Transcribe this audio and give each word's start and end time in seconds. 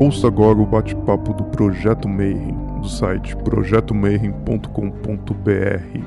Ouça 0.00 0.26
agora 0.28 0.58
o 0.58 0.64
bate-papo 0.64 1.34
do 1.34 1.44
Projeto 1.44 2.08
Mayhem, 2.08 2.56
do 2.80 2.88
site 2.88 3.36
projetomayhem.com.br. 3.36 6.00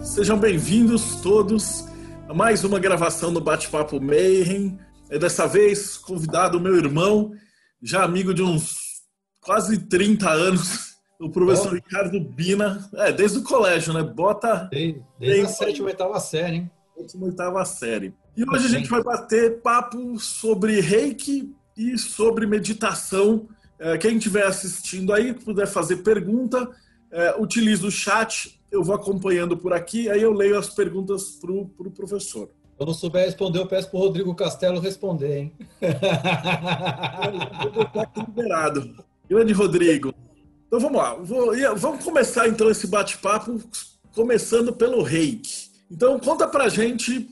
Sejam 0.00 0.38
bem-vindos 0.38 1.16
todos 1.16 1.88
a 2.28 2.34
mais 2.34 2.62
uma 2.62 2.78
gravação 2.78 3.32
do 3.32 3.40
Bate-Papo 3.40 4.00
Mayhem. 4.00 4.78
É 5.10 5.18
dessa 5.18 5.48
vez 5.48 5.96
convidado 5.96 6.58
o 6.58 6.60
meu 6.60 6.76
irmão, 6.76 7.32
já 7.84 8.02
amigo 8.02 8.32
de 8.32 8.42
uns 8.42 9.02
quase 9.40 9.78
30 9.78 10.30
anos, 10.30 10.96
o 11.20 11.30
professor 11.30 11.72
oh. 11.72 11.74
Ricardo 11.74 12.18
Bina. 12.20 12.88
É, 12.94 13.12
desde 13.12 13.38
o 13.38 13.42
colégio, 13.42 13.92
né? 13.92 14.02
Bota. 14.02 14.68
Desde, 14.70 15.02
desde 15.18 15.40
a 15.42 15.48
sétima, 15.48 15.88
oitava 15.88 16.18
série, 16.18 16.56
hein? 16.56 16.70
Sétima, 16.96 17.26
oitava 17.26 17.64
série. 17.64 18.14
E 18.36 18.42
hoje 18.48 18.66
a 18.66 18.70
gente 18.70 18.88
vai 18.88 19.02
bater 19.02 19.60
papo 19.60 20.18
sobre 20.18 20.80
reiki 20.80 21.54
e 21.76 21.98
sobre 21.98 22.46
meditação. 22.46 23.46
É, 23.78 23.98
quem 23.98 24.16
estiver 24.16 24.46
assistindo 24.46 25.12
aí, 25.12 25.34
puder 25.34 25.66
fazer 25.66 25.98
pergunta, 25.98 26.68
é, 27.12 27.34
utiliza 27.38 27.86
o 27.86 27.90
chat 27.90 28.58
eu 28.74 28.82
vou 28.82 28.94
acompanhando 28.94 29.56
por 29.56 29.72
aqui, 29.72 30.10
aí 30.10 30.20
eu 30.20 30.32
leio 30.32 30.58
as 30.58 30.68
perguntas 30.68 31.30
para 31.40 31.52
o 31.52 31.68
pro 31.68 31.90
professor. 31.92 32.50
Eu 32.78 32.86
não 32.86 32.94
souber 32.94 33.24
responder, 33.24 33.58
eu 33.58 33.66
peço 33.66 33.88
para 33.88 33.98
o 33.98 34.00
Rodrigo 34.00 34.34
Castelo 34.34 34.80
responder, 34.80 35.38
hein? 35.38 35.52
eu 37.94 38.00
aqui 38.00 38.20
liberado. 38.20 39.04
Grande 39.28 39.52
Rodrigo. 39.52 40.14
Então 40.66 40.80
vamos 40.80 40.98
lá. 40.98 41.14
Vou, 41.14 41.52
vamos 41.76 42.04
começar 42.04 42.48
então 42.48 42.70
esse 42.70 42.86
bate-papo, 42.86 43.60
começando 44.14 44.72
pelo 44.72 45.02
reiki. 45.02 45.70
Então 45.90 46.18
conta 46.18 46.48
pra 46.48 46.68
gente, 46.68 47.28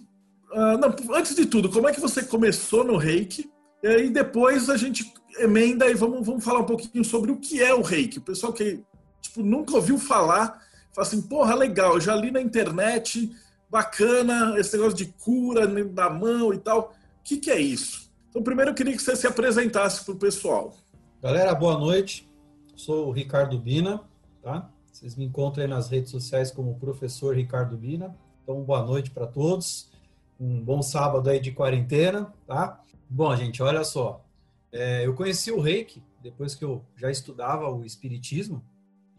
uh, 0.53 0.79
não, 0.79 0.95
antes 1.17 1.35
de 1.35 1.47
tudo, 1.47 1.69
como 1.69 1.89
é 1.89 1.93
que 1.93 2.01
você 2.01 2.23
começou 2.23 2.85
no 2.85 2.97
reiki? 2.97 3.51
E 3.83 4.09
depois 4.11 4.71
a 4.71 4.77
gente 4.77 5.13
emenda 5.39 5.91
e 5.91 5.95
vamos, 5.95 6.25
vamos 6.25 6.45
falar 6.45 6.61
um 6.61 6.67
pouquinho 6.67 7.05
sobre 7.05 7.33
o 7.33 7.37
que 7.37 7.61
é 7.61 7.75
o 7.75 7.83
reiki. 7.83 8.19
O 8.19 8.23
pessoal 8.23 8.53
que 8.53 8.81
tipo, 9.21 9.43
nunca 9.43 9.75
ouviu 9.75 9.99
falar 9.99 10.63
Fala 10.95 11.07
assim, 11.07 11.23
porra, 11.23 11.55
legal, 11.55 11.99
já 11.99 12.15
li 12.15 12.31
na 12.31 12.41
internet, 12.41 13.31
bacana, 13.73 14.61
esse 14.61 14.77
negócio 14.77 14.99
de 14.99 15.07
cura 15.07 15.67
da 15.87 16.11
mão 16.11 16.53
e 16.53 16.59
tal. 16.59 16.93
O 17.21 17.25
que, 17.25 17.39
que 17.39 17.51
é 17.51 17.59
isso? 17.59 18.13
Então, 18.29 18.43
primeiro 18.43 18.73
eu 18.73 18.75
queria 18.75 18.95
que 18.95 19.03
você 19.03 19.17
se 19.17 19.27
apresentasse 19.27 20.05
para 20.05 20.13
o 20.13 20.19
pessoal. 20.19 20.77
Galera, 21.23 21.55
boa 21.55 21.79
noite. 21.79 22.31
Sou 22.77 23.09
o 23.09 23.13
Ricardo 23.13 23.59
Bina, 23.59 24.03
tá? 24.43 24.71
Vocês 24.93 25.17
me 25.17 25.25
encontram 25.25 25.65
aí 25.65 25.71
nas 25.71 25.89
redes 25.89 26.11
sociais 26.11 26.51
como 26.51 26.79
professor 26.79 27.35
Ricardo 27.35 27.75
Bina. 27.79 28.15
Então, 28.43 28.63
boa 28.63 28.85
noite 28.85 29.11
para 29.11 29.27
todos. 29.27 29.91
Um 30.39 30.63
bom 30.63 30.83
sábado 30.83 31.31
aí 31.31 31.41
de 31.41 31.53
quarentena, 31.53 32.31
tá? 32.47 32.79
Bom, 33.09 33.35
gente, 33.35 33.63
olha 33.63 33.85
só. 33.85 34.23
É, 34.71 35.07
eu 35.07 35.15
conheci 35.15 35.51
o 35.51 35.61
Reiki 35.61 36.03
depois 36.23 36.55
que 36.55 36.65
eu 36.65 36.85
já 36.95 37.11
estudava 37.11 37.71
o 37.71 37.87
Espiritismo, 37.87 38.63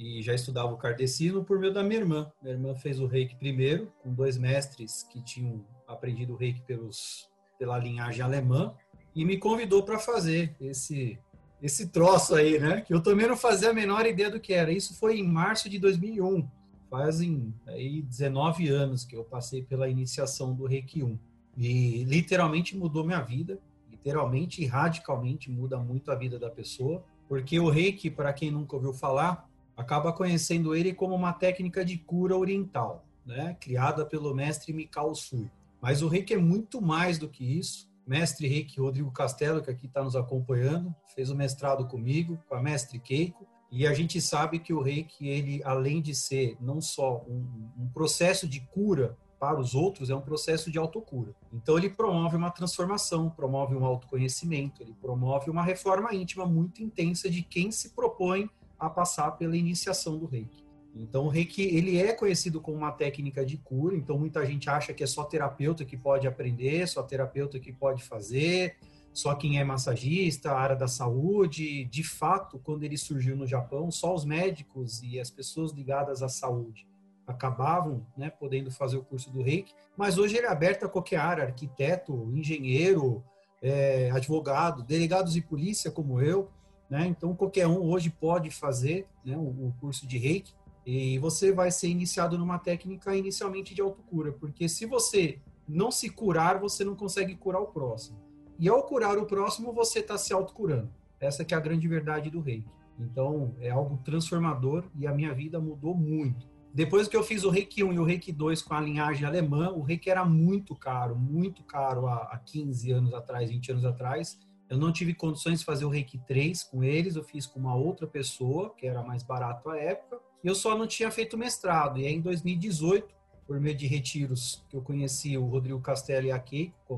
e 0.04 0.22
já 0.22 0.34
estudava 0.34 0.73
o 0.73 0.78
kardecino 0.78 1.46
por 1.46 1.58
meio 1.58 1.73
da 1.73 1.82
minha 1.82 2.02
irmã. 2.02 2.32
Minha 2.42 2.56
irmã 2.56 2.76
fez 2.76 3.00
o 3.00 3.06
reiki 3.06 3.38
primeiro, 3.38 3.90
com 4.04 4.14
dois 4.14 4.38
mestres 4.38 5.04
que 5.04 5.23
tinham 5.23 5.66
aprendido 5.88 6.34
o 6.34 6.36
reiki 6.36 6.62
pelos, 6.62 7.30
pela 7.58 7.78
linhagem 7.78 8.22
alemã, 8.22 8.76
e 9.16 9.23
me 9.23 9.38
convidou 9.38 9.84
para 9.84 9.98
fazer 9.98 10.56
esse 10.60 11.18
esse 11.62 11.88
troço 11.88 12.36
aí, 12.36 12.60
né? 12.60 12.82
Que 12.82 12.94
eu 12.94 13.02
também 13.02 13.26
não 13.26 13.38
fazia 13.38 13.70
a 13.70 13.73
menor 13.73 14.06
ideia 14.06 14.30
do 14.30 14.38
que 14.38 14.52
era. 14.52 14.70
Isso 14.70 14.94
foi 14.95 15.17
em 15.17 15.26
março 15.26 15.70
de 15.70 15.80
2001. 15.80 16.45
Fazem 16.89 17.54
aí 17.66 18.02
19 18.02 18.67
anos 18.67 19.06
que 19.06 19.16
eu 19.16 19.23
passei 19.23 19.64
pela 19.64 19.88
iniciação 19.88 20.54
do 20.54 20.66
Reiki 20.66 21.02
1. 21.02 21.17
E 21.58 22.04
literalmente 22.04 22.76
mudou 22.76 23.06
minha 23.06 23.22
vida. 23.22 23.58
Literalmente 23.89 24.61
e 24.61 24.66
radicalmente 24.66 25.50
muda 25.50 25.80
muito 25.80 26.11
a 26.11 26.16
vida 26.16 26.38
da 26.38 26.50
pessoa. 26.50 27.02
Porque 27.30 27.58
o 27.58 27.70
Reiki, 27.70 28.10
para 28.10 28.33
quem 28.33 28.52
nunca 28.52 28.76
ouviu 28.76 28.94
falar, 28.94 29.50
acaba 29.76 30.14
conhecendo 30.14 30.76
ele 30.76 30.94
como 30.94 31.16
uma 31.16 31.34
técnica 31.34 31.84
de 31.84 31.98
cura 31.98 32.38
oriental, 32.38 33.06
né? 33.26 33.56
criada 33.60 34.06
pelo 34.06 34.34
mestre 34.34 34.73
Mikao 34.73 35.14
Sui. 35.16 35.50
Mas 35.82 36.02
o 36.02 36.08
reiki 36.08 36.34
é 36.34 36.38
muito 36.38 36.82
mais 36.82 37.17
do 37.17 37.28
que 37.28 37.44
isso. 37.44 37.92
Mestre 38.06 38.48
Reiki 38.48 38.80
Rodrigo 38.80 39.12
Castelo, 39.12 39.62
que 39.62 39.72
aqui 39.72 39.86
está 39.86 40.04
nos 40.04 40.16
acompanhando, 40.16 40.94
fez 41.16 41.30
o 41.30 41.36
mestrado 41.36 41.88
comigo, 41.88 42.38
com 42.50 42.56
a 42.56 42.62
mestre 42.62 43.00
Keiko, 43.00 43.48
e 43.72 43.88
a 43.88 43.94
gente 43.94 44.22
sabe 44.22 44.60
que 44.60 44.73
o 44.73 44.82
reiki, 44.82 45.28
ele, 45.28 45.62
além 45.64 46.02
de 46.02 46.14
ser 46.14 46.56
não 46.62 46.80
só 46.80 47.23
um, 47.28 47.72
um 47.78 47.89
processo 47.94 48.48
de 48.48 48.60
cura 48.60 49.17
para 49.39 49.60
os 49.60 49.73
outros, 49.73 50.10
é 50.10 50.16
um 50.16 50.22
processo 50.22 50.70
de 50.70 50.78
autocura. 50.78 51.33
Então 51.52 51.78
ele 51.78 51.89
promove 51.89 52.38
uma 52.38 52.52
transformação, 52.52 53.30
promove 53.30 53.76
um 53.76 53.83
autoconhecimento, 53.83 54.82
ele 54.82 54.94
promove 55.02 55.50
uma 55.50 55.64
reforma 55.64 56.14
íntima 56.14 56.45
muito 56.45 56.83
intensa 56.83 57.30
de 57.30 57.42
quem 57.42 57.72
se 57.72 57.89
propõe 57.89 58.50
a 58.80 58.89
passar 58.89 59.32
pela 59.32 59.56
iniciação 59.56 60.17
do 60.17 60.26
reiki. 60.26 60.64
Então, 60.95 61.26
o 61.26 61.30
reiki 61.30 61.64
ele 61.64 61.98
é 61.98 62.14
conhecido 62.14 62.61
como 62.61 62.78
uma 62.78 62.92
técnica 62.92 63.44
de 63.45 63.58
cura, 63.58 63.95
então 63.95 64.17
muita 64.17 64.45
gente 64.45 64.70
acha 64.70 64.94
que 64.94 65.04
é 65.04 65.08
só 65.08 65.23
terapeuta 65.23 65.84
que 65.84 65.98
pode 65.98 66.28
aprender, 66.28 66.88
só 66.88 67.02
terapeuta 67.02 67.60
que 67.60 67.73
pode 67.73 68.04
fazer, 68.04 68.76
só 69.12 69.33
quem 69.33 69.60
é 69.60 69.64
massagista, 69.64 70.52
a 70.52 70.60
área 70.60 70.76
da 70.76 70.88
saúde. 70.88 71.86
De 71.86 72.04
fato, 72.04 72.60
quando 72.60 72.83
ele 72.83 72.98
surgiu 72.98 73.36
no 73.36 73.48
Japão, 73.48 73.89
só 73.89 74.14
os 74.14 74.23
médicos 74.23 75.02
e 75.02 75.20
as 75.20 75.32
pessoas 75.32 75.72
ligadas 75.72 76.22
à 76.22 76.30
saúde 76.30 76.88
acabavam 77.26 78.06
né, 78.17 78.30
podendo 78.30 78.70
fazer 78.70 78.98
o 78.98 79.04
curso 79.04 79.32
do 79.32 79.42
reiki, 79.42 79.73
mas 79.95 80.17
hoje 80.17 80.38
ele 80.38 80.45
é 80.45 80.50
aberto 80.50 80.86
a 80.86 80.89
qualquer 80.89 81.17
área, 81.17 81.45
arquiteto, 81.45 82.30
engenheiro, 82.36 83.23
é, 83.62 84.12
advogado, 84.12 84.83
delegados 84.83 85.33
de 85.33 85.42
polícia 85.42 85.89
como 85.89 86.22
eu, 86.22 86.50
né? 86.89 87.08
Então, 87.08 87.36
qualquer 87.36 87.67
um 87.67 87.82
hoje 87.82 88.10
pode 88.10 88.49
fazer 88.49 89.08
né, 89.26 89.36
o, 89.38 89.73
curso 89.80 90.05
de 90.08 90.17
reiki 90.17 90.54
e 90.86 91.17
você 91.20 91.52
vai 91.52 91.71
ser 91.71 91.88
iniciado 91.88 92.38
numa 92.38 92.60
técnica 92.60 93.16
inicialmente 93.16 93.73
de 93.73 93.82
autocura, 93.82 94.32
porque 94.33 94.67
se 94.67 94.86
você 94.86 95.39
não 95.67 95.92
se 95.92 96.10
curar, 96.10 96.60
você 96.60 96.83
não 96.83 96.95
consegue 96.95 97.36
curar 97.36 97.61
o 97.61 97.67
próximo. 97.67 98.17
E 98.60 98.67
ao 98.67 98.83
curar 98.83 99.17
o 99.17 99.26
próximo, 99.26 99.71
você 99.73 99.99
está 99.99 100.17
se 100.17 100.33
autocurando. 100.33 100.89
Essa 101.20 101.45
que 101.45 101.54
é 101.54 101.58
a 101.58 101.60
grande 101.60 101.88
verdade 101.88 102.30
do 102.30 102.42
reiki. 102.42 102.70
Então, 103.00 103.55
é 103.60 103.70
algo 103.70 103.98
transformador 104.04 104.83
e 104.95 105.08
a 105.08 105.14
minha 105.14 105.33
vida 105.33 105.60
mudou 105.60 105.95
muito. 105.95 106.48
Depois 106.73 107.08
que 107.08 107.15
eu 107.15 107.23
fiz 107.23 107.44
o 107.44 107.52
Reiki 107.52 107.83
1 107.83 107.94
e 107.94 108.00
o 108.00 108.04
Reiki 108.04 108.32
2 108.32 108.64
com 108.64 108.73
a 108.73 108.82
linhagem 108.82 109.27
alemã, 109.27 109.70
o 109.70 109.83
Reiki 109.83 110.10
era 110.10 110.26
muito 110.26 110.76
caro, 110.76 111.15
muito 111.15 111.64
caro 111.64 112.08
há 112.08 112.39
15 112.44 112.92
anos 112.92 113.14
atrás, 113.14 113.50
20 113.52 113.71
anos 113.73 113.86
atrás. 113.86 114.39
Eu 114.73 114.80
não 114.80 114.92
tive 114.92 115.14
condições 115.14 115.60
de 115.60 115.66
fazer 115.66 115.86
o 115.86 115.89
Reiki 115.89 116.17
3 116.17 116.64
com 116.64 116.84
eles, 116.84 117.16
eu 117.16 117.23
fiz 117.23 117.45
com 117.45 117.60
uma 117.60 117.76
outra 117.76 118.08
pessoa, 118.08 118.73
que 118.76 118.88
era 118.88 119.04
mais 119.04 119.22
barato 119.22 119.70
à 119.70 119.78
época, 119.78 120.20
e 120.44 120.48
eu 120.48 120.56
só 120.56 120.76
não 120.76 120.88
tinha 120.88 121.11
feito 121.11 121.38
mestrado. 121.38 122.00
E 122.00 122.08
aí, 122.08 122.16
em 122.16 122.20
2018, 122.20 123.08
por 123.45 123.60
meio 123.60 123.78
de 123.78 123.86
retiros, 123.86 124.66
que 124.67 124.76
eu 124.76 124.82
conheci 124.82 125.38
o 125.38 125.45
Rodrigo 125.45 125.80
Castelli 125.80 126.30
e 126.30 126.32
a 126.32 126.39
Keiko 126.39 126.98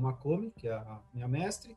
que 0.56 0.68
é 0.68 0.72
a 0.72 1.00
minha 1.12 1.28
mestre, 1.28 1.76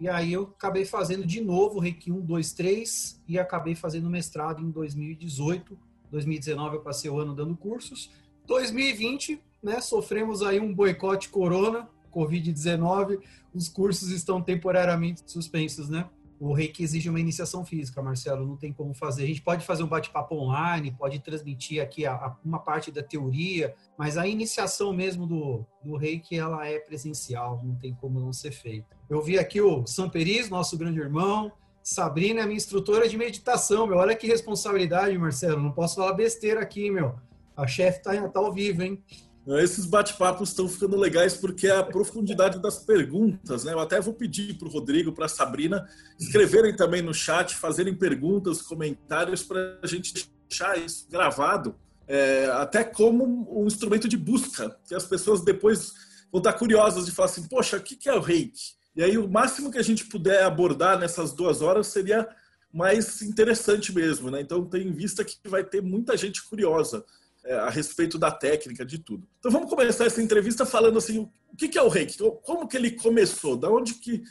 e 0.00 0.08
aí 0.08 0.32
eu 0.32 0.44
acabei 0.44 0.86
fazendo 0.86 1.26
de 1.26 1.42
novo 1.42 1.76
o 1.76 1.80
Reiki 1.80 2.10
1, 2.10 2.22
2, 2.22 2.52
3, 2.54 3.22
e 3.28 3.38
acabei 3.38 3.74
fazendo 3.74 4.08
mestrado 4.08 4.62
em 4.62 4.70
2018. 4.70 5.78
2019 6.10 6.76
eu 6.76 6.80
passei 6.80 7.10
o 7.10 7.18
ano 7.18 7.34
dando 7.34 7.54
cursos. 7.54 8.10
2020, 8.46 9.42
né, 9.62 9.78
sofremos 9.82 10.42
aí 10.42 10.58
um 10.58 10.72
boicote 10.72 11.28
corona, 11.28 11.86
Covid-19, 12.14 13.18
os 13.52 13.68
cursos 13.68 14.10
estão 14.10 14.40
temporariamente 14.40 15.22
suspensos, 15.26 15.88
né? 15.88 16.08
O 16.38 16.52
reiki 16.52 16.82
exige 16.82 17.08
uma 17.08 17.20
iniciação 17.20 17.64
física, 17.64 18.02
Marcelo, 18.02 18.46
não 18.46 18.56
tem 18.56 18.72
como 18.72 18.92
fazer. 18.92 19.22
A 19.22 19.26
gente 19.26 19.40
pode 19.40 19.64
fazer 19.64 19.82
um 19.82 19.86
bate-papo 19.86 20.34
online, 20.34 20.94
pode 20.98 21.18
transmitir 21.20 21.82
aqui 21.82 22.04
a, 22.04 22.12
a, 22.12 22.36
uma 22.44 22.58
parte 22.58 22.90
da 22.90 23.02
teoria, 23.02 23.74
mas 23.96 24.18
a 24.18 24.26
iniciação 24.26 24.92
mesmo 24.92 25.26
do, 25.26 25.64
do 25.82 25.96
reiki, 25.96 26.36
ela 26.36 26.66
é 26.66 26.78
presencial, 26.78 27.62
não 27.64 27.76
tem 27.76 27.94
como 27.94 28.20
não 28.20 28.32
ser 28.32 28.50
feita. 28.50 28.96
Eu 29.08 29.22
vi 29.22 29.38
aqui 29.38 29.60
o 29.60 29.86
Samperis, 29.86 30.50
nosso 30.50 30.76
grande 30.76 30.98
irmão, 30.98 31.52
Sabrina 31.84 32.40
é 32.40 32.46
minha 32.46 32.56
instrutora 32.56 33.06
de 33.06 33.18
meditação, 33.18 33.86
meu. 33.86 33.98
Olha 33.98 34.16
que 34.16 34.26
responsabilidade, 34.26 35.18
Marcelo. 35.18 35.60
Não 35.60 35.70
posso 35.70 35.96
falar 35.96 36.14
besteira 36.14 36.62
aqui, 36.62 36.90
meu. 36.90 37.14
A 37.54 37.66
chefe 37.66 38.02
tá, 38.02 38.28
tá 38.28 38.40
ao 38.40 38.50
vivo, 38.50 38.82
hein? 38.82 39.04
Esses 39.46 39.84
bate-papos 39.84 40.48
estão 40.48 40.66
ficando 40.66 40.96
legais 40.96 41.36
porque 41.36 41.68
a 41.68 41.82
profundidade 41.82 42.60
das 42.62 42.78
perguntas, 42.78 43.64
né? 43.64 43.72
Eu 43.72 43.80
até 43.80 44.00
vou 44.00 44.14
pedir 44.14 44.54
para 44.54 44.66
o 44.66 44.70
Rodrigo, 44.70 45.12
para 45.12 45.26
a 45.26 45.28
Sabrina, 45.28 45.86
escreverem 46.18 46.74
também 46.74 47.02
no 47.02 47.12
chat, 47.12 47.54
fazerem 47.54 47.94
perguntas, 47.94 48.62
comentários 48.62 49.42
para 49.42 49.78
a 49.82 49.86
gente 49.86 50.26
deixar 50.48 50.78
isso 50.78 51.06
gravado, 51.10 51.74
é, 52.08 52.46
até 52.52 52.82
como 52.82 53.46
um 53.62 53.66
instrumento 53.66 54.08
de 54.08 54.16
busca, 54.16 54.78
que 54.88 54.94
as 54.94 55.04
pessoas 55.04 55.42
depois 55.42 55.92
vão 56.32 56.38
estar 56.38 56.54
curiosas 56.54 57.04
de 57.04 57.12
falar 57.12 57.28
assim, 57.28 57.46
poxa, 57.46 57.76
o 57.76 57.82
que 57.82 58.08
é 58.08 58.14
o 58.14 58.20
reiki? 58.20 58.74
E 58.96 59.02
aí 59.02 59.18
o 59.18 59.28
máximo 59.28 59.70
que 59.70 59.78
a 59.78 59.82
gente 59.82 60.06
puder 60.06 60.44
abordar 60.44 60.98
nessas 60.98 61.32
duas 61.32 61.60
horas 61.60 61.88
seria 61.88 62.26
mais 62.72 63.20
interessante 63.20 63.92
mesmo, 63.92 64.30
né? 64.30 64.40
Então 64.40 64.64
tem 64.64 64.88
em 64.88 64.92
vista 64.92 65.22
que 65.22 65.36
vai 65.46 65.62
ter 65.62 65.82
muita 65.82 66.16
gente 66.16 66.42
curiosa 66.42 67.04
é, 67.04 67.04
a 67.52 67.70
respeito 67.70 68.18
da 68.18 68.30
técnica, 68.30 68.84
de 68.84 68.98
tudo. 68.98 69.26
Então 69.38 69.50
vamos 69.50 69.68
começar 69.68 70.06
essa 70.06 70.22
entrevista 70.22 70.64
falando 70.64 70.98
assim, 70.98 71.18
o 71.18 71.56
que, 71.56 71.78
é 71.78 71.82
o 71.82 71.88
reiki? 71.88 72.18
Como 72.42 72.66
que 72.66 72.76
ele 72.76 72.92
começou? 72.92 73.56
Da 73.56 73.68
onde 73.70 73.94
que 73.94 74.22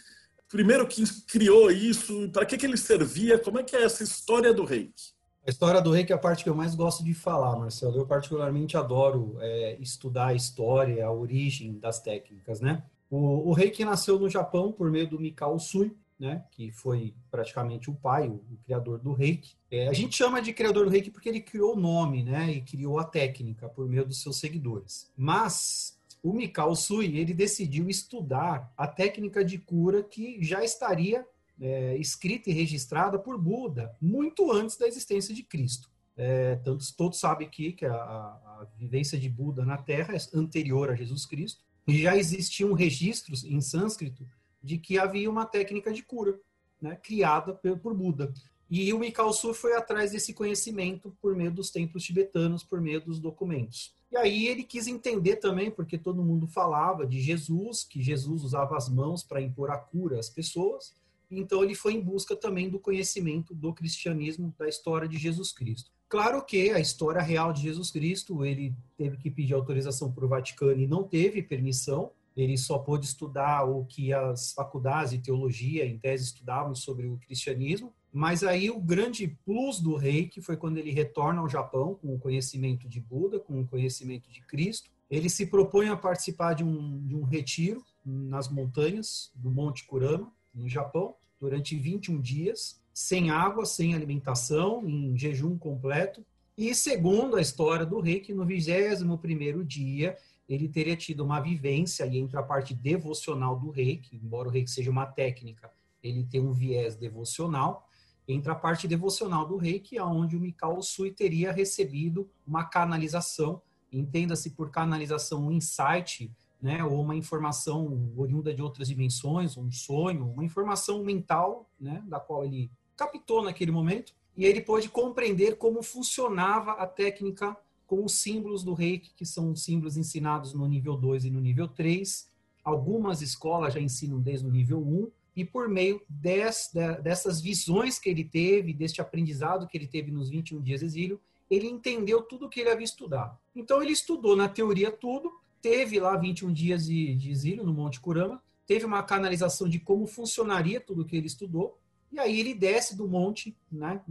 primeiro 0.49 0.87
que 0.87 1.03
criou 1.23 1.71
isso? 1.71 2.29
Para 2.31 2.45
que, 2.45 2.57
que 2.57 2.65
ele 2.65 2.77
servia? 2.77 3.39
Como 3.39 3.59
é 3.59 3.63
que 3.63 3.75
é 3.75 3.83
essa 3.83 4.03
história 4.03 4.53
do 4.53 4.63
reiki? 4.63 5.13
A 5.45 5.49
história 5.49 5.81
do 5.81 5.91
reiki 5.91 6.13
é 6.13 6.15
a 6.15 6.19
parte 6.19 6.43
que 6.43 6.49
eu 6.49 6.55
mais 6.55 6.73
gosto 6.73 7.03
de 7.03 7.13
falar, 7.13 7.57
Marcelo. 7.57 7.97
Eu 7.97 8.05
particularmente 8.05 8.77
adoro 8.77 9.35
é, 9.39 9.77
estudar 9.79 10.27
a 10.27 10.33
história, 10.33 11.05
a 11.05 11.11
origem 11.11 11.77
das 11.79 11.99
técnicas, 11.99 12.61
né? 12.61 12.83
O, 13.09 13.49
o 13.49 13.53
reiki 13.53 13.83
nasceu 13.83 14.17
no 14.17 14.29
Japão 14.29 14.71
por 14.71 14.89
meio 14.89 15.07
do 15.07 15.19
Mikao 15.19 15.55
Usui, 15.55 15.95
né, 16.19 16.43
que 16.51 16.71
foi 16.71 17.13
praticamente 17.29 17.89
o 17.89 17.95
pai, 17.95 18.27
o, 18.27 18.35
o 18.35 18.57
criador 18.63 18.99
do 18.99 19.13
reiki. 19.13 19.55
É, 19.69 19.87
a 19.87 19.93
gente 19.93 20.15
chama 20.15 20.41
de 20.41 20.53
criador 20.53 20.85
do 20.85 20.91
reiki 20.91 21.11
porque 21.11 21.29
ele 21.29 21.41
criou 21.41 21.75
o 21.75 21.79
nome, 21.79 22.23
né, 22.23 22.51
e 22.51 22.61
criou 22.61 22.99
a 22.99 23.03
técnica 23.03 23.67
por 23.67 23.87
meio 23.87 24.05
dos 24.05 24.21
seus 24.21 24.39
seguidores. 24.39 25.11
Mas 25.17 25.99
o 26.21 26.31
Mikao 26.31 26.75
Sui, 26.75 27.17
ele 27.17 27.33
decidiu 27.33 27.89
estudar 27.89 28.71
a 28.77 28.87
técnica 28.87 29.43
de 29.43 29.57
cura 29.57 30.01
que 30.01 30.41
já 30.41 30.63
estaria 30.63 31.25
é, 31.59 31.97
escrita 31.97 32.49
e 32.49 32.53
registrada 32.53 33.19
por 33.19 33.37
Buda 33.37 33.95
muito 34.01 34.51
antes 34.51 34.77
da 34.77 34.87
existência 34.87 35.33
de 35.33 35.43
Cristo. 35.43 35.91
É, 36.15 36.55
todos 36.95 37.19
sabem 37.19 37.47
aqui 37.47 37.73
que 37.73 37.85
a, 37.85 37.93
a, 37.93 38.67
vivência 38.77 39.17
de 39.17 39.27
Buda 39.27 39.65
na 39.65 39.77
Terra 39.77 40.15
é 40.15 40.37
anterior 40.37 40.89
a 40.89 40.95
Jesus 40.95 41.25
Cristo, 41.25 41.63
e 41.87 42.01
já 42.01 42.15
existiam 42.15 42.71
registros 42.73 43.43
em 43.43 43.59
sânscrito 43.59 44.25
de 44.63 44.77
que 44.77 44.97
havia 44.97 45.29
uma 45.29 45.45
técnica 45.45 45.91
de 45.91 46.01
cura, 46.01 46.39
né, 46.81 46.95
criada 46.95 47.53
por 47.53 47.93
Buda. 47.93 48.33
E 48.69 48.91
o 48.93 48.97
Mikao 48.97 49.31
Su 49.33 49.53
foi 49.53 49.75
atrás 49.75 50.11
desse 50.11 50.33
conhecimento 50.33 51.15
por 51.21 51.35
meio 51.35 51.51
dos 51.51 51.69
templos 51.69 52.03
tibetanos, 52.03 52.63
por 52.63 52.81
meio 52.81 53.01
dos 53.01 53.19
documentos. 53.19 53.93
E 54.11 54.17
aí 54.17 54.47
ele 54.47 54.63
quis 54.63 54.87
entender 54.87 55.37
também, 55.37 55.69
porque 55.69 55.97
todo 55.97 56.23
mundo 56.23 56.47
falava 56.47 57.05
de 57.05 57.19
Jesus, 57.19 57.83
que 57.83 58.01
Jesus 58.01 58.43
usava 58.43 58.77
as 58.77 58.87
mãos 58.87 59.23
para 59.23 59.41
impor 59.41 59.69
a 59.69 59.77
cura 59.77 60.19
às 60.19 60.29
pessoas. 60.29 60.93
Então 61.29 61.63
ele 61.63 61.75
foi 61.75 61.93
em 61.93 62.01
busca 62.01 62.35
também 62.35 62.69
do 62.69 62.79
conhecimento 62.79 63.53
do 63.53 63.73
cristianismo, 63.73 64.53
da 64.57 64.67
história 64.67 65.07
de 65.07 65.17
Jesus 65.17 65.51
Cristo. 65.51 65.91
Claro 66.07 66.43
que 66.45 66.69
a 66.69 66.79
história 66.79 67.21
real 67.21 67.51
de 67.51 67.63
Jesus 67.63 67.89
Cristo, 67.89 68.45
ele 68.45 68.75
teve 68.95 69.17
que 69.17 69.31
pedir 69.31 69.55
autorização 69.55 70.11
para 70.11 70.25
o 70.25 70.27
Vaticano 70.27 70.79
e 70.79 70.87
não 70.87 71.03
teve 71.03 71.41
permissão, 71.41 72.11
ele 72.35 72.57
só 72.57 72.79
pôde 72.79 73.05
estudar 73.05 73.63
o 73.63 73.85
que 73.85 74.11
as 74.11 74.53
faculdades 74.53 75.11
de 75.11 75.19
teologia, 75.19 75.85
em 75.85 75.97
tese, 75.97 76.25
estudavam 76.25 76.73
sobre 76.73 77.07
o 77.07 77.17
cristianismo. 77.17 77.93
Mas 78.11 78.43
aí 78.43 78.69
o 78.69 78.79
grande 78.79 79.27
plus 79.45 79.79
do 79.79 79.95
rei, 79.95 80.27
que 80.27 80.41
foi 80.41 80.57
quando 80.57 80.77
ele 80.77 80.91
retorna 80.91 81.41
ao 81.41 81.49
Japão 81.49 81.95
com 81.95 82.13
o 82.13 82.19
conhecimento 82.19 82.87
de 82.87 82.99
Buda, 82.99 83.39
com 83.39 83.61
o 83.61 83.67
conhecimento 83.67 84.29
de 84.31 84.41
Cristo, 84.41 84.89
ele 85.09 85.29
se 85.29 85.45
propõe 85.45 85.89
a 85.89 85.97
participar 85.97 86.53
de 86.53 86.63
um, 86.63 87.05
de 87.05 87.15
um 87.15 87.23
retiro 87.23 87.83
nas 88.05 88.49
montanhas 88.49 89.31
do 89.35 89.51
Monte 89.51 89.85
Kurama, 89.85 90.31
no 90.53 90.67
Japão, 90.67 91.15
durante 91.39 91.75
21 91.75 92.19
dias, 92.21 92.81
sem 92.93 93.29
água, 93.29 93.65
sem 93.65 93.93
alimentação, 93.93 94.87
em 94.87 95.17
jejum 95.17 95.57
completo. 95.57 96.25
E 96.57 96.73
segundo 96.75 97.35
a 97.35 97.41
história 97.41 97.85
do 97.85 97.99
rei, 97.99 98.19
que 98.19 98.33
no 98.33 98.45
21º 98.45 99.63
dia 99.63 100.15
ele 100.47 100.67
teria 100.67 100.95
tido 100.95 101.23
uma 101.23 101.39
vivência, 101.39 102.05
e 102.05 102.17
entre 102.17 102.37
a 102.37 102.43
parte 102.43 102.73
devocional 102.73 103.57
do 103.57 103.69
reiki, 103.69 104.19
embora 104.21 104.49
o 104.49 104.51
reiki 104.51 104.69
seja 104.69 104.91
uma 104.91 105.05
técnica, 105.05 105.71
ele 106.03 106.25
tem 106.25 106.41
um 106.41 106.51
viés 106.51 106.95
devocional, 106.95 107.87
entre 108.27 108.51
a 108.51 108.55
parte 108.55 108.87
devocional 108.87 109.45
do 109.47 109.57
reiki, 109.57 109.97
aonde 109.97 110.35
o 110.35 110.39
Mikao 110.39 110.81
Sui 110.81 111.11
teria 111.11 111.51
recebido 111.51 112.29
uma 112.45 112.63
canalização, 112.63 113.61
entenda-se 113.91 114.51
por 114.51 114.69
canalização 114.69 115.47
um 115.47 115.51
insight, 115.51 116.31
né, 116.61 116.83
ou 116.83 117.01
uma 117.01 117.15
informação 117.15 118.13
oriunda 118.15 118.53
de 118.53 118.61
outras 118.61 118.87
dimensões, 118.87 119.57
um 119.57 119.69
sonho, 119.69 120.29
uma 120.29 120.45
informação 120.45 121.03
mental, 121.03 121.69
né, 121.79 122.01
da 122.07 122.19
qual 122.19 122.45
ele 122.45 122.71
captou 122.95 123.43
naquele 123.43 123.71
momento, 123.71 124.13
e 124.35 124.45
ele 124.45 124.61
pôde 124.61 124.89
compreender 124.89 125.57
como 125.57 125.83
funcionava 125.83 126.71
a 126.71 126.87
técnica 126.87 127.55
com 127.93 128.05
os 128.05 128.15
símbolos 128.15 128.63
do 128.63 128.73
reiki, 128.73 129.11
que 129.15 129.23
são 129.23 129.55
símbolos 129.55 129.97
ensinados 129.97 130.51
no 130.51 130.67
nível 130.67 130.97
2 130.97 131.25
e 131.25 131.29
no 131.29 131.39
nível 131.39 131.67
3. 131.67 132.27
Algumas 132.63 133.21
escolas 133.21 133.75
já 133.75 133.79
ensinam 133.79 134.19
desde 134.19 134.47
o 134.47 134.49
nível 134.49 134.81
1, 134.81 135.11
e 135.35 135.45
por 135.45 135.69
meio 135.69 136.01
des, 136.09 136.71
de, 136.73 137.01
dessas 137.03 137.39
visões 137.39 137.99
que 137.99 138.09
ele 138.09 138.23
teve, 138.23 138.73
deste 138.73 138.99
aprendizado 138.99 139.67
que 139.67 139.77
ele 139.77 139.85
teve 139.85 140.09
nos 140.09 140.27
21 140.27 140.59
dias 140.59 140.79
de 140.79 140.85
exílio, 140.87 141.21
ele 141.51 141.67
entendeu 141.67 142.23
tudo 142.23 142.47
o 142.47 142.49
que 142.49 142.61
ele 142.61 142.71
havia 142.71 142.83
estudado. 142.83 143.37
Então 143.55 143.79
ele 143.79 143.91
estudou 143.91 144.35
na 144.35 144.49
teoria 144.49 144.91
tudo, 144.91 145.31
teve 145.61 145.99
lá 145.99 146.17
21 146.17 146.51
dias 146.51 146.87
de, 146.87 147.13
de 147.13 147.29
exílio 147.29 147.63
no 147.63 147.73
Monte 147.75 147.99
Kurama, 147.99 148.41
teve 148.65 148.85
uma 148.85 149.03
canalização 149.03 149.69
de 149.69 149.79
como 149.79 150.07
funcionaria 150.07 150.81
tudo 150.81 151.03
o 151.03 151.05
que 151.05 151.15
ele 151.15 151.27
estudou, 151.27 151.77
e 152.11 152.17
aí 152.17 152.39
ele 152.39 152.55
desce 152.55 152.97
do 152.97 153.07
monte 153.07 153.55
né, 153.71 154.01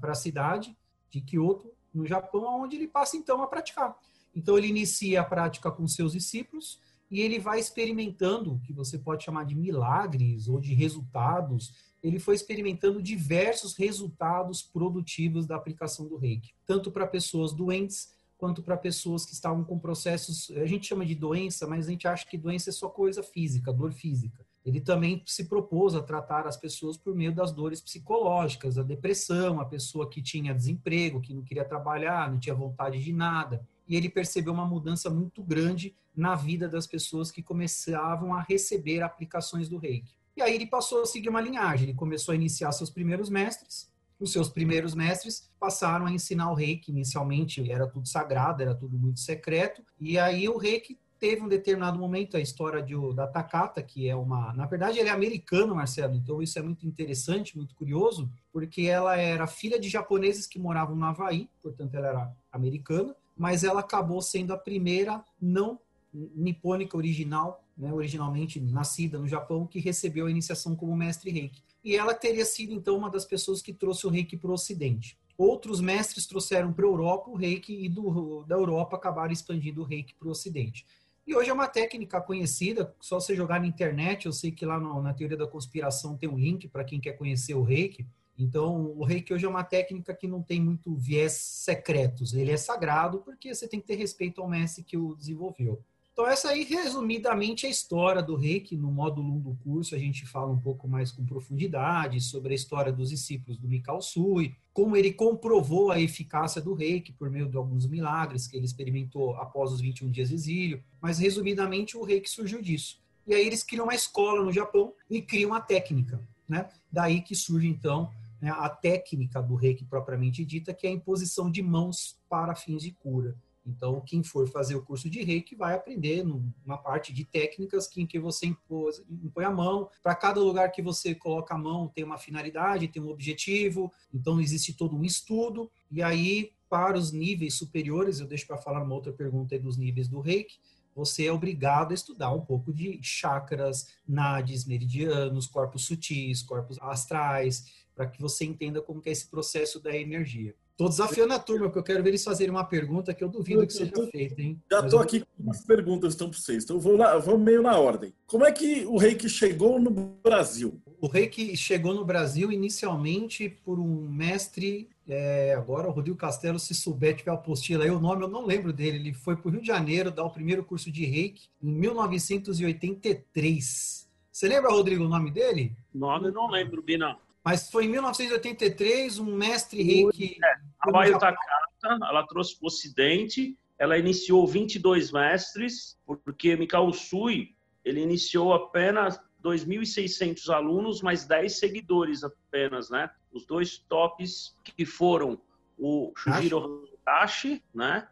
para 0.00 0.10
a 0.10 0.16
cidade 0.16 0.76
de 1.08 1.20
Kyoto, 1.20 1.70
no 1.98 2.06
Japão, 2.06 2.62
onde 2.62 2.76
ele 2.76 2.88
passa 2.88 3.16
então 3.16 3.42
a 3.42 3.46
praticar. 3.46 3.96
Então 4.34 4.56
ele 4.56 4.68
inicia 4.68 5.20
a 5.20 5.24
prática 5.24 5.70
com 5.70 5.86
seus 5.86 6.12
discípulos 6.12 6.80
e 7.10 7.20
ele 7.20 7.38
vai 7.38 7.58
experimentando, 7.58 8.54
o 8.54 8.60
que 8.60 8.72
você 8.72 8.98
pode 8.98 9.24
chamar 9.24 9.44
de 9.44 9.54
milagres 9.54 10.48
ou 10.48 10.60
de 10.60 10.74
resultados. 10.74 11.72
Ele 12.02 12.18
foi 12.18 12.34
experimentando 12.34 13.02
diversos 13.02 13.76
resultados 13.76 14.62
produtivos 14.62 15.46
da 15.46 15.56
aplicação 15.56 16.06
do 16.06 16.16
Reiki, 16.16 16.54
tanto 16.66 16.90
para 16.92 17.06
pessoas 17.06 17.52
doentes 17.52 18.16
quanto 18.36 18.62
para 18.62 18.76
pessoas 18.76 19.26
que 19.26 19.32
estavam 19.32 19.64
com 19.64 19.76
processos, 19.76 20.48
a 20.52 20.64
gente 20.64 20.86
chama 20.86 21.04
de 21.04 21.16
doença, 21.16 21.66
mas 21.66 21.88
a 21.88 21.90
gente 21.90 22.06
acha 22.06 22.24
que 22.24 22.38
doença 22.38 22.70
é 22.70 22.72
só 22.72 22.88
coisa 22.88 23.20
física, 23.20 23.72
dor 23.72 23.92
física. 23.92 24.46
Ele 24.64 24.80
também 24.80 25.22
se 25.26 25.48
propôs 25.48 25.94
a 25.94 26.02
tratar 26.02 26.46
as 26.46 26.56
pessoas 26.56 26.96
por 26.96 27.14
meio 27.14 27.34
das 27.34 27.52
dores 27.52 27.80
psicológicas, 27.80 28.76
a 28.76 28.82
depressão, 28.82 29.60
a 29.60 29.64
pessoa 29.64 30.08
que 30.08 30.20
tinha 30.20 30.54
desemprego, 30.54 31.20
que 31.20 31.32
não 31.32 31.42
queria 31.42 31.64
trabalhar, 31.64 32.30
não 32.30 32.38
tinha 32.38 32.54
vontade 32.54 33.02
de 33.02 33.12
nada. 33.12 33.66
E 33.88 33.96
ele 33.96 34.10
percebeu 34.10 34.52
uma 34.52 34.66
mudança 34.66 35.08
muito 35.08 35.42
grande 35.42 35.94
na 36.14 36.34
vida 36.34 36.68
das 36.68 36.86
pessoas 36.86 37.30
que 37.30 37.42
começavam 37.42 38.34
a 38.34 38.42
receber 38.42 39.02
aplicações 39.02 39.68
do 39.68 39.78
reiki. 39.78 40.12
E 40.36 40.42
aí 40.42 40.54
ele 40.54 40.66
passou 40.66 41.02
a 41.02 41.06
seguir 41.06 41.28
uma 41.28 41.40
linhagem, 41.40 41.88
ele 41.88 41.96
começou 41.96 42.32
a 42.32 42.36
iniciar 42.36 42.70
seus 42.72 42.90
primeiros 42.90 43.30
mestres, 43.30 43.90
os 44.20 44.32
seus 44.32 44.48
primeiros 44.48 44.94
mestres 44.94 45.48
passaram 45.60 46.06
a 46.06 46.12
ensinar 46.12 46.50
o 46.50 46.54
reiki. 46.54 46.90
Inicialmente 46.90 47.70
era 47.70 47.86
tudo 47.86 48.08
sagrado, 48.08 48.62
era 48.62 48.74
tudo 48.74 48.98
muito 48.98 49.20
secreto. 49.20 49.82
E 50.00 50.18
aí 50.18 50.48
o 50.48 50.58
reiki 50.58 50.98
teve 51.18 51.42
um 51.42 51.48
determinado 51.48 51.98
momento 51.98 52.36
a 52.36 52.40
história 52.40 52.82
de, 52.82 52.94
da 53.14 53.26
Takata, 53.26 53.82
que 53.82 54.08
é 54.08 54.14
uma. 54.14 54.52
Na 54.54 54.66
verdade, 54.66 54.98
ele 54.98 55.08
é 55.08 55.12
americano, 55.12 55.74
Marcelo, 55.74 56.14
então 56.14 56.40
isso 56.42 56.58
é 56.58 56.62
muito 56.62 56.86
interessante, 56.86 57.56
muito 57.56 57.74
curioso, 57.74 58.30
porque 58.52 58.82
ela 58.82 59.16
era 59.16 59.46
filha 59.46 59.78
de 59.78 59.88
japoneses 59.88 60.46
que 60.46 60.58
moravam 60.58 60.96
no 60.96 61.04
Havaí, 61.04 61.48
portanto, 61.62 61.94
ela 61.94 62.08
era 62.08 62.36
americana, 62.52 63.14
mas 63.36 63.64
ela 63.64 63.80
acabou 63.80 64.20
sendo 64.22 64.52
a 64.52 64.58
primeira 64.58 65.24
não 65.40 65.78
nipônica 66.12 66.96
original, 66.96 67.62
né, 67.76 67.92
originalmente 67.92 68.60
nascida 68.60 69.18
no 69.18 69.28
Japão, 69.28 69.66
que 69.66 69.78
recebeu 69.78 70.26
a 70.26 70.30
iniciação 70.30 70.74
como 70.74 70.96
mestre 70.96 71.30
reiki. 71.30 71.62
E 71.84 71.96
ela 71.96 72.14
teria 72.14 72.44
sido, 72.44 72.72
então, 72.72 72.96
uma 72.96 73.10
das 73.10 73.24
pessoas 73.24 73.62
que 73.62 73.72
trouxe 73.72 74.06
o 74.06 74.10
reiki 74.10 74.36
para 74.36 74.50
o 74.50 74.54
Ocidente. 74.54 75.16
Outros 75.36 75.80
mestres 75.80 76.26
trouxeram 76.26 76.72
para 76.72 76.84
a 76.84 76.88
Europa 76.88 77.30
o 77.30 77.36
reiki 77.36 77.84
e 77.84 77.88
do, 77.88 78.42
da 78.44 78.56
Europa 78.56 78.96
acabaram 78.96 79.32
expandindo 79.32 79.82
o 79.82 79.84
reiki 79.84 80.14
para 80.14 80.26
o 80.26 80.32
Ocidente. 80.32 80.84
E 81.28 81.36
hoje 81.36 81.50
é 81.50 81.52
uma 81.52 81.68
técnica 81.68 82.22
conhecida, 82.22 82.96
só 82.98 83.20
você 83.20 83.36
jogar 83.36 83.60
na 83.60 83.66
internet, 83.66 84.24
eu 84.24 84.32
sei 84.32 84.50
que 84.50 84.64
lá 84.64 84.80
no, 84.80 85.02
na 85.02 85.12
teoria 85.12 85.36
da 85.36 85.46
conspiração 85.46 86.16
tem 86.16 86.26
um 86.26 86.38
link 86.38 86.66
para 86.68 86.82
quem 86.82 86.98
quer 86.98 87.18
conhecer 87.18 87.52
o 87.52 87.62
reiki. 87.62 88.08
Então, 88.38 88.94
o 88.96 89.04
reiki 89.04 89.34
hoje 89.34 89.44
é 89.44 89.48
uma 89.48 89.62
técnica 89.62 90.14
que 90.14 90.26
não 90.26 90.42
tem 90.42 90.58
muito 90.58 90.96
viés 90.96 91.32
secretos, 91.32 92.32
ele 92.32 92.50
é 92.50 92.56
sagrado 92.56 93.18
porque 93.18 93.54
você 93.54 93.68
tem 93.68 93.78
que 93.78 93.86
ter 93.86 93.96
respeito 93.96 94.40
ao 94.40 94.48
mestre 94.48 94.82
que 94.82 94.96
o 94.96 95.14
desenvolveu. 95.14 95.84
Então, 96.18 96.28
essa 96.28 96.48
aí, 96.48 96.64
resumidamente, 96.64 97.64
é 97.64 97.68
a 97.68 97.70
história 97.70 98.20
do 98.20 98.34
reiki. 98.34 98.76
No 98.76 98.90
módulo 98.90 99.36
1 99.36 99.38
do 99.38 99.54
curso, 99.62 99.94
a 99.94 99.98
gente 99.98 100.26
fala 100.26 100.50
um 100.50 100.58
pouco 100.58 100.88
mais 100.88 101.12
com 101.12 101.24
profundidade 101.24 102.20
sobre 102.20 102.52
a 102.52 102.56
história 102.56 102.92
dos 102.92 103.10
discípulos 103.10 103.56
do 103.56 103.68
Mikao 103.68 104.02
Sui, 104.02 104.56
como 104.72 104.96
ele 104.96 105.12
comprovou 105.12 105.92
a 105.92 106.00
eficácia 106.00 106.60
do 106.60 106.74
reiki 106.74 107.12
por 107.12 107.30
meio 107.30 107.48
de 107.48 107.56
alguns 107.56 107.86
milagres 107.86 108.48
que 108.48 108.56
ele 108.56 108.66
experimentou 108.66 109.36
após 109.36 109.70
os 109.70 109.80
21 109.80 110.10
dias 110.10 110.30
de 110.30 110.34
exílio. 110.34 110.82
Mas, 111.00 111.20
resumidamente, 111.20 111.96
o 111.96 112.02
reiki 112.02 112.28
surgiu 112.28 112.60
disso. 112.60 113.00
E 113.24 113.32
aí 113.32 113.46
eles 113.46 113.62
criam 113.62 113.84
uma 113.84 113.94
escola 113.94 114.42
no 114.42 114.52
Japão 114.52 114.92
e 115.08 115.22
criam 115.22 115.54
a 115.54 115.60
técnica. 115.60 116.20
Né? 116.48 116.68
Daí 116.90 117.20
que 117.20 117.36
surge, 117.36 117.68
então, 117.68 118.10
né, 118.40 118.50
a 118.50 118.68
técnica 118.68 119.40
do 119.40 119.54
reiki 119.54 119.84
propriamente 119.84 120.44
dita, 120.44 120.74
que 120.74 120.84
é 120.84 120.90
a 120.90 120.94
imposição 120.94 121.48
de 121.48 121.62
mãos 121.62 122.18
para 122.28 122.56
fins 122.56 122.82
de 122.82 122.90
cura. 122.90 123.36
Então, 123.68 124.00
quem 124.00 124.22
for 124.22 124.48
fazer 124.48 124.74
o 124.74 124.82
curso 124.82 125.10
de 125.10 125.22
reiki 125.22 125.54
vai 125.54 125.74
aprender 125.74 126.24
uma 126.64 126.78
parte 126.78 127.12
de 127.12 127.24
técnicas 127.24 127.86
que, 127.86 128.00
em 128.00 128.06
que 128.06 128.18
você 128.18 128.46
impôs, 128.46 129.02
impõe 129.10 129.44
a 129.44 129.50
mão. 129.50 129.90
Para 130.02 130.14
cada 130.14 130.40
lugar 130.40 130.72
que 130.72 130.80
você 130.80 131.14
coloca 131.14 131.54
a 131.54 131.58
mão, 131.58 131.86
tem 131.86 132.02
uma 132.02 132.16
finalidade, 132.16 132.88
tem 132.88 133.02
um 133.02 133.10
objetivo. 133.10 133.92
Então, 134.12 134.40
existe 134.40 134.72
todo 134.72 134.96
um 134.96 135.04
estudo. 135.04 135.70
E 135.90 136.02
aí, 136.02 136.52
para 136.68 136.96
os 136.96 137.12
níveis 137.12 137.54
superiores, 137.54 138.20
eu 138.20 138.26
deixo 138.26 138.46
para 138.46 138.56
falar 138.56 138.82
uma 138.82 138.94
outra 138.94 139.12
pergunta 139.12 139.54
aí 139.54 139.60
dos 139.60 139.76
níveis 139.76 140.08
do 140.08 140.20
reiki, 140.20 140.58
você 140.94 141.26
é 141.26 141.32
obrigado 141.32 141.92
a 141.92 141.94
estudar 141.94 142.32
um 142.32 142.40
pouco 142.40 142.72
de 142.72 142.98
chakras, 143.00 143.88
nadis, 144.06 144.64
meridianos, 144.64 145.46
corpos 145.46 145.84
sutis, 145.84 146.42
corpos 146.42 146.76
astrais, 146.80 147.86
para 147.94 148.08
que 148.08 148.20
você 148.20 148.44
entenda 148.44 148.82
como 148.82 149.00
é 149.04 149.10
esse 149.10 149.28
processo 149.28 149.78
da 149.78 149.96
energia. 149.96 150.56
Estou 150.78 150.88
desafiando 150.88 151.34
a 151.34 151.40
turma, 151.40 151.64
porque 151.64 151.80
eu 151.80 151.82
quero 151.82 152.04
ver 152.04 152.10
eles 152.10 152.22
fazerem 152.22 152.52
uma 152.52 152.62
pergunta 152.62 153.12
que 153.12 153.24
eu 153.24 153.28
duvido 153.28 153.66
que 153.66 153.72
seja 153.72 153.90
feita, 154.12 154.40
hein? 154.40 154.62
Já 154.70 154.78
estou 154.78 155.00
aqui 155.00 155.24
com 155.36 155.50
as 155.50 155.64
perguntas 155.64 156.12
estão 156.12 156.30
para 156.30 156.38
vocês, 156.38 156.62
então 156.62 156.78
vou, 156.78 156.96
lá, 156.96 157.18
vou 157.18 157.36
meio 157.36 157.60
na 157.60 157.76
ordem. 157.76 158.14
Como 158.28 158.46
é 158.46 158.52
que 158.52 158.86
o 158.86 158.96
reiki 158.96 159.28
chegou 159.28 159.80
no 159.80 159.90
Brasil? 159.90 160.80
O 161.00 161.08
reiki 161.08 161.56
chegou 161.56 161.92
no 161.92 162.04
Brasil 162.04 162.52
inicialmente 162.52 163.48
por 163.64 163.80
um 163.80 164.08
mestre, 164.08 164.88
é, 165.08 165.52
agora 165.54 165.88
o 165.88 165.90
Rodrigo 165.90 166.16
Castelo, 166.16 166.60
se 166.60 166.76
souber, 166.76 167.16
tiver 167.16 167.32
a 167.32 167.34
apostila 167.34 167.82
aí, 167.82 167.90
o 167.90 167.98
nome 167.98 168.22
eu 168.22 168.28
não 168.28 168.46
lembro 168.46 168.72
dele, 168.72 168.98
ele 168.98 169.12
foi 169.12 169.34
para 169.34 169.48
o 169.48 169.50
Rio 169.50 169.60
de 169.60 169.66
Janeiro 169.66 170.12
dar 170.12 170.22
o 170.22 170.30
primeiro 170.30 170.62
curso 170.62 170.92
de 170.92 171.04
reiki 171.04 171.48
em 171.60 171.72
1983. 171.72 174.08
Você 174.30 174.46
lembra, 174.46 174.70
Rodrigo, 174.70 175.02
o 175.02 175.08
nome 175.08 175.32
dele? 175.32 175.74
Nome 175.92 176.28
eu 176.28 176.32
não 176.32 176.48
lembro, 176.48 176.80
Bina. 176.80 177.18
Mas 177.44 177.70
foi 177.70 177.84
em 177.84 177.88
1983, 177.88 179.18
um 179.18 179.36
mestre 179.36 179.82
reiki. 179.82 180.36
É, 180.42 180.54
a 180.86 181.18
Takata, 181.18 181.38
ela 181.82 182.26
trouxe 182.26 182.58
para 182.58 182.64
o 182.64 182.68
Ocidente, 182.68 183.56
ela 183.78 183.96
iniciou 183.96 184.46
22 184.46 185.12
mestres, 185.12 185.96
porque 186.24 186.56
Mikao 186.56 186.92
Sui, 186.92 187.54
ele 187.84 188.00
iniciou 188.00 188.52
apenas 188.52 189.18
2.600 189.42 190.48
alunos, 190.50 191.00
mais 191.00 191.24
10 191.24 191.58
seguidores 191.58 192.24
apenas, 192.24 192.90
né? 192.90 193.08
Os 193.32 193.46
dois 193.46 193.78
tops 193.78 194.56
que 194.64 194.84
foram 194.84 195.40
o 195.78 196.12
Shujiro 196.16 196.88
Hashi, 197.06 197.62
né? 197.72 198.08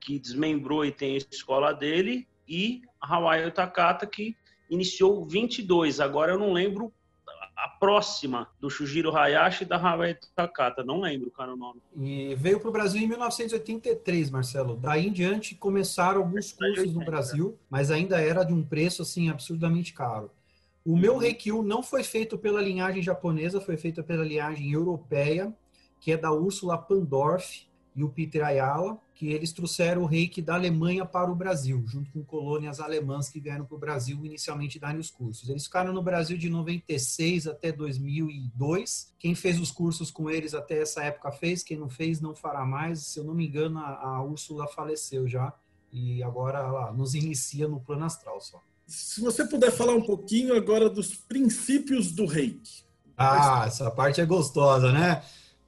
Que 0.00 0.18
desmembrou 0.18 0.84
e 0.84 0.92
tem 0.92 1.14
a 1.14 1.18
escola 1.18 1.72
dele, 1.72 2.28
e 2.48 2.82
Hawaii 3.00 3.50
Takata, 3.50 4.06
que 4.06 4.36
iniciou 4.70 5.26
22. 5.26 6.00
Agora 6.00 6.32
eu 6.32 6.38
não 6.38 6.52
lembro 6.52 6.92
a 7.58 7.68
próxima 7.68 8.48
do 8.60 8.70
Shujiro 8.70 9.14
Hayashi 9.14 9.64
e 9.64 9.66
da 9.66 9.76
Hawaii 9.76 10.16
Takata. 10.34 10.84
Não 10.84 11.00
lembro, 11.00 11.28
cara, 11.32 11.52
o 11.52 11.56
nome. 11.56 11.82
E 11.96 12.32
veio 12.36 12.60
para 12.60 12.68
o 12.68 12.72
Brasil 12.72 13.02
em 13.02 13.08
1983, 13.08 14.30
Marcelo. 14.30 14.76
Daí 14.76 15.08
em 15.08 15.12
diante 15.12 15.56
começaram 15.56 16.20
alguns 16.20 16.52
cursos 16.52 16.94
no 16.94 17.04
Brasil, 17.04 17.58
mas 17.68 17.90
ainda 17.90 18.20
era 18.20 18.44
de 18.44 18.54
um 18.54 18.62
preço 18.62 19.02
assim 19.02 19.28
absurdamente 19.28 19.92
caro. 19.92 20.30
O 20.84 20.96
meu 20.96 21.14
uhum. 21.14 21.18
Reikyu 21.18 21.62
não 21.64 21.82
foi 21.82 22.04
feito 22.04 22.38
pela 22.38 22.62
linhagem 22.62 23.02
japonesa, 23.02 23.60
foi 23.60 23.76
feito 23.76 24.04
pela 24.04 24.24
linhagem 24.24 24.70
europeia, 24.70 25.52
que 26.00 26.12
é 26.12 26.16
da 26.16 26.30
Ursula 26.30 26.78
Pandorf 26.78 27.66
e 27.96 28.04
o 28.04 28.08
Peter 28.08 28.44
Ayala, 28.44 28.96
que 29.18 29.32
eles 29.32 29.52
trouxeram 29.52 30.02
o 30.02 30.06
reiki 30.06 30.40
da 30.40 30.54
Alemanha 30.54 31.04
para 31.04 31.28
o 31.28 31.34
Brasil, 31.34 31.82
junto 31.88 32.08
com 32.12 32.22
colônias 32.22 32.78
alemãs 32.78 33.28
que 33.28 33.40
vieram 33.40 33.64
para 33.64 33.74
o 33.74 33.78
Brasil 33.78 34.24
inicialmente 34.24 34.78
darem 34.78 35.00
os 35.00 35.10
cursos. 35.10 35.48
Eles 35.48 35.64
ficaram 35.64 35.92
no 35.92 36.00
Brasil 36.00 36.38
de 36.38 36.48
96 36.48 37.48
até 37.48 37.72
2002. 37.72 39.12
Quem 39.18 39.34
fez 39.34 39.58
os 39.58 39.72
cursos 39.72 40.12
com 40.12 40.30
eles 40.30 40.54
até 40.54 40.80
essa 40.80 41.02
época 41.02 41.32
fez, 41.32 41.64
quem 41.64 41.76
não 41.76 41.90
fez 41.90 42.20
não 42.20 42.32
fará 42.32 42.64
mais. 42.64 43.06
Se 43.06 43.18
eu 43.18 43.24
não 43.24 43.34
me 43.34 43.48
engano, 43.48 43.80
a, 43.80 44.18
a 44.18 44.22
Úrsula 44.22 44.68
faleceu 44.68 45.26
já 45.26 45.52
e 45.92 46.22
agora 46.22 46.60
ela 46.60 46.92
nos 46.92 47.12
inicia 47.12 47.66
no 47.66 47.80
plano 47.80 48.04
astral 48.04 48.40
só. 48.40 48.62
Se 48.86 49.20
você 49.20 49.44
puder 49.44 49.72
falar 49.72 49.96
um 49.96 50.02
pouquinho 50.02 50.54
agora 50.54 50.88
dos 50.88 51.16
princípios 51.16 52.12
do 52.12 52.24
reiki. 52.24 52.84
Ah, 53.16 53.64
essa 53.66 53.90
parte 53.90 54.20
é 54.20 54.24
gostosa, 54.24 54.92
né? 54.92 55.24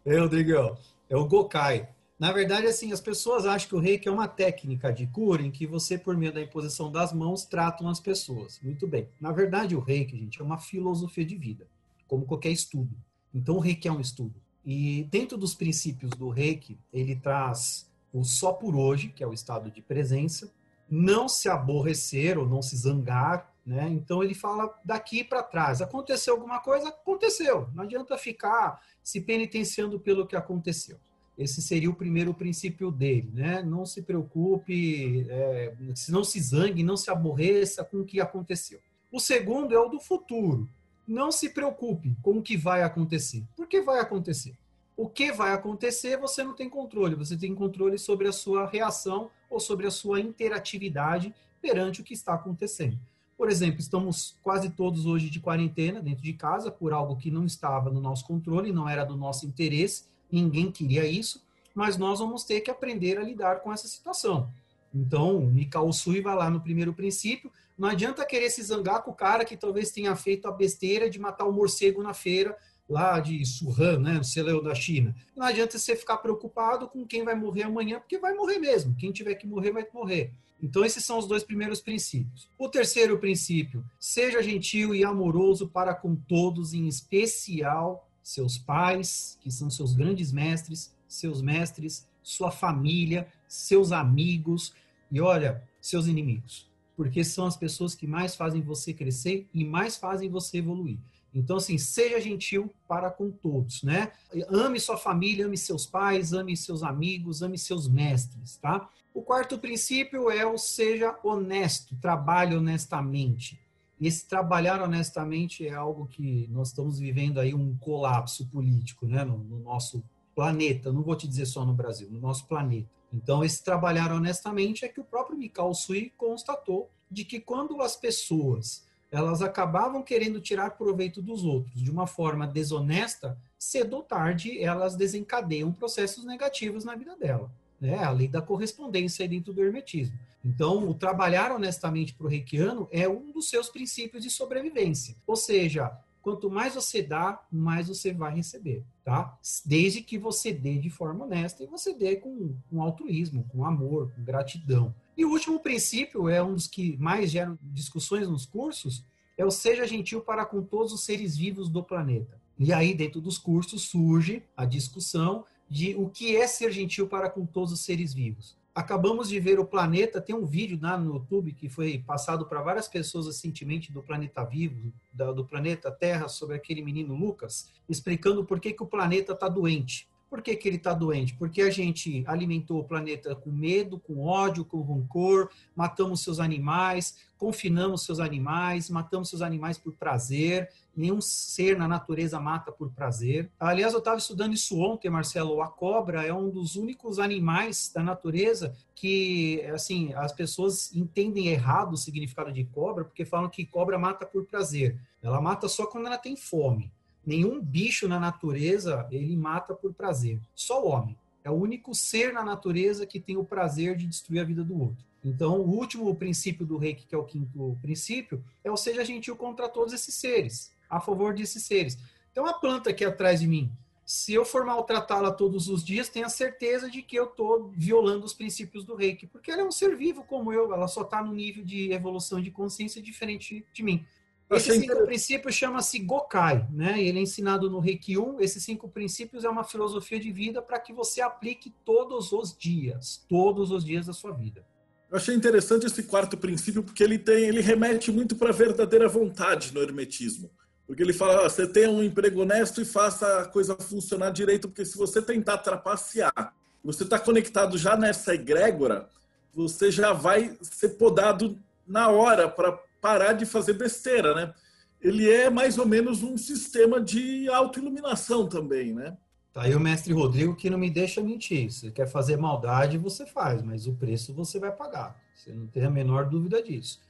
Eu, 0.07 0.23
Rodrigo, 0.23 0.79
é 1.09 1.17
o 1.17 1.27
Gokai. 1.27 1.89
Na 2.21 2.33
verdade, 2.33 2.67
assim, 2.67 2.93
as 2.93 3.01
pessoas 3.01 3.47
acham 3.47 3.67
que 3.67 3.75
o 3.75 3.79
reiki 3.79 4.07
é 4.07 4.13
uma 4.13 4.29
técnica 4.29 4.93
de 4.93 5.07
cura 5.07 5.41
em 5.41 5.51
que 5.51 5.67
você, 5.67 5.97
por 5.97 6.15
meio 6.15 6.31
da 6.31 6.43
imposição 6.43 6.93
das 6.93 7.15
mãos, 7.15 7.47
tratam 7.47 7.89
as 7.89 7.99
pessoas. 7.99 8.61
Muito 8.63 8.87
bem. 8.87 9.09
Na 9.19 9.33
verdade, 9.33 9.75
o 9.75 9.81
reiki, 9.81 10.19
gente, 10.19 10.39
é 10.39 10.45
uma 10.45 10.59
filosofia 10.59 11.25
de 11.25 11.35
vida, 11.35 11.67
como 12.07 12.27
qualquer 12.27 12.51
estudo. 12.51 12.95
Então, 13.33 13.57
o 13.57 13.59
reiki 13.59 13.89
é 13.89 13.93
um 13.93 14.03
estudo. 14.03 14.35
E 14.63 15.09
dentro 15.11 15.39
dos 15.39 15.55
princípios 15.55 16.11
do 16.11 16.29
reiki, 16.29 16.79
ele 16.93 17.17
traz 17.17 17.91
o 18.13 18.23
só 18.23 18.53
por 18.53 18.77
hoje, 18.77 19.09
que 19.09 19.25
é 19.25 19.27
o 19.27 19.33
estado 19.33 19.71
de 19.71 19.81
presença, 19.81 20.53
não 20.91 21.27
se 21.27 21.49
aborrecer 21.49 22.37
ou 22.37 22.47
não 22.47 22.61
se 22.61 22.77
zangar, 22.77 23.51
né? 23.65 23.89
Então 23.89 24.23
ele 24.23 24.35
fala 24.35 24.79
daqui 24.85 25.25
para 25.25 25.43
trás. 25.43 25.81
Aconteceu 25.81 26.35
alguma 26.35 26.61
coisa? 26.61 26.89
Aconteceu. 26.91 27.71
Não 27.75 27.85
adianta 27.85 28.19
ficar 28.19 28.79
se 29.03 29.23
penitenciando 29.23 29.99
pelo 29.99 30.27
que 30.27 30.37
aconteceu. 30.37 30.99
Esse 31.41 31.63
seria 31.63 31.89
o 31.89 31.95
primeiro 31.95 32.35
princípio 32.35 32.91
dele, 32.91 33.31
né? 33.33 33.63
Não 33.63 33.87
se 33.87 34.03
preocupe, 34.03 35.27
é, 35.27 35.75
não 36.11 36.23
se 36.23 36.39
zangue, 36.39 36.83
não 36.83 36.99
se 36.99 37.11
aborreça 37.11 37.83
com 37.83 38.01
o 38.01 38.05
que 38.05 38.21
aconteceu. 38.21 38.79
O 39.11 39.19
segundo 39.19 39.75
é 39.75 39.79
o 39.79 39.89
do 39.89 39.99
futuro. 39.99 40.69
Não 41.09 41.33
se 41.33 41.49
preocupe 41.49 42.15
com 42.23 42.37
o 42.37 42.43
que 42.43 42.59
vai 42.59 42.83
acontecer. 42.83 43.43
Por 43.57 43.67
que 43.67 43.81
vai 43.81 44.01
acontecer? 44.01 44.55
O 44.95 45.09
que 45.09 45.33
vai 45.33 45.55
acontecer 45.55 46.19
você 46.19 46.45
não 46.45 46.55
tem 46.55 46.69
controle. 46.69 47.15
Você 47.15 47.39
tem 47.39 47.55
controle 47.55 47.99
sobre 47.99 48.29
a 48.29 48.33
sua 48.33 48.67
reação 48.67 49.31
ou 49.49 49.59
sobre 49.59 49.87
a 49.87 49.91
sua 49.91 50.21
interatividade 50.21 51.35
perante 51.63 52.03
o 52.03 52.05
que 52.05 52.13
está 52.13 52.35
acontecendo. 52.35 52.99
Por 53.35 53.49
exemplo, 53.49 53.81
estamos 53.81 54.37
quase 54.43 54.69
todos 54.69 55.07
hoje 55.07 55.31
de 55.31 55.41
quarentena 55.41 56.03
dentro 56.03 56.23
de 56.23 56.35
casa 56.35 56.71
por 56.71 56.93
algo 56.93 57.17
que 57.17 57.31
não 57.31 57.47
estava 57.47 57.91
no 57.91 57.99
nosso 57.99 58.27
controle, 58.27 58.73
não 58.73 58.87
era 58.87 59.05
do 59.05 59.17
nosso 59.17 59.47
interesse 59.47 60.11
ninguém 60.31 60.71
queria 60.71 61.07
isso, 61.07 61.43
mas 61.75 61.97
nós 61.97 62.19
vamos 62.19 62.45
ter 62.45 62.61
que 62.61 62.71
aprender 62.71 63.19
a 63.19 63.23
lidar 63.23 63.61
com 63.61 63.73
essa 63.73 63.89
situação. 63.89 64.51
Então, 64.95 65.41
Mikao 65.41 65.93
Sui 65.93 66.21
vai 66.21 66.35
lá 66.35 66.51
no 66.51 66.61
primeiro 66.61 66.93
princípio, 66.93 67.51
não 67.79 67.89
adianta 67.89 68.27
querer 68.27 68.51
se 68.51 68.63
zangar 68.63 69.03
com 69.03 69.11
o 69.11 69.15
cara 69.15 69.45
que 69.45 69.57
talvez 69.57 69.91
tenha 69.91 70.15
feito 70.15 70.47
a 70.47 70.53
besteira 70.53 71.09
de 71.09 71.19
matar 71.19 71.47
o 71.47 71.51
um 71.51 71.53
morcego 71.53 72.03
na 72.03 72.13
feira 72.13 72.57
lá 72.91 73.21
de 73.21 73.45
Suhan, 73.47 74.01
né, 74.01 74.15
no 74.15 74.25
celeiro 74.25 74.61
da 74.61 74.75
China. 74.75 75.15
Não 75.37 75.47
adianta 75.47 75.79
você 75.79 75.95
ficar 75.95 76.19
preocupado 76.19 76.89
com 76.89 77.07
quem 77.07 77.25
vai 77.25 77.37
morrer 77.37 77.63
amanhã, 77.63 78.01
porque 78.01 78.19
vai 78.19 78.35
morrer 78.35 78.59
mesmo. 78.59 78.97
Quem 78.97 79.13
tiver 79.13 79.37
que 79.37 79.47
morrer, 79.47 79.71
vai 79.71 79.87
morrer. 79.95 80.33
Então, 80.61 80.85
esses 80.85 81.05
são 81.05 81.19
os 81.19 81.27
dois 81.27 81.43
primeiros 81.43 81.81
princípios. 81.81 82.51
O 82.59 82.69
terceiro 82.69 83.19
princípio, 83.19 83.85
seja 83.99 84.43
gentil 84.43 84.95
e 84.95 85.05
amoroso 85.05 85.69
para 85.69 85.95
com 85.95 86.15
todos, 86.15 86.75
em 86.75 86.87
especial 86.87 88.10
seus 88.23 88.59
pais, 88.59 89.39
que 89.41 89.51
são 89.51 89.71
seus 89.71 89.95
grandes 89.95 90.33
mestres, 90.33 90.95
seus 91.09 91.43
mestres, 91.43 92.09
sua 92.23 92.51
família, 92.51 93.27
seus 93.49 93.93
amigos 93.93 94.75
e 95.11 95.21
olha, 95.21 95.63
seus 95.81 96.07
inimigos. 96.07 96.69
Porque 96.97 97.25
são 97.25 97.47
as 97.47 97.57
pessoas 97.57 97.95
que 97.95 98.07
mais 98.07 98.35
fazem 98.35 98.61
você 98.61 98.93
crescer 98.93 99.49
e 99.55 99.65
mais 99.65 99.97
fazem 99.97 100.29
você 100.29 100.59
evoluir. 100.59 100.99
Então, 101.33 101.57
assim, 101.57 101.79
seja 101.79 102.21
gentil 102.21 102.73
para 102.89 103.11
com 103.11 103.31
todos, 103.31 103.83
né? 103.83 104.13
Ame 104.49 104.81
sua 104.81 104.97
família, 104.97 105.47
ame 105.47 105.57
seus 105.57 105.87
pais, 105.87 106.33
ame 106.33 106.57
seus 106.57 106.83
amigos, 106.83 107.41
ame 107.41 107.57
seus 107.57 107.89
mestres, 107.89 108.57
tá? 108.57 108.89
O 109.15 109.23
quarto 109.23 109.59
princípio 109.59 110.31
é 110.31 110.45
o 110.45 110.59
seja 110.59 111.17
honesto, 111.23 111.97
trabalhe 111.97 112.57
honestamente. 112.57 113.61
Esse 114.01 114.27
trabalhar 114.27 114.81
honestamente 114.81 115.67
é 115.67 115.75
algo 115.75 116.07
que 116.07 116.49
nós 116.51 116.69
estamos 116.69 116.99
vivendo 116.99 117.39
aí 117.39 117.55
um 117.55 117.77
colapso 117.77 118.47
político, 118.47 119.07
né, 119.07 119.25
no, 119.25 119.37
no 119.39 119.59
nosso 119.59 120.03
planeta. 120.35 120.93
Não 120.93 121.03
vou 121.03 121.15
te 121.15 121.29
dizer 121.29 121.47
só 121.47 121.67
no 121.67 121.75
Brasil, 121.75 122.09
no 122.11 122.19
nosso 122.19 122.47
planeta. 122.47 122.89
Então, 123.13 123.45
esse 123.45 123.63
trabalhar 123.63 124.11
honestamente 124.13 124.85
é 124.85 124.89
que 124.89 125.01
o 125.01 125.05
próprio 125.05 125.37
Mikao 125.37 125.75
Sui 125.75 126.13
constatou 126.17 126.89
de 127.11 127.25
que 127.25 127.41
quando 127.41 127.83
as 127.83 127.97
pessoas 127.97 128.89
elas 129.11 129.43
acabavam 129.43 130.03
querendo 130.03 130.41
tirar 130.41 130.71
proveito 130.71 131.21
dos 131.21 131.45
outros 131.45 131.83
de 131.83 131.91
uma 131.91 132.07
forma 132.07 132.47
desonesta, 132.47 133.37
cedo 133.59 133.97
ou 133.97 134.03
tarde 134.03 134.63
elas 134.63 134.95
desencadeiam 134.95 135.73
processos 135.73 136.25
negativos 136.25 136.85
na 136.85 136.95
vida 136.95 137.17
dela. 137.17 137.51
Né? 137.81 137.97
A 137.99 138.11
lei 138.11 138.29
da 138.29 138.43
correspondência 138.43 139.27
dentro 139.27 139.53
do 139.53 139.63
hermetismo. 139.63 140.19
Então, 140.45 140.89
o 140.89 140.95
trabalhar 140.95 141.53
honestamente 141.53 142.15
para 142.15 142.27
o 142.27 142.29
reikiano 142.29 142.89
é 142.91 143.09
um 143.09 143.31
dos 143.31 143.49
seus 143.49 143.69
princípios 143.69 144.23
de 144.23 144.31
sobrevivência. 144.31 145.17
Ou 145.27 145.37
seja, 145.37 145.93
quanto 146.23 146.51
mais 146.51 146.75
você 146.75 147.03
dá, 147.03 147.43
mais 147.51 147.89
você 147.89 148.13
vai 148.13 148.35
receber, 148.35 148.83
tá? 149.05 149.39
Desde 149.65 150.03
que 150.03 150.19
você 150.19 150.53
dê 150.53 150.79
de 150.79 150.91
forma 150.91 151.25
honesta 151.25 151.63
e 151.63 151.67
você 151.67 151.95
dê 151.95 152.17
com, 152.17 152.55
com 152.69 152.83
altruísmo, 152.83 153.45
com 153.51 153.65
amor, 153.65 154.11
com 154.15 154.25
gratidão. 154.25 154.95
E 155.17 155.25
o 155.25 155.31
último 155.31 155.61
princípio 155.61 156.29
é 156.29 156.43
um 156.43 156.55
dos 156.55 156.67
que 156.67 156.97
mais 156.97 157.31
geram 157.31 157.59
discussões 157.63 158.29
nos 158.29 158.47
cursos, 158.47 159.05
é 159.37 159.45
o 159.45 159.51
seja 159.51 159.87
gentil 159.87 160.21
para 160.21 160.45
com 160.45 160.63
todos 160.63 160.93
os 160.93 161.05
seres 161.05 161.37
vivos 161.37 161.69
do 161.69 161.83
planeta. 161.83 162.41
E 162.59 162.75
aí, 162.75 162.95
dentro 162.95 163.23
dos 163.23 163.39
cursos, 163.39 163.83
surge 163.83 164.43
a 164.55 164.67
discussão 164.67 165.47
de 165.71 165.95
o 165.95 166.11
que 166.11 166.37
é 166.37 166.47
ser 166.47 166.73
gentil 166.73 167.07
para 167.07 167.31
com 167.31 167.47
todos 167.47 167.73
os 167.73 167.81
seres 167.81 168.13
vivos 168.13 168.59
acabamos 168.75 169.29
de 169.29 169.39
ver 169.39 169.59
o 169.59 169.65
planeta. 169.65 170.21
Tem 170.21 170.35
um 170.35 170.47
vídeo 170.47 170.79
lá 170.81 170.97
no 170.97 171.15
YouTube 171.15 171.53
que 171.53 171.69
foi 171.69 171.99
passado 171.99 172.47
para 172.47 172.63
várias 172.63 172.89
pessoas 172.89 173.27
recentemente 173.27 173.93
do 173.93 174.03
planeta 174.03 174.45
vivo, 174.45 174.93
do 175.13 175.45
planeta 175.45 175.91
Terra, 175.91 176.29
sobre 176.29 176.57
aquele 176.57 176.83
menino 176.83 177.15
Lucas, 177.15 177.69
explicando 177.89 178.45
por 178.45 178.61
que, 178.61 178.73
que 178.73 178.83
o 178.83 178.87
planeta 178.87 179.33
está 179.33 179.49
doente. 179.49 180.09
Por 180.31 180.41
que, 180.41 180.55
que 180.55 180.69
ele 180.69 180.77
está 180.77 180.95
doente? 180.95 181.35
Porque 181.35 181.61
a 181.61 181.71
gente 181.71 182.23
alimentou 182.25 182.79
o 182.79 182.85
planeta 182.85 183.35
com 183.35 183.51
medo, 183.51 183.99
com 183.99 184.25
ódio, 184.25 184.65
com 184.65 184.81
rancor, 184.81 185.51
matamos 185.75 186.23
seus 186.23 186.39
animais, 186.39 187.19
confinamos 187.37 188.05
seus 188.05 188.21
animais, 188.21 188.89
matamos 188.89 189.29
seus 189.29 189.43
animais 189.43 189.77
por 189.77 189.93
prazer. 189.93 190.71
Nenhum 190.95 191.21
ser 191.21 191.77
na 191.77 191.89
natureza 191.89 192.39
mata 192.39 192.71
por 192.71 192.93
prazer. 192.93 193.51
Aliás, 193.59 193.93
eu 193.93 193.99
estava 193.99 194.19
estudando 194.19 194.55
isso 194.55 194.79
ontem, 194.79 195.11
Marcelo. 195.11 195.61
A 195.63 195.69
cobra 195.69 196.25
é 196.25 196.33
um 196.33 196.49
dos 196.49 196.77
únicos 196.77 197.19
animais 197.19 197.91
da 197.93 198.03
natureza 198.03 198.73
que, 198.95 199.63
assim, 199.75 200.13
as 200.15 200.33
pessoas 200.33 200.95
entendem 200.95 201.49
errado 201.49 201.95
o 201.95 201.97
significado 201.97 202.53
de 202.53 202.65
cobra, 202.67 203.05
porque 203.05 203.25
falam 203.25 203.51
que 203.51 203.67
cobra 203.67 203.99
mata 203.99 204.25
por 204.25 204.45
prazer. 204.45 204.97
Ela 205.21 205.41
mata 205.41 205.67
só 205.69 205.87
quando 205.87 206.07
ela 206.07 206.19
tem 206.19 206.37
fome. 206.37 206.93
Nenhum 207.25 207.61
bicho 207.61 208.09
na 208.09 208.19
natureza 208.19 209.07
ele 209.11 209.37
mata 209.37 209.75
por 209.75 209.93
prazer. 209.93 210.41
Só 210.55 210.85
o 210.85 210.89
homem. 210.89 211.17
É 211.43 211.51
o 211.51 211.55
único 211.55 211.95
ser 211.95 212.33
na 212.33 212.45
natureza 212.45 213.07
que 213.07 213.21
tem 213.21 213.37
o 213.37 213.45
prazer 213.45 213.97
de 213.97 214.07
destruir 214.07 214.41
a 214.41 214.45
vida 214.45 214.63
do 214.63 214.79
outro. 214.79 215.05
Então, 215.25 215.61
o 215.61 215.69
último 215.69 216.15
princípio 216.15 216.65
do 216.65 216.79
reiki, 216.79 217.07
que 217.07 217.15
é 217.15 217.19
o 217.19 217.25
quinto 217.25 217.79
princípio, 217.83 218.43
é 218.65 218.71
o 218.71 218.77
seja 218.77 219.05
gentil 219.05 219.37
contra 219.37 219.69
todos 219.69 219.93
esses 219.93 220.15
seres, 220.15 220.73
a 220.89 220.99
favor 221.01 221.35
desses 221.35 221.63
seres. 221.63 221.99
Então, 222.33 222.47
a 222.47 222.55
planta 222.55 222.91
aqui 222.91 223.05
atrás 223.05 223.41
de 223.41 223.47
mim, 223.47 223.71
se 224.05 224.33
eu 224.35 224.45
for 224.45 224.65
maltratá-la 224.65 225.31
todos 225.31 225.69
os 225.69 225.85
dias, 225.85 226.09
tenha 226.09 226.29
certeza 226.29 226.91
de 226.91 227.01
que 227.01 227.15
eu 227.15 227.27
estou 227.27 227.71
violando 227.77 228.25
os 228.25 228.35
princípios 228.35 228.85
do 228.85 228.97
reiki, 228.97 229.27
porque 229.27 229.51
ela 229.51 229.63
é 229.63 229.65
um 229.65 229.71
ser 229.71 229.97
vivo 229.97 230.25
como 230.25 230.53
eu, 230.53 230.73
ela 230.75 230.89
só 230.89 231.03
está 231.03 231.23
no 231.23 231.33
nível 231.33 231.65
de 231.65 231.93
evolução 231.93 232.41
de 232.41 232.51
consciência 232.51 233.01
diferente 233.01 233.65
de 233.73 233.83
mim. 233.83 234.05
Esse 234.51 234.81
cinco 234.81 235.05
princípios 235.05 235.55
chama-se 235.55 235.99
Gokai, 236.01 236.67
né? 236.73 237.01
Ele 237.01 237.21
é 237.21 237.23
ensinado 237.23 237.71
no 237.71 237.79
Reiki 237.79 238.19
1. 238.19 238.41
Esses 238.41 238.65
cinco 238.65 238.89
princípios 238.89 239.45
é 239.45 239.49
uma 239.49 239.63
filosofia 239.63 240.19
de 240.19 240.33
vida 240.33 240.61
para 240.61 240.81
que 240.81 240.93
você 240.93 241.21
aplique 241.21 241.73
todos 241.85 242.33
os 242.33 242.57
dias, 242.57 243.25
todos 243.29 243.71
os 243.71 243.85
dias 243.85 244.07
da 244.07 244.13
sua 244.13 244.33
vida. 244.33 244.65
Eu 245.09 245.17
achei 245.17 245.35
interessante 245.35 245.87
esse 245.87 246.03
quarto 246.03 246.37
princípio 246.37 246.83
porque 246.83 247.03
ele 247.03 247.19
tem, 247.19 247.45
ele 247.45 247.61
remete 247.61 248.11
muito 248.11 248.35
para 248.35 248.51
a 248.51 248.53
verdadeira 248.53 249.09
vontade 249.09 249.73
no 249.73 249.81
hermetismo. 249.81 250.51
Porque 250.85 251.03
ele 251.05 251.13
fala, 251.13 251.49
você 251.49 251.69
tem 251.69 251.87
um 251.87 252.03
emprego 252.03 252.43
honesto 252.43 252.81
e 252.81 252.85
faça 252.85 253.43
a 253.43 253.45
coisa 253.47 253.77
funcionar 253.77 254.31
direito, 254.31 254.69
porque 254.69 254.85
se 254.85 254.99
você 254.99 255.23
tentar 255.23 255.59
trapacear, 255.59 256.53
você 256.83 257.05
está 257.05 257.19
conectado 257.19 257.79
já 257.79 257.97
nessa 257.97 258.35
egrégora, 258.35 259.09
você 259.55 259.91
já 259.91 260.13
vai 260.13 260.57
ser 260.61 260.91
podado 260.91 261.57
na 261.87 262.09
hora 262.09 262.49
para 262.49 262.77
parar 263.01 263.33
de 263.33 263.47
fazer 263.47 263.75
besteira, 263.75 264.35
né? 264.35 264.55
Ele 265.01 265.31
é 265.31 265.49
mais 265.49 265.79
ou 265.79 265.87
menos 265.87 266.23
um 266.23 266.37
sistema 266.37 267.01
de 267.01 267.49
autoiluminação 267.49 268.47
também, 268.47 268.93
né? 268.93 269.17
Tá 269.53 269.63
aí 269.63 269.75
o 269.75 269.81
mestre 269.81 270.13
Rodrigo 270.13 270.55
que 270.55 270.71
não 270.71 270.79
me 270.79 270.91
deixa 270.91 271.21
mentir. 271.21 271.73
Se 271.73 271.91
quer 271.91 272.07
fazer 272.07 272.37
maldade, 272.37 272.99
você 272.99 273.27
faz, 273.27 273.63
mas 273.63 273.87
o 273.87 273.95
preço 273.95 274.33
você 274.33 274.59
vai 274.61 274.71
pagar. 274.71 275.19
Você 275.35 275.53
não 275.53 275.67
tem 275.67 275.85
a 275.85 275.91
menor 275.91 276.29
dúvida 276.29 276.63
disso. 276.63 277.01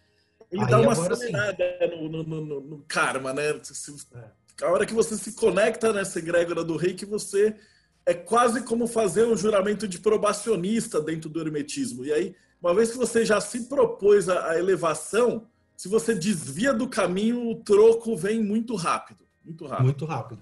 Ele 0.50 0.62
aí, 0.62 0.70
dá 0.70 0.80
uma 0.80 0.92
acelerada 0.92 1.64
no, 1.96 2.08
no, 2.08 2.22
no, 2.22 2.60
no, 2.60 2.84
karma, 2.88 3.32
né? 3.32 3.50
É. 3.50 4.64
A 4.64 4.70
hora 4.70 4.86
que 4.86 4.94
você 4.94 5.16
se 5.16 5.34
conecta 5.34 5.92
nessa 5.92 6.18
egrégora 6.18 6.64
do 6.64 6.76
rei, 6.76 6.94
que 6.94 7.06
você 7.06 7.54
é 8.06 8.14
quase 8.14 8.62
como 8.62 8.86
fazer 8.86 9.26
um 9.26 9.36
juramento 9.36 9.86
de 9.86 9.98
probacionista 9.98 11.00
dentro 11.00 11.28
do 11.28 11.40
hermetismo. 11.40 12.04
E 12.04 12.12
aí, 12.12 12.34
uma 12.60 12.74
vez 12.74 12.90
que 12.90 12.96
você 12.96 13.24
já 13.24 13.40
se 13.40 13.68
propôs 13.68 14.28
a 14.28 14.58
elevação, 14.58 15.46
se 15.80 15.88
você 15.88 16.14
desvia 16.14 16.74
do 16.74 16.86
caminho, 16.86 17.50
o 17.50 17.54
troco 17.54 18.14
vem 18.14 18.44
muito 18.44 18.76
rápido. 18.76 19.24
Muito 19.42 19.66
rápido. 19.66 19.84
Muito 19.84 20.04
rápido. 20.04 20.40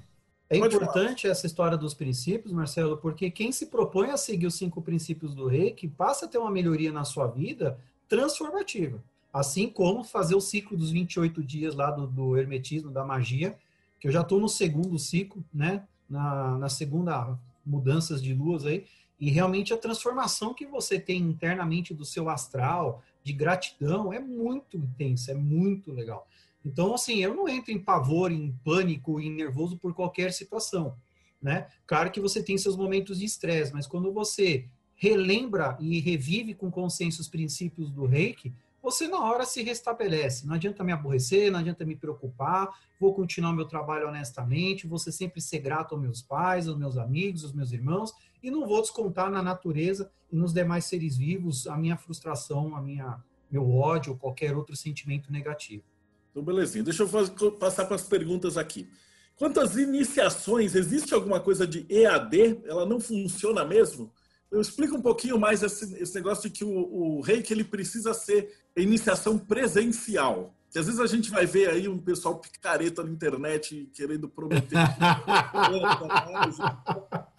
É 0.51 0.59
Pode 0.59 0.75
importante 0.75 1.23
falar. 1.23 1.31
essa 1.31 1.47
história 1.47 1.79
dos 1.79 1.95
princípios, 1.95 2.53
Marcelo, 2.53 2.97
porque 2.97 3.31
quem 3.31 3.53
se 3.53 3.67
propõe 3.67 4.11
a 4.11 4.17
seguir 4.17 4.49
os 4.49 4.57
cinco 4.57 4.83
princípios 4.83 5.37
do 5.37 5.47
reiki 5.47 5.87
passa 5.87 6.27
a 6.27 6.29
ter 6.29 6.39
uma 6.39 6.51
melhoria 6.51 6.91
na 6.91 7.05
sua 7.05 7.29
vida 7.29 7.79
transformativa. 8.09 9.01
Assim 9.33 9.71
como 9.71 10.03
fazer 10.03 10.35
o 10.35 10.41
ciclo 10.41 10.77
dos 10.77 10.91
28 10.91 11.41
dias 11.45 11.77
lá 11.77 11.93
do, 11.93 12.09
do 12.09 12.37
hermetismo, 12.37 12.91
da 12.91 13.05
magia, 13.05 13.57
que 14.01 14.09
eu 14.09 14.13
já 14.13 14.23
estou 14.23 14.41
no 14.41 14.49
segundo 14.49 14.99
ciclo, 14.99 15.45
né? 15.55 15.85
Na, 16.11 16.59
na 16.59 16.69
segunda 16.69 17.39
mudanças 17.65 18.21
de 18.21 18.35
luas 18.35 18.67
aí, 18.67 18.87
e 19.21 19.31
realmente 19.31 19.73
a 19.73 19.79
transformação 19.79 20.53
que 20.53 20.67
você 20.67 20.99
tem 20.99 21.21
internamente 21.21 21.95
do 21.95 22.05
seu 22.05 22.29
astral, 22.29 23.05
de 23.23 23.33
gratidão 23.33 24.13
é 24.13 24.19
muito 24.19 24.77
intensa, 24.77 25.33
é 25.33 25.35
muito 25.35 25.93
legal. 25.93 26.27
Então, 26.65 26.95
assim, 26.95 27.19
eu 27.19 27.35
não 27.35 27.49
entro 27.49 27.73
em 27.73 27.79
pavor, 27.79 28.31
em 28.33 28.53
pânico, 28.65 29.21
em 29.21 29.31
nervoso 29.31 29.77
por 29.79 29.95
qualquer 29.95 30.33
situação, 30.33 30.95
né? 31.41 31.69
Claro 31.87 32.11
que 32.11 32.21
você 32.21 32.43
tem 32.43 32.59
seus 32.59 32.77
momentos 32.77 33.19
de 33.19 33.25
estresse, 33.25 33.73
mas 33.73 33.87
quando 33.87 34.13
você 34.13 34.67
relembra 34.97 35.77
e 35.81 36.01
revive 36.01 36.55
com 36.55 36.71
consciência 36.71 37.21
os 37.21 37.29
princípios 37.29 37.91
do 37.91 38.05
reiki, 38.05 38.53
você 38.83 39.09
na 39.09 39.23
hora 39.23 39.45
se 39.45 39.63
restabelece. 39.63 40.47
Não 40.47 40.55
adianta 40.55 40.85
me 40.85 40.93
aborrecer, 40.93 41.51
não 41.51 41.61
adianta 41.61 41.85
me 41.85 41.97
preocupar, 41.97 42.69
vou 43.01 43.15
continuar 43.15 43.53
meu 43.53 43.67
trabalho 43.67 44.09
honestamente, 44.09 44.87
vou 44.87 44.99
sempre 44.99 45.41
ser 45.41 45.59
grato 45.59 45.95
aos 45.95 46.03
meus 46.03 46.23
pais, 46.23 46.69
aos 46.69 46.77
meus 46.77 46.97
amigos, 46.97 47.45
aos 47.45 47.53
meus 47.53 47.73
irmãos, 47.73 48.13
e 48.43 48.51
não 48.51 48.67
vou 48.67 48.81
descontar 48.81 49.31
na 49.31 49.43
natureza 49.43 50.11
e 50.31 50.37
nos 50.37 50.53
demais 50.53 50.85
seres 50.85 51.17
vivos 51.17 51.67
a 51.67 51.77
minha 51.77 51.97
frustração, 51.97 52.77
a 52.77 52.81
minha 52.81 53.23
meu 53.51 53.71
ódio 53.71 54.13
ou 54.13 54.19
qualquer 54.19 54.57
outro 54.57 54.77
sentimento 54.77 55.33
negativo. 55.33 55.83
Então, 56.31 56.43
belezinha. 56.43 56.85
Deixa 56.85 57.03
eu 57.03 57.09
fazer, 57.09 57.33
passar 57.59 57.87
para 57.87 57.97
as 57.97 58.03
perguntas 58.03 58.57
aqui. 58.57 58.89
Quantas 59.37 59.77
iniciações? 59.77 60.75
Existe 60.75 61.15
alguma 61.15 61.41
coisa 61.41 61.67
de 61.67 61.87
EAD? 61.89 62.61
Ela 62.65 62.85
não 62.85 63.01
funciona 63.01 63.65
mesmo? 63.65 64.13
Eu 64.51 64.61
explico 64.61 64.97
um 64.97 65.03
pouquinho 65.03 65.39
mais 65.39 65.63
esse, 65.63 65.95
esse 66.03 66.15
negócio 66.15 66.49
de 66.49 66.59
que 66.59 66.65
o, 66.65 66.71
o 66.71 67.21
rei 67.21 67.43
que 67.43 67.53
ele 67.53 67.65
precisa 67.65 68.15
ser 68.15 68.53
iniciação 68.77 69.39
presencial. 69.39 70.55
Que 70.71 70.79
às 70.79 70.87
vezes 70.87 71.01
a 71.01 71.07
gente 71.07 71.31
vai 71.31 71.47
ver 71.47 71.71
aí 71.71 71.89
um 71.89 71.99
pessoal 71.99 72.39
picareta 72.39 73.03
na 73.03 73.11
internet 73.11 73.89
querendo 73.95 74.29
prometer. 74.29 74.77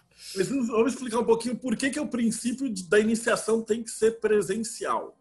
Vamos 0.68 0.92
explicar 0.92 1.18
um 1.18 1.24
pouquinho 1.24 1.56
por 1.56 1.76
que, 1.76 1.90
que 1.90 2.00
o 2.00 2.06
princípio 2.06 2.72
da 2.88 2.98
iniciação 2.98 3.62
tem 3.62 3.82
que 3.82 3.90
ser 3.90 4.20
presencial. 4.20 5.16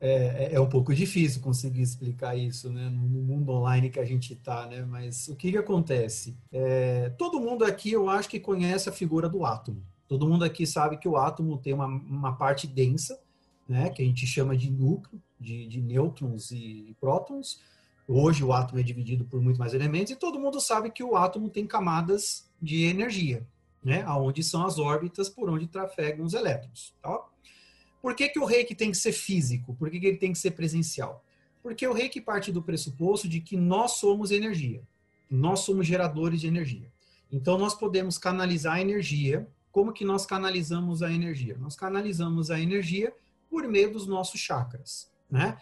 É, 0.00 0.50
é, 0.50 0.54
é 0.54 0.60
um 0.60 0.68
pouco 0.68 0.94
difícil 0.94 1.40
conseguir 1.40 1.80
explicar 1.80 2.36
isso 2.36 2.70
né, 2.70 2.90
no 2.90 3.22
mundo 3.22 3.52
online 3.52 3.88
que 3.88 4.00
a 4.00 4.04
gente 4.04 4.34
está, 4.34 4.66
né? 4.66 4.84
Mas 4.84 5.28
o 5.28 5.36
que, 5.36 5.52
que 5.52 5.56
acontece? 5.56 6.36
É, 6.52 7.10
todo 7.10 7.40
mundo 7.40 7.64
aqui, 7.64 7.92
eu 7.92 8.08
acho 8.08 8.28
que 8.28 8.40
conhece 8.40 8.88
a 8.88 8.92
figura 8.92 9.28
do 9.28 9.46
átomo. 9.46 9.82
Todo 10.06 10.28
mundo 10.28 10.44
aqui 10.44 10.66
sabe 10.66 10.98
que 10.98 11.08
o 11.08 11.16
átomo 11.16 11.56
tem 11.56 11.72
uma, 11.72 11.86
uma 11.86 12.36
parte 12.36 12.66
densa, 12.66 13.18
né, 13.68 13.88
que 13.88 14.02
a 14.02 14.04
gente 14.04 14.26
chama 14.26 14.56
de 14.56 14.70
núcleo, 14.70 15.20
de, 15.40 15.66
de 15.66 15.80
nêutrons 15.80 16.50
e 16.50 16.94
prótons. 17.00 17.60
Hoje 18.06 18.44
o 18.44 18.52
átomo 18.52 18.80
é 18.80 18.82
dividido 18.82 19.24
por 19.24 19.40
muito 19.40 19.58
mais 19.58 19.72
elementos 19.72 20.12
e 20.12 20.16
todo 20.16 20.38
mundo 20.38 20.60
sabe 20.60 20.90
que 20.90 21.02
o 21.02 21.16
átomo 21.16 21.48
tem 21.48 21.66
camadas 21.66 22.50
de 22.60 22.84
energia, 22.84 23.46
né? 23.84 24.02
Aonde 24.06 24.42
são 24.42 24.64
as 24.64 24.78
órbitas 24.78 25.28
por 25.28 25.50
onde 25.50 25.66
trafegam 25.66 26.24
os 26.24 26.32
elétrons. 26.32 26.94
Tá? 27.02 27.20
Por 28.00 28.14
que, 28.14 28.28
que 28.28 28.38
o 28.38 28.44
reiki 28.44 28.74
tem 28.74 28.90
que 28.90 28.96
ser 28.96 29.12
físico? 29.12 29.74
Por 29.74 29.90
que, 29.90 30.00
que 30.00 30.06
ele 30.06 30.16
tem 30.16 30.32
que 30.32 30.38
ser 30.38 30.52
presencial? 30.52 31.22
Porque 31.62 31.86
o 31.86 31.92
reiki 31.92 32.20
parte 32.20 32.50
do 32.50 32.62
pressuposto 32.62 33.28
de 33.28 33.40
que 33.40 33.56
nós 33.56 33.92
somos 33.92 34.30
energia. 34.30 34.82
Nós 35.30 35.60
somos 35.60 35.86
geradores 35.86 36.40
de 36.40 36.46
energia. 36.46 36.92
Então 37.30 37.58
nós 37.58 37.74
podemos 37.74 38.18
canalizar 38.18 38.74
a 38.74 38.80
energia. 38.80 39.48
Como 39.72 39.92
que 39.92 40.04
nós 40.04 40.24
canalizamos 40.24 41.02
a 41.02 41.12
energia? 41.12 41.56
Nós 41.58 41.74
canalizamos 41.74 42.50
a 42.50 42.60
energia 42.60 43.12
por 43.50 43.66
meio 43.66 43.92
dos 43.92 44.06
nossos 44.06 44.40
chakras, 44.40 45.10
né? 45.30 45.56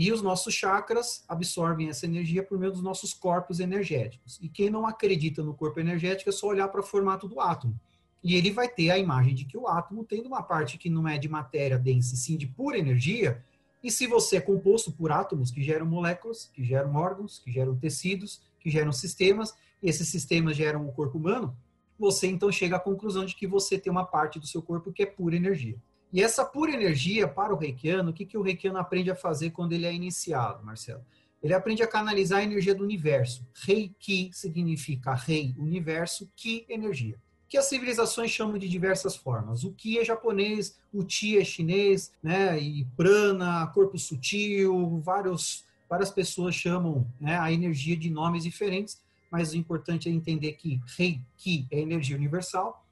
E 0.00 0.12
os 0.12 0.22
nossos 0.22 0.54
chakras 0.54 1.24
absorvem 1.26 1.88
essa 1.88 2.06
energia 2.06 2.40
por 2.40 2.56
meio 2.56 2.70
dos 2.70 2.80
nossos 2.80 3.12
corpos 3.12 3.58
energéticos. 3.58 4.38
E 4.40 4.48
quem 4.48 4.70
não 4.70 4.86
acredita 4.86 5.42
no 5.42 5.52
corpo 5.52 5.80
energético 5.80 6.30
é 6.30 6.32
só 6.32 6.46
olhar 6.46 6.68
para 6.68 6.80
o 6.80 6.84
formato 6.84 7.26
do 7.26 7.40
átomo. 7.40 7.74
E 8.22 8.36
ele 8.36 8.52
vai 8.52 8.68
ter 8.68 8.90
a 8.90 8.98
imagem 8.98 9.34
de 9.34 9.44
que 9.44 9.58
o 9.58 9.66
átomo 9.66 10.04
tem 10.04 10.24
uma 10.24 10.40
parte 10.40 10.78
que 10.78 10.88
não 10.88 11.08
é 11.08 11.18
de 11.18 11.28
matéria 11.28 11.76
densa, 11.76 12.14
sim 12.14 12.36
de 12.36 12.46
pura 12.46 12.78
energia. 12.78 13.44
E 13.82 13.90
se 13.90 14.06
você 14.06 14.36
é 14.36 14.40
composto 14.40 14.92
por 14.92 15.10
átomos 15.10 15.50
que 15.50 15.64
geram 15.64 15.84
moléculas, 15.84 16.48
que 16.54 16.62
geram 16.62 16.94
órgãos, 16.94 17.40
que 17.40 17.50
geram 17.50 17.74
tecidos, 17.74 18.40
que 18.60 18.70
geram 18.70 18.92
sistemas, 18.92 19.52
e 19.82 19.88
esses 19.88 20.06
sistemas 20.08 20.56
geram 20.56 20.88
o 20.88 20.92
corpo 20.92 21.18
humano, 21.18 21.56
você 21.98 22.28
então 22.28 22.52
chega 22.52 22.76
à 22.76 22.80
conclusão 22.80 23.24
de 23.24 23.34
que 23.34 23.48
você 23.48 23.76
tem 23.76 23.90
uma 23.90 24.04
parte 24.04 24.38
do 24.38 24.46
seu 24.46 24.62
corpo 24.62 24.92
que 24.92 25.02
é 25.02 25.06
pura 25.06 25.34
energia. 25.34 25.76
E 26.12 26.22
essa 26.22 26.44
pura 26.44 26.72
energia 26.72 27.28
para 27.28 27.52
o 27.52 27.56
reikiano, 27.56 28.10
o 28.10 28.12
que, 28.12 28.24
que 28.24 28.38
o 28.38 28.42
reikiano 28.42 28.78
aprende 28.78 29.10
a 29.10 29.14
fazer 29.14 29.50
quando 29.50 29.72
ele 29.72 29.86
é 29.86 29.92
iniciado, 29.92 30.64
Marcelo? 30.64 31.04
Ele 31.42 31.54
aprende 31.54 31.82
a 31.82 31.86
canalizar 31.86 32.40
a 32.40 32.42
energia 32.42 32.74
do 32.74 32.82
universo. 32.82 33.46
Reiki 33.54 34.30
significa 34.32 35.14
rei, 35.14 35.54
universo, 35.58 36.28
ki, 36.34 36.64
energia. 36.68 37.16
que 37.48 37.56
as 37.56 37.64
civilizações 37.64 38.30
chamam 38.30 38.58
de 38.58 38.68
diversas 38.68 39.16
formas. 39.16 39.64
O 39.64 39.72
Ki 39.72 39.98
é 39.98 40.04
japonês, 40.04 40.78
o 40.92 41.02
Ti 41.02 41.38
é 41.38 41.44
chinês, 41.44 42.12
né? 42.22 42.60
E 42.60 42.84
prana, 42.96 43.66
corpo 43.68 43.98
sutil, 43.98 45.00
vários, 45.02 45.64
várias 45.88 46.10
pessoas 46.10 46.54
chamam 46.54 47.06
né, 47.18 47.38
a 47.38 47.50
energia 47.50 47.96
de 47.96 48.10
nomes 48.10 48.44
diferentes, 48.44 49.00
mas 49.30 49.52
o 49.52 49.56
importante 49.56 50.08
é 50.08 50.12
entender 50.12 50.52
que 50.54 50.80
Reiki 50.96 51.66
é 51.70 51.80
energia 51.80 52.16
universal. 52.16 52.84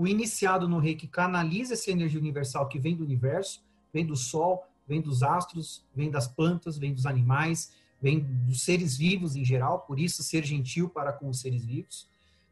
O 0.00 0.08
iniciado 0.08 0.66
no 0.66 0.78
Reiki 0.78 1.06
canaliza 1.06 1.74
essa 1.74 1.90
energia 1.90 2.18
universal 2.18 2.66
que 2.66 2.78
vem 2.78 2.96
do 2.96 3.04
universo, 3.04 3.62
vem 3.92 4.02
do 4.02 4.16
Sol, 4.16 4.64
vem 4.88 4.98
dos 4.98 5.22
astros, 5.22 5.84
vem 5.94 6.10
das 6.10 6.26
plantas, 6.26 6.78
vem 6.78 6.94
dos 6.94 7.04
animais, 7.04 7.70
vem 8.00 8.20
dos 8.20 8.62
seres 8.62 8.96
vivos 8.96 9.36
em 9.36 9.44
geral, 9.44 9.80
por 9.80 10.00
isso 10.00 10.22
ser 10.22 10.42
gentil 10.42 10.88
para 10.88 11.12
com 11.12 11.28
os 11.28 11.40
seres 11.40 11.66
vivos. 11.66 12.08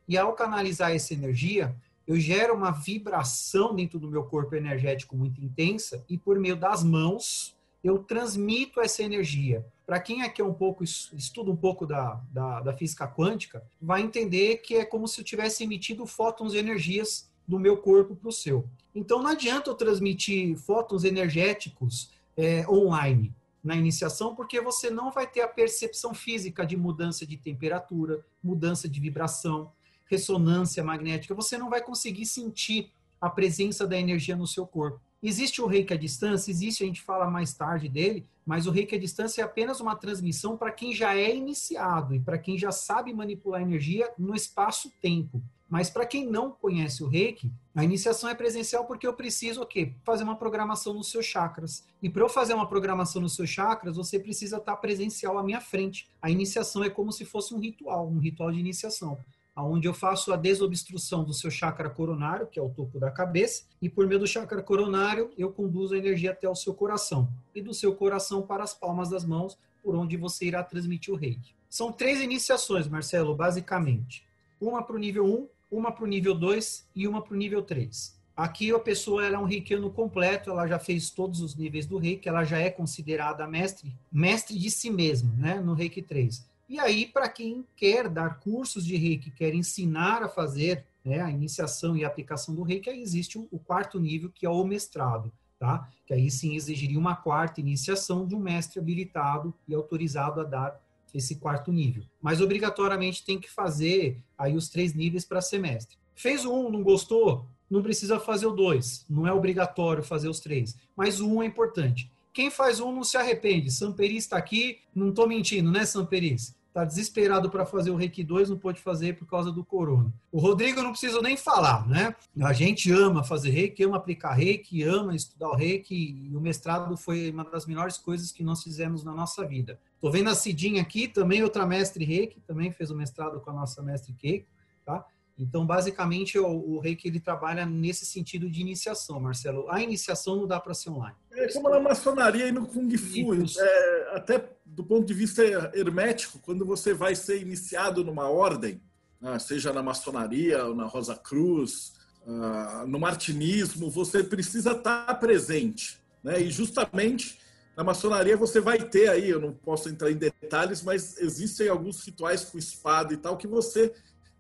E 0.06 0.18
ao 0.18 0.34
canalizar 0.34 0.92
essa 0.92 1.14
energia, 1.14 1.74
eu 2.06 2.20
gero 2.20 2.54
uma 2.54 2.70
vibração 2.70 3.74
dentro 3.74 3.98
do 3.98 4.11
meu 4.11 4.24
corpo 4.24 4.54
energético 4.54 5.16
muito 5.16 5.42
intensa 5.42 6.04
e 6.06 6.18
por 6.18 6.38
meio 6.38 6.54
das 6.54 6.84
mãos 6.84 7.56
eu 7.82 7.98
transmito 8.00 8.78
essa 8.78 9.02
energia. 9.02 9.64
Para 9.87 9.98
quem 9.98 10.20
aqui 10.20 10.42
é 10.42 10.44
um 10.44 10.52
pouco 10.52 10.84
estuda 10.84 11.50
um 11.50 11.56
pouco 11.56 11.87
da, 11.87 12.20
da, 12.30 12.61
da, 12.61 12.76
física 12.76 13.08
quântica, 13.08 13.64
vai 13.80 14.02
entender 14.02 14.58
que 14.58 14.74
é 14.74 14.84
como 14.84 15.08
se 15.08 15.18
eu 15.18 15.24
tivesse 15.24 15.64
emitido 15.64 16.04
fótons 16.04 16.52
de 16.52 16.58
energias 16.58 17.26
do 17.48 17.58
meu 17.58 17.78
corpo 17.78 18.14
para 18.14 18.28
o 18.28 18.32
seu. 18.32 18.68
Então 18.94 19.22
não 19.22 19.30
adianta 19.30 19.70
eu 19.70 19.74
transmitir 19.74 20.54
fótons 20.58 21.02
energéticos 21.02 22.11
é, 22.37 22.68
online 22.68 23.34
na 23.64 23.74
iniciação, 23.74 24.34
porque 24.34 24.61
você 24.61 24.90
não 24.90 25.11
vai 25.11 25.26
ter 25.26 25.40
a 25.40 25.48
percepção 25.48 26.14
física 26.14 26.64
de 26.64 26.76
mudança 26.76 27.26
de 27.26 27.37
temperatura, 27.37 28.24
mudança 28.42 28.88
de 28.88 29.00
vibração, 29.00 29.72
ressonância 30.06 30.84
magnética, 30.84 31.34
você 31.34 31.58
não 31.58 31.68
vai 31.68 31.82
conseguir 31.82 32.26
sentir 32.26 32.90
a 33.20 33.28
presença 33.28 33.87
da 33.87 33.98
energia 33.98 34.37
no 34.37 34.46
seu 34.46 34.66
corpo. 34.66 35.00
Existe 35.22 35.61
o 35.61 35.66
reiki 35.66 35.92
à 35.92 35.96
distância, 35.96 36.50
existe, 36.50 36.84
a 36.84 36.87
gente 36.87 37.02
fala 37.02 37.28
mais 37.28 37.52
tarde 37.52 37.88
dele, 37.88 38.24
mas 38.46 38.66
o 38.66 38.70
reiki 38.70 38.94
à 38.94 38.98
distância 38.98 39.42
é 39.42 39.44
apenas 39.44 39.80
uma 39.80 39.96
transmissão 39.96 40.56
para 40.56 40.70
quem 40.70 40.94
já 40.94 41.16
é 41.16 41.34
iniciado 41.34 42.14
e 42.14 42.20
para 42.20 42.38
quem 42.38 42.56
já 42.56 42.70
sabe 42.70 43.12
manipular 43.12 43.61
energia 43.61 44.11
no 44.16 44.34
espaço-tempo. 44.34 45.42
Mas 45.68 45.90
para 45.90 46.07
quem 46.07 46.26
não 46.26 46.50
conhece 46.50 47.04
o 47.04 47.09
reiki, 47.09 47.50
a 47.74 47.85
iniciação 47.85 48.31
é 48.31 48.35
presencial 48.35 48.87
porque 48.87 49.07
eu 49.07 49.12
preciso 49.12 49.62
o 49.62 49.66
quê? 49.66 49.92
Fazer 50.02 50.24
uma 50.24 50.37
programação 50.37 50.94
nos 50.94 51.11
seus 51.11 51.26
chakras. 51.26 51.85
E 52.02 52.09
para 52.09 52.22
eu 52.22 52.28
fazer 52.28 52.54
uma 52.54 52.66
programação 52.66 53.20
nos 53.20 53.35
seus 53.35 53.50
chakras, 53.50 53.96
você 53.96 54.18
precisa 54.18 54.57
estar 54.57 54.76
presencial 54.76 55.37
à 55.37 55.42
minha 55.42 55.61
frente. 55.61 56.09
A 56.22 56.31
iniciação 56.31 56.83
é 56.83 56.88
como 56.88 57.12
se 57.12 57.24
fosse 57.24 57.54
um 57.54 57.59
ritual, 57.59 58.09
um 58.09 58.18
ritual 58.18 58.50
de 58.50 58.59
iniciação 58.59 59.18
onde 59.66 59.88
eu 59.88 59.94
faço 59.94 60.33
a 60.33 60.37
desobstrução 60.37 61.24
do 61.24 61.33
seu 61.33 61.50
chakra 61.50 61.90
coronário, 61.90 62.46
que 62.46 62.59
é 62.59 62.62
o 62.62 62.68
topo 62.68 62.98
da 62.98 63.11
cabeça, 63.11 63.64
e 63.81 63.88
por 63.88 64.07
meio 64.07 64.20
do 64.20 64.26
chakra 64.26 64.62
coronário 64.62 65.31
eu 65.37 65.50
conduzo 65.50 65.94
a 65.94 65.98
energia 65.98 66.31
até 66.31 66.48
o 66.48 66.54
seu 66.54 66.74
coração, 66.74 67.28
e 67.54 67.61
do 67.61 67.74
seu 67.74 67.94
coração 67.94 68.42
para 68.42 68.62
as 68.62 68.74
palmas 68.74 69.09
das 69.09 69.24
mãos, 69.24 69.59
por 69.83 69.94
onde 69.94 70.16
você 70.16 70.46
irá 70.46 70.62
transmitir 70.62 71.12
o 71.12 71.16
reiki. 71.16 71.54
São 71.68 71.92
três 71.92 72.20
iniciações, 72.20 72.87
Marcelo, 72.88 73.35
basicamente. 73.35 74.24
Uma 74.61 74.83
para 74.83 74.96
o 74.96 74.98
nível 74.98 75.24
1, 75.24 75.48
uma 75.70 75.92
para 75.92 76.04
o 76.04 76.07
nível 76.07 76.35
2 76.35 76.87
e 76.94 77.07
uma 77.07 77.22
para 77.22 77.35
o 77.35 77.37
nível 77.37 77.62
3. 77.62 78.18
Aqui 78.37 78.72
a 78.72 78.78
pessoa 78.78 79.24
ela 79.26 79.37
é 79.37 79.38
um 79.38 79.44
reikiano 79.44 79.90
completo, 79.90 80.50
ela 80.50 80.66
já 80.66 80.78
fez 80.78 81.11
todos 81.11 81.40
os 81.40 81.57
níveis 81.57 81.87
do 81.87 81.98
reiki, 81.98 82.28
ela 82.28 82.44
já 82.44 82.59
é 82.59 82.70
considerada 82.70 83.46
mestre, 83.48 83.92
mestre 84.12 84.57
de 84.57 84.70
si 84.70 84.90
mesmo, 84.90 85.33
né, 85.37 85.61
no 85.61 85.74
reiki 85.74 86.00
3. 86.00 86.46
E 86.68 86.78
aí, 86.78 87.07
para 87.07 87.28
quem 87.28 87.64
quer 87.74 88.09
dar 88.09 88.38
cursos 88.38 88.85
de 88.85 88.94
reiki, 88.94 89.31
quer 89.31 89.54
ensinar 89.54 90.22
a 90.22 90.28
fazer 90.28 90.85
né, 91.04 91.20
a 91.20 91.31
iniciação 91.31 91.96
e 91.96 92.04
a 92.04 92.09
aplicação 92.09 92.54
do 92.54 92.62
reiki, 92.62 92.90
aí 92.90 93.00
existe 93.00 93.38
o 93.38 93.59
quarto 93.59 93.98
nível, 93.98 94.31
que 94.31 94.46
é 94.46 94.50
o 94.50 94.64
mestrado. 94.64 95.33
Tá? 95.59 95.88
Que 96.07 96.14
aí 96.14 96.31
sim 96.31 96.54
exigiria 96.54 96.98
uma 96.98 97.16
quarta 97.16 97.59
iniciação 97.59 98.24
de 98.24 98.37
um 98.37 98.38
mestre 98.38 98.78
habilitado 98.78 99.52
e 99.66 99.74
autorizado 99.74 100.40
a 100.40 100.44
dar 100.44 100.81
esse 101.14 101.37
quarto 101.37 101.73
nível. 101.73 102.05
Mas 102.21 102.40
obrigatoriamente 102.40 103.25
tem 103.25 103.38
que 103.38 103.51
fazer 103.51 104.21
aí 104.37 104.57
os 104.57 104.68
três 104.68 104.94
níveis 104.94 105.25
para 105.25 105.40
semestre. 105.40 105.97
Fez 106.14 106.44
o 106.44 106.53
um, 106.53 106.71
não 106.71 106.83
gostou? 106.83 107.47
Não 107.71 107.83
precisa 107.83 108.18
fazer 108.18 108.47
o 108.47 108.53
dois. 108.53 109.05
Não 109.09 109.27
é 109.27 109.33
obrigatório 109.33 110.03
fazer 110.03 110.29
os 110.29 110.40
três. 110.40 110.77
Mas 110.97 111.21
o 111.21 111.29
um 111.29 111.42
é 111.42 111.47
importante. 111.47 112.11
Quem 112.33 112.51
faz 112.51 112.81
um 112.81 112.92
não 112.92 113.05
se 113.05 113.16
arrepende. 113.16 113.71
Samperis 113.71 114.25
está 114.25 114.37
aqui, 114.37 114.79
não 114.94 115.11
estou 115.11 115.27
mentindo, 115.27 115.71
né, 115.71 115.85
Samperis? 115.85 116.55
Está 116.68 116.85
desesperado 116.85 117.51
para 117.51 117.66
fazer 117.66 117.90
o 117.90 117.97
Reiki 117.97 118.23
2, 118.23 118.51
não 118.51 118.59
pode 118.59 118.81
fazer 118.81 119.16
por 119.16 119.27
causa 119.27 119.51
do 119.51 119.64
corona. 119.64 120.12
O 120.31 120.38
Rodrigo 120.38 120.81
não 120.83 120.92
preciso 120.92 121.21
nem 121.21 121.37
falar, 121.37 121.88
né? 121.88 122.14
A 122.40 122.53
gente 122.53 122.92
ama 122.92 123.25
fazer 123.25 123.51
Reiki, 123.51 123.83
ama 123.83 123.97
aplicar 123.97 124.35
Reiki, 124.35 124.85
ama 124.85 125.16
estudar 125.16 125.49
o 125.49 125.57
Reiki, 125.57 126.29
e 126.31 126.37
o 126.37 126.40
mestrado 126.40 126.97
foi 126.97 127.31
uma 127.31 127.42
das 127.42 127.66
melhores 127.66 127.99
coisas 127.99 128.31
que 128.31 128.44
nós 128.44 128.62
fizemos 128.62 129.03
na 129.03 129.12
nossa 129.12 129.44
vida. 129.44 129.81
Estou 129.98 130.12
vendo 130.12 130.30
a 130.30 130.34
Cidinha 130.37 130.80
aqui, 130.80 131.08
também 131.08 131.42
outra 131.42 131.66
mestre 131.66 132.04
Reiki, 132.04 132.40
também 132.46 132.70
fez 132.70 132.88
o 132.88 132.94
mestrado 132.94 133.40
com 133.40 133.50
a 133.50 133.52
nossa 133.52 133.82
mestre 133.82 134.12
Keiko, 134.12 134.46
tá? 134.87 135.04
Então, 135.37 135.66
basicamente, 135.66 136.38
o, 136.38 136.46
o 136.46 136.78
Reiki 136.78 137.08
ele 137.08 137.18
trabalha 137.18 137.66
nesse 137.66 138.06
sentido 138.06 138.48
de 138.48 138.61
iniciação, 138.61 139.18
Marcelo. 139.18 139.68
A 139.68 139.82
iniciação 139.82 140.37
não 140.37 140.46
dá 140.46 140.61
para 140.61 140.72
ser 140.72 140.90
online. 140.90 141.16
É 141.32 141.52
como 141.52 141.68
na 141.68 141.80
maçonaria 141.80 142.46
e 142.46 142.52
no 142.52 142.64
Kung 142.64 142.96
Fu. 142.96 143.34
É, 143.34 144.16
até 144.16 144.48
do 144.64 144.84
ponto 144.84 145.04
de 145.04 145.14
vista 145.14 145.42
hermético, 145.74 146.38
quando 146.38 146.64
você 146.64 146.94
vai 146.94 147.16
ser 147.16 147.42
iniciado 147.42 148.04
numa 148.04 148.28
ordem, 148.28 148.80
né, 149.20 149.37
seja 149.40 149.72
na 149.72 149.82
maçonaria, 149.82 150.64
ou 150.64 150.76
na 150.76 150.87
Rosa 150.87 151.16
Cruz, 151.16 151.92
uh, 152.24 152.87
no 152.87 153.00
martinismo, 153.00 153.90
você 153.90 154.22
precisa 154.22 154.72
estar 154.72 155.12
presente. 155.18 155.98
Né? 156.22 156.40
E 156.40 156.50
justamente 156.50 157.38
na 157.78 157.84
maçonaria 157.84 158.36
você 158.36 158.60
vai 158.60 158.76
ter 158.76 159.08
aí, 159.08 159.30
eu 159.30 159.38
não 159.38 159.52
posso 159.52 159.88
entrar 159.88 160.10
em 160.10 160.16
detalhes, 160.16 160.82
mas 160.82 161.16
existem 161.20 161.68
alguns 161.68 162.04
rituais 162.04 162.44
com 162.44 162.58
espada 162.58 163.14
e 163.14 163.16
tal 163.16 163.36
que 163.36 163.46
você 163.46 163.94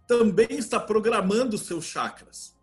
também 0.08 0.58
está 0.58 0.80
programando 0.80 1.56
seus 1.56 1.84
chakras. 1.84 2.56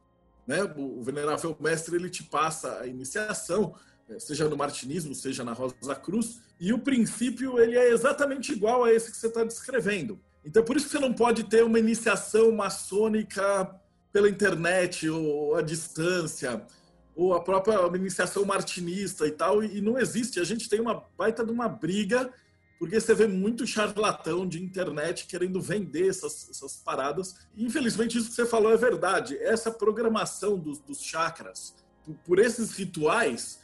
Né? 0.46 0.62
O 0.76 1.02
venerável 1.02 1.56
mestre 1.62 1.96
ele 1.96 2.10
te 2.10 2.24
passa 2.24 2.82
a 2.82 2.88
iniciação, 2.88 3.74
eh, 4.10 4.20
seja 4.20 4.50
no 4.50 4.58
martinismo, 4.58 5.16
seja 5.16 5.46
na 5.46 5.54
Rosa 5.54 5.96
Cruz, 5.96 6.42
e 6.60 6.74
o 6.74 6.80
princípio 6.80 7.58
ele 7.58 7.78
é 7.78 7.94
exatamente 7.94 8.52
igual 8.52 8.84
a 8.84 8.92
esse 8.92 9.10
que 9.10 9.16
você 9.16 9.28
está 9.28 9.46
descrevendo. 9.46 10.20
Então, 10.44 10.62
por 10.62 10.76
isso 10.76 10.88
que 10.88 10.92
você 10.92 11.00
não 11.00 11.14
pode 11.14 11.46
ter 11.46 11.64
uma 11.64 11.80
iniciação 11.80 12.52
maçônica 12.52 13.74
pela 14.12 14.28
internet 14.28 15.10
ou 15.10 15.56
à 15.56 15.62
distância, 15.62 16.66
ou 17.16 17.34
a 17.34 17.42
própria 17.42 17.80
iniciação 17.96 18.44
martinista 18.44 19.26
e 19.26 19.32
tal, 19.32 19.64
e 19.64 19.80
não 19.80 19.98
existe. 19.98 20.40
A 20.40 20.44
gente 20.44 20.68
tem 20.68 20.82
uma 20.82 21.04
baita 21.18 21.46
de 21.46 21.52
uma 21.52 21.70
briga 21.70 22.32
porque 22.78 23.00
você 23.00 23.14
vê 23.14 23.26
muito 23.26 23.66
charlatão 23.66 24.46
de 24.46 24.62
internet 24.62 25.28
querendo 25.28 25.62
vender 25.62 26.10
essas, 26.10 26.50
essas 26.50 26.76
paradas. 26.76 27.36
E, 27.56 27.66
infelizmente, 27.66 28.18
isso 28.18 28.30
que 28.30 28.36
você 28.36 28.46
falou 28.46 28.72
é 28.72 28.78
verdade. 28.78 29.38
Essa 29.38 29.72
programação 29.72 30.58
dos, 30.58 30.80
dos 30.80 31.02
chakras, 31.02 31.74
por, 32.04 32.16
por, 32.26 32.40
esses 32.40 32.72
rituais, 32.72 33.60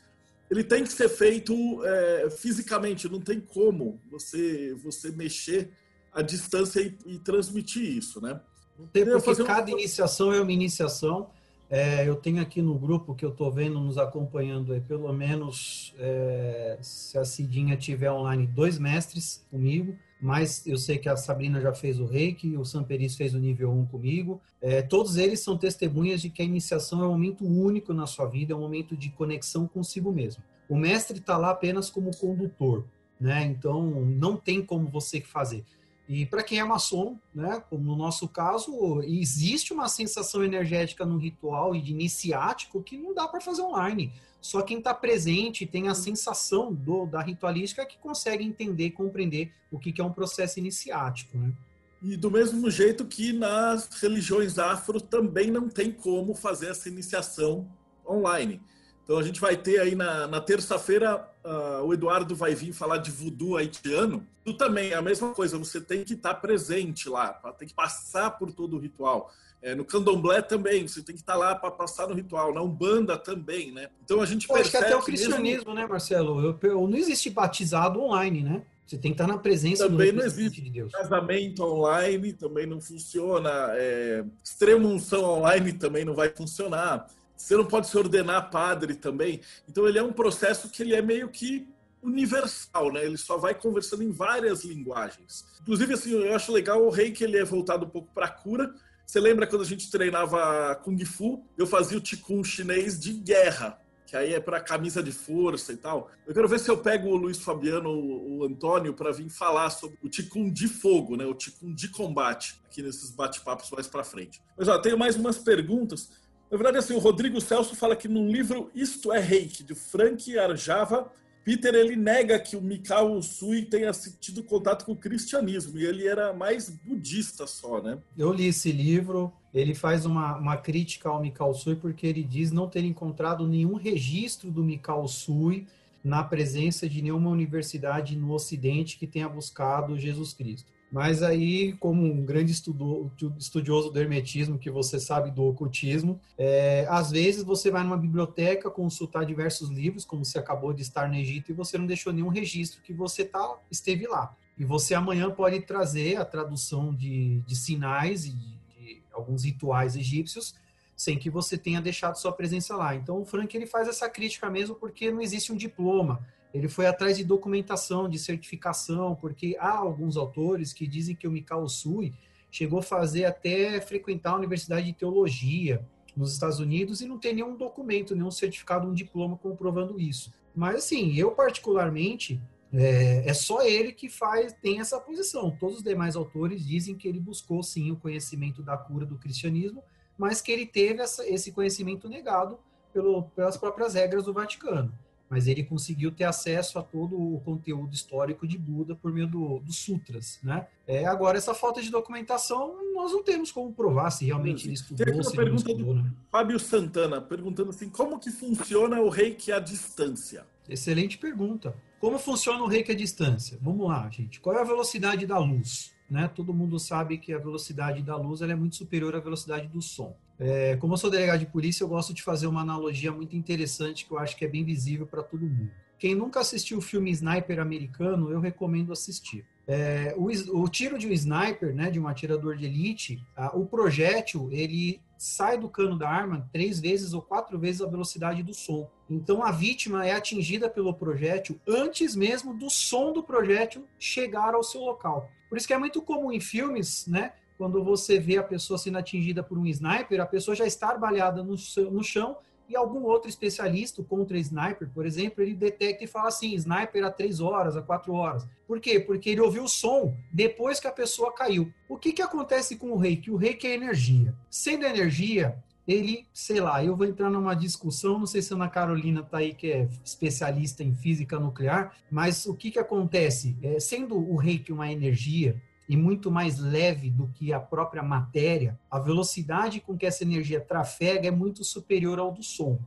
ele 0.50 0.64
tem 0.64 0.84
que 0.84 0.92
ser 0.92 1.10
feito 1.10 1.54
é, 1.86 2.30
fisicamente. 2.30 3.10
Não 3.10 3.20
tem 3.20 3.40
como 3.40 4.02
você, 4.10 4.74
você 4.76 5.12
mexer 5.12 5.72
à 6.14 6.22
distância 6.22 6.80
e, 6.80 6.98
e 7.06 7.20
transmitir 7.20 7.84
isso, 7.84 8.22
né? 8.22 8.40
Não 8.80 8.88
tem 8.88 9.06
porque 9.06 9.36
cada 9.44 9.72
uma... 9.72 9.80
iniciação 9.80 10.34
é 10.34 10.42
uma 10.42 10.52
iniciação 10.52 11.30
é, 11.72 12.06
eu 12.06 12.18
tenho 12.18 12.42
aqui 12.42 12.62
no 12.62 12.78
grupo 12.78 13.16
que 13.16 13.24
eu 13.24 13.30
estou 13.30 13.50
vendo, 13.50 13.80
nos 13.80 13.98
acompanhando 13.98 14.74
aí, 14.74 14.82
pelo 14.82 15.12
menos, 15.14 15.96
é, 15.98 16.78
se 16.82 17.18
a 17.18 17.24
Cidinha 17.24 17.78
tiver 17.78 18.12
online, 18.12 18.46
dois 18.46 18.78
mestres 18.78 19.48
comigo, 19.50 19.96
mas 20.22 20.68
eu 20.68 20.78
sei 20.78 20.98
que 20.98 21.08
a 21.08 21.16
Sabrina 21.16 21.62
já 21.62 21.74
fez 21.74 21.98
o 21.98 22.06
reiki, 22.06 22.58
o 22.58 22.66
Samperis 22.66 23.16
fez 23.16 23.34
o 23.34 23.40
nível 23.40 23.72
1 23.72 23.86
comigo. 23.86 24.42
É, 24.62 24.82
todos 24.82 25.16
eles 25.16 25.40
são 25.40 25.58
testemunhas 25.58 26.22
de 26.22 26.30
que 26.30 26.42
a 26.42 26.46
iniciação 26.46 27.02
é 27.02 27.08
um 27.08 27.12
momento 27.12 27.46
único 27.46 27.94
na 27.94 28.06
sua 28.06 28.26
vida, 28.26 28.52
é 28.52 28.56
um 28.56 28.60
momento 28.60 28.98
de 28.98 29.10
conexão 29.10 29.66
consigo 29.66 30.12
mesmo. 30.12 30.44
O 30.68 30.76
mestre 30.76 31.20
está 31.20 31.38
lá 31.38 31.52
apenas 31.52 31.90
como 31.90 32.12
condutor, 32.18 32.86
né? 33.18 33.46
Então, 33.46 34.06
não 34.06 34.36
tem 34.36 34.62
como 34.62 34.90
você 34.90 35.22
fazer. 35.22 35.64
E 36.14 36.26
para 36.26 36.44
quem 36.44 36.60
é 36.60 36.64
maçom, 36.66 37.18
né, 37.34 37.64
como 37.70 37.86
no 37.86 37.96
nosso 37.96 38.28
caso, 38.28 39.02
existe 39.04 39.72
uma 39.72 39.88
sensação 39.88 40.44
energética 40.44 41.06
no 41.06 41.18
ritual 41.18 41.74
e 41.74 41.82
de 41.82 41.92
iniciático 41.92 42.84
que 42.84 42.98
não 42.98 43.14
dá 43.14 43.30
para 43.30 43.40
fazer 43.40 43.62
online. 43.62 44.12
Só 44.42 44.62
quem 44.62 44.80
está 44.80 44.94
presente 44.94 45.66
tem 45.66 45.88
a 45.88 45.96
sensação 45.96 46.74
do, 46.74 47.06
da 47.06 47.22
ritualística 47.22 47.86
que 47.86 47.98
consegue 47.98 48.44
entender 48.44 48.88
e 48.88 48.92
compreender 48.92 49.54
o 49.72 49.80
que, 49.80 49.94
que 49.94 50.02
é 50.02 50.04
um 50.04 50.12
processo 50.12 50.60
iniciático. 50.60 51.38
Né? 51.38 51.54
E 52.02 52.18
do 52.18 52.30
mesmo 52.30 52.70
jeito 52.70 53.06
que 53.06 53.32
nas 53.32 53.88
religiões 54.02 54.60
afro 54.60 55.00
também 55.00 55.50
não 55.50 55.70
tem 55.70 55.94
como 55.94 56.36
fazer 56.36 56.72
essa 56.72 56.90
iniciação 56.90 57.66
online. 58.06 58.60
Então 59.06 59.18
a 59.18 59.24
gente 59.24 59.40
vai 59.40 59.56
ter 59.56 59.80
aí 59.80 59.96
na, 59.96 60.28
na 60.28 60.42
terça-feira 60.42 61.31
uh, 61.44 61.84
o 61.86 61.94
Eduardo 61.94 62.36
vai 62.36 62.56
vir 62.56 62.74
falar 62.74 62.98
de 62.98 63.12
voodoo 63.12 63.58
haitiano, 63.58 64.26
tu 64.44 64.54
também 64.54 64.92
é 64.92 64.96
a 64.96 65.02
mesma 65.02 65.34
coisa, 65.34 65.58
você 65.58 65.80
tem 65.80 66.04
que 66.04 66.14
estar 66.14 66.36
presente 66.36 67.10
lá, 67.10 67.30
tem 67.58 67.68
que 67.68 67.74
passar 67.74 68.32
por 68.32 68.52
todo 68.52 68.78
o 68.78 68.80
ritual. 68.80 69.32
É, 69.62 69.76
no 69.76 69.86
candomblé 69.86 70.42
também, 70.42 70.88
você 70.88 71.04
tem 71.04 71.14
que 71.14 71.22
estar 71.22 71.36
lá 71.36 71.54
para 71.54 71.70
passar 71.70 72.08
no 72.08 72.16
ritual. 72.16 72.52
Na 72.52 72.64
Umbanda 72.64 73.16
também, 73.16 73.72
né? 73.72 73.90
Então 74.04 74.20
a 74.20 74.26
gente 74.26 74.50
Eu 74.50 74.56
percebe... 74.56 74.78
Acho 74.78 74.86
que 74.86 74.92
até 74.92 75.02
o 75.02 75.06
cristianismo, 75.06 75.44
mesmo... 75.44 75.74
né, 75.76 75.86
Marcelo? 75.86 76.42
Eu, 76.42 76.60
eu, 76.64 76.88
não 76.88 76.98
existe 76.98 77.30
batizado 77.30 78.02
online, 78.02 78.42
né? 78.42 78.64
Você 78.88 78.98
tem 78.98 79.12
que 79.12 79.22
estar 79.22 79.28
na 79.28 79.38
presença 79.38 79.88
também 79.88 80.12
não 80.12 80.26
existe 80.26 80.62
de 80.62 80.70
Deus. 80.70 80.92
Casamento 80.92 81.64
online 81.64 82.34
também 82.34 82.66
não 82.66 82.82
funciona. 82.82 83.50
É, 83.76 84.26
extrema 84.44 84.88
unção 84.88 85.24
online 85.24 85.74
também 85.74 86.04
não 86.04 86.16
vai 86.16 86.30
funcionar. 86.30 87.08
Você 87.42 87.58
não 87.58 87.66
pode 87.66 87.88
se 87.88 87.98
ordenar 87.98 88.50
padre 88.50 88.96
também. 88.96 89.42
Então 89.68 89.88
ele 89.88 89.98
é 89.98 90.04
um 90.04 90.14
processo 90.14 90.70
que 90.70 90.84
ele 90.84 90.96
é 90.96 91.02
meio 91.02 91.30
que 91.30 91.68
universal, 92.02 92.92
né? 92.92 93.06
Ele 93.06 93.18
só 93.18 93.38
vai 93.38 93.54
conversando 93.54 94.04
em 94.04 94.12
várias 94.12 94.64
linguagens. 94.64 95.46
Inclusive, 95.62 95.94
assim, 95.94 96.12
eu 96.12 96.36
acho 96.36 96.52
legal 96.52 96.84
o 96.84 96.90
rei 96.90 97.12
que 97.12 97.24
ele 97.24 97.38
é 97.38 97.44
voltado 97.44 97.86
um 97.86 97.90
pouco 97.90 98.12
para 98.14 98.28
cura. 98.28 98.74
Você 99.06 99.20
lembra 99.20 99.46
quando 99.46 99.62
a 99.62 99.66
gente 99.66 99.92
treinava 99.92 100.76
Kung 100.84 101.04
Fu? 101.04 101.44
Eu 101.58 101.68
fazia 101.68 101.98
o 101.98 102.02
Qigong 102.02 102.44
chinês 102.44 103.00
de 103.00 103.12
guerra, 103.14 103.78
que 104.06 104.16
aí 104.16 104.34
é 104.34 104.40
para 104.40 104.60
camisa 104.62 105.04
de 105.04 105.12
força 105.12 105.74
e 105.74 105.78
tal. 105.78 106.10
Eu 106.26 106.34
quero 106.34 106.48
ver 106.48 106.60
se 106.60 106.70
eu 106.70 106.78
pego 106.78 107.10
o 107.10 107.16
Luiz 107.16 107.40
Fabiano, 107.40 107.90
o 107.90 108.44
Antônio, 108.46 108.94
para 108.94 109.12
vir 109.12 109.30
falar 109.30 109.70
sobre 109.70 109.98
o 110.02 110.10
Qigong 110.10 110.50
de 110.50 110.68
fogo, 110.68 111.18
né? 111.18 111.26
O 111.26 111.36
Qigong 111.36 111.74
de 111.76 111.90
combate, 111.90 112.60
aqui 112.66 112.82
nesses 112.82 113.12
bate-papos 113.12 113.70
mais 113.72 113.88
para 113.88 114.04
frente. 114.04 114.42
Mas 114.58 114.68
ó, 114.68 114.78
tenho 114.80 114.98
mais 114.98 115.16
umas 115.16 115.38
perguntas. 115.38 116.10
Na 116.52 116.58
verdade, 116.58 116.78
assim, 116.80 116.94
o 116.94 117.00
Rodrigo 117.00 117.40
Celso 117.40 117.76
fala 117.78 117.96
que 117.96 118.10
num 118.10 118.28
livro 118.28 118.70
Isto 118.76 119.14
é 119.14 119.20
Reiki, 119.20 119.64
de 119.64 119.74
Frank 119.74 120.38
Arjava, 120.38 121.10
Peter 121.46 121.74
ele 121.74 121.96
nega 121.96 122.38
que 122.38 122.56
o 122.56 122.62
Mikao 122.62 123.14
Usui 123.14 123.64
tenha 123.64 123.92
tido 124.20 124.44
contato 124.44 124.86
com 124.86 124.92
o 124.92 124.96
cristianismo 124.96 125.80
e 125.80 125.86
ele 125.86 126.06
era 126.06 126.34
mais 126.34 126.70
budista 126.70 127.48
só, 127.48 127.82
né? 127.82 127.98
Eu 128.18 128.32
li 128.32 128.48
esse 128.48 128.72
livro. 128.72 129.34
Ele 129.54 129.74
faz 129.74 130.06
uma, 130.06 130.38
uma 130.38 130.58
crítica 130.58 131.10
ao 131.10 131.22
Mikao 131.22 131.50
Usui 131.50 131.76
porque 131.78 132.06
ele 132.06 132.22
diz 132.22 132.52
não 132.52 132.68
ter 132.68 132.84
encontrado 132.84 133.48
nenhum 133.48 133.76
registro 133.76 134.52
do 134.52 134.64
Mikao 134.64 135.04
Usui 135.04 135.68
na 136.04 136.24
presença 136.24 136.88
de 136.88 137.02
nenhuma 137.02 137.30
universidade 137.30 138.16
no 138.16 138.34
Ocidente 138.34 138.98
que 138.98 139.08
tenha 139.08 139.28
buscado 139.28 139.98
Jesus 139.98 140.34
Cristo. 140.34 140.72
Mas 140.92 141.24
aí, 141.24 141.72
como 141.74 142.04
um 142.04 142.26
grande 142.26 142.52
estudioso 142.52 143.90
do 143.90 144.00
hermetismo, 144.00 144.60
que 144.60 144.70
você 144.70 145.00
sabe 145.00 145.32
do 145.32 145.46
ocultismo, 145.46 146.20
é, 146.38 146.86
às 146.90 147.12
vezes 147.12 147.44
você 147.44 147.72
vai 147.72 147.82
numa 147.82 147.96
biblioteca 147.96 148.70
consultar 148.70 149.26
diversos 149.26 149.70
livros, 149.70 150.04
como 150.04 150.26
você 150.26 150.38
acabou 150.38 150.74
de 150.74 150.82
estar 150.82 151.08
no 151.08 151.16
Egito, 151.16 151.50
e 151.50 151.54
você 151.54 151.78
não 151.78 151.86
deixou 151.86 152.12
nenhum 152.12 152.28
registro 152.28 152.82
que 152.82 152.92
você 152.92 153.24
tá, 153.24 153.58
esteve 153.72 154.06
lá. 154.06 154.36
E 154.58 154.66
você 154.66 154.94
amanhã 154.94 155.32
pode 155.32 155.62
trazer 155.62 156.18
a 156.18 156.26
tradução 156.26 156.94
de, 156.94 157.40
de 157.40 157.56
sinais 157.56 158.26
e 158.26 158.32
de, 158.32 158.58
de 158.78 159.04
alguns 159.14 159.46
rituais 159.46 159.96
egípcios, 159.96 160.56
sem 160.94 161.18
que 161.18 161.30
você 161.30 161.58
tenha 161.58 161.82
deixado 161.82 162.18
sua 162.18 162.34
presença 162.34 162.76
lá. 162.76 162.94
Então, 162.94 163.22
o 163.22 163.26
Frank 163.26 163.56
ele 163.56 163.66
faz 163.66 163.88
essa 163.88 164.10
crítica 164.10 164.50
mesmo 164.50 164.76
porque 164.76 165.10
não 165.10 165.22
existe 165.22 165.54
um 165.54 165.56
diploma 165.56 166.20
ele 166.54 166.68
foi 166.68 166.86
atrás 166.86 167.18
de 167.18 167.24
documentação, 167.24 168.10
de 168.10 168.20
certificação, 168.20 169.16
porque 169.16 169.56
há 169.60 169.72
alguns 169.72 170.18
autores 170.18 170.74
que 170.74 170.86
dizem 170.86 171.16
que 171.16 171.28
o 171.28 171.32
Mikao 171.32 171.68
Sui 171.68 172.14
chegou 172.50 172.80
a 172.80 172.84
fazer 172.84 173.26
até 173.26 173.80
frequentar 173.80 174.32
a 174.32 174.38
Universidade 174.38 174.86
de 174.86 174.94
Teologia 174.94 175.86
nos 176.16 176.34
Estados 176.34 176.60
Unidos 176.60 177.00
e 177.00 177.08
não 177.08 177.18
tem 177.18 177.34
nenhum 177.34 177.56
documento, 177.56 178.14
nenhum 178.14 178.32
certificado, 178.32 178.88
um 178.88 178.94
diploma 178.94 179.38
comprovando 179.38 180.00
isso. 180.00 180.34
Mas 180.54 180.76
assim, 180.76 181.16
eu 181.16 181.32
particularmente 181.32 182.42
é, 182.74 183.24
é, 183.26 183.34
só 183.34 183.62
ele 183.62 183.94
que 183.94 184.10
faz 184.10 184.54
tem 184.62 184.82
essa 184.82 185.00
posição. 185.00 185.56
Todos 185.58 185.78
os 185.78 185.84
demais 185.84 186.18
autores 186.18 186.66
dizem 186.66 186.96
que 186.96 187.08
ele 187.08 187.20
buscou 187.20 187.64
sim 187.64 187.92
o 187.92 187.96
conhecimento 187.96 188.62
da 188.62 188.76
cura 188.76 189.06
do 189.06 189.18
cristianismo, 189.18 189.82
mas 190.18 190.42
que 190.42 190.52
ele 190.52 190.66
teve 190.66 191.02
essa, 191.02 191.26
esse 191.26 191.54
conhecimento 191.54 192.10
negado 192.10 192.60
pelo, 192.92 193.24
pelas 193.30 193.56
próprias 193.56 193.94
regras 193.94 194.26
do 194.26 194.34
Vaticano 194.34 194.94
mas 195.32 195.48
ele 195.48 195.64
conseguiu 195.64 196.12
ter 196.12 196.26
acesso 196.26 196.78
a 196.78 196.84
todo 196.84 197.16
o 197.18 197.40
conteúdo 197.40 197.94
histórico 197.94 198.46
de 198.46 198.58
Buda 198.58 198.94
por 198.94 199.14
meio 199.14 199.26
do, 199.26 199.60
dos 199.60 199.78
sutras, 199.78 200.42
né? 200.44 200.68
É, 200.86 201.06
agora, 201.06 201.38
essa 201.38 201.54
falta 201.54 201.82
de 201.82 201.90
documentação, 201.90 202.76
nós 202.94 203.14
não 203.14 203.24
temos 203.24 203.50
como 203.50 203.72
provar 203.72 204.12
se 204.12 204.26
realmente 204.26 204.68
ele 204.68 204.74
estudou, 204.74 205.08
aqui 205.08 205.18
uma 205.18 205.32
pergunta 205.32 205.72
estudou, 205.72 205.96
do 205.96 206.04
né? 206.04 206.12
Fábio 206.30 206.60
Santana, 206.60 207.22
perguntando 207.22 207.70
assim, 207.70 207.88
como 207.88 208.20
que 208.20 208.30
funciona 208.30 209.00
o 209.00 209.08
reiki 209.08 209.54
à 209.54 209.60
distância? 209.60 210.46
Excelente 210.68 211.18
pergunta. 211.18 211.74
Como 212.02 212.20
funciona 212.20 212.62
o 212.62 212.68
reiki 212.68 212.92
à 212.92 212.96
distância? 212.96 213.58
Vamos 213.62 213.88
lá, 213.88 214.10
gente. 214.10 214.42
Qual 214.42 214.54
é 214.58 214.60
a 214.60 214.66
velocidade 214.66 215.26
da 215.26 215.40
luz? 215.40 215.94
Né? 216.10 216.28
Todo 216.28 216.54
mundo 216.54 216.78
sabe 216.78 217.18
que 217.18 217.34
a 217.34 217.38
velocidade 217.38 218.02
da 218.02 218.18
luz 218.18 218.42
é 218.42 218.54
muito 218.54 218.76
superior 218.76 219.16
à 219.16 219.20
velocidade 219.22 219.70
do 219.70 219.82
som. 219.82 220.14
É, 220.44 220.76
como 220.78 220.94
eu 220.94 220.98
sou 220.98 221.12
delegado 221.12 221.40
de 221.40 221.46
polícia, 221.46 221.84
eu 221.84 221.88
gosto 221.88 222.16
de 222.16 222.24
fazer 222.24 222.48
uma 222.48 222.62
analogia 222.62 223.12
muito 223.12 223.36
interessante 223.36 224.08
que 224.08 224.12
eu 224.12 224.18
acho 224.18 224.36
que 224.36 224.44
é 224.44 224.48
bem 224.48 224.66
visível 224.66 225.06
para 225.06 225.22
todo 225.22 225.46
mundo. 225.46 225.70
Quem 226.00 226.16
nunca 226.16 226.40
assistiu 226.40 226.80
o 226.80 226.82
filme 226.82 227.12
Sniper 227.12 227.60
americano, 227.60 228.32
eu 228.32 228.40
recomendo 228.40 228.92
assistir. 228.92 229.46
É, 229.68 230.16
o, 230.18 230.26
o, 230.60 230.68
tiro 230.68 230.98
de 230.98 231.08
um 231.08 231.12
sniper, 231.12 231.74
né, 231.76 231.92
de 231.92 232.00
um 232.00 232.08
atirador 232.08 232.58
de 232.58 232.66
elite, 232.66 233.24
a, 233.38 233.56
o 233.56 233.66
projétil 233.68 234.50
ele 234.52 235.00
sai 235.18 235.60
do 235.60 235.70
cano 235.70 235.98
da 235.98 236.10
arma 236.10 236.50
três 236.52 236.80
vezes 236.80 237.14
ou 237.14 237.22
quatro 237.22 237.60
vezes 237.60 237.82
a 237.82 237.88
velocidade 237.88 238.42
do 238.42 238.54
som. 238.54 238.90
Então 239.08 239.44
a 239.44 239.52
vítima 239.52 240.06
é 240.06 240.14
atingida 240.14 240.68
pelo 240.68 240.94
projétil 240.94 241.60
antes 241.68 242.16
mesmo 242.16 242.54
do 242.56 242.70
som 242.70 243.14
do 243.14 243.22
projétil 243.22 243.86
chegar 244.00 244.56
ao 244.56 244.64
seu 244.64 244.82
local. 244.82 245.30
Por 245.48 245.58
isso 245.58 245.68
que 245.68 245.74
é 245.74 245.78
muito 245.78 246.02
comum 246.02 246.32
em 246.32 246.40
filmes, 246.40 247.06
né, 247.06 247.34
quando 247.62 247.84
você 247.84 248.20
vê 248.20 248.40
a 248.40 248.44
pessoa 248.44 248.76
sendo 248.76 248.98
atingida 248.98 249.44
por 249.44 249.56
um 249.56 249.68
sniper, 249.68 250.20
a 250.20 250.26
pessoa 250.26 250.56
já 250.56 250.66
está 250.66 250.88
arbalhada 250.88 251.44
no, 251.44 251.54
no 251.92 252.04
chão 252.04 252.38
e 252.68 252.76
algum 252.76 253.04
outro 253.04 253.30
especialista 253.30 254.02
contra 254.02 254.36
sniper, 254.40 254.90
por 254.90 255.06
exemplo, 255.06 255.44
ele 255.44 255.54
detecta 255.54 256.04
e 256.04 256.08
fala 256.08 256.30
assim, 256.30 256.56
sniper 256.56 257.06
a 257.06 257.12
três 257.12 257.40
horas, 257.40 257.78
a 257.78 257.82
quatro 257.84 258.14
horas. 258.14 258.48
Por 258.68 258.80
quê? 258.80 259.00
Porque 259.00 259.30
ele 259.30 259.42
ouviu 259.42 259.66
o 259.66 259.70
som 259.70 260.18
depois 260.34 260.80
que 260.80 260.88
a 260.88 260.92
pessoa 260.92 261.32
caiu. 261.32 261.72
O 261.88 261.98
que, 261.98 262.14
que 262.14 262.24
acontece 262.24 262.78
com 262.78 262.94
o 262.94 262.98
reiki? 262.98 263.30
O 263.30 263.36
reiki 263.36 263.68
é 263.68 263.76
energia. 263.76 264.34
Sendo 264.50 264.84
energia, 264.84 265.56
ele, 265.88 266.26
sei 266.34 266.60
lá, 266.60 266.84
eu 266.84 266.96
vou 266.96 267.06
entrar 267.06 267.30
numa 267.30 267.54
discussão, 267.54 268.18
não 268.18 268.26
sei 268.26 268.42
se 268.42 268.54
a 268.54 268.56
Ana 268.56 268.70
Carolina 268.70 269.22
tá 269.22 269.38
aí, 269.38 269.54
que 269.54 269.72
é 269.72 269.88
especialista 270.04 270.84
em 270.84 270.96
física 270.96 271.40
nuclear, 271.40 271.96
mas 272.10 272.48
o 272.48 272.56
que 272.56 272.72
que 272.72 272.80
acontece? 272.80 273.56
É, 273.62 273.80
sendo 273.80 274.18
o 274.18 274.36
reiki 274.36 274.74
uma 274.74 274.92
energia, 274.92 275.62
e 275.92 275.98
muito 275.98 276.32
mais 276.32 276.58
leve 276.58 277.10
do 277.10 277.28
que 277.28 277.52
a 277.52 277.60
própria 277.60 278.02
matéria, 278.02 278.80
a 278.90 278.98
velocidade 278.98 279.82
com 279.82 279.98
que 279.98 280.06
essa 280.06 280.24
energia 280.24 280.62
trafega 280.62 281.28
é 281.28 281.32
muito 281.32 281.66
superior 281.66 282.18
ao 282.18 282.32
do 282.32 282.42
som, 282.42 282.80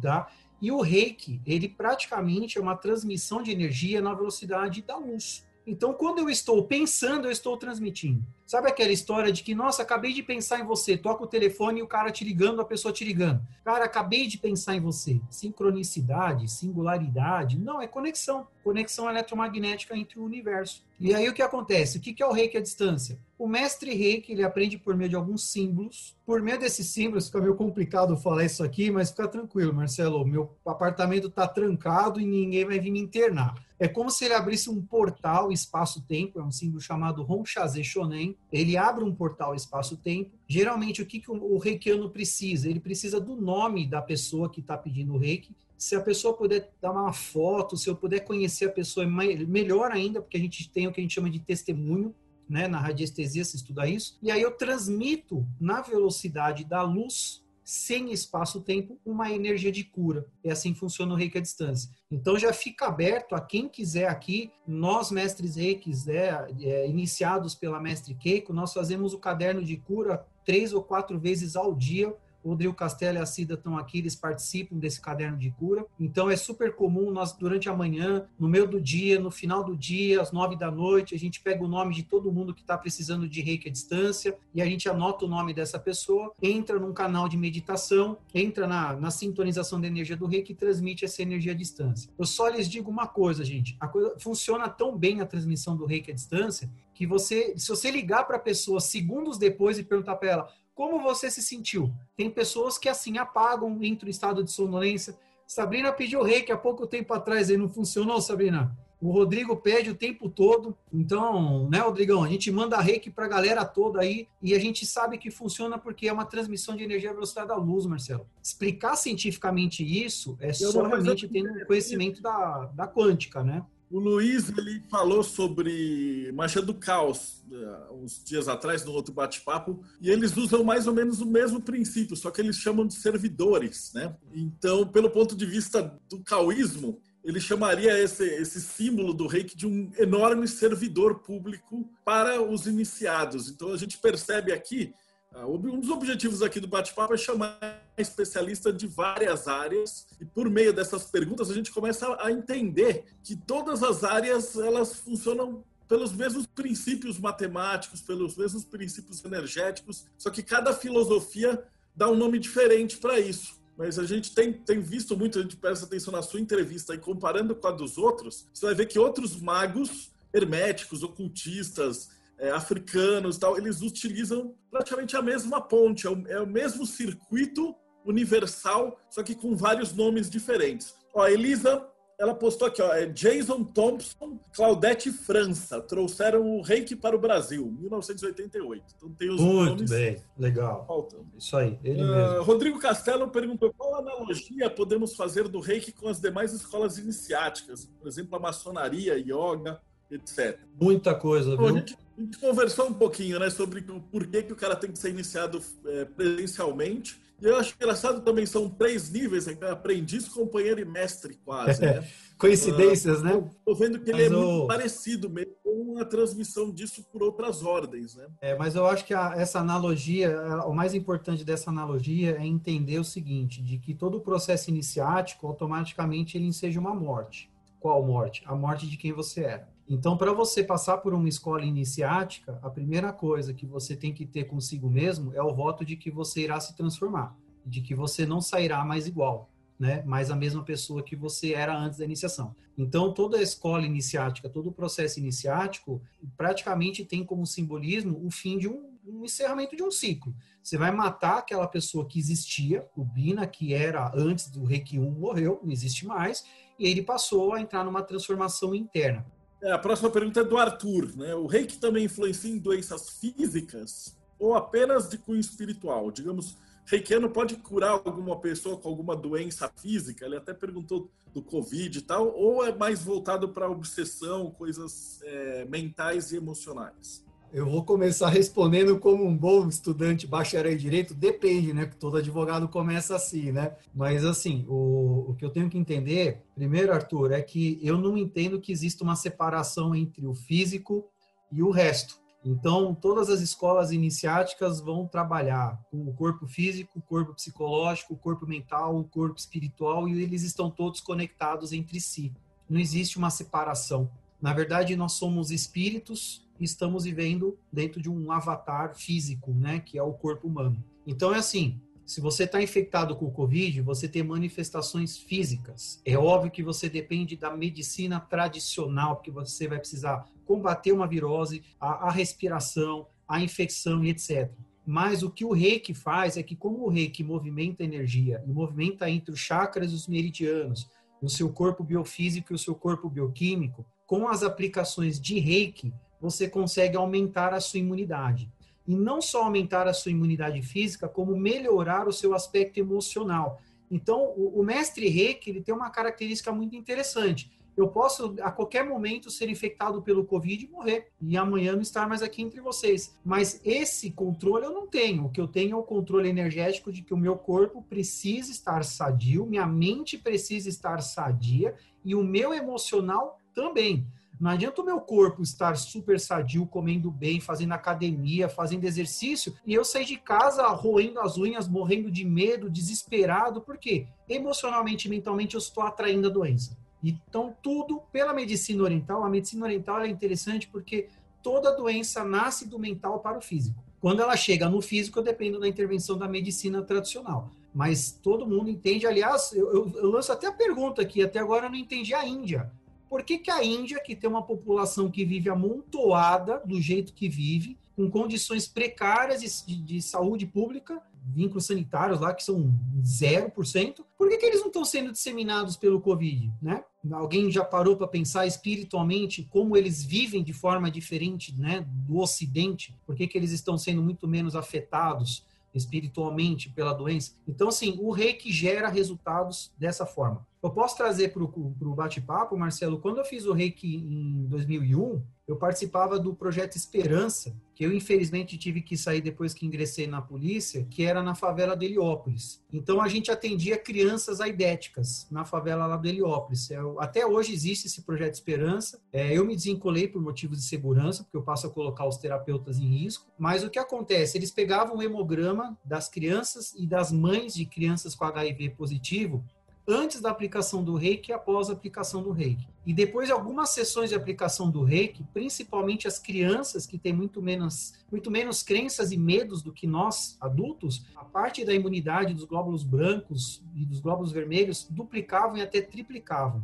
tá? 0.00 0.28
E 0.60 0.70
o 0.70 0.80
reiki, 0.80 1.40
ele 1.44 1.68
praticamente 1.68 2.58
é 2.58 2.60
uma 2.60 2.76
transmissão 2.76 3.42
de 3.42 3.50
energia 3.50 4.00
na 4.00 4.14
velocidade 4.14 4.80
da 4.80 4.96
luz. 4.96 5.44
Então, 5.66 5.94
quando 5.94 6.18
eu 6.18 6.28
estou 6.28 6.64
pensando, 6.64 7.26
eu 7.26 7.30
estou 7.30 7.56
transmitindo. 7.56 8.24
Sabe 8.44 8.68
aquela 8.68 8.92
história 8.92 9.32
de 9.32 9.42
que, 9.42 9.54
nossa, 9.54 9.82
acabei 9.82 10.12
de 10.12 10.22
pensar 10.22 10.60
em 10.60 10.64
você, 10.64 10.96
toca 10.96 11.24
o 11.24 11.26
telefone 11.26 11.80
e 11.80 11.82
o 11.82 11.86
cara 11.86 12.10
te 12.10 12.24
ligando, 12.24 12.60
a 12.60 12.64
pessoa 12.64 12.92
te 12.92 13.04
ligando. 13.04 13.40
Cara, 13.64 13.84
acabei 13.84 14.26
de 14.26 14.36
pensar 14.36 14.74
em 14.74 14.80
você. 14.80 15.20
Sincronicidade, 15.30 16.50
singularidade, 16.50 17.58
não, 17.58 17.80
é 17.80 17.86
conexão. 17.86 18.46
Conexão 18.62 19.08
eletromagnética 19.08 19.96
entre 19.96 20.18
o 20.18 20.24
universo. 20.24 20.84
E 21.00 21.14
aí 21.14 21.28
o 21.28 21.32
que 21.32 21.42
acontece? 21.42 21.98
O 21.98 22.00
que 22.00 22.22
é 22.22 22.26
o 22.26 22.32
reiki 22.32 22.56
à 22.56 22.60
distância? 22.60 23.18
O 23.38 23.48
mestre 23.48 23.94
reiki, 23.94 24.32
ele 24.32 24.44
aprende 24.44 24.78
por 24.78 24.94
meio 24.96 25.10
de 25.10 25.16
alguns 25.16 25.50
símbolos. 25.50 26.14
Por 26.24 26.40
meio 26.42 26.60
desses 26.60 26.86
símbolos, 26.88 27.26
fica 27.26 27.40
meio 27.40 27.56
complicado 27.56 28.16
falar 28.16 28.44
isso 28.44 28.62
aqui, 28.62 28.90
mas 28.90 29.10
fica 29.10 29.26
tranquilo, 29.26 29.72
Marcelo. 29.72 30.24
Meu 30.24 30.54
apartamento 30.64 31.26
está 31.26 31.48
trancado 31.48 32.20
e 32.20 32.26
ninguém 32.26 32.64
vai 32.64 32.78
vir 32.78 32.92
me 32.92 33.00
internar. 33.00 33.54
É 33.82 33.88
como 33.88 34.10
se 34.10 34.24
ele 34.24 34.34
abrisse 34.34 34.70
um 34.70 34.80
portal 34.80 35.50
espaço-tempo, 35.50 36.38
é 36.38 36.44
um 36.44 36.52
símbolo 36.52 36.80
chamado 36.80 37.26
Honshaze 37.28 37.82
Shonen. 37.82 38.36
Ele 38.52 38.76
abre 38.76 39.02
um 39.02 39.12
portal 39.12 39.56
espaço-tempo. 39.56 40.30
Geralmente, 40.46 41.02
o 41.02 41.06
que, 41.06 41.18
que 41.18 41.28
o 41.28 41.58
reikiano 41.58 42.08
precisa? 42.08 42.70
Ele 42.70 42.78
precisa 42.78 43.18
do 43.18 43.34
nome 43.34 43.84
da 43.84 44.00
pessoa 44.00 44.48
que 44.48 44.60
está 44.60 44.78
pedindo 44.78 45.14
o 45.14 45.18
reiki. 45.18 45.52
Se 45.76 45.96
a 45.96 46.00
pessoa 46.00 46.32
puder 46.32 46.70
dar 46.80 46.92
uma 46.92 47.12
foto, 47.12 47.76
se 47.76 47.90
eu 47.90 47.96
puder 47.96 48.20
conhecer 48.20 48.66
a 48.66 48.72
pessoa, 48.72 49.04
melhor 49.04 49.90
ainda, 49.90 50.22
porque 50.22 50.36
a 50.36 50.40
gente 50.40 50.70
tem 50.70 50.86
o 50.86 50.92
que 50.92 51.00
a 51.00 51.02
gente 51.02 51.14
chama 51.14 51.28
de 51.28 51.40
testemunho, 51.40 52.14
né, 52.48 52.68
na 52.68 52.78
radiestesia 52.78 53.44
se 53.44 53.56
estuda 53.56 53.88
isso, 53.88 54.16
e 54.22 54.30
aí 54.30 54.42
eu 54.42 54.52
transmito 54.52 55.44
na 55.60 55.80
velocidade 55.80 56.64
da 56.64 56.82
luz 56.82 57.42
sem 57.72 58.12
espaço-tempo, 58.12 59.00
uma 59.02 59.30
energia 59.30 59.72
de 59.72 59.82
cura. 59.82 60.26
E 60.44 60.50
assim 60.50 60.74
funciona 60.74 61.14
o 61.14 61.16
reiki 61.16 61.38
à 61.38 61.40
distância. 61.40 61.88
Então 62.10 62.38
já 62.38 62.52
fica 62.52 62.84
aberto 62.84 63.34
a 63.34 63.40
quem 63.40 63.66
quiser 63.66 64.08
aqui, 64.08 64.52
nós 64.66 65.10
mestres 65.10 65.56
reikis, 65.56 66.04
né, 66.04 66.46
é, 66.60 66.86
iniciados 66.86 67.54
pela 67.54 67.80
mestre 67.80 68.14
Keiko, 68.14 68.52
nós 68.52 68.74
fazemos 68.74 69.14
o 69.14 69.18
caderno 69.18 69.64
de 69.64 69.78
cura 69.78 70.22
três 70.44 70.74
ou 70.74 70.82
quatro 70.82 71.18
vezes 71.18 71.56
ao 71.56 71.74
dia 71.74 72.14
Rodrigo 72.44 72.74
Castelo 72.74 73.18
e 73.18 73.20
a 73.20 73.26
Cida 73.26 73.54
estão 73.54 73.76
aqui, 73.76 73.98
eles 73.98 74.14
participam 74.14 74.76
desse 74.76 75.00
caderno 75.00 75.38
de 75.38 75.50
cura. 75.50 75.84
Então 75.98 76.30
é 76.30 76.36
super 76.36 76.74
comum 76.74 77.10
nós, 77.10 77.32
durante 77.32 77.68
a 77.68 77.74
manhã, 77.74 78.26
no 78.38 78.48
meio 78.48 78.66
do 78.66 78.80
dia, 78.80 79.20
no 79.20 79.30
final 79.30 79.64
do 79.64 79.76
dia, 79.76 80.20
às 80.20 80.32
nove 80.32 80.56
da 80.56 80.70
noite, 80.70 81.14
a 81.14 81.18
gente 81.18 81.40
pega 81.40 81.64
o 81.64 81.68
nome 81.68 81.94
de 81.94 82.02
todo 82.02 82.32
mundo 82.32 82.54
que 82.54 82.62
está 82.62 82.76
precisando 82.76 83.28
de 83.28 83.40
reiki 83.40 83.68
à 83.68 83.72
distância 83.72 84.36
e 84.54 84.60
a 84.60 84.66
gente 84.66 84.88
anota 84.88 85.24
o 85.24 85.28
nome 85.28 85.54
dessa 85.54 85.78
pessoa, 85.78 86.32
entra 86.42 86.78
num 86.78 86.92
canal 86.92 87.28
de 87.28 87.36
meditação, 87.36 88.18
entra 88.34 88.66
na, 88.66 88.94
na 88.94 89.10
sintonização 89.10 89.80
da 89.80 89.86
energia 89.86 90.16
do 90.16 90.26
reiki 90.26 90.52
e 90.52 90.56
transmite 90.56 91.04
essa 91.04 91.22
energia 91.22 91.52
à 91.52 91.54
distância. 91.54 92.10
Eu 92.18 92.24
só 92.24 92.48
lhes 92.48 92.68
digo 92.68 92.90
uma 92.90 93.06
coisa, 93.06 93.44
gente: 93.44 93.76
a 93.80 93.88
coisa 93.88 94.14
funciona 94.18 94.68
tão 94.68 94.96
bem 94.96 95.20
a 95.20 95.26
transmissão 95.26 95.76
do 95.76 95.86
reiki 95.86 96.10
à 96.10 96.14
distância 96.14 96.70
que 96.94 97.06
você, 97.06 97.54
se 97.56 97.68
você 97.68 97.90
ligar 97.90 98.24
para 98.26 98.36
a 98.36 98.40
pessoa 98.40 98.80
segundos 98.80 99.38
depois 99.38 99.78
e 99.78 99.82
perguntar 99.82 100.16
para 100.16 100.30
ela 100.30 100.48
como 100.82 101.00
você 101.00 101.30
se 101.30 101.40
sentiu, 101.40 101.94
tem 102.16 102.28
pessoas 102.28 102.76
que 102.76 102.88
assim 102.88 103.16
apagam, 103.16 103.78
entram 103.84 104.08
em 104.08 104.10
estado 104.10 104.42
de 104.42 104.50
sonolência. 104.50 105.16
Sabrina 105.46 105.92
pediu 105.92 106.24
reiki 106.24 106.50
há 106.50 106.56
pouco 106.56 106.88
tempo 106.88 107.14
atrás, 107.14 107.50
e 107.50 107.56
não 107.56 107.68
funcionou, 107.68 108.20
Sabrina? 108.20 108.76
O 109.00 109.12
Rodrigo 109.12 109.56
pede 109.56 109.90
o 109.90 109.94
tempo 109.94 110.28
todo. 110.28 110.76
Então, 110.92 111.70
né, 111.70 111.78
Rodrigão? 111.78 112.24
A 112.24 112.28
gente 112.28 112.50
manda 112.50 112.80
reiki 112.80 113.12
para 113.12 113.26
a 113.26 113.28
galera 113.28 113.64
toda 113.64 114.00
aí 114.00 114.26
e 114.42 114.54
a 114.54 114.58
gente 114.58 114.84
sabe 114.84 115.18
que 115.18 115.30
funciona 115.30 115.78
porque 115.78 116.08
é 116.08 116.12
uma 116.12 116.24
transmissão 116.24 116.74
de 116.74 116.82
energia 116.82 117.10
à 117.10 117.14
velocidade 117.14 117.46
da 117.46 117.56
luz, 117.56 117.86
Marcelo. 117.86 118.26
Explicar 118.42 118.96
cientificamente 118.96 119.84
isso 119.84 120.36
é 120.40 120.52
só 120.52 120.82
realmente 120.82 121.28
tendo 121.28 121.64
conhecimento 121.64 122.20
da, 122.20 122.64
da 122.74 122.88
quântica, 122.88 123.44
né? 123.44 123.64
O 123.92 124.00
Luiz 124.00 124.48
ele 124.56 124.82
falou 124.90 125.22
sobre 125.22 126.32
magia 126.32 126.62
do 126.62 126.72
caos 126.72 127.44
uh, 127.50 127.94
uns 127.94 128.24
dias 128.24 128.48
atrás, 128.48 128.82
no 128.86 128.92
outro 128.92 129.12
bate-papo, 129.12 129.84
e 130.00 130.08
eles 130.08 130.34
usam 130.34 130.64
mais 130.64 130.86
ou 130.86 130.94
menos 130.94 131.20
o 131.20 131.26
mesmo 131.26 131.60
princípio, 131.60 132.16
só 132.16 132.30
que 132.30 132.40
eles 132.40 132.56
chamam 132.56 132.86
de 132.86 132.94
servidores, 132.94 133.92
né? 133.94 134.16
Então, 134.32 134.88
pelo 134.88 135.10
ponto 135.10 135.36
de 135.36 135.44
vista 135.44 135.94
do 136.08 136.20
caoísmo, 136.20 137.02
ele 137.22 137.38
chamaria 137.38 137.98
esse, 138.00 138.24
esse 138.24 138.62
símbolo 138.62 139.12
do 139.12 139.26
reiki 139.26 139.54
de 139.54 139.66
um 139.66 139.92
enorme 139.98 140.48
servidor 140.48 141.18
público 141.18 141.86
para 142.02 142.40
os 142.40 142.66
iniciados. 142.66 143.50
Então, 143.50 143.74
a 143.74 143.76
gente 143.76 143.98
percebe 143.98 144.52
aqui 144.52 144.94
um 145.34 145.80
dos 145.80 145.90
objetivos 145.90 146.42
aqui 146.42 146.60
do 146.60 146.68
bate-papo 146.68 147.14
é 147.14 147.16
chamar 147.16 147.58
especialista 147.96 148.72
de 148.72 148.86
várias 148.86 149.48
áreas 149.48 150.06
e 150.20 150.24
por 150.24 150.48
meio 150.48 150.72
dessas 150.72 151.04
perguntas 151.04 151.50
a 151.50 151.54
gente 151.54 151.70
começa 151.70 152.16
a 152.20 152.30
entender 152.30 153.04
que 153.22 153.34
todas 153.34 153.82
as 153.82 154.04
áreas 154.04 154.56
elas 154.56 154.94
funcionam 154.96 155.64
pelos 155.88 156.12
mesmos 156.12 156.46
princípios 156.46 157.18
matemáticos, 157.18 158.00
pelos 158.00 158.36
mesmos 158.36 158.64
princípios 158.64 159.22
energéticos, 159.24 160.06
só 160.16 160.30
que 160.30 160.42
cada 160.42 160.72
filosofia 160.72 161.62
dá 161.94 162.08
um 162.08 162.16
nome 162.16 162.38
diferente 162.38 162.96
para 162.96 163.18
isso. 163.20 163.60
Mas 163.76 163.98
a 163.98 164.04
gente 164.04 164.34
tem, 164.34 164.52
tem 164.52 164.80
visto 164.80 165.16
muito, 165.16 165.38
a 165.38 165.42
gente 165.42 165.56
presta 165.56 165.84
atenção 165.84 166.12
na 166.12 166.22
sua 166.22 166.40
entrevista 166.40 166.94
e 166.94 166.98
comparando 166.98 167.54
com 167.54 167.68
a 167.68 167.70
dos 167.70 167.98
outros, 167.98 168.46
você 168.52 168.66
vai 168.66 168.74
ver 168.74 168.86
que 168.86 168.98
outros 168.98 169.40
magos 169.40 170.10
herméticos, 170.32 171.02
ocultistas, 171.02 172.10
é, 172.42 172.50
africanos 172.50 173.38
tal, 173.38 173.56
eles 173.56 173.80
utilizam 173.82 174.52
praticamente 174.68 175.16
a 175.16 175.22
mesma 175.22 175.60
ponte, 175.60 176.08
é 176.08 176.10
o, 176.10 176.26
é 176.26 176.40
o, 176.40 176.46
mesmo 176.46 176.84
circuito 176.84 177.72
universal, 178.04 178.98
só 179.08 179.22
que 179.22 179.32
com 179.32 179.54
vários 179.54 179.94
nomes 179.94 180.28
diferentes. 180.28 180.92
Ó, 181.14 181.22
a 181.22 181.30
Elisa, 181.30 181.86
ela 182.18 182.34
postou 182.34 182.66
aqui, 182.66 182.82
ó, 182.82 182.92
é 182.92 183.06
Jason 183.06 183.62
Thompson, 183.62 184.40
Claudette 184.52 185.12
França, 185.12 185.80
trouxeram 185.80 186.44
o 186.44 186.62
reiki 186.62 186.96
para 186.96 187.14
o 187.14 187.18
Brasil, 187.18 187.70
1988. 187.78 188.84
Então 188.96 189.14
tem 189.14 189.30
os 189.30 189.40
Muito 189.40 189.70
nomes. 189.70 189.90
bem, 189.90 190.20
legal. 190.36 190.84
Faltando. 190.84 191.28
Isso 191.38 191.56
aí, 191.56 191.78
ele 191.84 192.02
uh, 192.02 192.06
mesmo. 192.08 192.42
Rodrigo 192.42 192.80
Castelo 192.80 193.28
perguntou 193.28 193.72
qual 193.72 194.00
analogia 194.00 194.68
podemos 194.68 195.14
fazer 195.14 195.46
do 195.46 195.60
reiki 195.60 195.92
com 195.92 196.08
as 196.08 196.18
demais 196.18 196.52
escolas 196.52 196.98
iniciáticas, 196.98 197.84
por 197.84 198.08
exemplo, 198.08 198.34
a 198.34 198.40
maçonaria, 198.40 199.16
yoga, 199.16 199.80
etc. 200.12 200.58
Muita 200.80 201.14
coisa, 201.14 201.56
viu? 201.56 201.66
a, 201.66 201.72
gente, 201.72 201.96
a 202.16 202.20
gente 202.20 202.38
conversou 202.38 202.88
um 202.88 202.94
pouquinho, 202.94 203.38
né, 203.38 203.50
sobre 203.50 203.80
o 203.80 204.00
porquê 204.00 204.42
que 204.42 204.52
o 204.52 204.56
cara 204.56 204.76
tem 204.76 204.90
que 204.90 204.98
ser 204.98 205.10
iniciado 205.10 205.62
é, 205.86 206.04
presencialmente. 206.04 207.20
E 207.40 207.46
eu 207.46 207.56
acho 207.56 207.74
engraçado 207.74 208.20
também, 208.20 208.46
são 208.46 208.68
três 208.68 209.10
níveis, 209.10 209.46
né? 209.46 209.56
aprendiz, 209.68 210.28
companheiro 210.28 210.80
e 210.80 210.84
mestre, 210.84 211.34
quase, 211.44 211.82
né? 211.82 212.08
Coincidências, 212.38 213.20
né? 213.20 213.32
Estou 213.58 213.74
vendo 213.74 213.98
que 213.98 214.10
ele 214.10 214.22
é 214.22 214.30
muito 214.30 214.68
parecido 214.68 215.28
mesmo 215.28 215.52
com 215.64 215.98
a 215.98 216.04
transmissão 216.04 216.70
disso 216.70 217.04
por 217.12 217.20
outras 217.20 217.64
ordens, 217.64 218.14
né? 218.14 218.26
É, 218.40 218.56
mas 218.56 218.76
eu 218.76 218.86
acho 218.86 219.04
que 219.04 219.12
a, 219.12 219.34
essa 219.36 219.58
analogia, 219.58 220.38
o 220.66 220.72
mais 220.72 220.94
importante 220.94 221.44
dessa 221.44 221.68
analogia 221.68 222.36
é 222.36 222.46
entender 222.46 223.00
o 223.00 223.04
seguinte, 223.04 223.60
de 223.60 223.76
que 223.76 223.92
todo 223.92 224.18
o 224.18 224.20
processo 224.20 224.70
iniciático, 224.70 225.46
automaticamente, 225.46 226.38
ele 226.38 226.46
enseja 226.46 226.78
uma 226.78 226.94
morte. 226.94 227.50
Qual 227.80 228.04
morte? 228.04 228.44
A 228.46 228.54
morte 228.54 228.88
de 228.88 228.96
quem 228.96 229.12
você 229.12 229.42
era. 229.42 229.71
Então, 229.88 230.16
para 230.16 230.32
você 230.32 230.62
passar 230.62 230.98
por 230.98 231.12
uma 231.12 231.28
escola 231.28 231.64
iniciática, 231.64 232.58
a 232.62 232.70
primeira 232.70 233.12
coisa 233.12 233.52
que 233.52 233.66
você 233.66 233.96
tem 233.96 234.12
que 234.14 234.24
ter 234.24 234.44
consigo 234.44 234.88
mesmo 234.88 235.32
é 235.34 235.42
o 235.42 235.54
voto 235.54 235.84
de 235.84 235.96
que 235.96 236.10
você 236.10 236.42
irá 236.42 236.58
se 236.60 236.76
transformar, 236.76 237.36
de 237.66 237.80
que 237.80 237.94
você 237.94 238.24
não 238.24 238.40
sairá 238.40 238.84
mais 238.84 239.06
igual, 239.06 239.50
né? 239.78 240.02
Mais 240.04 240.30
a 240.30 240.36
mesma 240.36 240.62
pessoa 240.62 241.02
que 241.02 241.16
você 241.16 241.52
era 241.52 241.76
antes 241.76 241.98
da 241.98 242.04
iniciação. 242.04 242.54
Então, 242.78 243.12
toda 243.12 243.36
a 243.36 243.42
escola 243.42 243.84
iniciática, 243.84 244.48
todo 244.48 244.68
o 244.68 244.72
processo 244.72 245.18
iniciático, 245.18 246.00
praticamente 246.36 247.04
tem 247.04 247.24
como 247.24 247.44
simbolismo 247.46 248.24
o 248.24 248.30
fim 248.30 248.58
de 248.58 248.68
um, 248.68 248.96
um 249.04 249.24
encerramento 249.24 249.76
de 249.76 249.82
um 249.82 249.90
ciclo. 249.90 250.34
Você 250.62 250.78
vai 250.78 250.92
matar 250.92 251.38
aquela 251.38 251.66
pessoa 251.66 252.06
que 252.06 252.18
existia, 252.18 252.88
o 252.96 253.04
Bina, 253.04 253.46
que 253.46 253.74
era 253.74 254.10
antes 254.14 254.48
do 254.48 254.64
Reiki 254.64 254.98
1, 254.98 255.10
morreu, 255.10 255.60
não 255.62 255.72
existe 255.72 256.06
mais, 256.06 256.44
e 256.78 256.86
ele 256.86 257.02
passou 257.02 257.52
a 257.52 257.60
entrar 257.60 257.84
numa 257.84 258.02
transformação 258.02 258.74
interna. 258.74 259.26
É, 259.62 259.70
a 259.70 259.78
próxima 259.78 260.10
pergunta 260.10 260.40
é 260.40 260.44
do 260.44 260.58
Arthur. 260.58 261.16
Né? 261.16 261.34
O 261.34 261.46
reiki 261.46 261.78
também 261.78 262.04
influencia 262.04 262.50
em 262.50 262.58
doenças 262.58 263.10
físicas 263.10 264.16
ou 264.38 264.54
apenas 264.54 265.08
de 265.08 265.16
cunho 265.16 265.38
espiritual? 265.38 266.10
Digamos, 266.10 266.58
reikiano 266.84 267.30
pode 267.30 267.56
curar 267.56 267.92
alguma 267.92 268.40
pessoa 268.40 268.76
com 268.76 268.88
alguma 268.88 269.14
doença 269.14 269.72
física? 269.76 270.26
Ele 270.26 270.36
até 270.36 270.52
perguntou 270.52 271.08
do 271.32 271.40
Covid 271.40 271.96
e 271.96 272.02
tal, 272.02 272.34
ou 272.34 272.64
é 272.64 272.74
mais 272.74 273.04
voltado 273.04 273.48
para 273.48 273.70
obsessão, 273.70 274.50
coisas 274.50 275.20
é, 275.22 275.64
mentais 275.64 276.32
e 276.32 276.36
emocionais? 276.36 277.24
Eu 277.52 277.68
vou 277.68 277.84
começar 277.84 278.30
respondendo 278.30 278.98
como 278.98 279.26
um 279.26 279.36
bom 279.36 279.68
estudante 279.68 280.26
bacharel 280.26 280.72
em 280.72 280.76
direito, 280.76 281.12
depende, 281.12 281.74
né? 281.74 281.84
Que 281.84 281.96
todo 281.96 282.16
advogado 282.16 282.66
começa 282.66 283.14
assim, 283.14 283.52
né? 283.52 283.76
Mas 283.94 284.24
assim, 284.24 284.64
o, 284.66 285.26
o 285.28 285.34
que 285.34 285.44
eu 285.44 285.50
tenho 285.50 285.68
que 285.68 285.76
entender, 285.76 286.42
primeiro, 286.54 286.94
Arthur, 286.94 287.32
é 287.32 287.42
que 287.42 287.78
eu 287.82 287.98
não 287.98 288.16
entendo 288.16 288.58
que 288.58 288.72
exista 288.72 289.04
uma 289.04 289.14
separação 289.14 289.94
entre 289.94 290.26
o 290.26 290.34
físico 290.34 291.04
e 291.50 291.62
o 291.62 291.70
resto. 291.70 292.22
Então, 292.42 292.94
todas 292.94 293.28
as 293.28 293.42
escolas 293.42 293.92
iniciáticas 293.92 294.80
vão 294.80 295.06
trabalhar 295.06 295.78
com 295.90 296.08
o 296.08 296.14
corpo 296.14 296.46
físico, 296.46 296.98
o 296.98 297.02
corpo 297.02 297.34
psicológico, 297.34 298.14
o 298.14 298.18
corpo 298.18 298.46
mental, 298.46 298.98
o 298.98 299.04
corpo 299.04 299.38
espiritual, 299.38 300.08
e 300.08 300.22
eles 300.22 300.42
estão 300.42 300.70
todos 300.70 301.02
conectados 301.02 301.70
entre 301.74 302.00
si. 302.00 302.32
Não 302.68 302.80
existe 302.80 303.18
uma 303.18 303.28
separação. 303.28 304.10
Na 304.42 304.52
verdade, 304.52 304.96
nós 304.96 305.12
somos 305.12 305.50
espíritos 305.50 306.42
estamos 306.64 307.04
vivendo 307.04 307.58
dentro 307.72 308.00
de 308.00 308.08
um 308.08 308.30
avatar 308.30 308.94
físico, 308.94 309.52
né, 309.52 309.80
que 309.80 309.98
é 309.98 310.02
o 310.02 310.12
corpo 310.12 310.46
humano. 310.46 310.82
Então 311.06 311.34
é 311.34 311.38
assim, 311.38 311.80
se 312.04 312.20
você 312.20 312.44
está 312.44 312.62
infectado 312.62 313.16
com 313.16 313.26
o 313.26 313.32
Covid, 313.32 313.80
você 313.82 314.08
tem 314.08 314.22
manifestações 314.22 315.16
físicas. 315.16 316.00
É 316.04 316.16
óbvio 316.16 316.50
que 316.50 316.62
você 316.62 316.88
depende 316.88 317.36
da 317.36 317.54
medicina 317.54 318.20
tradicional, 318.20 319.16
porque 319.16 319.30
você 319.30 319.66
vai 319.66 319.78
precisar 319.78 320.26
combater 320.44 320.92
uma 320.92 321.06
virose, 321.06 321.62
a, 321.80 322.08
a 322.08 322.10
respiração, 322.10 323.06
a 323.26 323.40
infecção 323.40 324.04
e 324.04 324.10
etc. 324.10 324.50
Mas 324.84 325.22
o 325.22 325.30
que 325.30 325.44
o 325.44 325.52
reiki 325.52 325.94
faz 325.94 326.36
é 326.36 326.42
que, 326.42 326.56
como 326.56 326.84
o 326.84 326.88
reiki 326.88 327.22
movimenta 327.22 327.84
energia 327.84 328.42
e 328.46 328.50
movimenta 328.50 329.08
entre 329.08 329.32
os 329.32 329.38
chakras 329.38 329.92
e 329.92 329.94
os 329.94 330.08
meridianos, 330.08 330.88
o 331.22 331.28
seu 331.28 331.48
corpo 331.50 331.84
biofísico 331.84 332.52
e 332.52 332.56
o 332.56 332.58
seu 332.58 332.74
corpo 332.74 333.08
bioquímico, 333.08 333.86
com 334.12 334.28
as 334.28 334.42
aplicações 334.42 335.18
de 335.18 335.38
reiki, 335.38 335.90
você 336.20 336.46
consegue 336.46 336.98
aumentar 336.98 337.54
a 337.54 337.60
sua 337.62 337.80
imunidade. 337.80 338.46
E 338.86 338.94
não 338.94 339.22
só 339.22 339.44
aumentar 339.44 339.88
a 339.88 339.94
sua 339.94 340.12
imunidade 340.12 340.60
física, 340.60 341.08
como 341.08 341.34
melhorar 341.34 342.06
o 342.06 342.12
seu 342.12 342.34
aspecto 342.34 342.78
emocional. 342.78 343.58
Então, 343.90 344.34
o, 344.36 344.60
o 344.60 344.62
mestre 344.62 345.08
Reiki, 345.08 345.48
ele 345.48 345.62
tem 345.62 345.74
uma 345.74 345.88
característica 345.88 346.52
muito 346.52 346.76
interessante. 346.76 347.50
Eu 347.74 347.88
posso, 347.88 348.36
a 348.42 348.50
qualquer 348.50 348.84
momento, 348.84 349.30
ser 349.30 349.48
infectado 349.48 350.02
pelo 350.02 350.26
Covid 350.26 350.62
e 350.62 350.68
morrer. 350.68 351.08
E 351.18 351.34
amanhã 351.34 351.72
não 351.72 351.80
estar 351.80 352.06
mais 352.06 352.22
aqui 352.22 352.42
entre 352.42 352.60
vocês. 352.60 353.18
Mas 353.24 353.62
esse 353.64 354.10
controle 354.10 354.66
eu 354.66 354.74
não 354.74 354.86
tenho. 354.86 355.24
O 355.24 355.30
que 355.30 355.40
eu 355.40 355.48
tenho 355.48 355.72
é 355.72 355.76
o 355.76 355.82
controle 355.82 356.28
energético 356.28 356.92
de 356.92 357.00
que 357.00 357.14
o 357.14 357.16
meu 357.16 357.38
corpo 357.38 357.82
precisa 357.82 358.50
estar 358.50 358.84
sadio, 358.84 359.46
minha 359.46 359.66
mente 359.66 360.18
precisa 360.18 360.68
estar 360.68 361.00
sadia 361.00 361.74
e 362.04 362.14
o 362.14 362.22
meu 362.22 362.52
emocional 362.52 363.38
também. 363.54 364.06
Não 364.40 364.50
adianta 364.50 364.82
o 364.82 364.84
meu 364.84 365.00
corpo 365.00 365.40
estar 365.40 365.76
super 365.76 366.18
sadio, 366.18 366.66
comendo 366.66 367.12
bem, 367.12 367.40
fazendo 367.40 367.72
academia, 367.72 368.48
fazendo 368.48 368.84
exercício, 368.84 369.54
e 369.64 369.72
eu 369.72 369.84
sair 369.84 370.04
de 370.04 370.16
casa 370.16 370.66
roendo 370.66 371.20
as 371.20 371.38
unhas, 371.38 371.68
morrendo 371.68 372.10
de 372.10 372.24
medo, 372.24 372.68
desesperado, 372.68 373.60
porque 373.60 374.08
emocionalmente 374.28 375.06
e 375.06 375.10
mentalmente 375.10 375.54
eu 375.54 375.58
estou 375.58 375.84
atraindo 375.84 376.26
a 376.26 376.30
doença. 376.30 376.76
Então, 377.02 377.54
tudo 377.62 378.02
pela 378.12 378.32
medicina 378.32 378.82
oriental. 378.82 379.24
A 379.24 379.30
medicina 379.30 379.64
oriental 379.64 380.00
é 380.00 380.08
interessante 380.08 380.68
porque 380.68 381.08
toda 381.42 381.76
doença 381.76 382.24
nasce 382.24 382.68
do 382.68 382.78
mental 382.78 383.20
para 383.20 383.38
o 383.38 383.40
físico. 383.40 383.82
Quando 384.00 384.22
ela 384.22 384.36
chega 384.36 384.68
no 384.68 384.80
físico, 384.80 385.18
eu 385.18 385.22
dependo 385.22 385.60
da 385.60 385.68
intervenção 385.68 386.18
da 386.18 386.28
medicina 386.28 386.82
tradicional. 386.82 387.50
Mas 387.72 388.10
todo 388.10 388.46
mundo 388.46 388.68
entende. 388.68 389.06
Aliás, 389.06 389.52
eu, 389.52 389.72
eu, 389.72 389.92
eu 389.94 390.10
lanço 390.10 390.32
até 390.32 390.48
a 390.48 390.52
pergunta 390.52 391.00
aqui, 391.00 391.22
até 391.22 391.38
agora 391.38 391.66
eu 391.66 391.70
não 391.70 391.78
entendi 391.78 392.12
a 392.12 392.26
Índia. 392.26 392.70
Por 393.12 393.22
que, 393.24 393.36
que 393.36 393.50
a 393.50 393.62
Índia, 393.62 394.00
que 394.02 394.16
tem 394.16 394.30
uma 394.30 394.42
população 394.42 395.10
que 395.10 395.22
vive 395.22 395.50
amontoada 395.50 396.62
do 396.64 396.80
jeito 396.80 397.12
que 397.12 397.28
vive, 397.28 397.76
com 397.94 398.10
condições 398.10 398.66
precárias 398.66 399.42
de, 399.66 399.76
de 399.82 400.00
saúde 400.00 400.46
pública, 400.46 400.98
vínculos 401.22 401.66
sanitários 401.66 402.20
lá 402.20 402.32
que 402.32 402.42
são 402.42 402.74
0%, 403.02 403.96
por 404.16 404.30
que, 404.30 404.38
que 404.38 404.46
eles 404.46 404.60
não 404.60 404.68
estão 404.68 404.82
sendo 404.82 405.12
disseminados 405.12 405.76
pelo 405.76 406.00
Covid? 406.00 406.50
Né? 406.62 406.82
Alguém 407.12 407.50
já 407.50 407.62
parou 407.62 407.98
para 407.98 408.08
pensar 408.08 408.46
espiritualmente 408.46 409.42
como 409.42 409.76
eles 409.76 410.02
vivem 410.02 410.42
de 410.42 410.54
forma 410.54 410.90
diferente 410.90 411.54
né, 411.60 411.86
do 411.86 412.16
Ocidente? 412.16 412.96
Por 413.04 413.14
que, 413.14 413.26
que 413.26 413.36
eles 413.36 413.50
estão 413.52 413.76
sendo 413.76 414.02
muito 414.02 414.26
menos 414.26 414.56
afetados 414.56 415.44
espiritualmente 415.74 416.70
pela 416.70 416.94
doença? 416.94 417.34
Então, 417.46 417.68
assim, 417.68 417.94
o 418.00 418.10
reiki 418.10 418.50
gera 418.50 418.88
resultados 418.88 419.70
dessa 419.78 420.06
forma. 420.06 420.50
Eu 420.62 420.70
posso 420.70 420.96
trazer 420.96 421.32
para 421.32 421.42
o 421.42 421.94
bate-papo, 421.94 422.56
Marcelo, 422.56 423.00
quando 423.00 423.18
eu 423.18 423.24
fiz 423.24 423.46
o 423.46 423.52
reiki 423.52 423.96
em 423.96 424.46
2001, 424.46 425.20
eu 425.46 425.56
participava 425.56 426.20
do 426.20 426.34
projeto 426.34 426.76
Esperança, 426.76 427.52
que 427.74 427.84
eu 427.84 427.92
infelizmente 427.92 428.56
tive 428.56 428.80
que 428.80 428.96
sair 428.96 429.20
depois 429.20 429.52
que 429.52 429.66
ingressei 429.66 430.06
na 430.06 430.22
polícia, 430.22 430.86
que 430.88 431.02
era 431.02 431.20
na 431.20 431.34
favela 431.34 431.76
de 431.76 431.86
Heliópolis. 431.86 432.62
Então 432.72 433.00
a 433.00 433.08
gente 433.08 433.28
atendia 433.28 433.76
crianças 433.76 434.40
aidéticas 434.40 435.26
na 435.32 435.44
favela 435.44 435.84
lá 435.84 435.96
de 435.96 436.08
Heliópolis. 436.08 436.70
É, 436.70 436.78
até 436.98 437.26
hoje 437.26 437.52
existe 437.52 437.88
esse 437.88 438.02
projeto 438.02 438.34
Esperança. 438.34 439.00
É, 439.12 439.36
eu 439.36 439.44
me 439.44 439.56
desencolei 439.56 440.06
por 440.06 440.22
motivos 440.22 440.58
de 440.58 440.64
segurança, 440.64 441.24
porque 441.24 441.36
eu 441.36 441.42
passo 441.42 441.66
a 441.66 441.70
colocar 441.70 442.06
os 442.06 442.18
terapeutas 442.18 442.78
em 442.78 442.86
risco. 442.86 443.26
Mas 443.36 443.64
o 443.64 443.70
que 443.70 443.80
acontece? 443.80 444.38
Eles 444.38 444.52
pegavam 444.52 444.98
o 444.98 445.02
hemograma 445.02 445.76
das 445.84 446.08
crianças 446.08 446.72
e 446.78 446.86
das 446.86 447.10
mães 447.10 447.52
de 447.52 447.66
crianças 447.66 448.14
com 448.14 448.24
HIV 448.24 448.70
positivo 448.70 449.44
antes 449.86 450.20
da 450.20 450.30
aplicação 450.30 450.82
do 450.82 450.94
reiki 450.94 451.30
e 451.30 451.34
após 451.34 451.68
a 451.68 451.72
aplicação 451.72 452.22
do 452.22 452.30
reiki. 452.30 452.68
E 452.86 452.92
depois 452.92 453.26
de 453.26 453.32
algumas 453.32 453.70
sessões 453.70 454.10
de 454.10 454.16
aplicação 454.16 454.70
do 454.70 454.82
reiki, 454.82 455.24
principalmente 455.32 456.08
as 456.08 456.18
crianças 456.18 456.86
que 456.86 456.98
têm 456.98 457.12
muito 457.12 457.40
menos, 457.42 457.94
muito 458.10 458.30
menos 458.30 458.62
crenças 458.62 459.12
e 459.12 459.16
medos 459.16 459.62
do 459.62 459.72
que 459.72 459.86
nós, 459.86 460.36
adultos, 460.40 461.04
a 461.16 461.24
parte 461.24 461.64
da 461.64 461.74
imunidade 461.74 462.34
dos 462.34 462.44
glóbulos 462.44 462.82
brancos 462.82 463.62
e 463.74 463.84
dos 463.84 464.00
glóbulos 464.00 464.32
vermelhos 464.32 464.86
duplicavam 464.88 465.56
e 465.56 465.62
até 465.62 465.80
triplicavam. 465.80 466.62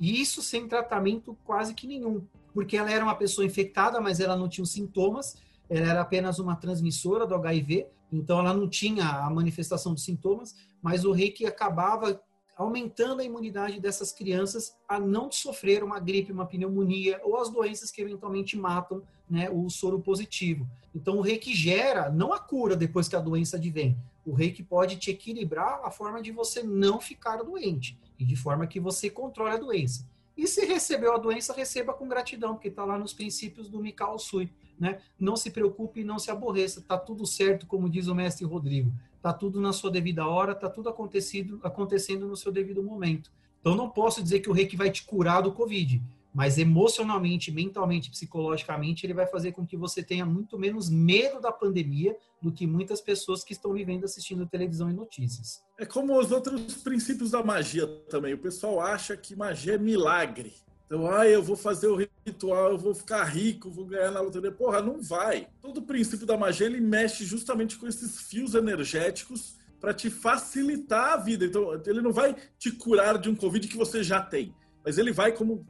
E 0.00 0.20
isso 0.20 0.42
sem 0.42 0.68
tratamento 0.68 1.36
quase 1.44 1.74
que 1.74 1.86
nenhum, 1.86 2.22
porque 2.54 2.76
ela 2.76 2.90
era 2.90 3.04
uma 3.04 3.14
pessoa 3.14 3.46
infectada, 3.46 4.00
mas 4.00 4.20
ela 4.20 4.36
não 4.36 4.48
tinha 4.48 4.62
os 4.62 4.70
sintomas, 4.70 5.36
ela 5.68 5.90
era 5.90 6.00
apenas 6.00 6.38
uma 6.38 6.56
transmissora 6.56 7.26
do 7.26 7.34
HIV, 7.34 7.86
então 8.10 8.38
ela 8.38 8.54
não 8.54 8.68
tinha 8.68 9.04
a 9.06 9.28
manifestação 9.28 9.92
dos 9.92 10.04
sintomas, 10.04 10.56
mas 10.80 11.04
o 11.04 11.12
reiki 11.12 11.44
acabava 11.44 12.20
aumentando 12.58 13.20
a 13.20 13.24
imunidade 13.24 13.78
dessas 13.78 14.10
crianças 14.10 14.76
a 14.88 14.98
não 14.98 15.30
sofrer 15.30 15.84
uma 15.84 16.00
gripe, 16.00 16.32
uma 16.32 16.44
pneumonia 16.44 17.20
ou 17.22 17.40
as 17.40 17.48
doenças 17.48 17.92
que 17.92 18.02
eventualmente 18.02 18.58
matam 18.58 19.00
né, 19.30 19.48
o 19.48 19.70
soro 19.70 20.00
positivo. 20.00 20.68
Então, 20.92 21.18
o 21.18 21.20
reiki 21.20 21.54
gera, 21.54 22.10
não 22.10 22.32
a 22.32 22.40
cura 22.40 22.74
depois 22.74 23.06
que 23.06 23.14
a 23.14 23.20
doença 23.20 23.56
advém, 23.56 23.96
o 24.26 24.32
reiki 24.32 24.62
pode 24.64 24.96
te 24.96 25.10
equilibrar 25.10 25.80
a 25.84 25.90
forma 25.90 26.20
de 26.20 26.32
você 26.32 26.62
não 26.62 27.00
ficar 27.00 27.42
doente 27.44 27.96
e 28.18 28.24
de 28.24 28.34
forma 28.34 28.66
que 28.66 28.80
você 28.80 29.08
controle 29.08 29.54
a 29.54 29.58
doença. 29.58 30.04
E 30.38 30.46
se 30.46 30.64
recebeu 30.64 31.12
a 31.12 31.18
doença, 31.18 31.52
receba 31.52 31.92
com 31.92 32.06
gratidão, 32.06 32.54
porque 32.54 32.68
está 32.68 32.84
lá 32.84 32.96
nos 32.96 33.12
princípios 33.12 33.68
do 33.68 33.80
Mikao 33.80 34.16
Sui. 34.20 34.48
Né? 34.78 35.00
Não 35.18 35.34
se 35.34 35.50
preocupe 35.50 36.00
e 36.00 36.04
não 36.04 36.16
se 36.16 36.30
aborreça, 36.30 36.78
está 36.78 36.96
tudo 36.96 37.26
certo, 37.26 37.66
como 37.66 37.90
diz 37.90 38.06
o 38.06 38.14
mestre 38.14 38.46
Rodrigo. 38.46 38.92
Está 39.16 39.32
tudo 39.32 39.60
na 39.60 39.72
sua 39.72 39.90
devida 39.90 40.24
hora, 40.28 40.52
está 40.52 40.70
tudo 40.70 40.88
acontecido, 40.88 41.58
acontecendo 41.64 42.28
no 42.28 42.36
seu 42.36 42.52
devido 42.52 42.80
momento. 42.84 43.32
Então 43.60 43.74
não 43.74 43.90
posso 43.90 44.22
dizer 44.22 44.38
que 44.38 44.48
o 44.48 44.52
reiki 44.52 44.76
vai 44.76 44.92
te 44.92 45.02
curar 45.02 45.42
do 45.42 45.50
Covid, 45.50 46.00
mas 46.38 46.56
emocionalmente, 46.56 47.50
mentalmente, 47.50 48.12
psicologicamente, 48.12 49.04
ele 49.04 49.12
vai 49.12 49.26
fazer 49.26 49.50
com 49.50 49.66
que 49.66 49.76
você 49.76 50.04
tenha 50.04 50.24
muito 50.24 50.56
menos 50.56 50.88
medo 50.88 51.40
da 51.40 51.50
pandemia 51.50 52.16
do 52.40 52.52
que 52.52 52.64
muitas 52.64 53.00
pessoas 53.00 53.42
que 53.42 53.52
estão 53.52 53.72
vivendo 53.72 54.04
assistindo 54.04 54.46
televisão 54.46 54.88
e 54.88 54.92
notícias. 54.92 55.64
É 55.76 55.84
como 55.84 56.16
os 56.16 56.30
outros 56.30 56.76
princípios 56.76 57.32
da 57.32 57.42
magia 57.42 57.88
também. 58.08 58.34
O 58.34 58.38
pessoal 58.38 58.80
acha 58.80 59.16
que 59.16 59.34
magia 59.34 59.74
é 59.74 59.78
milagre. 59.78 60.54
Então, 60.86 61.10
ah, 61.10 61.26
eu 61.26 61.42
vou 61.42 61.56
fazer 61.56 61.88
o 61.88 61.96
ritual, 62.24 62.70
eu 62.70 62.78
vou 62.78 62.94
ficar 62.94 63.24
rico, 63.24 63.68
vou 63.68 63.86
ganhar 63.86 64.12
na 64.12 64.20
loteria. 64.20 64.52
Porra, 64.52 64.80
não 64.80 65.02
vai. 65.02 65.48
Todo 65.60 65.82
princípio 65.82 66.24
da 66.24 66.36
magia, 66.36 66.68
ele 66.68 66.80
mexe 66.80 67.24
justamente 67.24 67.76
com 67.76 67.88
esses 67.88 68.22
fios 68.22 68.54
energéticos 68.54 69.56
para 69.80 69.92
te 69.92 70.08
facilitar 70.08 71.14
a 71.14 71.16
vida. 71.16 71.44
Então, 71.44 71.74
ele 71.84 72.00
não 72.00 72.12
vai 72.12 72.36
te 72.56 72.70
curar 72.70 73.18
de 73.18 73.28
um 73.28 73.34
Covid 73.34 73.66
que 73.66 73.76
você 73.76 74.04
já 74.04 74.22
tem. 74.22 74.54
Mas 74.84 74.98
ele 74.98 75.12
vai, 75.12 75.32
como 75.32 75.66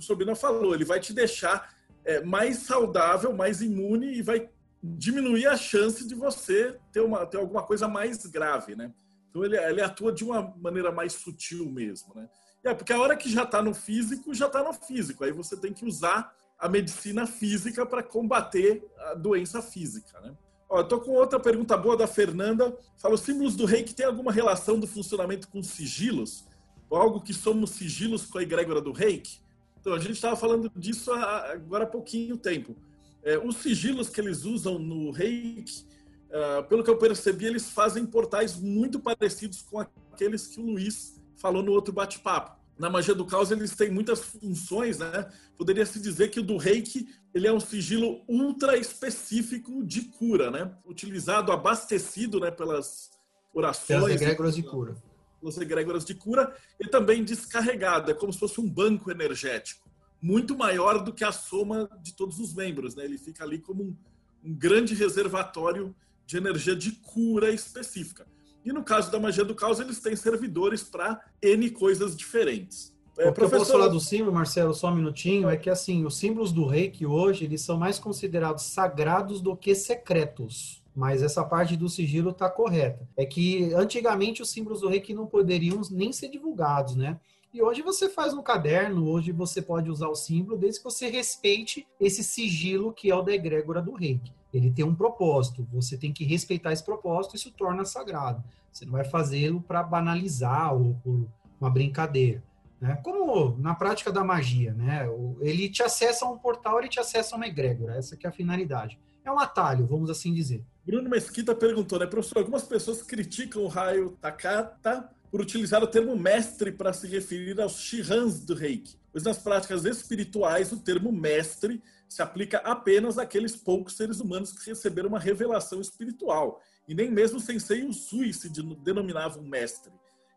o 0.00 0.02
professor 0.02 0.16
Bina 0.16 0.34
falou, 0.34 0.74
ele 0.74 0.84
vai 0.84 0.98
te 0.98 1.12
deixar 1.12 1.74
é, 2.04 2.22
mais 2.24 2.58
saudável, 2.58 3.32
mais 3.32 3.60
imune 3.60 4.14
e 4.14 4.22
vai 4.22 4.48
diminuir 4.82 5.46
a 5.46 5.56
chance 5.56 6.06
de 6.06 6.14
você 6.14 6.78
ter, 6.90 7.00
uma, 7.00 7.26
ter 7.26 7.36
alguma 7.36 7.62
coisa 7.62 7.86
mais 7.86 8.24
grave, 8.26 8.74
né? 8.74 8.92
Então, 9.28 9.44
ele, 9.44 9.56
ele 9.56 9.82
atua 9.82 10.10
de 10.10 10.24
uma 10.24 10.54
maneira 10.56 10.90
mais 10.90 11.12
sutil 11.12 11.70
mesmo, 11.70 12.14
né? 12.14 12.28
É, 12.64 12.74
porque 12.74 12.92
a 12.92 13.00
hora 13.00 13.16
que 13.16 13.30
já 13.30 13.44
está 13.44 13.62
no 13.62 13.74
físico, 13.74 14.34
já 14.34 14.46
está 14.46 14.62
no 14.62 14.72
físico. 14.72 15.24
Aí 15.24 15.32
você 15.32 15.56
tem 15.56 15.72
que 15.72 15.84
usar 15.84 16.34
a 16.58 16.68
medicina 16.68 17.26
física 17.26 17.86
para 17.86 18.02
combater 18.02 18.84
a 18.98 19.14
doença 19.14 19.62
física, 19.62 20.20
né? 20.20 20.34
Ó, 20.68 20.82
tô 20.82 21.00
com 21.00 21.12
outra 21.12 21.40
pergunta 21.40 21.76
boa 21.76 21.96
da 21.96 22.06
Fernanda. 22.06 22.76
Fala, 22.96 23.14
os 23.14 23.22
símbolos 23.22 23.56
do 23.56 23.64
reiki 23.64 23.94
têm 23.94 24.06
alguma 24.06 24.30
relação 24.30 24.78
do 24.78 24.86
funcionamento 24.86 25.48
com 25.48 25.62
sigilos? 25.62 26.46
Ou 26.88 26.98
algo 26.98 27.20
que 27.20 27.34
somos 27.34 27.70
sigilos 27.70 28.26
com 28.26 28.38
a 28.38 28.42
egrégora 28.42 28.80
do 28.80 28.92
reiki? 28.92 29.40
Então, 29.80 29.94
a 29.94 29.98
gente 29.98 30.12
estava 30.12 30.36
falando 30.36 30.70
disso 30.76 31.12
agora 31.12 31.84
há 31.84 31.86
pouquinho 31.86 32.36
tempo. 32.36 32.76
É, 33.22 33.38
os 33.38 33.56
sigilos 33.56 34.08
que 34.08 34.20
eles 34.20 34.44
usam 34.44 34.78
no 34.78 35.10
reiki, 35.10 35.84
uh, 36.28 36.66
pelo 36.68 36.82
que 36.82 36.90
eu 36.90 36.96
percebi, 36.96 37.46
eles 37.46 37.70
fazem 37.70 38.04
portais 38.06 38.56
muito 38.56 38.98
parecidos 38.98 39.62
com 39.62 39.80
aqueles 39.80 40.46
que 40.46 40.60
o 40.60 40.64
Luiz 40.64 41.20
falou 41.36 41.62
no 41.62 41.72
outro 41.72 41.92
bate-papo. 41.92 42.58
Na 42.78 42.88
magia 42.88 43.14
do 43.14 43.26
caos 43.26 43.50
eles 43.50 43.76
têm 43.76 43.90
muitas 43.90 44.20
funções, 44.20 44.98
né? 44.98 45.30
Poderia 45.58 45.84
se 45.84 46.00
dizer 46.00 46.28
que 46.28 46.40
o 46.40 46.42
do 46.42 46.56
Reiki 46.56 47.08
ele 47.34 47.46
é 47.46 47.52
um 47.52 47.60
sigilo 47.60 48.22
ultra 48.26 48.76
específico 48.78 49.84
de 49.84 50.02
cura, 50.02 50.50
né? 50.50 50.74
Utilizado, 50.86 51.52
abastecido, 51.52 52.40
né, 52.40 52.50
pelas 52.50 53.10
orações, 53.52 54.00
pelas 54.00 54.10
egrégoras 54.12 54.54
de 54.54 54.62
cura, 54.62 54.96
pelas 55.40 55.56
egrégoras 55.56 56.04
de 56.04 56.14
cura 56.14 56.54
e 56.78 56.86
também 56.86 57.24
descarregado, 57.24 58.10
é 58.10 58.14
como 58.14 58.32
se 58.32 58.38
fosse 58.38 58.60
um 58.60 58.68
banco 58.68 59.10
energético, 59.10 59.88
muito 60.20 60.56
maior 60.56 61.02
do 61.02 61.12
que 61.12 61.24
a 61.24 61.32
soma 61.32 61.88
de 62.02 62.14
todos 62.14 62.38
os 62.38 62.54
membros, 62.54 62.94
né? 62.94 63.04
Ele 63.04 63.18
fica 63.18 63.42
ali 63.42 63.58
como 63.58 63.82
um, 63.82 63.96
um 64.44 64.54
grande 64.54 64.94
reservatório 64.94 65.94
de 66.26 66.36
energia 66.36 66.76
de 66.76 66.92
cura 66.92 67.50
específica. 67.50 68.26
E 68.64 68.72
no 68.72 68.84
caso 68.84 69.10
da 69.10 69.18
magia 69.18 69.44
do 69.44 69.54
caos, 69.54 69.80
eles 69.80 69.98
têm 70.00 70.14
servidores 70.14 70.82
para 70.82 71.20
N 71.42 71.70
coisas 71.70 72.14
diferentes. 72.14 72.94
É, 73.18 73.28
o 73.28 73.32
que 73.32 73.40
professor... 73.40 73.54
eu 73.54 73.58
posso 73.58 73.72
falar 73.72 73.88
do 73.88 74.00
símbolo, 74.00 74.32
Marcelo, 74.32 74.74
só 74.74 74.88
um 74.90 74.94
minutinho, 74.94 75.48
é 75.48 75.56
que 75.56 75.68
assim, 75.68 76.04
os 76.04 76.16
símbolos 76.16 76.52
do 76.52 76.66
reiki 76.66 77.04
hoje, 77.04 77.44
eles 77.44 77.62
são 77.62 77.76
mais 77.76 77.98
considerados 77.98 78.64
sagrados 78.64 79.40
do 79.40 79.56
que 79.56 79.74
secretos. 79.74 80.79
Mas 80.94 81.22
essa 81.22 81.44
parte 81.44 81.76
do 81.76 81.88
sigilo 81.88 82.30
está 82.30 82.48
correta. 82.50 83.08
É 83.16 83.24
que 83.24 83.72
antigamente 83.74 84.42
os 84.42 84.50
símbolos 84.50 84.80
do 84.80 84.88
reiki 84.88 85.14
não 85.14 85.26
poderiam 85.26 85.80
nem 85.90 86.12
ser 86.12 86.28
divulgados, 86.28 86.96
né? 86.96 87.18
E 87.52 87.60
hoje 87.60 87.82
você 87.82 88.08
faz 88.08 88.32
no 88.32 88.44
caderno, 88.44 89.08
hoje 89.08 89.32
você 89.32 89.60
pode 89.60 89.90
usar 89.90 90.08
o 90.08 90.14
símbolo, 90.14 90.56
desde 90.56 90.78
que 90.78 90.84
você 90.84 91.08
respeite 91.08 91.86
esse 91.98 92.22
sigilo 92.22 92.92
que 92.92 93.10
é 93.10 93.14
o 93.14 93.22
da 93.22 93.32
egrégora 93.32 93.82
do 93.82 93.92
reiki. 93.92 94.32
Ele 94.54 94.70
tem 94.70 94.84
um 94.84 94.94
propósito, 94.94 95.66
você 95.72 95.96
tem 95.96 96.12
que 96.12 96.24
respeitar 96.24 96.72
esse 96.72 96.84
propósito, 96.84 97.34
isso 97.34 97.52
torna 97.52 97.84
sagrado. 97.84 98.42
Você 98.72 98.84
não 98.84 98.92
vai 98.92 99.04
fazê-lo 99.04 99.60
para 99.60 99.82
banalizar 99.82 100.74
ou 100.74 100.94
por 101.02 101.26
uma 101.60 101.70
brincadeira. 101.70 102.42
Né? 102.80 102.96
Como 103.02 103.56
na 103.58 103.74
prática 103.74 104.12
da 104.12 104.24
magia, 104.24 104.72
né? 104.72 105.08
ele 105.40 105.68
te 105.68 105.82
acessa 105.82 106.24
a 106.24 106.30
um 106.30 106.38
portal, 106.38 106.78
ele 106.78 106.88
te 106.88 107.00
acessa 107.00 107.34
a 107.34 107.36
uma 107.36 107.46
egrégora, 107.46 107.96
essa 107.96 108.16
é 108.20 108.26
a 108.28 108.32
finalidade. 108.32 108.98
É 109.24 109.30
um 109.30 109.38
atalho, 109.38 109.86
vamos 109.86 110.10
assim 110.10 110.32
dizer. 110.32 110.64
Bruno 110.84 111.08
Mesquita 111.08 111.54
perguntou, 111.54 111.98
né, 111.98 112.06
professor, 112.06 112.38
algumas 112.38 112.62
pessoas 112.64 113.02
criticam 113.02 113.62
o 113.62 113.68
raio 113.68 114.16
Takata 114.20 115.08
por 115.30 115.40
utilizar 115.40 115.82
o 115.82 115.86
termo 115.86 116.16
mestre 116.16 116.72
para 116.72 116.92
se 116.92 117.06
referir 117.06 117.60
aos 117.60 117.80
shihans 117.80 118.40
do 118.40 118.54
reiki, 118.54 118.96
pois 119.12 119.22
nas 119.22 119.38
práticas 119.38 119.84
espirituais 119.84 120.72
o 120.72 120.80
termo 120.80 121.12
mestre 121.12 121.80
se 122.08 122.22
aplica 122.22 122.58
apenas 122.58 123.18
àqueles 123.18 123.54
poucos 123.54 123.96
seres 123.96 124.18
humanos 124.18 124.52
que 124.52 124.68
receberam 124.68 125.08
uma 125.08 125.20
revelação 125.20 125.80
espiritual, 125.80 126.60
e 126.88 126.94
nem 126.94 127.08
mesmo 127.08 127.38
o 127.38 127.40
Sensei 127.40 127.84
Usui 127.84 128.32
se 128.32 128.48
denominava 128.82 129.38
um 129.38 129.48
mestre. 129.48 129.92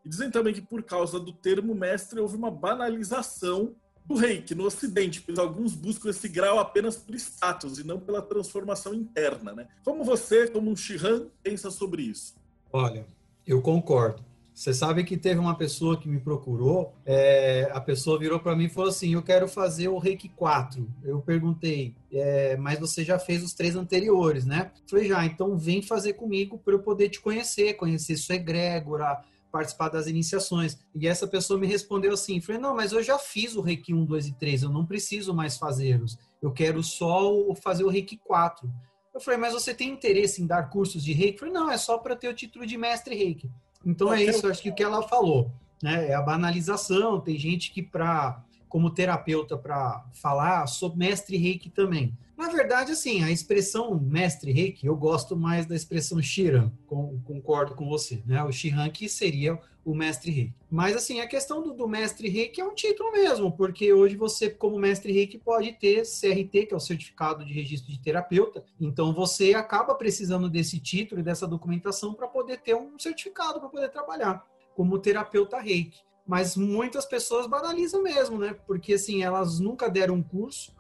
E 0.06 0.10
dizem 0.10 0.30
também 0.30 0.54
que 0.54 0.62
por 0.62 0.84
causa 0.84 1.20
do 1.20 1.34
termo 1.34 1.74
mestre 1.74 2.20
houve 2.20 2.36
uma 2.36 2.52
banalização 2.52 3.76
do 4.06 4.16
reiki 4.16 4.54
no 4.54 4.66
Ocidente, 4.66 5.22
pois 5.22 5.40
alguns 5.40 5.74
buscam 5.74 6.10
esse 6.10 6.28
grau 6.28 6.60
apenas 6.60 6.96
por 6.98 7.16
status 7.16 7.80
e 7.80 7.84
não 7.84 8.00
pela 8.00 8.22
transformação 8.22 8.94
interna. 8.94 9.54
Né? 9.54 9.68
Como 9.84 10.04
você, 10.04 10.48
como 10.48 10.70
um 10.70 10.76
Shihan, 10.76 11.28
pensa 11.42 11.72
sobre 11.72 12.04
isso? 12.04 12.36
Olha, 12.72 13.06
eu 13.46 13.62
concordo. 13.62 14.24
Você 14.54 14.72
sabe 14.72 15.04
que 15.04 15.18
teve 15.18 15.40
uma 15.40 15.56
pessoa 15.56 15.98
que 15.98 16.08
me 16.08 16.20
procurou, 16.20 16.94
é, 17.04 17.72
a 17.74 17.82
pessoa 17.82 18.20
virou 18.20 18.40
para 18.40 18.56
mim 18.56 18.66
e 18.66 18.70
falou 18.70 18.90
assim: 18.90 19.14
Eu 19.16 19.24
quero 19.24 19.48
fazer 19.48 19.88
o 19.88 19.98
Reiki 19.98 20.30
4. 20.30 20.88
Eu 21.04 21.20
perguntei, 21.22 21.96
é, 22.12 22.56
mas 22.58 22.80
você 22.80 23.04
já 23.04 23.18
fez 23.18 23.44
os 23.44 23.54
três 23.54 23.76
anteriores, 23.76 24.46
né? 24.46 24.72
Falei, 24.88 25.08
já, 25.08 25.26
então 25.26 25.58
vem 25.58 25.82
fazer 25.82 26.14
comigo 26.14 26.60
para 26.60 26.76
eu 26.76 26.80
poder 26.80 27.10
te 27.10 27.20
conhecer, 27.20 27.74
conhecer 27.74 28.16
sua 28.16 28.36
egrégora, 28.36 29.24
participar 29.54 29.90
das 29.90 30.08
iniciações. 30.08 30.80
E 30.96 31.08
essa 31.08 31.28
pessoa 31.28 31.60
me 31.60 31.68
respondeu 31.68 32.12
assim: 32.12 32.42
falei, 32.42 32.60
não, 32.60 32.76
mas 32.76 32.92
eu 32.92 33.04
já 33.04 33.20
fiz 33.20 33.56
o 33.56 33.62
Reiki 33.62 33.94
1, 33.94 34.04
2 34.04 34.28
e 34.28 34.34
3, 34.34 34.64
eu 34.64 34.70
não 34.70 34.84
preciso 34.84 35.32
mais 35.32 35.58
fazê-los. 35.58 36.18
Eu 36.42 36.52
quero 36.52 36.82
só 36.82 37.32
fazer 37.62 37.84
o 37.84 37.90
Reiki 37.90 38.18
4. 38.18 38.68
Eu 39.14 39.22
falei, 39.22 39.40
mas 39.40 39.54
você 39.54 39.76
tem 39.76 39.92
interesse 39.92 40.42
em 40.42 40.48
dar 40.48 40.64
cursos 40.72 41.04
de 41.04 41.14
Reiki? 41.14 41.36
Eu 41.36 41.40
falei, 41.40 41.54
não, 41.54 41.72
é 41.72 41.78
só 41.78 42.00
para 42.00 42.16
ter 42.16 42.28
o 42.30 42.34
título 42.34 42.66
de 42.66 42.76
mestre 42.76 43.16
Reiki. 43.16 43.48
Então 43.86 44.12
é 44.12 44.24
isso, 44.24 44.48
acho 44.48 44.62
que 44.62 44.70
o 44.70 44.76
que 44.76 44.84
ela 44.84 45.04
falou, 45.04 45.52
né? 45.82 46.08
É 46.08 46.16
a 46.16 46.22
banalização. 46.22 47.22
Tem 47.22 47.38
gente 47.38 47.72
que 47.72 47.84
para 47.84 48.44
como 48.68 48.90
terapeuta 48.90 49.56
para 49.56 50.04
falar 50.14 50.66
sou 50.66 50.96
mestre 50.96 51.38
reiki 51.38 51.70
também. 51.70 52.18
Na 52.36 52.50
verdade, 52.50 52.92
assim, 52.92 53.24
a 53.24 53.32
expressão 53.32 54.00
mestre 54.00 54.52
reiki, 54.52 54.88
eu 54.88 54.96
gosto 54.96 55.36
mais 55.36 55.66
da 55.66 55.76
expressão 55.76 56.22
Shiran, 56.22 56.72
com, 56.88 57.20
concordo 57.22 57.76
com 57.76 57.88
você, 57.88 58.24
né? 58.26 58.44
O 58.44 58.52
Shiran 58.52 58.90
que 58.90 59.08
seria 59.08 59.60
o 59.86 59.94
mestre 59.94 60.32
reiki. 60.32 60.56
Mas, 60.70 60.96
assim, 60.96 61.20
a 61.20 61.28
questão 61.28 61.62
do, 61.62 61.74
do, 61.74 61.88
mestre 61.88 62.28
reiki 62.28 62.60
é 62.60 62.66
um 62.66 62.74
título 62.74 63.12
mesmo, 63.12 63.52
porque 63.56 63.94
hoje 63.94 64.16
você, 64.16 64.50
como 64.50 64.80
mestre 64.80 65.14
reiki, 65.14 65.38
pode 65.38 65.74
ter 65.74 66.04
CRT, 66.04 66.68
que 66.68 66.74
é 66.74 66.78
o 66.78 66.80
Certificado 66.80 67.46
de 67.46 67.54
Registro 67.54 67.92
de 67.92 68.00
Terapeuta. 68.00 68.64
Então, 68.80 69.14
você 69.14 69.54
acaba 69.54 69.94
precisando 69.94 70.50
desse 70.50 70.80
título 70.80 71.22
e 71.22 71.24
dessa 71.24 71.46
documentação 71.46 72.14
para 72.14 72.28
poder 72.28 72.62
ter 72.62 72.76
um 72.76 72.98
certificado, 72.98 73.60
para 73.60 73.70
poder 73.70 73.90
trabalhar 73.90 74.44
como 74.76 74.98
terapeuta 74.98 75.60
reiki 75.60 76.02
mas 76.26 76.56
muitas 76.56 77.06
pessoas 77.06 77.48
banalizam 77.48 78.02
mesmo, 78.02 78.40
né? 78.40 78.56
Porque 78.66 78.94
assim, 78.94 79.22
elas 79.22 79.60
nunca 79.60 79.90
deram 79.90 80.16
um 80.16 80.24
curso. 80.24 80.74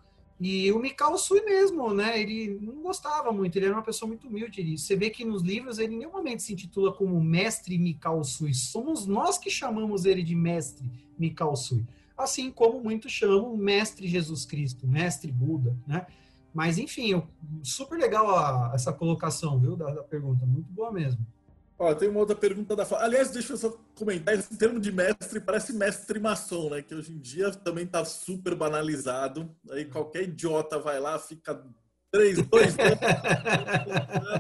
E 0.46 0.70
o 0.74 0.78
Mikao 0.78 1.18
Sui 1.18 1.40
mesmo, 1.40 1.94
né? 1.94 2.20
Ele 2.20 2.60
não 2.62 2.82
gostava 2.82 3.32
muito, 3.32 3.56
ele 3.56 3.68
era 3.68 3.76
uma 3.76 3.82
pessoa 3.82 4.10
muito 4.10 4.28
humilde. 4.28 4.78
Você 4.78 4.94
vê 4.94 5.10
que 5.10 5.24
nos 5.24 5.42
livros 5.42 5.80
ele 5.80 5.96
em 5.96 6.00
nenhum 6.00 6.12
momento 6.12 6.42
se 6.42 6.52
intitula 6.52 6.92
como 6.92 7.24
Mestre 7.24 7.78
Mikao 7.78 8.22
Sui. 8.26 8.54
Somos 8.54 9.08
nós 9.08 9.38
que 9.38 9.50
chamamos 9.50 10.04
ele 10.04 10.22
de 10.22 10.36
Mestre 10.36 10.92
Mikao 11.18 11.56
Sui. 11.56 11.86
Assim 12.18 12.52
como 12.52 12.84
muitos 12.84 13.10
chamam 13.10 13.56
Mestre 13.56 14.06
Jesus 14.06 14.44
Cristo, 14.44 14.86
Mestre 14.86 15.32
Buda, 15.32 15.78
né? 15.88 16.06
Mas 16.54 16.78
enfim, 16.78 17.24
super 17.64 17.98
legal 17.98 18.30
a, 18.36 18.74
essa 18.76 18.92
colocação, 18.92 19.58
viu, 19.58 19.78
da, 19.78 19.94
da 19.94 20.04
pergunta. 20.04 20.46
Muito 20.46 20.70
boa 20.74 20.92
mesmo. 20.92 21.26
Ó, 21.78 21.94
tem 21.96 22.10
uma 22.10 22.20
outra 22.20 22.36
pergunta 22.36 22.76
da 22.76 22.86
Aliás, 22.98 23.32
deixa 23.32 23.54
eu 23.54 23.58
só 23.58 23.70
comentar, 23.96 24.36
esse 24.36 24.56
termo 24.58 24.80
de 24.80 24.92
mestre 24.92 25.40
parece 25.40 25.74
mestre 25.74 26.20
maçom, 26.20 26.70
né? 26.70 26.82
Que 26.82 26.94
hoje 26.94 27.12
em 27.12 27.20
dia 27.20 27.52
também 27.52 27.86
tá 27.86 28.06
super 28.06 28.56
banalizado. 28.56 29.50
Aí 29.72 29.86
qualquer 29.86 30.24
idiota 30.24 30.80
vai 30.80 31.00
lá, 31.00 31.18
fica 31.18 31.64
três, 32.12 32.38
dois 32.48 32.76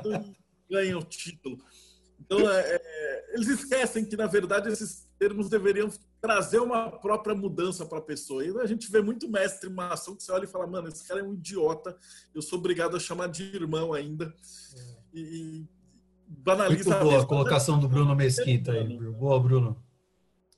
anos 0.05 0.27
e 0.27 0.73
ganha 0.73 0.97
o 0.97 1.03
título. 1.03 1.57
Então, 2.19 2.49
é, 2.49 2.61
é, 2.61 3.33
eles 3.33 3.47
esquecem 3.49 4.05
que, 4.05 4.15
na 4.15 4.27
verdade, 4.27 4.69
esses 4.69 5.07
termos 5.19 5.49
deveriam 5.49 5.91
trazer 6.21 6.59
uma 6.59 6.89
própria 6.89 7.35
mudança 7.35 7.85
para 7.85 7.97
a 7.97 8.01
pessoa. 8.01 8.45
E 8.45 8.57
a 8.59 8.65
gente 8.65 8.89
vê 8.89 9.01
muito 9.01 9.29
mestre 9.29 9.69
maçom 9.69 10.15
que 10.15 10.23
você 10.23 10.31
olha 10.31 10.45
e 10.45 10.47
fala, 10.47 10.65
mano, 10.65 10.87
esse 10.87 11.05
cara 11.05 11.19
é 11.19 11.23
um 11.23 11.33
idiota, 11.33 11.97
eu 12.33 12.41
sou 12.41 12.59
obrigado 12.59 12.95
a 12.95 12.99
chamar 12.99 13.27
de 13.27 13.43
irmão 13.43 13.93
ainda. 13.93 14.33
É. 14.75 15.19
E, 15.19 15.65
banaliza 16.39 16.89
Muito 16.89 17.03
boa 17.03 17.21
a 17.21 17.25
colocação 17.25 17.79
do 17.79 17.87
Bruno 17.87 18.15
Mesquita 18.15 18.71
aí. 18.71 18.97
Boa, 18.97 19.39
Bruno. 19.39 19.83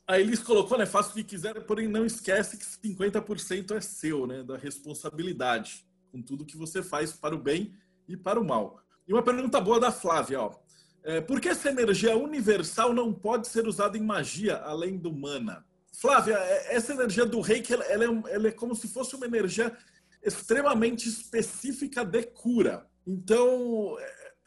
Aí 0.07 0.21
eles 0.21 0.39
colocou, 0.39 0.77
né? 0.77 0.85
Faça 0.85 1.09
o 1.09 1.13
que 1.13 1.23
quiser, 1.23 1.65
porém 1.65 1.87
não 1.87 2.05
esquece 2.05 2.57
que 2.57 2.65
50% 2.65 3.75
é 3.75 3.81
seu, 3.81 4.27
né? 4.27 4.43
Da 4.43 4.55
responsabilidade 4.55 5.85
com 6.11 6.21
tudo 6.21 6.45
que 6.45 6.55
você 6.55 6.83
faz 6.83 7.11
para 7.11 7.35
o 7.35 7.39
bem 7.39 7.73
e 8.07 8.15
para 8.15 8.39
o 8.39 8.45
mal. 8.45 8.79
E 9.07 9.13
uma 9.13 9.23
pergunta 9.23 9.59
boa 9.59 9.79
da 9.79 9.91
Flávia, 9.91 10.41
ó. 10.41 10.55
É, 11.03 11.21
por 11.21 11.39
que 11.39 11.49
essa 11.49 11.69
energia 11.69 12.17
universal 12.17 12.93
não 12.93 13.13
pode 13.13 13.47
ser 13.47 13.67
usada 13.67 13.97
em 13.97 14.01
magia 14.01 14.57
além 14.57 14.97
do 14.97 15.13
mana? 15.13 15.63
Flávia, 15.91 16.35
é, 16.35 16.75
essa 16.75 16.93
energia 16.93 17.25
do 17.25 17.41
reiki, 17.41 17.73
ela, 17.73 17.83
ela, 17.85 18.05
é, 18.05 18.33
ela 18.33 18.47
é 18.47 18.51
como 18.51 18.75
se 18.75 18.87
fosse 18.87 19.15
uma 19.15 19.25
energia 19.25 19.75
extremamente 20.23 21.07
específica 21.07 22.03
de 22.03 22.23
cura. 22.23 22.87
Então, 23.05 23.95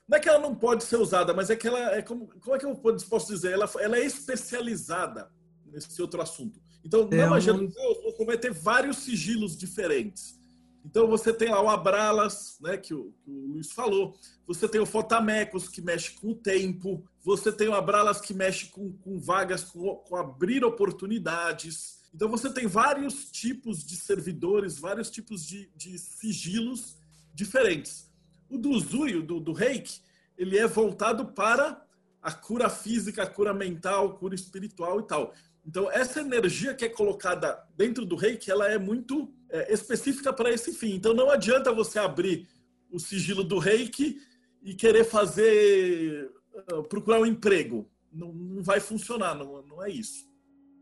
não 0.09 0.17
é 0.17 0.21
que 0.21 0.29
ela 0.29 0.39
não 0.39 0.55
pode 0.55 0.85
ser 0.85 0.97
usada, 0.97 1.35
mas 1.35 1.51
é 1.51 1.57
que 1.57 1.69
ela 1.69 1.95
é 1.95 2.01
como, 2.01 2.29
como 2.41 2.57
é 2.57 2.59
que 2.59 2.65
eu 2.65 2.75
posso 2.75 3.33
dizer? 3.33 3.53
Ela, 3.53 3.71
ela 3.79 3.99
é 3.99 4.05
especializada 4.05 5.31
nesse 5.67 6.01
outro 6.01 6.23
assunto. 6.23 6.59
Então, 6.83 7.07
é, 7.13 7.17
na 7.17 7.27
magia 7.29 7.53
do 7.53 7.71
caos, 7.71 8.03
você 8.03 8.25
vai 8.25 8.39
ter 8.39 8.51
vários 8.51 8.99
sigilos 8.99 9.57
diferentes. 9.57 10.39
Então, 10.83 11.07
você 11.07 11.33
tem 11.33 11.51
lá 11.51 11.61
o 11.61 11.69
Abralas, 11.69 12.57
né, 12.63 12.79
que 12.79 12.95
o, 12.95 13.13
que 13.23 13.31
o 13.31 13.49
Luiz 13.49 13.71
falou. 13.71 14.17
Você 14.47 14.67
tem 14.67 14.81
o 14.81 14.87
Fotamecos, 14.87 15.69
que 15.69 15.83
mexe 15.83 16.13
com 16.13 16.29
o 16.29 16.35
tempo. 16.35 17.07
Você 17.23 17.53
tem 17.53 17.69
o 17.69 17.75
Abralas, 17.75 18.21
que 18.21 18.33
mexe 18.33 18.69
com, 18.69 18.93
com 18.93 19.21
vagas, 19.21 19.65
com, 19.65 19.97
com 19.97 20.17
abrir 20.17 20.65
oportunidades. 20.65 21.99
Então, 22.15 22.31
você 22.31 22.49
tem 22.51 22.67
vários 22.67 23.31
tipos 23.31 23.85
de 23.85 23.97
servidores, 23.97 24.79
vários 24.79 25.11
tipos 25.11 25.45
de, 25.45 25.71
de 25.77 25.99
sigilos 25.99 26.97
diferentes. 27.35 28.08
O 28.49 28.59
do 28.59 28.78
Zui, 28.78 29.20
do, 29.22 29.40
do 29.40 29.53
reiki, 29.53 30.01
ele 30.36 30.59
é 30.59 30.66
voltado 30.66 31.26
para 31.26 31.84
a 32.22 32.32
cura 32.32 32.68
física, 32.68 33.22
a 33.22 33.26
cura 33.26 33.53
mental, 33.55 34.14
cura 34.18 34.34
espiritual 34.34 35.01
e 35.01 35.07
tal. 35.07 35.32
Então, 35.66 35.90
essa 35.90 36.20
energia 36.20 36.74
que 36.74 36.84
é 36.84 36.88
colocada 36.88 37.62
dentro 37.76 38.07
do 38.07 38.16
reiki, 38.16 38.51
ela 38.51 38.66
é 38.68 38.78
muito 38.78 39.32
é, 39.51 39.72
específica 39.72 40.32
para 40.32 40.51
esse 40.51 40.72
fim. 40.72 40.94
Então, 40.94 41.12
não 41.12 41.30
adianta 41.30 41.72
você 41.72 41.99
abrir 41.99 42.49
o 42.90 42.99
sigilo 42.99 43.44
do 43.44 43.59
reiki 43.59 44.18
e 44.62 44.74
querer 44.74 45.05
fazer, 45.05 46.30
uh, 46.72 46.82
procurar 46.84 47.20
um 47.20 47.26
emprego. 47.26 47.88
Não, 48.11 48.32
não 48.32 48.62
vai 48.62 48.80
funcionar, 48.80 49.34
não, 49.34 49.62
não 49.62 49.84
é 49.84 49.90
isso. 49.90 50.26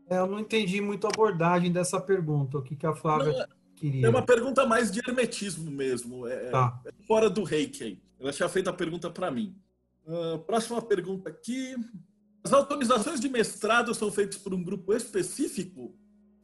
É, 0.09 0.17
eu 0.17 0.27
não 0.27 0.39
entendi 0.39 0.79
muito 0.79 1.05
a 1.05 1.09
abordagem 1.09 1.71
dessa 1.71 1.99
pergunta. 1.99 2.57
O 2.57 2.63
que, 2.63 2.75
que 2.75 2.85
a 2.85 2.95
Flávia. 2.95 3.33
Não, 3.33 3.56
Queria. 3.77 4.07
É 4.07 4.09
uma 4.09 4.23
pergunta 4.23 4.65
mais 4.65 4.91
de 4.91 4.99
hermetismo 4.99 5.69
mesmo. 5.69 6.27
É, 6.27 6.49
tá. 6.49 6.81
é 6.85 6.91
fora 7.05 7.29
do 7.29 7.43
reiki. 7.43 8.01
Ela 8.19 8.33
tinha 8.33 8.49
feito 8.49 8.69
a 8.69 8.73
pergunta 8.73 9.09
para 9.09 9.29
mim. 9.29 9.55
Uh, 10.05 10.39
próxima 10.39 10.81
pergunta 10.81 11.29
aqui. 11.29 11.75
As 12.43 12.51
autorizações 12.51 13.19
de 13.19 13.29
mestrado 13.29 13.93
são 13.93 14.11
feitas 14.11 14.37
por 14.37 14.53
um 14.53 14.63
grupo 14.63 14.93
específico 14.93 15.93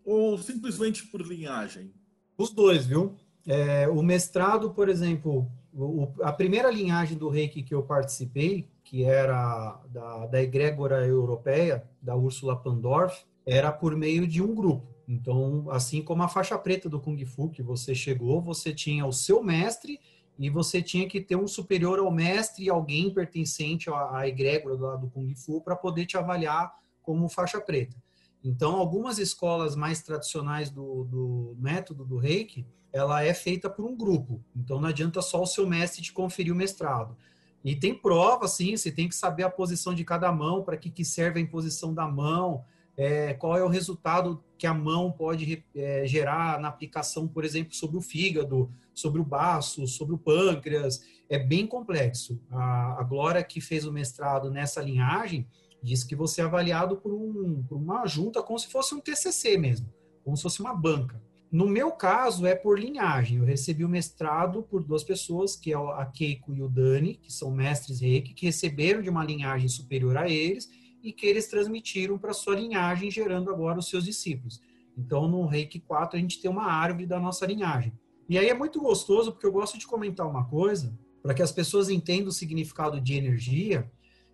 ou 0.05 0.37
simplesmente 0.37 1.07
por 1.07 1.21
linhagem? 1.21 1.91
Os 2.37 2.51
dois, 2.51 2.85
viu? 2.85 3.15
É, 3.47 3.87
o 3.87 4.03
mestrado, 4.03 4.71
por 4.71 4.87
exemplo, 4.87 5.49
o, 5.73 6.07
a 6.21 6.31
primeira 6.31 6.69
linhagem 6.69 7.17
do 7.17 7.29
reiki 7.29 7.63
que 7.63 7.73
eu 7.73 7.83
participei, 7.83 8.69
que 8.83 9.03
era 9.03 9.81
da, 9.89 10.27
da 10.27 10.41
egrégora 10.41 11.05
europeia, 11.05 11.83
da 12.01 12.15
Ursula 12.15 12.55
Pandorf, 12.55 13.23
era 13.45 13.71
por 13.71 13.95
meio 13.95 14.27
de 14.27 14.41
um 14.41 14.53
grupo. 14.53 14.92
Então, 15.07 15.69
assim 15.69 16.01
como 16.01 16.23
a 16.23 16.27
faixa 16.27 16.57
preta 16.57 16.89
do 16.89 16.99
Kung 16.99 17.23
Fu, 17.25 17.49
que 17.49 17.61
você 17.61 17.93
chegou, 17.93 18.41
você 18.41 18.73
tinha 18.73 19.05
o 19.05 19.11
seu 19.11 19.43
mestre 19.43 19.99
e 20.39 20.49
você 20.49 20.81
tinha 20.81 21.07
que 21.07 21.21
ter 21.21 21.35
um 21.35 21.47
superior 21.47 21.99
ao 21.99 22.11
mestre 22.11 22.65
e 22.65 22.69
alguém 22.69 23.13
pertencente 23.13 23.89
à 23.89 24.27
egrégora 24.27 24.75
do, 24.75 24.97
do 24.97 25.09
Kung 25.09 25.33
Fu 25.35 25.61
para 25.61 25.75
poder 25.75 26.05
te 26.05 26.17
avaliar 26.17 26.73
como 27.01 27.27
faixa 27.29 27.59
preta. 27.59 27.95
Então, 28.43 28.75
algumas 28.75 29.19
escolas 29.19 29.75
mais 29.75 30.01
tradicionais 30.01 30.69
do, 30.69 31.05
do, 31.05 31.55
método 31.59 32.03
do 32.03 32.17
Reiki, 32.17 32.65
ela 32.91 33.23
é 33.23 33.33
feita 33.33 33.69
por 33.69 33.85
um 33.85 33.95
grupo. 33.95 34.43
Então, 34.55 34.81
não 34.81 34.89
adianta 34.89 35.21
só 35.21 35.41
o 35.41 35.47
seu 35.47 35.65
mestre 35.67 36.01
te 36.01 36.11
conferir 36.11 36.51
o 36.51 36.55
mestrado. 36.55 37.15
E 37.63 37.73
tem 37.75 37.95
prova, 37.95 38.47
sim, 38.47 38.75
você 38.75 38.91
tem 38.91 39.07
que 39.07 39.15
saber 39.15 39.43
a 39.43 39.49
posição 39.49 39.93
de 39.93 40.03
cada 40.03 40.29
mão, 40.31 40.61
para 40.61 40.75
que, 40.75 40.89
que 40.89 41.05
serve 41.05 41.39
a 41.39 41.41
imposição 41.43 41.93
da 41.93 42.05
mão, 42.05 42.65
é, 42.95 43.33
qual 43.33 43.57
é 43.57 43.63
o 43.63 43.67
resultado 43.67 44.43
que 44.57 44.67
a 44.67 44.73
mão 44.73 45.11
pode 45.11 45.63
é, 45.75 46.05
gerar 46.05 46.59
na 46.59 46.67
aplicação, 46.67 47.27
por 47.27 47.43
exemplo, 47.43 47.73
sobre 47.73 47.97
o 47.97 48.01
fígado, 48.01 48.71
sobre 48.93 49.19
o 49.19 49.25
baço, 49.25 49.87
sobre 49.87 50.13
o 50.15 50.17
pâncreas. 50.17 51.01
É 51.29 51.39
bem 51.39 51.65
complexo. 51.65 52.39
A, 52.51 52.99
a 52.99 53.03
Glória, 53.03 53.43
que 53.43 53.59
fez 53.59 53.85
o 53.85 53.91
mestrado 53.91 54.51
nessa 54.51 54.81
linhagem, 54.81 55.47
Diz 55.83 56.01
que 56.01 56.15
você 56.15 56.39
é 56.39 56.45
avaliado 56.45 56.95
por, 56.95 57.13
um, 57.13 57.61
por 57.63 57.75
uma 57.75 58.07
junta 58.07 58.41
como 58.41 58.57
se 58.57 58.67
fosse 58.67 58.95
um 58.95 59.01
TCC 59.01 59.57
mesmo, 59.57 59.93
como 60.23 60.37
se 60.37 60.43
fosse 60.43 60.61
uma 60.61 60.73
banca. 60.73 61.21
No 61.51 61.67
meu 61.67 61.91
caso, 61.91 62.47
é 62.47 62.55
por 62.55 62.79
linhagem. 62.79 63.37
Eu 63.37 63.43
recebi 63.43 63.83
o 63.83 63.89
mestrado 63.89 64.63
por 64.63 64.81
duas 64.81 65.03
pessoas, 65.03 65.57
que 65.57 65.73
é 65.73 65.75
a 65.75 66.05
Keiko 66.05 66.55
e 66.55 66.63
o 66.63 66.69
Dani, 66.69 67.15
que 67.15 67.31
são 67.31 67.51
mestres 67.51 67.99
reiki, 67.99 68.33
que 68.33 68.45
receberam 68.45 69.01
de 69.01 69.09
uma 69.09 69.25
linhagem 69.25 69.67
superior 69.67 70.17
a 70.17 70.27
eles 70.27 70.69
e 71.03 71.11
que 71.11 71.25
eles 71.25 71.47
transmitiram 71.47 72.17
para 72.17 72.33
sua 72.33 72.55
linhagem, 72.55 73.11
gerando 73.11 73.51
agora 73.51 73.77
os 73.77 73.89
seus 73.89 74.05
discípulos. 74.05 74.61
Então, 74.97 75.27
no 75.27 75.45
Reiki 75.45 75.79
4, 75.79 76.17
a 76.17 76.19
gente 76.19 76.41
tem 76.41 76.49
uma 76.49 76.65
árvore 76.65 77.05
da 77.05 77.19
nossa 77.19 77.45
linhagem. 77.45 77.91
E 78.29 78.37
aí 78.37 78.47
é 78.47 78.53
muito 78.53 78.79
gostoso, 78.79 79.31
porque 79.31 79.45
eu 79.45 79.51
gosto 79.51 79.77
de 79.77 79.85
comentar 79.85 80.25
uma 80.25 80.45
coisa, 80.45 80.97
para 81.21 81.33
que 81.33 81.41
as 81.41 81.51
pessoas 81.51 81.89
entendam 81.89 82.29
o 82.29 82.31
significado 82.31 83.01
de 83.01 83.15
energia, 83.15 83.91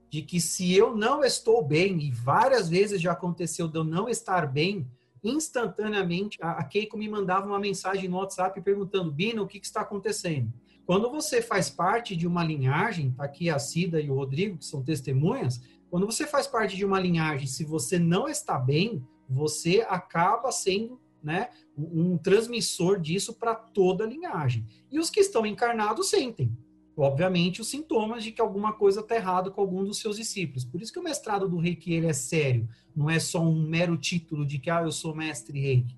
de 0.09 0.21
que 0.21 0.39
se 0.39 0.73
eu 0.73 0.95
não 0.95 1.23
estou 1.23 1.63
bem, 1.63 1.99
e 2.01 2.11
várias 2.11 2.69
vezes 2.69 3.01
já 3.01 3.13
aconteceu 3.13 3.67
de 3.67 3.77
eu 3.77 3.83
não 3.83 4.07
estar 4.07 4.47
bem, 4.47 4.87
instantaneamente 5.23 6.37
a 6.41 6.63
Keiko 6.63 6.97
me 6.97 7.09
mandava 7.09 7.47
uma 7.47 7.59
mensagem 7.59 8.07
no 8.07 8.17
WhatsApp 8.17 8.59
perguntando: 8.61 9.11
Bino, 9.11 9.43
o 9.43 9.47
que, 9.47 9.59
que 9.59 9.65
está 9.65 9.81
acontecendo? 9.81 10.51
Quando 10.85 11.11
você 11.11 11.41
faz 11.41 11.69
parte 11.69 12.15
de 12.15 12.25
uma 12.25 12.43
linhagem, 12.43 13.11
tá 13.11 13.23
aqui 13.23 13.49
a 13.49 13.59
Cida 13.59 14.01
e 14.01 14.09
o 14.09 14.15
Rodrigo, 14.15 14.57
que 14.57 14.65
são 14.65 14.81
testemunhas, 14.81 15.61
quando 15.89 16.05
você 16.05 16.27
faz 16.27 16.47
parte 16.47 16.77
de 16.77 16.85
uma 16.85 16.99
linhagem, 16.99 17.47
se 17.47 17.63
você 17.63 17.97
não 17.97 18.27
está 18.27 18.57
bem, 18.57 19.03
você 19.27 19.85
acaba 19.87 20.51
sendo 20.51 20.99
né, 21.21 21.49
um, 21.77 22.17
transmissor 22.17 22.99
disso 22.99 23.33
para 23.33 23.55
toda 23.55 24.03
a 24.03 24.07
linhagem. 24.07 24.65
E 24.91 24.99
os 24.99 25.09
que 25.09 25.19
estão 25.19 25.45
encarnados 25.45 26.09
sentem, 26.09 26.55
obviamente, 26.95 27.61
os 27.61 27.69
sintomas 27.69 28.23
de 28.23 28.31
que 28.31 28.41
alguma 28.41 28.73
coisa 28.73 29.01
está 29.01 29.15
errada 29.15 29.49
com 29.49 29.61
algum 29.61 29.83
dos 29.83 29.99
seus 29.99 30.17
discípulos. 30.17 30.63
Por 30.63 30.81
isso 30.81 30.91
que 30.91 30.99
o 30.99 31.03
mestrado 31.03 31.47
do 31.47 31.57
Reiki 31.57 31.93
ele 31.93 32.07
é 32.07 32.13
sério, 32.13 32.67
não 32.95 33.09
é 33.09 33.19
só 33.19 33.41
um 33.41 33.67
mero 33.67 33.97
título 33.97 34.45
de 34.45 34.59
que 34.59 34.69
ah, 34.69 34.81
eu 34.83 34.91
sou 34.91 35.15
mestre 35.15 35.59
Reiki. 35.59 35.97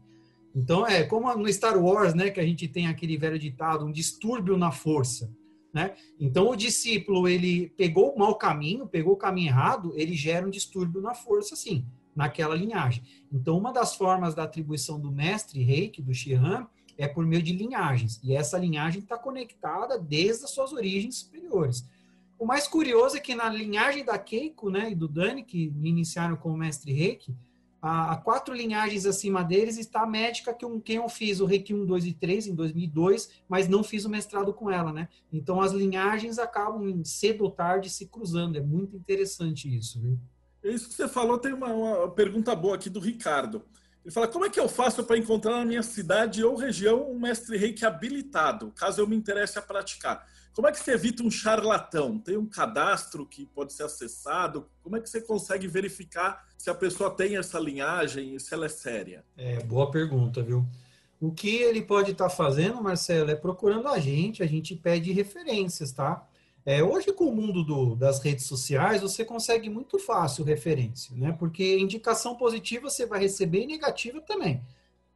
Então 0.53 0.85
é 0.85 1.03
como 1.03 1.33
no 1.35 1.51
Star 1.51 1.81
Wars, 1.81 2.13
né, 2.13 2.29
que 2.29 2.39
a 2.39 2.45
gente 2.45 2.67
tem 2.67 2.87
aquele 2.87 3.17
velho 3.17 3.39
ditado, 3.39 3.85
um 3.85 3.91
distúrbio 3.91 4.57
na 4.57 4.71
força. 4.71 5.31
Né? 5.73 5.95
Então, 6.19 6.49
o 6.49 6.55
discípulo 6.55 7.27
ele 7.27 7.69
pegou 7.77 8.13
o 8.13 8.19
mau 8.19 8.35
caminho, 8.35 8.87
pegou 8.87 9.13
o 9.13 9.17
caminho 9.17 9.47
errado, 9.47 9.93
ele 9.95 10.15
gera 10.15 10.45
um 10.45 10.49
distúrbio 10.49 11.01
na 11.01 11.13
força, 11.13 11.55
sim, 11.55 11.85
naquela 12.15 12.55
linhagem. 12.55 13.03
Então, 13.31 13.57
uma 13.57 13.71
das 13.71 13.95
formas 13.95 14.35
da 14.35 14.43
atribuição 14.43 14.99
do 14.99 15.11
mestre 15.11 15.63
reiki, 15.63 16.01
do 16.01 16.13
Shihan, 16.13 16.67
é 16.97 17.07
por 17.07 17.25
meio 17.25 17.41
de 17.41 17.53
linhagens. 17.53 18.19
E 18.23 18.35
essa 18.35 18.57
linhagem 18.57 19.01
está 19.01 19.17
conectada 19.17 19.97
desde 19.97 20.43
as 20.43 20.51
suas 20.51 20.73
origens 20.73 21.17
superiores. 21.17 21.85
O 22.37 22.45
mais 22.45 22.67
curioso 22.67 23.15
é 23.15 23.19
que 23.19 23.35
na 23.35 23.47
linhagem 23.49 24.03
da 24.03 24.17
Keiko 24.17 24.69
né, 24.69 24.91
e 24.91 24.95
do 24.95 25.07
Dani, 25.07 25.43
que 25.43 25.73
iniciaram 25.83 26.35
como 26.35 26.57
mestre 26.57 26.91
reiki, 26.91 27.33
a, 27.81 28.13
a, 28.13 28.17
quatro 28.17 28.53
linhagens 28.53 29.05
acima 29.05 29.43
deles 29.43 29.77
está 29.77 30.03
a 30.03 30.05
médica 30.05 30.53
que 30.53 30.65
um, 30.65 30.79
quem 30.79 30.97
eu 30.97 31.09
fiz 31.09 31.39
o 31.39 31.45
Reiki 31.45 31.73
1, 31.73 31.85
2 31.85 32.05
e 32.05 32.13
3 32.13 32.47
em 32.47 32.55
2002, 32.55 33.29
mas 33.49 33.67
não 33.67 33.83
fiz 33.83 34.05
o 34.05 34.09
mestrado 34.09 34.53
com 34.53 34.69
ela, 34.69 34.93
né? 34.93 35.09
Então 35.33 35.59
as 35.59 35.71
linhagens 35.71 36.37
acabam 36.37 37.03
cedo 37.03 37.43
ou 37.43 37.49
tarde 37.49 37.89
se 37.89 38.05
cruzando. 38.05 38.57
É 38.57 38.61
muito 38.61 38.95
interessante 38.95 39.75
isso, 39.75 39.99
viu? 39.99 40.19
Isso 40.63 40.89
que 40.89 40.93
você 40.93 41.07
falou 41.07 41.39
tem 41.39 41.53
uma, 41.53 41.73
uma 41.73 42.11
pergunta 42.11 42.55
boa 42.55 42.75
aqui 42.75 42.89
do 42.89 42.99
Ricardo. 42.99 43.63
Ele 44.03 44.13
fala: 44.13 44.27
como 44.27 44.45
é 44.45 44.49
que 44.49 44.59
eu 44.59 44.69
faço 44.69 45.03
para 45.03 45.17
encontrar 45.17 45.57
na 45.57 45.65
minha 45.65 45.83
cidade 45.83 46.43
ou 46.43 46.55
região 46.55 47.11
um 47.11 47.19
mestre 47.19 47.57
reiki 47.57 47.83
habilitado, 47.83 48.71
caso 48.75 49.01
eu 49.01 49.07
me 49.07 49.15
interesse 49.15 49.57
a 49.57 49.61
praticar? 49.61 50.27
Como 50.53 50.67
é 50.67 50.71
que 50.71 50.79
você 50.79 50.91
evita 50.91 51.23
um 51.23 51.31
charlatão? 51.31 52.19
Tem 52.19 52.37
um 52.37 52.45
cadastro 52.45 53.25
que 53.25 53.45
pode 53.45 53.71
ser 53.73 53.83
acessado? 53.83 54.67
Como 54.83 54.97
é 54.97 54.99
que 54.99 55.09
você 55.09 55.21
consegue 55.21 55.67
verificar 55.67 56.45
se 56.57 56.69
a 56.69 56.75
pessoa 56.75 57.09
tem 57.09 57.37
essa 57.37 57.57
linhagem 57.59 58.35
e 58.35 58.39
se 58.39 58.53
ela 58.53 58.65
é 58.65 58.69
séria? 58.69 59.23
É, 59.37 59.61
boa 59.63 59.89
pergunta, 59.89 60.43
viu? 60.43 60.65
O 61.21 61.31
que 61.31 61.55
ele 61.55 61.81
pode 61.81 62.11
estar 62.11 62.29
tá 62.29 62.35
fazendo, 62.35 62.81
Marcelo, 62.81 63.31
é 63.31 63.35
procurando 63.35 63.87
a 63.87 63.99
gente, 63.99 64.43
a 64.43 64.47
gente 64.47 64.75
pede 64.75 65.11
referências, 65.11 65.91
tá? 65.91 66.27
É, 66.65 66.83
hoje, 66.83 67.11
com 67.13 67.25
o 67.25 67.35
mundo 67.35 67.63
do, 67.63 67.95
das 67.95 68.19
redes 68.19 68.45
sociais, 68.45 69.01
você 69.01 69.23
consegue 69.23 69.69
muito 69.69 69.97
fácil 69.97 70.43
referência, 70.43 71.15
né? 71.15 71.31
Porque 71.31 71.79
indicação 71.79 72.35
positiva 72.35 72.89
você 72.89 73.05
vai 73.05 73.19
receber 73.19 73.63
e 73.63 73.67
negativa 73.67 74.21
também. 74.21 74.61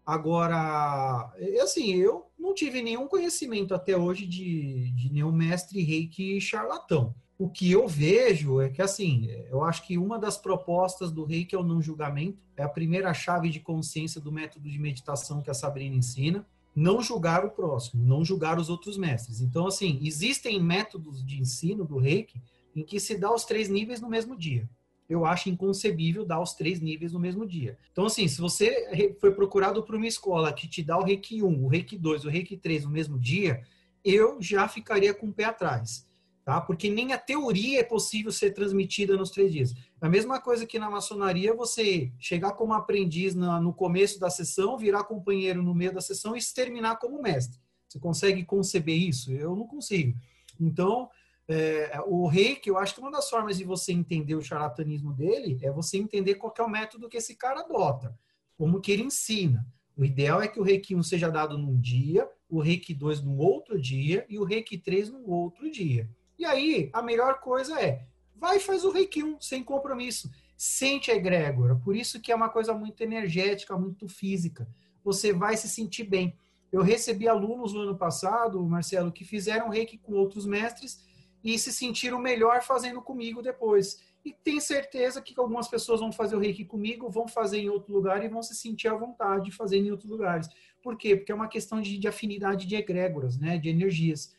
Agora, 0.06 1.34
assim, 1.64 1.94
eu 1.96 2.28
não 2.38 2.54
tive 2.54 2.82
nenhum 2.82 3.08
conhecimento 3.08 3.74
até 3.74 3.98
hoje 3.98 4.28
de, 4.28 4.92
de 4.92 5.12
nenhum 5.12 5.32
mestre 5.32 5.82
reiki 5.82 6.40
charlatão. 6.40 7.16
O 7.40 7.50
que 7.50 7.72
eu 7.72 7.88
vejo 7.88 8.62
é 8.62 8.70
que, 8.70 8.82
assim, 8.82 9.28
eu 9.50 9.64
acho 9.64 9.86
que 9.86 9.98
uma 9.98 10.20
das 10.20 10.38
propostas 10.38 11.12
do 11.12 11.26
reiki 11.26 11.56
é 11.56 11.60
o 11.60 11.64
não 11.64 11.82
julgamento, 11.82 12.38
é 12.56 12.64
a 12.64 12.70
primeira 12.70 13.14
chave 13.14 13.50
de 13.50 13.60
consciência 13.60 14.22
do 14.22 14.32
método 14.32 14.70
de 14.70 14.78
meditação 14.78 15.42
que 15.42 15.50
a 15.50 15.56
Sabrina 15.56 15.96
ensina. 15.96 16.46
Não 16.76 17.02
julgar 17.02 17.44
o 17.44 17.52
próximo, 17.52 18.06
não 18.06 18.24
julgar 18.24 18.60
os 18.60 18.70
outros 18.70 18.98
mestres. 18.98 19.42
Então, 19.42 19.66
assim, 19.66 20.00
existem 20.04 20.62
métodos 20.62 21.26
de 21.26 21.42
ensino 21.42 21.84
do 21.84 21.98
reiki 21.98 22.42
em 22.76 22.84
que 22.84 23.00
se 23.00 23.18
dá 23.18 23.34
os 23.34 23.44
três 23.44 23.70
níveis 23.70 24.00
no 24.00 24.10
mesmo 24.10 24.38
dia 24.38 24.70
eu 25.08 25.26
acho 25.26 25.50
inconcebível 25.50 26.26
dar 26.26 26.42
os 26.42 26.54
três 26.54 26.80
níveis 26.80 27.14
no 27.14 27.20
mesmo 27.20 27.46
dia. 27.46 27.78
Então, 27.92 28.06
assim, 28.06 28.28
se 28.28 28.42
você 28.42 29.16
foi 29.20 29.32
procurado 29.32 29.84
por 29.84 29.96
uma 29.96 30.08
escola 30.08 30.52
que 30.52 30.68
te 30.68 30.82
dá 30.82 30.98
o 30.98 31.04
Reiki 31.04 31.44
1, 31.44 31.64
o 31.64 31.68
Reiki 31.68 31.98
2, 31.98 32.26
o 32.26 32.30
Reiki 32.30 32.58
3 32.58 32.86
no 32.86 32.92
mesmo 32.92 33.20
dia, 33.20 33.62
eu 34.04 34.42
já 34.42 34.68
ficaria 34.68 35.14
com 35.14 35.28
o 35.28 35.34
pé 35.34 35.46
atrás, 35.46 36.08
tá? 36.44 36.60
Porque 36.62 36.90
nem 36.90 37.14
a 37.14 37.18
teoria 37.18 37.80
é 37.80 37.84
possível 37.84 38.32
ser 38.32 38.52
transmitida 38.52 39.16
nos 39.16 39.30
três 39.30 39.52
dias. 39.52 39.74
A 40.02 40.10
mesma 40.10 40.40
coisa 40.40 40.66
que 40.66 40.78
na 40.78 40.90
maçonaria, 40.90 41.54
você 41.54 42.12
chegar 42.20 42.54
como 42.54 42.74
aprendiz 42.74 43.34
no 43.34 43.74
começo 43.74 44.20
da 44.20 44.30
sessão, 44.30 44.78
virar 44.78 45.04
companheiro 45.06 45.64
no 45.64 45.74
meio 45.74 45.94
da 45.94 46.02
sessão 46.02 46.36
e 46.36 46.40
terminar 46.54 46.98
como 46.98 47.22
mestre. 47.22 47.60
Você 47.88 48.00
consegue 48.00 48.44
conceber 48.44 48.98
isso? 48.98 49.32
Eu 49.32 49.56
não 49.56 49.66
consigo. 49.68 50.18
Então, 50.60 51.10
é, 51.48 52.00
o 52.06 52.28
reiki, 52.28 52.70
eu 52.70 52.78
acho 52.78 52.96
que 52.96 53.00
uma 53.00 53.12
das 53.12 53.30
formas 53.30 53.58
de 53.58 53.64
você 53.64 53.92
entender 53.92 54.36
o 54.36 54.42
charlatanismo 54.42 55.14
dele 55.14 55.60
é 55.62 55.72
você 55.72 55.98
entender 55.98 56.36
qual 56.36 56.54
é 56.58 56.62
o 56.62 56.70
método 56.70 57.08
que 57.08 57.18
esse 57.18 57.36
cara 57.36 57.62
adota, 57.62 58.18
como 58.58 58.82
que 58.82 58.92
ele 58.92 59.04
ensina. 59.04 59.66
O 59.96 60.04
ideal 60.04 60.42
é 60.42 60.48
que 60.48 60.60
o 60.60 60.64
reiki 60.64 60.96
1 60.96 61.04
seja 61.04 61.30
dado 61.30 61.58
num 61.58 61.80
dia, 61.80 62.28
o 62.50 62.60
reiki 62.60 62.94
2 62.94 63.22
num 63.22 63.38
outro 63.38 63.80
dia 63.80 64.26
e 64.28 64.40
o 64.40 64.44
reiki 64.44 64.78
3 64.78 65.10
num 65.10 65.30
outro 65.30 65.70
dia. 65.70 66.10
E 66.38 66.44
aí, 66.44 66.90
a 66.92 67.02
melhor 67.02 67.40
coisa 67.40 67.80
é, 67.80 68.06
vai 68.36 68.58
e 68.58 68.60
faz 68.60 68.84
o 68.84 68.92
reiki 68.92 69.24
1 69.24 69.40
sem 69.40 69.64
compromisso. 69.64 70.30
Sente 70.58 71.12
a 71.12 71.16
egrégora. 71.16 71.76
Por 71.76 71.96
isso 71.96 72.20
que 72.20 72.32
é 72.32 72.36
uma 72.36 72.50
coisa 72.50 72.74
muito 72.74 73.02
energética, 73.02 73.78
muito 73.78 74.08
física. 74.08 74.68
Você 75.04 75.32
vai 75.32 75.56
se 75.56 75.70
sentir 75.70 76.04
bem. 76.04 76.36
Eu 76.72 76.82
recebi 76.82 77.28
alunos 77.28 77.74
no 77.74 77.82
ano 77.82 77.98
passado, 77.98 78.62
Marcelo, 78.66 79.12
que 79.12 79.24
fizeram 79.24 79.70
reiki 79.70 79.98
com 79.98 80.14
outros 80.14 80.46
mestres 80.46 81.06
e 81.46 81.60
se 81.60 81.72
sentiram 81.72 82.20
melhor 82.20 82.64
fazendo 82.64 83.00
comigo 83.04 83.40
depois. 83.40 84.02
E 84.26 84.34
tem 84.34 84.60
certeza 84.60 85.22
que 85.22 85.40
algumas 85.40 85.68
pessoas 85.68 86.00
vão 86.00 86.12
fazer 86.12 86.36
o 86.36 86.40
reiki 86.40 86.66
comigo, 86.66 87.08
vão 87.08 87.28
fazer 87.28 87.60
em 87.60 87.70
outro 87.70 87.94
lugar 87.94 88.26
e 88.26 88.28
vão 88.28 88.42
se 88.42 88.56
sentir 88.56 88.88
à 88.88 88.96
vontade 88.96 89.46
de 89.46 89.52
fazer 89.52 89.78
em 89.78 89.92
outros 89.92 90.10
lugares. 90.10 90.50
Por 90.82 90.98
quê? 90.98 91.16
Porque 91.16 91.32
é 91.32 91.36
uma 91.36 91.48
questão 91.48 91.80
de, 91.80 92.00
de 92.00 92.08
afinidade 92.08 92.66
de 92.66 92.76
egrégoras, 92.76 93.38
né? 93.38 93.60
de 93.60 93.70
energias. 93.70 94.34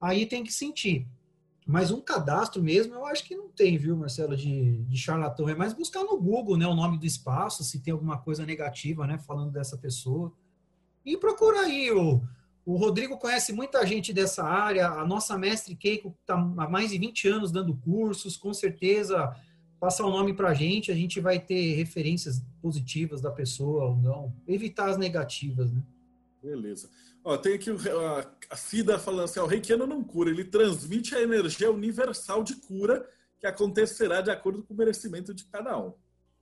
Aí 0.00 0.24
tem 0.24 0.44
que 0.44 0.52
sentir. 0.52 1.04
Mas 1.66 1.90
um 1.90 2.00
cadastro 2.00 2.62
mesmo, 2.62 2.94
eu 2.94 3.06
acho 3.06 3.24
que 3.24 3.34
não 3.34 3.48
tem, 3.48 3.76
viu, 3.76 3.96
Marcelo, 3.96 4.36
de, 4.36 4.84
de 4.84 4.96
charlatão. 4.96 5.48
É 5.48 5.56
mais 5.56 5.72
buscar 5.72 6.04
no 6.04 6.16
Google 6.16 6.56
né, 6.56 6.66
o 6.66 6.74
nome 6.74 6.96
do 6.96 7.06
espaço, 7.06 7.64
se 7.64 7.80
tem 7.80 7.92
alguma 7.92 8.18
coisa 8.18 8.46
negativa, 8.46 9.04
né, 9.04 9.18
falando 9.18 9.50
dessa 9.50 9.76
pessoa. 9.76 10.32
E 11.04 11.16
procura 11.16 11.62
aí 11.62 11.90
o, 11.90 12.22
o 12.64 12.76
Rodrigo 12.76 13.18
conhece 13.18 13.52
muita 13.52 13.84
gente 13.86 14.12
dessa 14.12 14.44
área. 14.44 14.88
A 14.88 15.06
nossa 15.06 15.36
mestre 15.36 15.74
Keiko 15.74 16.16
está 16.20 16.34
há 16.34 16.68
mais 16.68 16.90
de 16.90 16.98
20 16.98 17.28
anos 17.28 17.52
dando 17.52 17.76
cursos. 17.76 18.36
Com 18.36 18.54
certeza, 18.54 19.34
passar 19.80 20.06
o 20.06 20.10
nome 20.10 20.32
para 20.32 20.50
a 20.50 20.54
gente, 20.54 20.92
a 20.92 20.94
gente 20.94 21.18
vai 21.20 21.40
ter 21.40 21.74
referências 21.74 22.40
positivas 22.60 23.20
da 23.20 23.30
pessoa 23.30 23.86
ou 23.86 23.96
não. 23.96 24.32
Evitar 24.46 24.88
as 24.88 24.96
negativas, 24.96 25.72
né? 25.72 25.82
Beleza. 26.42 26.88
Ó, 27.24 27.36
tem 27.36 27.54
aqui 27.54 27.70
a 28.50 28.56
Cida 28.56 28.98
falando 28.98 29.24
assim: 29.24 29.40
o 29.40 29.46
reikiano 29.46 29.86
não 29.86 30.02
cura, 30.02 30.30
ele 30.30 30.44
transmite 30.44 31.14
a 31.14 31.22
energia 31.22 31.70
universal 31.70 32.42
de 32.42 32.56
cura 32.56 33.08
que 33.40 33.46
acontecerá 33.46 34.20
de 34.20 34.30
acordo 34.30 34.62
com 34.62 34.72
o 34.72 34.76
merecimento 34.76 35.34
de 35.34 35.44
cada 35.46 35.76
um. 35.76 35.92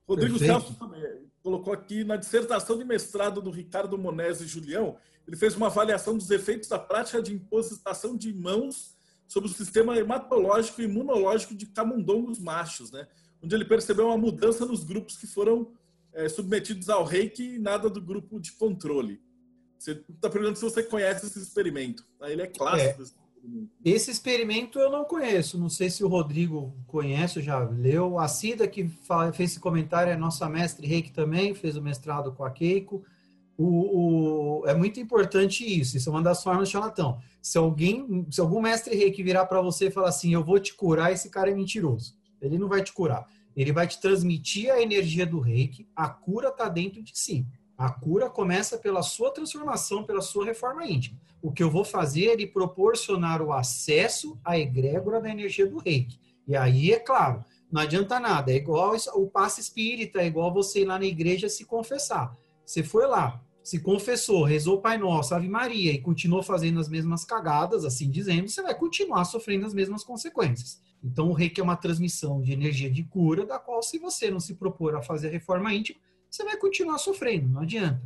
Rodrigo 0.07 0.37
Celso 0.37 0.75
também 0.75 1.01
colocou 1.41 1.73
aqui 1.73 2.03
na 2.03 2.15
dissertação 2.15 2.77
de 2.77 2.83
mestrado 2.83 3.41
do 3.41 3.49
Ricardo 3.49 3.97
Monese 3.97 4.43
e 4.43 4.47
Julião, 4.47 4.97
ele 5.27 5.37
fez 5.37 5.55
uma 5.55 5.67
avaliação 5.67 6.17
dos 6.17 6.29
efeitos 6.29 6.67
da 6.67 6.79
prática 6.79 7.21
de 7.21 7.33
imposição 7.33 8.17
de 8.17 8.33
mãos 8.33 8.95
sobre 9.27 9.49
o 9.49 9.53
sistema 9.53 9.97
hematológico 9.97 10.81
e 10.81 10.85
imunológico 10.85 11.55
de 11.55 11.65
camundongos 11.65 12.39
machos, 12.39 12.91
né? 12.91 13.07
onde 13.41 13.55
ele 13.55 13.65
percebeu 13.65 14.07
uma 14.07 14.17
mudança 14.17 14.65
nos 14.65 14.83
grupos 14.83 15.17
que 15.17 15.25
foram 15.25 15.71
é, 16.13 16.27
submetidos 16.29 16.89
ao 16.89 17.03
reiki 17.03 17.55
e 17.55 17.59
nada 17.59 17.89
do 17.89 18.01
grupo 18.01 18.39
de 18.39 18.51
controle. 18.51 19.21
Você 19.77 20.03
está 20.09 20.29
perguntando 20.29 20.57
se 20.57 20.63
você 20.63 20.83
conhece 20.83 21.25
esse 21.25 21.39
experimento. 21.39 22.05
Ele 22.21 22.41
é 22.43 22.47
clássico. 22.47 23.01
É. 23.01 23.21
Esse 23.83 24.11
experimento 24.11 24.77
eu 24.77 24.91
não 24.91 25.03
conheço, 25.03 25.57
não 25.57 25.69
sei 25.69 25.89
se 25.89 26.03
o 26.03 26.07
Rodrigo 26.07 26.75
conhece, 26.85 27.41
já 27.41 27.57
leu. 27.57 28.19
A 28.19 28.27
Cida, 28.27 28.67
que 28.67 28.87
fez 29.33 29.51
esse 29.51 29.59
comentário, 29.59 30.13
é 30.13 30.15
nossa 30.15 30.47
mestre 30.47 30.85
reiki 30.85 31.11
também, 31.11 31.55
fez 31.55 31.75
o 31.75 31.81
mestrado 31.81 32.31
com 32.33 32.43
a 32.43 32.51
Keiko. 32.51 33.03
O, 33.63 34.61
o, 34.63 34.67
é 34.67 34.73
muito 34.73 34.99
importante 34.99 35.63
isso, 35.63 35.95
isso 35.95 36.09
é 36.09 36.11
uma 36.11 36.23
das 36.23 36.41
formas 36.41 36.67
de 36.67 36.71
charlatão. 36.71 37.19
Se 37.39 37.59
alguém, 37.59 38.25
se 38.31 38.41
algum 38.41 38.59
mestre 38.59 38.95
reiki 38.95 39.21
virar 39.21 39.45
para 39.45 39.61
você 39.61 39.87
e 39.87 39.91
falar 39.91 40.09
assim, 40.09 40.33
eu 40.33 40.43
vou 40.43 40.59
te 40.59 40.73
curar, 40.73 41.13
esse 41.13 41.29
cara 41.29 41.51
é 41.51 41.53
mentiroso. 41.53 42.15
Ele 42.41 42.57
não 42.57 42.67
vai 42.67 42.81
te 42.81 42.91
curar. 42.91 43.27
Ele 43.55 43.71
vai 43.71 43.85
te 43.85 44.01
transmitir 44.01 44.71
a 44.71 44.81
energia 44.81 45.27
do 45.27 45.39
reiki, 45.39 45.87
a 45.95 46.09
cura 46.09 46.49
está 46.49 46.67
dentro 46.67 47.03
de 47.03 47.11
si. 47.13 47.45
A 47.77 47.91
cura 47.91 48.31
começa 48.31 48.79
pela 48.79 49.03
sua 49.03 49.29
transformação, 49.31 50.03
pela 50.03 50.21
sua 50.21 50.43
reforma 50.43 50.83
íntima. 50.87 51.19
O 51.39 51.51
que 51.51 51.61
eu 51.61 51.69
vou 51.69 51.85
fazer 51.85 52.41
é 52.41 52.47
proporcionar 52.47 53.43
o 53.43 53.53
acesso 53.53 54.39
à 54.43 54.57
egrégora 54.57 55.21
da 55.21 55.29
energia 55.29 55.67
do 55.67 55.77
reiki. 55.77 56.19
E 56.47 56.55
aí, 56.55 56.91
é 56.91 56.99
claro, 56.99 57.45
não 57.71 57.81
adianta 57.81 58.19
nada. 58.19 58.51
É 58.51 58.55
igual 58.55 58.95
o 59.13 59.27
passe 59.27 59.61
espírita, 59.61 60.19
é 60.19 60.25
igual 60.25 60.51
você 60.51 60.81
ir 60.81 60.85
lá 60.85 60.97
na 60.97 61.05
igreja 61.05 61.47
se 61.47 61.63
confessar. 61.63 62.35
Você 62.65 62.83
foi 62.83 63.05
lá, 63.05 63.39
se 63.63 63.79
confessou, 63.79 64.43
rezou 64.43 64.81
Pai 64.81 64.97
Nosso, 64.97 65.35
Ave 65.35 65.47
Maria 65.47 65.91
e 65.91 66.01
continuou 66.01 66.41
fazendo 66.41 66.79
as 66.79 66.89
mesmas 66.89 67.23
cagadas, 67.23 67.85
assim 67.85 68.09
dizendo, 68.09 68.49
você 68.49 68.61
vai 68.61 68.73
continuar 68.73 69.23
sofrendo 69.25 69.65
as 69.65 69.73
mesmas 69.73 70.03
consequências. 70.03 70.81
Então, 71.03 71.29
o 71.29 71.33
reiki 71.33 71.59
é 71.59 71.63
uma 71.63 71.75
transmissão 71.75 72.41
de 72.41 72.51
energia 72.51 72.89
de 72.89 73.03
cura, 73.03 73.45
da 73.45 73.59
qual, 73.59 73.81
se 73.81 73.97
você 73.97 74.29
não 74.29 74.39
se 74.39 74.55
propor 74.55 74.95
a 74.95 75.01
fazer 75.01 75.27
a 75.27 75.31
reforma 75.31 75.73
íntima, 75.73 75.99
você 76.29 76.43
vai 76.43 76.57
continuar 76.57 76.97
sofrendo, 76.97 77.49
não 77.49 77.61
adianta. 77.61 78.01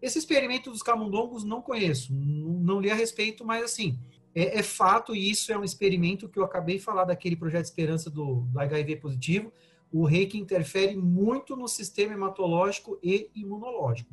Esse 0.00 0.18
experimento 0.18 0.70
dos 0.70 0.82
camundongos 0.82 1.44
não 1.44 1.62
conheço, 1.62 2.12
não, 2.12 2.54
não 2.54 2.80
li 2.80 2.90
a 2.90 2.94
respeito, 2.94 3.44
mas 3.44 3.62
assim, 3.62 3.98
é, 4.34 4.58
é, 4.58 4.62
fato 4.62 5.14
e 5.14 5.30
isso 5.30 5.52
é 5.52 5.58
um 5.58 5.62
experimento 5.62 6.28
que 6.28 6.38
eu 6.38 6.44
acabei 6.44 6.78
de 6.78 6.82
falar 6.82 7.04
daquele 7.04 7.36
projeto 7.36 7.62
de 7.62 7.68
esperança 7.68 8.10
do, 8.10 8.46
do 8.50 8.58
HIV 8.58 8.96
positivo. 8.96 9.52
O 9.92 10.04
reiki 10.04 10.38
interfere 10.38 10.96
muito 10.96 11.54
no 11.54 11.68
sistema 11.68 12.14
hematológico 12.14 12.98
e 13.02 13.30
imunológico, 13.34 14.12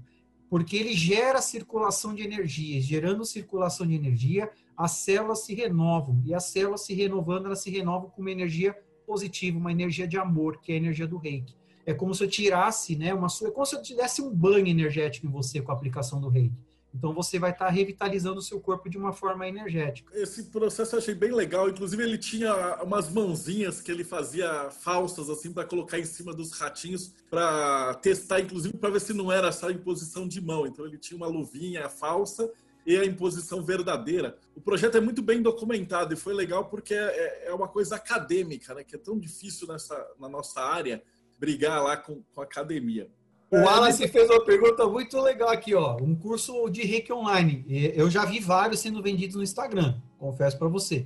porque 0.50 0.76
ele 0.76 0.93
gera 0.93 1.41
circulação 1.41 2.14
de 2.14 2.24
energia. 2.24 2.82
Gerando 2.82 3.24
circulação 3.24 3.86
de 3.86 3.95
energia, 3.95 4.50
as 4.76 4.91
células 4.91 5.45
se 5.45 5.54
renovam 5.54 6.22
e 6.26 6.34
as 6.34 6.45
células 6.45 6.86
se 6.86 6.93
renovando, 6.93 7.45
elas 7.45 7.62
se 7.62 7.70
renovam 7.70 8.10
com 8.10 8.22
uma 8.22 8.32
energia 8.32 8.76
positiva, 9.06 9.58
uma 9.58 9.72
energia 9.72 10.08
de 10.08 10.18
amor, 10.18 10.60
que 10.60 10.72
é 10.72 10.76
a 10.76 10.78
energia 10.78 11.08
do 11.08 11.18
reiki 11.18 11.60
é 11.89 11.93
como 11.93 12.14
se 12.14 12.24
eu 12.24 12.30
tirasse, 12.30 12.95
né, 12.95 13.14
uma 13.14 13.28
é 13.28 13.52
como 13.52 13.66
se 13.66 13.76
eu 13.76 13.82
te 13.82 13.95
desse 13.95 14.22
um 14.22 14.30
banho 14.30 14.68
energético 14.68 15.26
em 15.26 15.30
você 15.32 15.60
com 15.60 15.72
a 15.72 15.74
aplicação 15.74 16.22
do 16.22 16.30
reiki. 16.30 16.69
Então 16.94 17.14
você 17.14 17.38
vai 17.38 17.52
estar 17.52 17.70
revitalizando 17.70 18.40
o 18.40 18.42
seu 18.42 18.60
corpo 18.60 18.90
de 18.90 18.98
uma 18.98 19.14
forma 19.14 19.48
energética. 19.48 20.12
Esse 20.18 20.46
processo 20.46 20.96
eu 20.96 21.00
achei 21.00 21.14
bem 21.14 21.32
legal. 21.32 21.70
Inclusive 21.70 22.02
ele 22.04 22.18
tinha 22.18 22.82
umas 22.84 23.10
mãozinhas 23.10 23.80
que 23.80 23.92
ele 23.92 24.04
fazia 24.04 24.72
falsas 24.72 25.30
assim 25.30 25.54
para 25.54 25.66
colocar 25.66 26.00
em 26.00 26.06
cima 26.06 26.34
dos 26.34 26.52
ratinhos 26.52 27.14
para 27.30 27.94
testar, 27.96 28.40
inclusive 28.40 28.76
para 28.78 28.90
ver 28.90 29.02
se 29.02 29.14
não 29.14 29.32
era 29.32 29.52
só 29.52 29.70
imposição 29.70 30.28
de 30.28 30.42
mão. 30.42 30.66
Então 30.66 30.86
ele 30.86 30.98
tinha 30.98 31.18
uma 31.18 31.28
luvinha 31.28 31.88
falsa 31.90 32.52
e 32.86 32.98
a 32.98 33.06
imposição 33.06 33.64
verdadeira. 33.64 34.38
O 34.56 34.62
projeto 34.62 34.98
é 34.98 35.02
muito 35.02 35.22
bem 35.22 35.42
documentado 35.42 36.14
e 36.14 36.18
foi 36.18 36.34
legal 36.34 36.66
porque 36.66 36.96
é, 36.96 37.48
é 37.48 37.54
uma 37.54 37.68
coisa 37.68 37.98
acadêmica, 37.98 38.74
né? 38.74 38.84
Que 38.84 38.96
é 38.96 39.00
tão 39.00 39.20
difícil 39.20 39.68
nessa 39.68 39.96
na 40.18 40.28
nossa 40.28 40.62
área 40.62 41.04
brigar 41.38 41.84
lá 41.84 41.96
com, 41.96 42.24
com 42.34 42.42
a 42.42 42.44
academia. 42.44 43.10
O 43.52 43.56
é, 43.56 43.64
Wallace 43.64 44.08
fez 44.08 44.30
uma 44.30 44.43
pergunta 44.45 44.88
muito 44.88 45.20
legal 45.20 45.50
aqui, 45.50 45.74
ó. 45.74 45.97
Um 46.00 46.16
curso 46.16 46.70
de 46.70 46.84
reiki 46.84 47.12
online. 47.12 47.66
Eu 47.95 48.10
já 48.10 48.24
vi 48.24 48.39
vários 48.39 48.80
sendo 48.80 49.02
vendidos 49.02 49.36
no 49.36 49.43
Instagram, 49.43 49.95
confesso 50.20 50.58
para 50.58 50.68
você. 50.68 51.06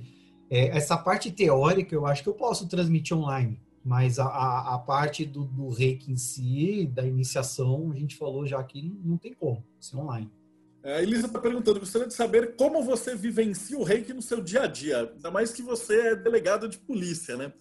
É, 0.50 0.76
essa 0.76 0.96
parte 0.96 1.32
teórica 1.32 1.94
eu 1.94 2.06
acho 2.06 2.22
que 2.22 2.28
eu 2.28 2.34
posso 2.34 2.68
transmitir 2.68 3.16
online, 3.16 3.58
mas 3.82 4.18
a, 4.18 4.26
a, 4.26 4.74
a 4.74 4.78
parte 4.78 5.24
do, 5.24 5.44
do, 5.44 5.70
reiki 5.70 6.12
em 6.12 6.16
si, 6.16 6.86
da 6.92 7.06
iniciação, 7.06 7.90
a 7.90 7.96
gente 7.96 8.14
falou 8.14 8.46
já 8.46 8.62
que 8.62 8.82
não, 8.82 8.94
não 9.04 9.16
tem 9.16 9.32
como, 9.32 9.64
ser 9.80 9.96
online. 9.96 10.30
É, 10.82 10.96
a 10.96 11.02
Elisa 11.02 11.26
está 11.26 11.38
perguntando, 11.38 11.80
gostaria 11.80 12.06
de 12.06 12.12
saber 12.12 12.56
como 12.56 12.82
você 12.82 13.16
vivencia 13.16 13.78
o 13.78 13.82
reiki 13.82 14.12
no 14.12 14.20
seu 14.20 14.42
dia 14.42 14.64
a 14.64 14.66
dia, 14.66 15.10
ainda 15.14 15.30
mais 15.30 15.50
que 15.50 15.62
você 15.62 16.08
é 16.08 16.16
delegado 16.16 16.68
de 16.68 16.76
polícia, 16.76 17.38
né? 17.38 17.54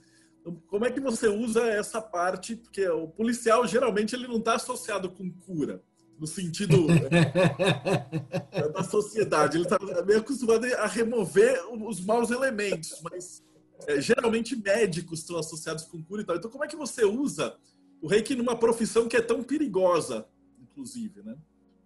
Como 0.68 0.86
é 0.86 0.92
que 0.92 1.00
você 1.00 1.28
usa 1.28 1.62
essa 1.68 2.02
parte? 2.02 2.56
Porque 2.56 2.88
o 2.88 3.08
policial 3.08 3.66
geralmente 3.66 4.14
ele 4.14 4.28
não 4.28 4.38
está 4.38 4.56
associado 4.56 5.10
com 5.10 5.32
cura, 5.32 5.82
no 6.20 6.28
sentido 6.28 6.88
da 8.74 8.84
sociedade. 8.84 9.58
Ele 9.58 9.64
está 9.64 9.78
meio 10.04 10.20
acostumado 10.20 10.66
a 10.66 10.88
remover 10.88 11.62
os 11.72 12.04
maus 12.04 12.30
elementos, 12.30 13.02
mas 13.04 13.44
é, 13.88 14.02
geralmente 14.02 14.56
médicos 14.56 15.20
estão 15.20 15.38
associados 15.38 15.86
com 15.86 16.04
cura 16.04 16.22
e 16.22 16.26
tal. 16.26 16.36
Então, 16.36 16.52
como 16.52 16.64
é 16.64 16.68
que 16.68 16.76
você 16.76 17.06
usa 17.06 17.56
o 18.02 18.08
reiki 18.08 18.36
numa 18.36 18.56
profissão 18.56 19.08
que 19.08 19.16
é 19.16 19.22
tão 19.22 19.42
perigosa, 19.42 20.26
inclusive, 20.62 21.22
né? 21.24 21.36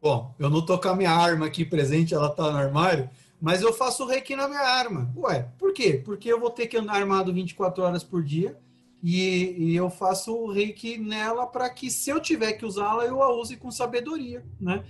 Bom, 0.02 0.36
eu 0.40 0.50
não 0.50 0.66
tô 0.66 0.80
com 0.80 0.90
a 0.90 0.96
minha 0.96 1.12
arma 1.12 1.46
aqui 1.46 1.66
presente, 1.66 2.14
ela 2.14 2.30
tá 2.30 2.52
no 2.52 2.58
armário, 2.58 3.10
mas 3.42 3.62
eu 3.62 3.72
faço 3.74 4.06
reiki 4.06 4.36
na 4.36 4.48
minha 4.48 4.62
arma. 4.62 5.12
Ué, 5.16 5.50
por 5.58 5.74
quê? 5.74 6.02
Porque 6.04 6.32
eu 6.32 6.40
vou 6.40 6.50
ter 6.50 6.68
que 6.68 6.78
andar 6.78 6.96
armado 6.96 7.34
24 7.34 7.84
horas 7.84 8.04
por 8.04 8.24
dia 8.24 8.58
e, 9.04 9.56
e 9.58 9.76
eu 9.76 9.90
faço 9.90 10.36
o 10.36 10.52
reiki 10.52 10.98
nela 10.98 11.46
para 11.46 11.70
que, 11.70 11.92
se 11.92 12.10
eu 12.10 12.20
tiver 12.20 12.54
que 12.54 12.66
usá-la, 12.66 13.06
eu 13.06 13.22
a 13.22 13.34
use 13.34 13.56
com 13.56 13.72
sabedoria, 13.72 14.44
né? 14.60 14.84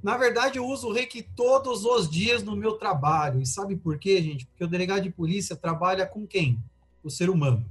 Na 0.00 0.16
verdade, 0.16 0.58
eu 0.58 0.64
uso 0.64 0.88
o 0.88 0.92
reiki 0.92 1.22
todos 1.22 1.84
os 1.84 2.08
dias 2.08 2.42
no 2.42 2.54
meu 2.54 2.74
trabalho. 2.74 3.40
E 3.40 3.46
sabe 3.46 3.74
por 3.74 3.98
quê, 3.98 4.22
gente? 4.22 4.46
Porque 4.46 4.62
o 4.62 4.68
delegado 4.68 5.02
de 5.02 5.10
polícia 5.10 5.56
trabalha 5.56 6.06
com 6.06 6.24
quem? 6.24 6.62
O 7.02 7.10
ser 7.10 7.28
humano. 7.28 7.66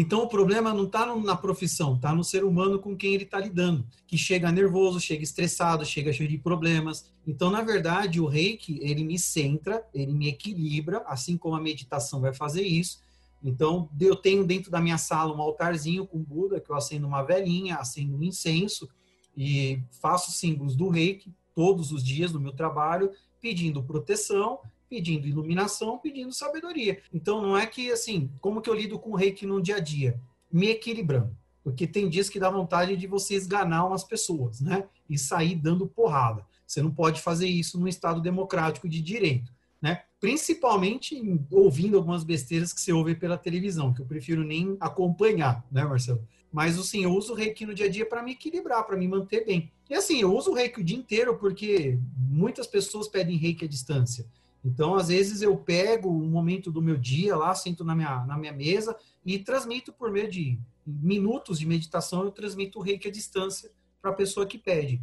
Então 0.00 0.22
o 0.22 0.28
problema 0.28 0.72
não 0.72 0.84
está 0.84 1.12
na 1.16 1.34
profissão, 1.34 1.96
está 1.96 2.14
no 2.14 2.22
ser 2.22 2.44
humano 2.44 2.78
com 2.78 2.96
quem 2.96 3.14
ele 3.14 3.24
está 3.24 3.40
lidando, 3.40 3.84
que 4.06 4.16
chega 4.16 4.52
nervoso, 4.52 5.00
chega 5.00 5.24
estressado, 5.24 5.84
chega 5.84 6.12
cheio 6.12 6.28
de 6.28 6.38
problemas. 6.38 7.10
Então, 7.26 7.50
na 7.50 7.62
verdade, 7.62 8.20
o 8.20 8.26
reiki, 8.26 8.78
ele 8.80 9.02
me 9.02 9.18
centra, 9.18 9.84
ele 9.92 10.12
me 10.12 10.28
equilibra, 10.28 11.02
assim 11.04 11.36
como 11.36 11.56
a 11.56 11.60
meditação 11.60 12.20
vai 12.20 12.32
fazer 12.32 12.62
isso. 12.62 13.00
Então, 13.42 13.88
eu 14.00 14.14
tenho 14.14 14.46
dentro 14.46 14.70
da 14.70 14.80
minha 14.80 14.98
sala 14.98 15.34
um 15.34 15.42
altarzinho 15.42 16.06
com 16.06 16.22
Buda, 16.22 16.60
que 16.60 16.70
eu 16.70 16.76
acendo 16.76 17.04
uma 17.04 17.24
velinha, 17.24 17.74
acendo 17.78 18.16
um 18.16 18.22
incenso 18.22 18.88
e 19.36 19.82
faço 20.00 20.30
símbolos 20.30 20.76
do 20.76 20.88
reiki 20.88 21.34
todos 21.56 21.90
os 21.90 22.04
dias 22.04 22.32
no 22.32 22.38
meu 22.38 22.52
trabalho, 22.52 23.10
pedindo 23.40 23.82
proteção 23.82 24.60
pedindo 24.88 25.26
iluminação, 25.26 25.98
pedindo 25.98 26.32
sabedoria. 26.32 27.00
Então 27.12 27.42
não 27.42 27.56
é 27.56 27.66
que 27.66 27.90
assim, 27.90 28.30
como 28.40 28.60
que 28.60 28.70
eu 28.70 28.74
lido 28.74 28.98
com 28.98 29.10
o 29.10 29.16
reiki 29.16 29.46
no 29.46 29.62
dia 29.62 29.76
a 29.76 29.80
dia? 29.80 30.20
Me 30.50 30.68
equilibrando. 30.68 31.36
Porque 31.62 31.86
tem 31.86 32.08
dias 32.08 32.30
que 32.30 32.40
dá 32.40 32.48
vontade 32.48 32.96
de 32.96 33.06
você 33.06 33.34
esganar 33.34 33.86
umas 33.86 34.02
pessoas, 34.02 34.60
né? 34.60 34.84
E 35.08 35.18
sair 35.18 35.54
dando 35.54 35.86
porrada. 35.86 36.46
Você 36.66 36.80
não 36.80 36.90
pode 36.90 37.20
fazer 37.20 37.46
isso 37.46 37.78
num 37.78 37.88
Estado 37.88 38.20
democrático 38.20 38.88
de 38.88 39.02
direito, 39.02 39.52
né? 39.80 40.02
Principalmente 40.20 41.20
ouvindo 41.50 41.96
algumas 41.96 42.24
besteiras 42.24 42.72
que 42.72 42.80
você 42.80 42.92
ouve 42.92 43.14
pela 43.14 43.36
televisão, 43.36 43.92
que 43.92 44.00
eu 44.00 44.06
prefiro 44.06 44.42
nem 44.42 44.76
acompanhar, 44.80 45.64
né, 45.70 45.84
Marcelo? 45.84 46.26
Mas 46.50 46.78
assim, 46.78 47.04
eu 47.04 47.12
uso 47.12 47.32
o 47.32 47.36
reiki 47.36 47.66
no 47.66 47.74
dia 47.74 47.86
a 47.86 47.90
dia 47.90 48.06
para 48.06 48.22
me 48.22 48.32
equilibrar, 48.32 48.84
para 48.84 48.96
me 48.96 49.06
manter 49.06 49.44
bem. 49.44 49.70
E 49.88 49.94
assim, 49.94 50.20
eu 50.20 50.34
uso 50.34 50.50
o 50.50 50.54
reiki 50.54 50.80
o 50.80 50.84
dia 50.84 50.96
inteiro 50.96 51.36
porque 51.36 51.98
muitas 52.16 52.66
pessoas 52.66 53.08
pedem 53.08 53.36
reiki 53.36 53.64
à 53.64 53.68
distância. 53.68 54.26
Então, 54.64 54.94
às 54.94 55.08
vezes, 55.08 55.42
eu 55.42 55.56
pego 55.56 56.10
um 56.10 56.28
momento 56.28 56.70
do 56.70 56.82
meu 56.82 56.96
dia 56.96 57.36
lá, 57.36 57.54
sento 57.54 57.84
na 57.84 57.94
minha, 57.94 58.24
na 58.26 58.36
minha 58.36 58.52
mesa 58.52 58.96
e 59.24 59.38
transmito 59.38 59.92
por 59.92 60.10
meio 60.10 60.30
de 60.30 60.58
minutos 60.86 61.58
de 61.58 61.66
meditação, 61.66 62.24
eu 62.24 62.30
transmito 62.30 62.78
o 62.78 62.82
reiki 62.82 63.08
à 63.08 63.10
distância 63.10 63.70
para 64.00 64.10
a 64.10 64.14
pessoa 64.14 64.46
que 64.46 64.58
pede. 64.58 65.00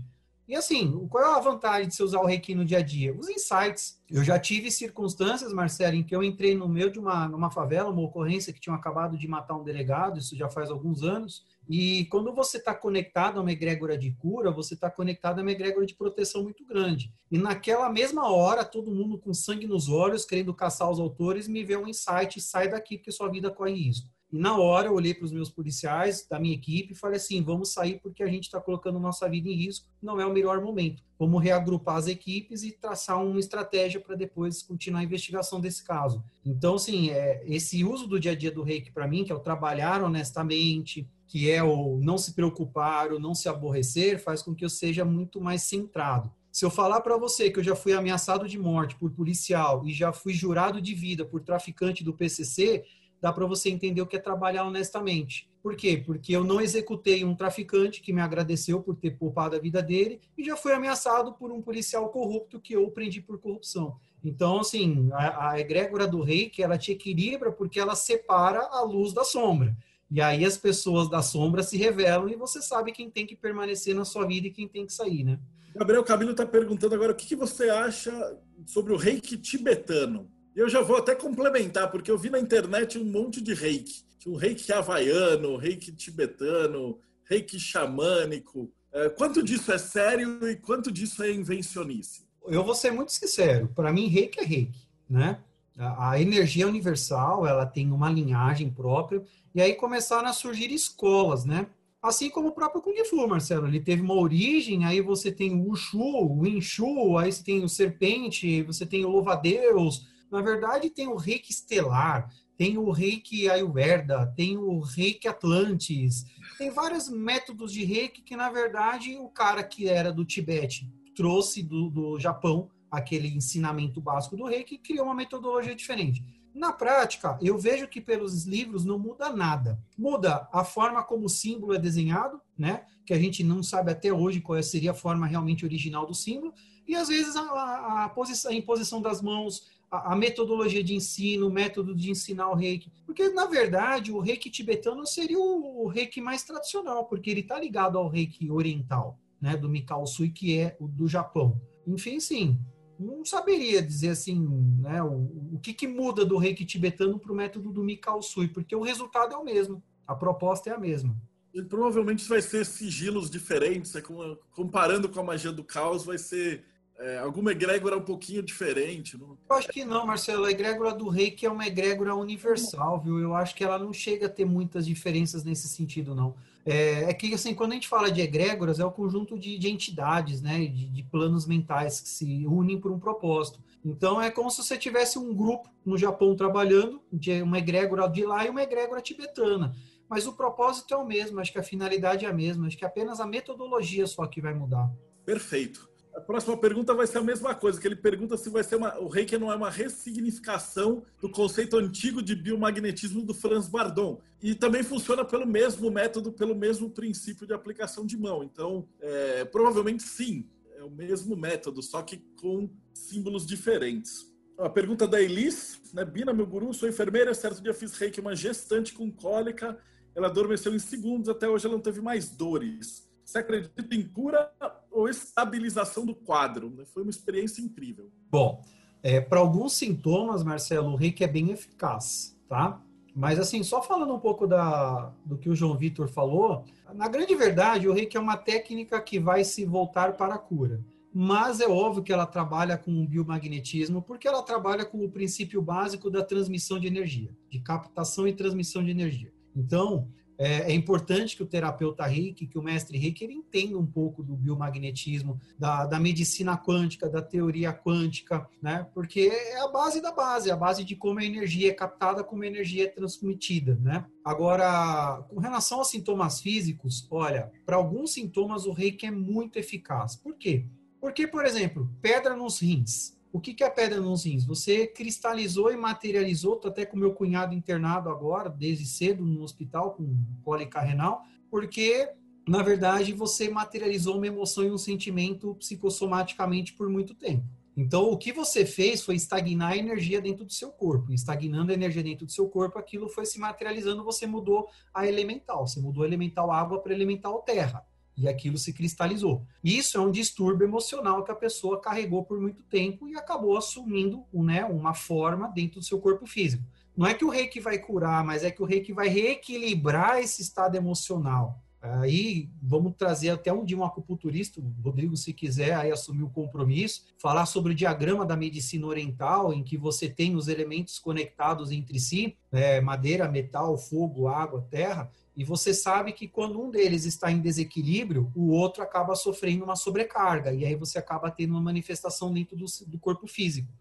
E 0.48 0.56
assim, 0.56 1.08
qual 1.10 1.24
é 1.24 1.38
a 1.38 1.40
vantagem 1.40 1.88
de 1.88 1.96
você 1.96 2.04
usar 2.04 2.20
o 2.20 2.26
reiki 2.26 2.54
no 2.54 2.64
dia 2.64 2.78
a 2.78 2.82
dia? 2.82 3.16
Os 3.18 3.28
insights. 3.30 4.00
Eu 4.10 4.24
já 4.24 4.38
tive 4.38 4.70
circunstâncias, 4.70 5.52
Marcelo, 5.52 5.96
em 5.96 6.04
que 6.04 6.16
eu 6.16 6.24
entrei 6.24 6.56
no 6.56 6.70
meio 6.70 6.92
de 6.92 7.00
uma 7.00 7.28
numa 7.28 7.50
favela, 7.50 7.90
uma 7.90 8.04
ocorrência 8.04 8.54
que 8.54 8.60
tinham 8.60 8.76
acabado 8.76 9.18
de 9.18 9.28
matar 9.28 9.56
um 9.56 9.64
delegado, 9.64 10.20
isso 10.20 10.36
já 10.36 10.48
faz 10.48 10.70
alguns 10.70 11.02
anos, 11.02 11.44
e 11.68 12.06
quando 12.06 12.34
você 12.34 12.58
está 12.58 12.74
conectado 12.74 13.40
a 13.40 13.42
uma 13.42 13.52
egrégora 13.52 13.98
de 13.98 14.12
cura, 14.12 14.52
você 14.52 14.74
está 14.74 14.90
conectado 14.90 15.40
a 15.40 15.42
uma 15.42 15.52
egrégora 15.52 15.86
de 15.86 15.96
proteção 15.96 16.44
muito 16.44 16.66
grande. 16.66 17.14
E 17.32 17.38
naquela 17.38 17.90
mesma 17.90 18.32
hora, 18.32 18.64
todo 18.64 18.92
mundo 18.92 19.18
com 19.18 19.34
sangue 19.34 19.68
nos 19.68 19.90
olhos, 19.90 20.26
querendo 20.26 20.54
caçar 20.54 20.90
os 20.90 21.00
autores, 21.00 21.48
me 21.48 21.64
vê 21.64 21.76
um 21.76 21.88
insight 21.88 22.38
e 22.38 22.42
sai 22.42 22.70
daqui 22.70 22.98
porque 22.98 23.12
sua 23.12 23.30
vida 23.30 23.50
corre 23.50 23.74
risco. 23.74 24.10
E 24.32 24.38
na 24.38 24.58
hora 24.58 24.88
eu 24.88 24.94
olhei 24.94 25.14
para 25.14 25.24
os 25.24 25.32
meus 25.32 25.50
policiais 25.50 26.28
da 26.28 26.40
minha 26.40 26.54
equipe 26.54 26.92
e 26.92 26.98
falei 26.98 27.18
assim: 27.18 27.42
vamos 27.42 27.72
sair 27.72 28.00
porque 28.02 28.24
a 28.24 28.28
gente 28.28 28.44
está 28.44 28.60
colocando 28.60 29.00
nossa 29.00 29.30
vida 29.30 29.48
em 29.48 29.56
risco, 29.56 29.88
não 30.02 30.20
é 30.20 30.26
o 30.26 30.34
melhor 30.34 30.62
momento. 30.62 31.02
Vamos 31.18 31.42
reagrupar 31.42 31.96
as 31.96 32.08
equipes 32.08 32.64
e 32.64 32.72
traçar 32.72 33.24
uma 33.24 33.40
estratégia 33.40 34.02
para 34.02 34.16
depois 34.16 34.62
continuar 34.62 35.00
a 35.00 35.04
investigação 35.04 35.62
desse 35.62 35.84
caso. 35.86 36.24
Então, 36.46 36.76
assim, 36.76 37.12
é, 37.12 37.44
esse 37.46 37.84
uso 37.86 38.08
do 38.08 38.20
dia 38.20 38.32
a 38.32 38.36
dia 38.36 38.52
do 38.52 38.64
reiki 38.64 38.92
para 38.92 39.08
mim, 39.08 39.24
que 39.24 39.32
é 39.32 39.36
o 39.36 39.40
trabalhar 39.40 40.04
honestamente, 40.04 41.08
que 41.36 41.52
é 41.52 41.62
o 41.62 42.00
não 42.02 42.18
se 42.18 42.34
preocupar, 42.34 43.12
o 43.12 43.20
não 43.20 43.36
se 43.36 43.50
aborrecer, 43.50 44.24
faz 44.24 44.42
com 44.42 44.56
que 44.56 44.64
eu 44.64 44.70
seja 44.70 45.04
muito 45.04 45.42
mais 45.42 45.64
centrado. 45.64 46.32
Se 46.50 46.64
eu 46.64 46.70
falar 46.70 47.02
para 47.02 47.18
você 47.18 47.52
que 47.52 47.60
eu 47.60 47.64
já 47.64 47.76
fui 47.76 47.92
ameaçado 47.92 48.48
de 48.48 48.58
morte 48.58 48.96
por 48.96 49.12
policial 49.12 49.86
e 49.86 49.92
já 49.92 50.14
fui 50.14 50.34
jurado 50.34 50.80
de 50.80 50.94
vida 50.94 51.26
por 51.26 51.42
traficante 51.42 52.06
do 52.06 52.14
PCC, 52.14 52.86
dá 53.20 53.34
para 53.34 53.46
você 53.46 53.70
entender 53.70 54.02
o 54.02 54.08
que 54.08 54.16
é 54.16 54.20
trabalhar 54.20 54.64
honestamente. 54.64 55.50
Por 55.62 55.76
quê? 55.76 56.02
Porque 56.06 56.32
eu 56.32 56.46
não 56.46 56.62
executei 56.62 57.26
um 57.26 57.36
traficante 57.36 58.00
que 58.00 58.14
me 58.14 58.22
agradeceu 58.22 58.82
por 58.82 58.96
ter 58.96 59.18
poupado 59.18 59.58
a 59.58 59.60
vida 59.60 59.84
dele 59.84 60.22
e 60.38 60.44
já 60.46 60.56
fui 60.56 60.72
ameaçado 60.72 61.34
por 61.34 61.52
um 61.52 61.62
policial 61.62 62.08
corrupto 62.08 62.62
que 62.62 62.78
eu 62.78 62.90
prendi 62.92 63.20
por 63.20 63.42
corrupção. 63.42 63.98
Então, 64.24 64.62
assim, 64.62 65.10
a, 65.12 65.50
a 65.50 65.60
egrégora 65.60 66.08
do 66.08 66.22
rei, 66.22 66.50
que 66.50 66.64
ela 66.64 66.78
te 66.78 66.94
equilibra 66.94 67.52
porque 67.52 67.78
ela 67.78 67.94
separa 67.94 68.70
a 68.72 68.82
luz 68.84 69.12
da 69.12 69.26
sombra. 69.26 69.76
E 70.10 70.22
aí 70.22 70.46
as 70.46 70.58
pessoas 70.58 71.10
da 71.10 71.22
sombra 71.22 71.64
se 71.64 71.78
revelam 71.78 72.30
e 72.30 72.36
você 72.36 72.62
sabe 72.62 72.92
quem 72.92 73.10
tem 73.10 73.26
que 73.26 73.36
permanecer 73.36 73.96
na 73.96 74.06
sua 74.06 74.26
vida 74.26 74.48
e 74.48 74.52
quem 74.52 74.68
tem 74.68 74.86
que 74.86 74.94
sair, 74.94 75.24
né? 75.24 75.40
Gabriel 75.76 76.04
Camilo 76.04 76.32
está 76.32 76.46
perguntando 76.46 76.96
agora 76.96 77.12
o 77.12 77.16
que, 77.16 77.28
que 77.28 77.36
você 77.36 77.70
acha 77.70 78.38
sobre 78.66 78.94
o 78.94 78.98
reiki 78.98 79.38
tibetano. 79.38 80.32
Eu 80.56 80.70
já 80.70 80.82
vou 80.82 80.96
até 80.96 81.14
complementar, 81.14 81.92
porque 81.92 82.10
eu 82.10 82.18
vi 82.18 82.30
na 82.30 82.40
internet 82.40 82.98
um 82.98 83.04
monte 83.04 83.42
de 83.42 83.54
reiki. 83.54 84.06
Tinha 84.18 84.34
um 84.34 84.38
reiki 84.38 84.72
havaiano, 84.72 85.58
reiki 85.58 85.92
tibetano, 85.92 86.98
reiki 87.26 87.60
xamânico. 87.60 88.72
É, 88.94 89.10
quanto 89.10 89.44
disso 89.44 89.70
é 89.74 89.78
sério 89.78 90.48
e 90.50 90.56
quanto 90.56 90.90
disso 90.90 91.22
é 91.24 91.32
invencionice? 91.32 92.26
Eu 92.48 92.64
vou 92.64 92.74
ser 92.74 92.92
muito 92.92 93.12
sincero. 93.12 93.68
Para 93.76 93.92
mim, 93.92 94.08
reiki 94.08 94.40
é 94.40 94.44
reiki, 94.44 94.88
né? 95.10 95.44
A, 95.78 96.20
energia 96.20 96.68
universal, 96.68 97.46
ela 97.46 97.66
tem 97.66 97.92
uma 97.92 98.10
linhagem 98.10 98.70
própria. 98.70 99.24
E 99.54 99.62
aí 99.62 99.74
começaram 99.74 100.28
a 100.28 100.34
surgir 100.34 100.72
escolas, 100.72 101.44
né? 101.46 101.68
Assim 102.02 102.30
como 102.30 102.50
o 102.50 102.52
próprio 102.52 102.82
Kung 102.82 103.04
Fu, 103.04 103.28
Marcelo. 103.28 103.68
Ele 103.68 103.80
teve 103.80 104.02
uma 104.02 104.14
origem, 104.14 104.86
aí 104.86 105.02
você 105.02 105.32
tem 105.32 105.54
o 105.54 105.70
Wushu, 105.70 105.98
o 105.98 106.42
Wing 106.42 106.62
Chun, 106.62 107.18
aí 107.18 107.32
você 107.32 107.44
tem 107.44 107.64
o 107.64 107.70
Serpente, 107.70 108.64
você 108.64 108.86
tem 108.86 109.04
o 109.04 109.10
Louva-a-Deus, 109.10 110.08
na 110.32 110.42
verdade, 110.42 110.90
tem 110.90 111.08
o 111.08 111.16
reiki 111.16 111.52
estelar, 111.52 112.30
tem 112.58 112.78
o 112.78 112.92
reiki 112.92 113.50
Ayurveda, 113.50 114.32
tem 114.36 114.58
o 114.58 114.80
reiki 114.80 115.28
Atlantis, 115.28 116.26
tem 116.58 116.70
vários 116.70 117.10
métodos 117.10 117.72
de 117.72 117.84
reiki 117.84 118.22
que, 118.22 118.36
na 118.36 118.50
verdade, 118.50 119.18
o 119.18 119.28
cara 119.28 119.64
que 119.64 119.88
era 119.88 120.12
do 120.12 120.26
Tibete 120.26 120.90
trouxe 121.16 121.64
do, 121.64 121.90
do 121.90 122.20
Japão 122.20 122.70
aquele 122.96 123.28
ensinamento 123.28 124.02
básico 124.02 124.38
do 124.38 124.46
reiki 124.46 124.76
e 124.76 124.80
criou 124.80 125.06
uma 125.06 125.16
metodologia 125.16 125.76
diferente. 125.76 126.24
Na 126.56 126.72
prática, 126.72 127.38
eu 127.42 127.58
vejo 127.58 127.86
que 127.86 128.00
pelos 128.00 128.46
livros 128.46 128.86
não 128.86 128.98
muda 128.98 129.30
nada. 129.30 129.78
Muda 129.98 130.48
a 130.54 130.64
forma 130.64 131.04
como 131.04 131.26
o 131.26 131.30
símbolo 131.30 131.74
é 131.74 131.78
desenhado, 131.78 132.40
né? 132.58 132.86
Que 133.06 133.14
a 133.14 133.20
gente 133.20 133.44
não 133.44 133.62
sabe 133.62 133.92
até 133.92 134.14
hoje 134.14 134.40
qual 134.40 134.64
seria 134.64 134.92
a 134.92 134.94
forma 134.94 135.28
realmente 135.28 135.66
original 135.66 136.06
do 136.06 136.14
símbolo. 136.14 136.54
E 136.88 136.96
às 136.96 137.10
vezes 137.10 137.36
a, 137.36 137.42
a, 137.42 138.06
a, 138.06 138.10
posição, 138.10 138.52
a 138.52 138.56
imposição 138.56 139.02
das 139.02 139.22
mãos, 139.22 139.68
a, 139.92 140.14
a, 140.14 140.16
metodologia 140.16 140.82
de 140.82 140.96
ensino, 140.96 141.48
o 141.50 141.52
método 141.52 141.94
de 141.94 142.10
ensinar 142.10 142.50
o 142.50 142.56
reiki. 142.56 142.90
Porque, 143.06 143.28
na 143.30 143.48
verdade, 143.48 144.14
o 144.14 144.20
reiki 144.22 144.50
tibetano 144.50 145.06
seria 145.06 145.38
o, 145.38 145.84
o 145.84 145.88
reiki 145.88 146.22
mais 146.22 146.44
tradicional, 146.44 147.04
porque 147.04 147.30
ele 147.30 147.42
está 147.42 147.60
ligado 147.60 147.98
ao 147.98 148.08
reiki 148.08 148.50
oriental, 148.50 149.20
né, 149.42 149.58
do 149.58 149.68
Mikao 149.68 150.08
Sui, 150.08 150.30
que 150.30 150.58
é 150.58 150.78
o 150.80 150.88
do 150.88 151.06
Japão. 151.06 151.60
Enfim, 151.86 152.20
sim, 152.22 152.58
não 153.00 153.26
saberia 153.26 153.82
dizer 153.82 154.10
assim, 154.10 154.48
né, 154.80 155.02
o, 155.02 155.54
o 155.54 155.60
que, 155.62 155.74
que 155.74 155.88
muda 155.88 156.26
do 156.26 156.38
reiki 156.38 156.66
tibetano 156.66 157.20
para 157.20 157.32
o 157.32 157.36
método 157.36 157.72
do 157.72 157.84
Mikao 157.84 158.22
Sui, 158.22 158.48
porque 158.48 158.76
o 158.76 158.82
resultado 158.82 159.34
é 159.34 159.38
o 159.38 159.44
mesmo, 159.44 159.84
a 160.08 160.16
proposta 160.16 160.70
é 160.70 160.74
a 160.74 160.80
mesma. 160.80 161.16
E 161.54 161.62
provavelmente 161.62 162.28
vai 162.28 162.42
ser 162.42 162.66
sigilos 162.66 163.30
diferentes, 163.30 163.96
é 163.96 164.04
comparando 164.52 165.08
com 165.08 165.20
a 165.20 165.24
magia 165.24 165.52
do 165.52 165.64
caos, 165.64 166.04
vai 166.04 166.18
ser 166.18 166.66
é, 166.98 167.18
alguma 167.18 167.52
egrégora 167.52 167.98
um 167.98 168.02
pouquinho 168.02 168.42
diferente? 168.42 169.18
Não? 169.18 169.38
Eu 169.50 169.56
acho 169.56 169.70
que 169.70 169.84
não, 169.84 170.06
Marcelo. 170.06 170.46
A 170.46 170.52
egrégora 170.52 170.94
do 170.94 171.10
rei 171.10 171.32
que 171.32 171.46
é 171.46 171.52
uma 171.52 171.66
egrégora 171.68 172.16
universal, 172.16 173.02
viu? 173.02 173.20
Eu 173.20 173.36
acho 173.36 173.56
que 173.56 173.64
ela 173.64 173.78
não 173.78 173.92
chega 173.94 174.28
a 174.28 174.30
ter 174.30 174.46
muitas 174.46 174.86
diferenças 174.86 175.44
nesse 175.44 175.68
sentido, 175.68 176.16
não. 176.16 176.36
É, 176.66 177.04
é 177.04 177.14
que, 177.14 177.32
assim, 177.34 177.54
quando 177.54 177.74
a 177.74 177.76
gente 177.76 177.88
fala 177.88 178.12
de 178.12 178.22
egrégoras, 178.22 178.80
é 178.80 178.86
o 178.86 178.92
conjunto 178.92 179.38
de, 179.38 179.58
de 179.60 179.70
entidades, 179.70 180.42
né? 180.42 180.60
De, 180.60 180.90
de, 180.90 181.04
planos 181.04 181.46
mentais 181.46 182.02
que 182.02 182.10
se 182.10 182.48
unem 182.48 182.80
por 182.80 182.92
um 182.92 183.00
propósito. 183.00 183.60
Então, 183.84 184.20
é 184.20 184.32
como 184.32 184.50
se 184.50 184.64
você 184.64 184.76
tivesse 184.76 185.20
um 185.20 185.34
grupo 185.34 185.70
no 185.86 185.96
Japão 185.96 186.36
trabalhando, 186.36 187.00
de 187.14 187.40
uma 187.44 187.60
egrégora 187.60 188.08
de 188.08 188.26
lá 188.26 188.46
e 188.46 188.50
uma 188.50 188.64
egrégora 188.64 189.00
tibetana. 189.00 189.76
Mas 190.10 190.26
o 190.26 190.34
propósito 190.34 190.94
é 190.94 190.98
o 190.98 191.06
mesmo, 191.06 191.40
acho 191.40 191.52
que 191.52 191.60
a 191.60 191.64
finalidade 191.64 192.26
é 192.26 192.30
a 192.30 192.34
mesma, 192.34 192.68
acho 192.68 192.78
que 192.78 192.86
apenas 192.86 193.20
a 193.20 193.28
metodologia 193.28 194.08
só 194.08 194.26
que 194.26 194.42
vai 194.42 194.54
mudar. 194.54 194.92
Perfeito. 195.24 195.90
A 196.16 196.22
próxima 196.22 196.56
pergunta 196.56 196.94
vai 196.94 197.06
ser 197.06 197.18
a 197.18 197.24
mesma 197.24 197.54
coisa, 197.54 197.80
que 197.80 197.86
ele 197.86 197.96
pergunta 197.96 198.38
se 198.38 198.50
vai 198.50 198.64
ser 198.64 198.78
uma, 198.78 198.98
o 199.00 199.10
reiki 199.10 199.38
não 199.38 199.52
é 199.52 199.56
uma 199.56 199.70
ressignificação 199.70 201.04
do 201.22 201.30
conceito 201.30 201.76
antigo 201.76 202.24
de 202.24 202.34
biomagnetismo 202.34 203.22
do 203.22 203.34
Franz 203.34 203.68
Bardon. 203.68 204.22
E 204.42 204.56
também 204.56 204.82
funciona 204.82 205.26
pelo 205.26 205.46
mesmo 205.46 205.92
método, 205.92 206.32
pelo 206.32 206.56
mesmo 206.56 206.90
princípio 206.90 207.46
de 207.46 207.54
aplicação 207.54 208.06
de 208.06 208.18
mão. 208.18 208.46
Então, 208.46 208.88
é, 209.02 209.44
provavelmente 209.44 210.04
sim, 210.04 210.48
é 210.78 210.84
o 210.84 210.90
mesmo 210.90 211.36
método, 211.36 211.84
só 211.84 212.02
que 212.02 212.18
com 212.40 212.70
símbolos 212.94 213.46
diferentes. 213.46 214.34
A 214.58 214.70
pergunta 214.70 215.06
da 215.06 215.22
Elis, 215.22 215.82
né? 215.94 216.06
Bina, 216.06 216.32
meu 216.32 216.48
guru, 216.48 216.74
sou 216.74 216.88
enfermeira, 216.88 217.34
certo 217.34 217.62
dia 217.62 217.74
fiz 217.74 217.94
reiki 217.98 218.22
uma 218.22 218.34
gestante 218.34 218.94
com 218.94 219.12
cólica, 219.12 219.78
ela 220.16 220.28
adormeceu 220.28 220.74
em 220.74 220.80
segundos, 220.80 221.28
até 221.28 221.50
hoje 221.50 221.66
ela 221.66 221.76
não 221.76 221.84
teve 221.84 222.00
mais 222.00 222.30
dores. 222.30 223.06
Você 223.26 223.40
acredita 223.40 223.94
em 223.94 224.04
cura 224.08 224.50
ou 224.96 225.10
estabilização 225.10 226.06
do 226.06 226.16
quadro? 226.16 226.70
Né? 226.70 226.86
Foi 226.94 227.04
uma 227.04 227.10
experiência 227.10 227.62
incrível. 227.62 228.10
Bom, 228.32 228.64
é, 229.04 229.20
para 229.20 229.40
alguns 229.40 229.74
sintomas, 229.74 230.44
Marcelo, 230.44 230.92
o 230.92 230.96
reiki 230.96 231.24
é 231.24 231.28
bem 231.28 231.52
eficaz, 231.52 232.36
tá? 232.48 232.82
Mas 233.14 233.40
assim, 233.40 233.62
só 233.62 233.82
falando 233.82 234.14
um 234.14 234.20
pouco 234.20 234.48
da, 234.48 235.12
do 235.26 235.38
que 235.38 235.50
o 235.50 235.56
João 235.56 235.78
Vitor 235.78 236.08
falou, 236.08 236.66
na 236.94 237.08
grande 237.08 237.36
verdade, 237.36 237.88
o 237.88 237.94
reiki 237.94 238.18
é 238.18 238.20
uma 238.20 238.38
técnica 238.38 239.00
que 239.02 239.20
vai 239.20 239.44
se 239.44 239.66
voltar 239.66 240.14
para 240.14 240.36
a 240.36 240.40
cura. 240.40 240.84
Mas 241.14 241.62
é 241.62 241.68
óbvio 241.68 242.04
que 242.04 242.12
ela 242.12 242.26
trabalha 242.26 242.78
com 242.78 242.92
o 242.92 243.08
biomagnetismo, 243.08 244.02
porque 244.02 244.28
ela 244.28 244.44
trabalha 244.44 244.84
com 244.84 245.04
o 245.04 245.10
princípio 245.10 245.62
básico 245.62 246.10
da 246.10 246.22
transmissão 246.22 246.78
de 246.78 246.88
energia, 246.88 247.30
de 247.50 247.60
captação 247.60 248.28
e 248.28 248.34
transmissão 248.34 248.84
de 248.84 248.92
energia. 248.92 249.32
Então, 249.56 250.10
é, 250.38 250.72
é, 250.72 250.74
importante 250.74 251.36
que 251.36 251.44
o 251.44 251.46
terapeuta 251.46 252.06
Reiki, 252.06 252.48
que 252.48 252.58
o 252.58 252.64
mestre 252.64 252.98
Reiki, 252.98 253.24
ele 253.24 253.34
entenda 253.34 253.78
um 253.78 253.86
pouco 253.86 254.24
do 254.24 254.36
biomagnetismo, 254.36 255.40
da, 255.58 255.86
da 255.86 256.00
medicina 256.00 256.58
quântica, 256.58 257.10
da 257.10 257.22
teoria 257.22 257.74
quântica, 257.74 258.48
né? 258.62 258.86
Porque 258.94 259.32
é 259.32 259.62
a 259.62 259.68
base 259.68 260.02
da 260.02 260.12
base, 260.12 260.52
a 260.52 260.56
base 260.56 260.84
de 260.84 260.96
como 260.96 261.20
a 261.20 261.26
energia 261.26 261.70
é 261.70 261.74
captada, 261.74 262.24
como 262.24 262.44
a 262.44 262.48
energia 262.48 262.86
é 262.86 262.88
transmitida, 262.88 263.78
né? 263.82 264.06
Agora, 264.24 265.24
com 265.30 265.40
relação 265.40 265.80
aos 265.80 265.90
sintomas 265.90 266.42
físicos, 266.42 267.08
olha, 267.10 267.52
para 267.66 267.76
alguns 267.76 268.14
sintomas 268.14 268.66
o 268.66 268.72
Reiki 268.72 269.06
é 269.06 269.12
muito 269.12 269.58
eficaz. 269.58 270.16
Por 270.16 270.36
quê? 270.36 270.66
Porque, 271.00 271.28
por 271.28 271.46
exemplo, 271.46 271.90
pedra 272.02 272.36
nos 272.36 272.60
rins. 272.60 273.15
O 273.36 273.40
que, 273.42 273.54
que 273.54 273.66
é 273.66 273.70
pedra 273.70 274.00
nos 274.00 274.24
rins? 274.24 274.46
Você 274.46 274.88
cristalizou 274.88 275.70
e 275.70 275.76
materializou, 275.76 276.56
tô 276.56 276.70
até 276.70 276.86
com 276.86 276.96
meu 276.96 277.14
cunhado 277.14 277.54
internado 277.54 278.10
agora, 278.10 278.50
desde 278.50 278.86
cedo 278.86 279.26
no 279.26 279.44
hospital 279.44 279.92
com 279.92 280.16
cólica 280.42 280.80
renal, 280.80 281.22
porque 281.52 282.14
na 282.48 282.64
verdade 282.64 283.12
você 283.12 283.50
materializou 283.50 284.16
uma 284.16 284.28
emoção 284.28 284.64
e 284.64 284.72
um 284.72 284.78
sentimento 284.78 285.54
psicossomaticamente 285.56 286.72
por 286.76 286.88
muito 286.88 287.14
tempo. 287.14 287.44
Então, 287.76 288.10
o 288.10 288.18
que 288.18 288.32
você 288.32 288.66
fez 288.66 289.04
foi 289.04 289.16
estagnar 289.16 289.74
a 289.74 289.78
energia 289.78 290.22
dentro 290.22 290.46
do 290.46 290.54
seu 290.54 290.72
corpo. 290.72 291.12
Estagnando 291.12 291.74
a 291.74 291.76
energia 291.76 292.02
dentro 292.02 292.26
do 292.26 292.32
seu 292.32 292.48
corpo, 292.48 292.80
aquilo 292.80 293.10
foi 293.10 293.26
se 293.26 293.38
materializando, 293.38 294.02
você 294.02 294.26
mudou 294.26 294.70
a 294.94 295.06
elemental. 295.06 295.68
Você 295.68 295.82
mudou 295.82 296.04
a 296.04 296.08
elemental 296.08 296.54
água 296.54 296.80
para 296.80 296.94
elemental 296.94 297.42
terra 297.42 297.86
e 298.18 298.28
aquilo 298.28 298.58
se 298.58 298.74
cristalizou. 298.74 299.46
Isso 299.64 299.98
é 299.98 300.02
um 300.02 300.12
distúrbio 300.12 300.66
emocional 300.66 301.24
que 301.24 301.32
a 301.32 301.36
pessoa 301.36 301.80
carregou 301.80 302.24
por 302.24 302.40
muito 302.40 302.64
tempo 302.64 303.08
e 303.08 303.16
acabou 303.16 303.58
assumindo 303.58 304.24
né, 304.34 304.64
uma 304.66 304.94
forma 304.94 305.48
dentro 305.48 305.80
do 305.80 305.86
seu 305.86 306.00
corpo 306.00 306.26
físico. 306.26 306.64
Não 306.96 307.06
é 307.06 307.14
que 307.14 307.26
o 307.26 307.30
reiki 307.30 307.60
vai 307.60 307.78
curar, 307.78 308.24
mas 308.24 308.44
é 308.44 308.52
que 308.52 308.62
o 308.62 308.66
reiki 308.66 308.94
vai 308.94 309.10
reequilibrar 309.10 310.20
esse 310.20 310.42
estado 310.42 310.76
emocional. 310.76 311.62
Aí 311.94 312.50
vamos 312.62 312.96
trazer 312.98 313.30
até 313.30 313.54
um 313.54 313.64
dia 313.64 313.78
um 313.78 313.84
acupunturista, 313.84 314.60
Rodrigo, 314.84 315.16
se 315.16 315.32
quiser 315.34 315.76
aí 315.76 315.92
assumir 315.92 316.24
o 316.24 316.30
compromisso, 316.30 317.04
falar 317.18 317.46
sobre 317.46 317.74
o 317.74 317.76
diagrama 317.76 318.26
da 318.26 318.36
medicina 318.36 318.88
oriental, 318.88 319.54
em 319.54 319.64
que 319.64 319.78
você 319.78 320.10
tem 320.10 320.36
os 320.36 320.48
elementos 320.48 320.98
conectados 320.98 321.72
entre 321.72 322.00
si, 322.00 322.36
é, 322.52 322.82
madeira, 322.82 323.30
metal, 323.30 323.78
fogo, 323.78 324.28
água, 324.28 324.66
terra, 324.70 325.12
e 325.36 325.44
você 325.44 325.74
sabe 325.74 326.14
que 326.14 326.28
quando 326.28 326.62
um 326.62 326.70
deles 326.70 327.06
está 327.06 327.32
em 327.32 327.42
desequilíbrio, 327.42 328.32
o 328.36 328.52
outro 328.52 328.82
acaba 328.82 329.16
sofrendo 329.16 329.66
uma 329.66 329.76
sobrecarga, 329.76 330.54
e 330.54 330.66
aí 330.66 330.76
você 330.76 330.98
acaba 330.98 331.30
tendo 331.30 331.52
uma 331.52 331.62
manifestação 331.62 332.34
dentro 332.34 332.56
do, 332.56 332.66
do 332.88 332.98
corpo 332.98 333.28
físico. 333.28 333.72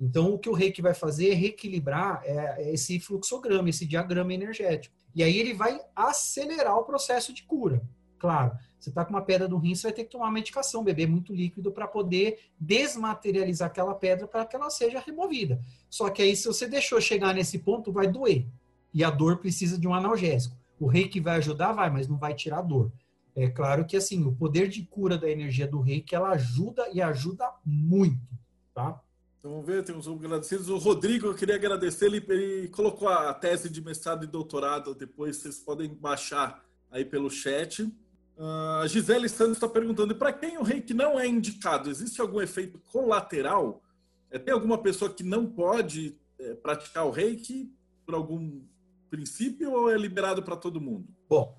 Então, 0.00 0.34
o 0.34 0.38
que 0.38 0.48
o 0.48 0.54
reiki 0.54 0.82
vai 0.82 0.94
fazer 0.94 1.30
é 1.30 1.34
reequilibrar 1.34 2.22
é, 2.24 2.62
é 2.62 2.74
esse 2.74 2.98
fluxograma, 2.98 3.68
esse 3.68 3.86
diagrama 3.86 4.32
energético. 4.34 4.94
E 5.14 5.22
aí 5.22 5.38
ele 5.38 5.52
vai 5.52 5.80
acelerar 5.94 6.76
o 6.76 6.84
processo 6.84 7.32
de 7.32 7.42
cura. 7.44 7.82
Claro, 8.18 8.56
Você 8.78 8.88
está 8.88 9.04
com 9.04 9.10
uma 9.12 9.22
pedra 9.22 9.48
no 9.48 9.58
rim, 9.58 9.74
você 9.74 9.82
vai 9.82 9.92
ter 9.92 10.04
que 10.04 10.10
tomar 10.10 10.30
medicação, 10.30 10.84
beber 10.84 11.08
muito 11.08 11.34
líquido 11.34 11.72
para 11.72 11.88
poder 11.88 12.38
desmaterializar 12.58 13.68
aquela 13.68 13.94
pedra 13.94 14.28
para 14.28 14.46
que 14.46 14.56
ela 14.56 14.70
seja 14.70 15.00
removida. 15.00 15.60
Só 15.90 16.08
que 16.08 16.22
aí, 16.22 16.34
se 16.36 16.46
você 16.46 16.66
deixou 16.66 17.00
chegar 17.00 17.34
nesse 17.34 17.58
ponto, 17.58 17.92
vai 17.92 18.06
doer. 18.06 18.46
E 18.94 19.02
a 19.02 19.10
dor 19.10 19.38
precisa 19.38 19.76
de 19.76 19.88
um 19.88 19.94
analgésico. 19.94 20.56
O 20.82 20.88
reiki 20.88 21.20
vai 21.20 21.36
ajudar? 21.36 21.72
Vai, 21.72 21.88
mas 21.90 22.08
não 22.08 22.18
vai 22.18 22.34
tirar 22.34 22.60
dor. 22.60 22.90
É 23.36 23.48
claro 23.48 23.86
que, 23.86 23.96
assim, 23.96 24.24
o 24.24 24.32
poder 24.32 24.66
de 24.66 24.82
cura 24.82 25.16
da 25.16 25.30
energia 25.30 25.64
do 25.64 25.80
reiki, 25.80 26.12
ela 26.12 26.30
ajuda 26.30 26.90
e 26.92 27.00
ajuda 27.00 27.48
muito, 27.64 28.18
tá? 28.74 29.00
Então, 29.38 29.52
vamos 29.52 29.66
ver, 29.66 29.84
temos 29.84 30.08
um 30.08 30.16
agradecidos. 30.16 30.68
O 30.68 30.78
Rodrigo, 30.78 31.28
eu 31.28 31.34
queria 31.36 31.54
agradecer, 31.54 32.06
ele, 32.06 32.24
ele 32.28 32.68
colocou 32.70 33.08
a 33.08 33.32
tese 33.32 33.70
de 33.70 33.80
mestrado 33.80 34.24
e 34.24 34.26
doutorado, 34.26 34.92
depois 34.92 35.36
vocês 35.36 35.60
podem 35.60 35.94
baixar 35.94 36.64
aí 36.90 37.04
pelo 37.04 37.30
chat. 37.30 37.84
Uh, 38.36 38.82
a 38.82 38.86
Gisele 38.88 39.28
Santos 39.28 39.58
está 39.58 39.68
perguntando: 39.68 40.16
para 40.16 40.32
quem 40.32 40.58
o 40.58 40.64
reiki 40.64 40.92
não 40.92 41.18
é 41.18 41.28
indicado, 41.28 41.90
existe 41.90 42.20
algum 42.20 42.40
efeito 42.40 42.80
colateral? 42.90 43.80
É, 44.32 44.38
tem 44.38 44.52
alguma 44.52 44.78
pessoa 44.78 45.14
que 45.14 45.22
não 45.22 45.46
pode 45.46 46.18
é, 46.40 46.54
praticar 46.54 47.06
o 47.06 47.10
reiki 47.12 47.72
por 48.04 48.16
algum 48.16 48.62
princípio 49.12 49.70
ou 49.70 49.90
é 49.90 49.98
liberado 49.98 50.42
para 50.42 50.56
todo 50.56 50.80
mundo? 50.80 51.06
Bom, 51.28 51.54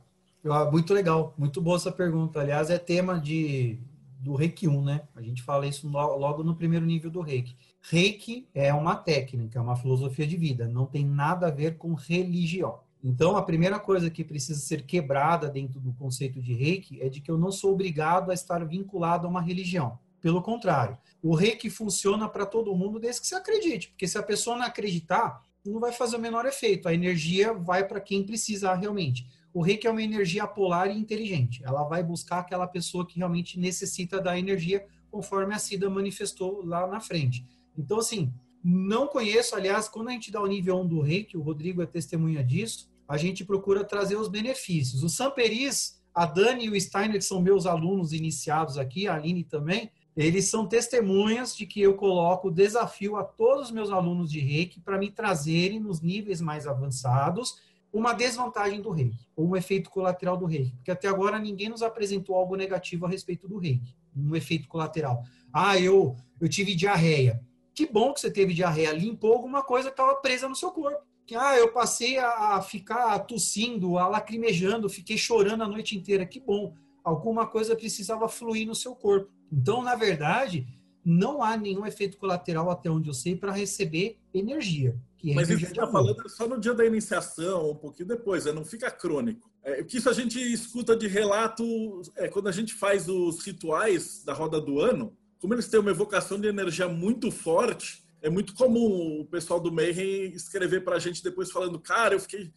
muito 0.72 0.92
legal, 0.92 1.36
muito 1.38 1.62
boa 1.62 1.78
essa 1.78 1.92
pergunta. 1.92 2.40
Aliás, 2.40 2.72
é 2.72 2.80
tema 2.80 3.20
de, 3.20 3.80
do 4.20 4.34
Reiki 4.34 4.68
1, 4.68 4.84
né? 4.84 5.08
A 5.16 5.22
gente 5.22 5.44
fala 5.44 5.68
isso 5.68 5.88
logo 5.88 6.44
no 6.44 6.56
primeiro 6.56 6.84
nível 6.84 7.12
do 7.12 7.22
Reiki. 7.22 7.56
Reiki 7.80 8.48
é 8.56 8.74
uma 8.74 8.96
técnica, 8.96 9.60
é 9.60 9.62
uma 9.62 9.76
filosofia 9.76 10.26
de 10.26 10.36
vida, 10.36 10.68
não 10.68 10.88
tem 10.88 11.06
nada 11.06 11.48
a 11.48 11.52
ver 11.52 11.78
com 11.78 11.94
religião. 11.94 12.80
Então, 13.04 13.38
a 13.38 13.44
primeira 13.44 13.80
coisa 13.80 14.10
que 14.10 14.24
precisa 14.24 14.60
ser 14.60 14.84
quebrada 14.84 15.48
dentro 15.48 15.80
do 15.80 15.94
conceito 15.94 16.42
de 16.42 16.54
reiki 16.54 17.02
é 17.02 17.10
de 17.10 17.20
que 17.20 17.30
eu 17.30 17.38
não 17.38 17.52
sou 17.52 17.74
obrigado 17.74 18.32
a 18.32 18.34
estar 18.34 18.66
vinculado 18.66 19.28
a 19.28 19.30
uma 19.30 19.42
religião. 19.42 20.00
Pelo 20.22 20.42
contrário, 20.42 20.98
o 21.22 21.36
reiki 21.36 21.70
funciona 21.70 22.30
para 22.30 22.46
todo 22.46 22.74
mundo 22.74 22.98
desde 22.98 23.20
que 23.20 23.28
você 23.28 23.36
acredite, 23.36 23.90
porque 23.90 24.08
se 24.08 24.18
a 24.18 24.24
pessoa 24.24 24.56
não 24.56 24.66
acreditar, 24.66 25.44
não 25.66 25.80
vai 25.80 25.92
fazer 25.92 26.18
o 26.18 26.20
menor 26.20 26.46
efeito. 26.46 26.88
A 26.88 26.94
energia 26.94 27.54
vai 27.54 27.88
para 27.88 28.02
quem 28.02 28.24
precisar 28.24 28.76
realmente. 28.76 29.28
O 29.54 29.62
reiki 29.62 29.88
é 29.88 29.92
uma 29.92 30.02
energia 30.02 30.48
polar 30.48 30.90
e 30.90 30.98
inteligente. 30.98 31.62
Ela 31.64 31.84
vai 31.84 32.04
buscar 32.04 32.40
aquela 32.40 32.68
pessoa 32.68 33.06
que 33.06 33.18
realmente 33.18 33.60
necessita 33.60 34.20
da 34.20 34.38
energia, 34.38 34.86
conforme 35.12 35.54
a 35.54 35.60
Cida 35.60 35.90
manifestou 35.90 36.66
lá 36.66 36.88
na 36.88 37.00
frente. 37.00 37.46
Então, 37.78 38.00
assim, 38.00 38.34
não 38.64 39.08
conheço, 39.08 39.56
aliás, 39.56 39.88
quando 39.88 40.10
a 40.10 40.12
gente 40.12 40.32
dá 40.32 40.42
o 40.42 40.48
nível 40.48 40.80
1 40.80 40.88
do 40.88 41.02
reiki, 41.02 41.38
o 41.38 41.42
Rodrigo 41.42 41.82
é 41.82 41.86
testemunha 41.86 42.44
disso, 42.44 42.90
a 43.08 43.18
gente 43.18 43.46
procura 43.46 43.84
trazer 43.84 44.16
os 44.16 44.28
benefícios. 44.28 45.04
O 45.04 45.10
Samperis, 45.10 46.02
a 46.16 46.26
Dani 46.26 46.66
e 46.66 46.70
o 46.70 46.82
Steiner, 46.82 47.18
que 47.18 47.26
são 47.26 47.42
meus 47.42 47.66
alunos 47.66 48.12
iniciados 48.12 48.78
aqui, 48.78 49.08
a 49.08 49.16
Aline 49.16 49.44
também, 49.44 49.92
eles 50.16 50.50
são 50.50 50.68
testemunhas 50.68 51.56
de 51.56 51.66
que 51.66 51.82
eu 51.82 51.96
coloco 51.96 52.48
o 52.48 52.52
desafio 52.52 53.16
a 53.16 53.24
todos 53.24 53.66
os 53.66 53.72
meus 53.72 53.90
alunos 53.92 54.32
de 54.32 54.40
reiki 54.40 54.80
para 54.80 54.98
me 54.98 55.12
trazerem 55.12 55.80
nos 55.80 56.02
níveis 56.02 56.40
mais 56.40 56.68
avançados 56.68 57.62
uma 57.92 58.14
desvantagem 58.14 58.82
do 58.82 58.90
reiki, 58.90 59.28
ou 59.36 59.50
um 59.50 59.56
efeito 59.56 59.90
colateral 59.90 60.36
do 60.36 60.46
reiki. 60.46 60.76
Porque 60.78 60.90
até 60.90 61.08
agora 61.08 61.38
ninguém 61.38 61.70
nos 61.70 61.84
apresentou 61.84 62.36
algo 62.36 62.56
negativo 62.56 63.06
a 63.06 63.10
respeito 63.10 63.48
do 63.48 63.58
reiki, 63.58 63.96
um 64.16 64.36
efeito 64.36 64.68
colateral. 64.68 65.24
Ah, 65.52 65.80
eu, 65.80 66.16
eu 66.42 66.50
tive 66.50 66.74
diarreia. 66.74 67.40
Que 67.76 67.86
bom 67.86 68.14
que 68.14 68.20
você 68.20 68.32
teve 68.32 68.54
diarreia, 68.54 68.92
limpou 68.92 69.34
alguma 69.34 69.62
coisa 69.62 69.90
que 69.90 69.94
estava 69.94 70.16
presa 70.16 70.50
no 70.50 70.56
seu 70.56 70.72
corpo 70.72 71.04
ah, 71.36 71.58
eu 71.58 71.72
passei 71.72 72.18
a 72.18 72.62
ficar 72.62 73.18
tossindo, 73.20 73.98
a 73.98 74.08
lacrimejando, 74.08 74.90
fiquei 74.90 75.18
chorando 75.18 75.64
a 75.64 75.68
noite 75.68 75.98
inteira. 75.98 76.26
Que 76.26 76.40
bom, 76.40 76.74
alguma 77.04 77.48
coisa 77.48 77.76
precisava 77.76 78.28
fluir 78.28 78.68
no 78.68 78.76
seu 78.76 78.94
corpo. 78.96 79.32
Então, 79.54 79.84
na 79.84 79.96
verdade, 79.96 80.68
não 81.06 81.44
há 81.44 81.56
nenhum 81.56 81.86
efeito 81.86 82.18
colateral 82.18 82.72
até 82.72 82.90
onde 82.90 83.10
eu 83.10 83.14
sei 83.14 83.36
para 83.36 83.52
receber 83.52 84.18
energia. 84.34 84.96
É 85.26 85.34
Mas 85.34 85.50
isso 85.50 85.60
que 85.60 85.72
está 85.72 85.88
falando 85.88 86.22
é 86.26 86.30
só 86.30 86.48
no 86.48 86.60
dia 86.60 86.74
da 86.74 86.86
iniciação, 86.86 87.72
um 87.72 87.76
pouquinho 87.76 88.10
depois, 88.10 88.46
né? 88.46 88.52
não 88.52 88.66
fica 88.66 88.92
crônico. 88.92 89.50
É, 89.64 89.82
o 89.82 89.86
que 89.86 89.98
isso 89.98 90.10
a 90.10 90.14
gente 90.14 90.38
escuta 90.38 90.96
de 90.96 91.08
relato 91.08 92.02
é 92.18 92.28
quando 92.28 92.50
a 92.50 92.52
gente 92.52 92.74
faz 92.74 93.08
os 93.08 93.40
rituais 93.46 94.24
da 94.26 94.34
roda 94.34 94.60
do 94.60 94.80
ano, 94.82 95.16
como 95.40 95.54
eles 95.54 95.68
têm 95.70 95.80
uma 95.80 95.92
evocação 95.92 96.40
de 96.40 96.48
energia 96.48 96.90
muito 96.90 97.32
forte, 97.32 98.04
é 98.22 98.30
muito 98.30 98.54
comum 98.54 99.22
o 99.22 99.26
pessoal 99.26 99.60
do 99.60 99.72
Mayhem 99.72 100.34
escrever 100.34 100.84
para 100.84 100.96
a 100.96 101.00
gente 101.00 101.24
depois 101.24 101.52
falando, 101.52 101.80
cara, 101.80 102.16
eu 102.16 102.20
fiquei 102.20 102.52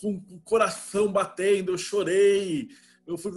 com 0.00 0.22
o 0.30 0.40
coração 0.40 1.12
batendo, 1.12 1.72
eu 1.72 1.78
chorei. 1.78 2.68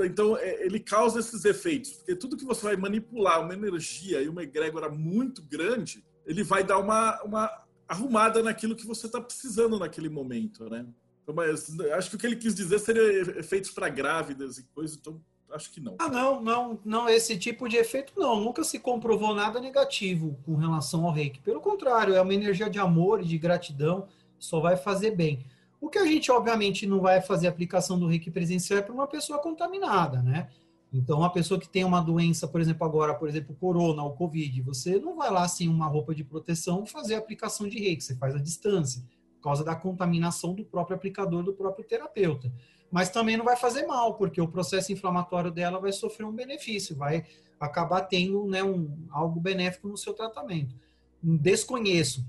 Então, 0.06 0.38
é, 0.38 0.66
ele 0.66 0.80
causa 0.80 1.20
esses 1.20 1.44
efeitos, 1.44 1.92
porque 1.94 2.16
tudo 2.16 2.38
que 2.38 2.46
você 2.46 2.64
vai 2.64 2.78
manipular, 2.78 3.42
uma 3.42 3.54
energia 3.54 4.22
e 4.22 4.30
uma 4.30 4.44
egrégora 4.44 4.90
muito 4.90 5.42
grande, 5.42 6.06
ele 6.26 6.44
vai 6.44 6.64
dar 6.64 6.78
uma, 6.78 7.22
uma 7.24 7.64
arrumada 7.88 8.42
naquilo 8.42 8.76
que 8.76 8.86
você 8.86 9.08
está 9.08 9.20
precisando 9.20 9.78
naquele 9.78 10.10
momento, 10.10 10.70
né? 10.70 10.86
Então, 11.24 11.36
mas, 11.36 11.70
acho 11.92 12.10
que 12.10 12.16
o 12.16 12.20
que 12.20 12.26
ele 12.26 12.38
quis 12.38 12.56
dizer 12.56 12.80
seria 12.80 13.38
efeitos 13.40 13.72
para 13.72 13.90
grávidas 13.90 14.58
e 14.58 14.64
coisas, 14.74 14.98
então 14.98 15.22
acho 15.52 15.72
que 15.72 15.82
não. 15.82 15.96
Ah, 16.00 16.10
não, 16.10 16.42
não, 16.42 16.80
não, 16.86 17.10
esse 17.10 17.38
tipo 17.38 17.68
de 17.68 17.76
efeito 17.76 18.14
não, 18.16 18.40
nunca 18.40 18.64
se 18.64 18.80
comprovou 18.80 19.36
nada 19.36 19.60
negativo 19.60 20.40
com 20.46 20.56
relação 20.56 21.06
ao 21.06 21.12
reiki. 21.12 21.42
Pelo 21.42 21.60
contrário, 21.60 22.16
é 22.16 22.22
uma 22.22 22.34
energia 22.34 22.70
de 22.70 22.80
amor 22.80 23.22
e 23.22 23.26
de 23.26 23.38
gratidão, 23.38 24.08
só 24.40 24.60
vai 24.60 24.78
fazer 24.78 25.12
bem. 25.12 25.46
O 25.80 25.90
que 25.90 26.00
a 26.00 26.06
gente, 26.06 26.32
obviamente, 26.32 26.88
não 26.88 27.00
vai 27.02 27.22
fazer 27.22 27.48
aplicação 27.48 28.00
do 28.00 28.08
reiki 28.08 28.32
presencial 28.32 28.80
é 28.80 28.82
para 28.82 28.94
uma 28.94 29.08
pessoa 29.08 29.40
contaminada, 29.40 30.22
né? 30.22 30.50
Então, 30.92 31.20
uma 31.20 31.32
pessoa 31.32 31.60
que 31.60 31.68
tem 31.68 31.84
uma 31.84 32.02
doença, 32.02 32.48
por 32.48 32.62
exemplo, 32.62 32.86
agora, 32.86 33.14
por 33.14 33.28
exemplo, 33.28 33.56
corona 33.60 34.02
ou 34.04 34.14
covid, 34.14 34.62
você 34.62 34.98
não 35.00 35.18
vai 35.18 35.30
lá 35.30 35.48
sem 35.48 35.68
uma 35.68 35.88
roupa 35.88 36.16
de 36.16 36.24
proteção 36.24 36.86
fazer 36.86 37.16
aplicação 37.16 37.68
de 37.68 37.78
reiki, 37.78 38.04
você 38.04 38.16
faz 38.16 38.34
a 38.34 38.40
distância, 38.40 39.04
por 39.36 39.44
causa 39.44 39.64
da 39.64 39.76
contaminação 39.76 40.54
do 40.54 40.64
próprio 40.64 40.96
aplicador, 40.96 41.44
do 41.44 41.54
próprio 41.54 41.86
terapeuta 41.86 42.52
mas 42.92 43.10
também 43.10 43.38
não 43.38 43.46
vai 43.46 43.56
fazer 43.56 43.86
mal, 43.86 44.16
porque 44.16 44.40
o 44.42 44.48
processo 44.48 44.92
inflamatório 44.92 45.52
dela 45.52 45.80
vai 45.80 45.92
sofrer 45.92 46.26
um 46.26 46.32
benefício, 46.32 46.96
vai 46.96 47.26
acabar 47.60 48.02
tendo 48.02 48.46
né, 48.46 48.64
um, 48.64 49.06
algo 49.10 49.40
benéfico 49.40 49.88
no 49.88 49.98
seu 49.98 50.14
tratamento. 50.14 50.76
Desconheço. 51.22 52.26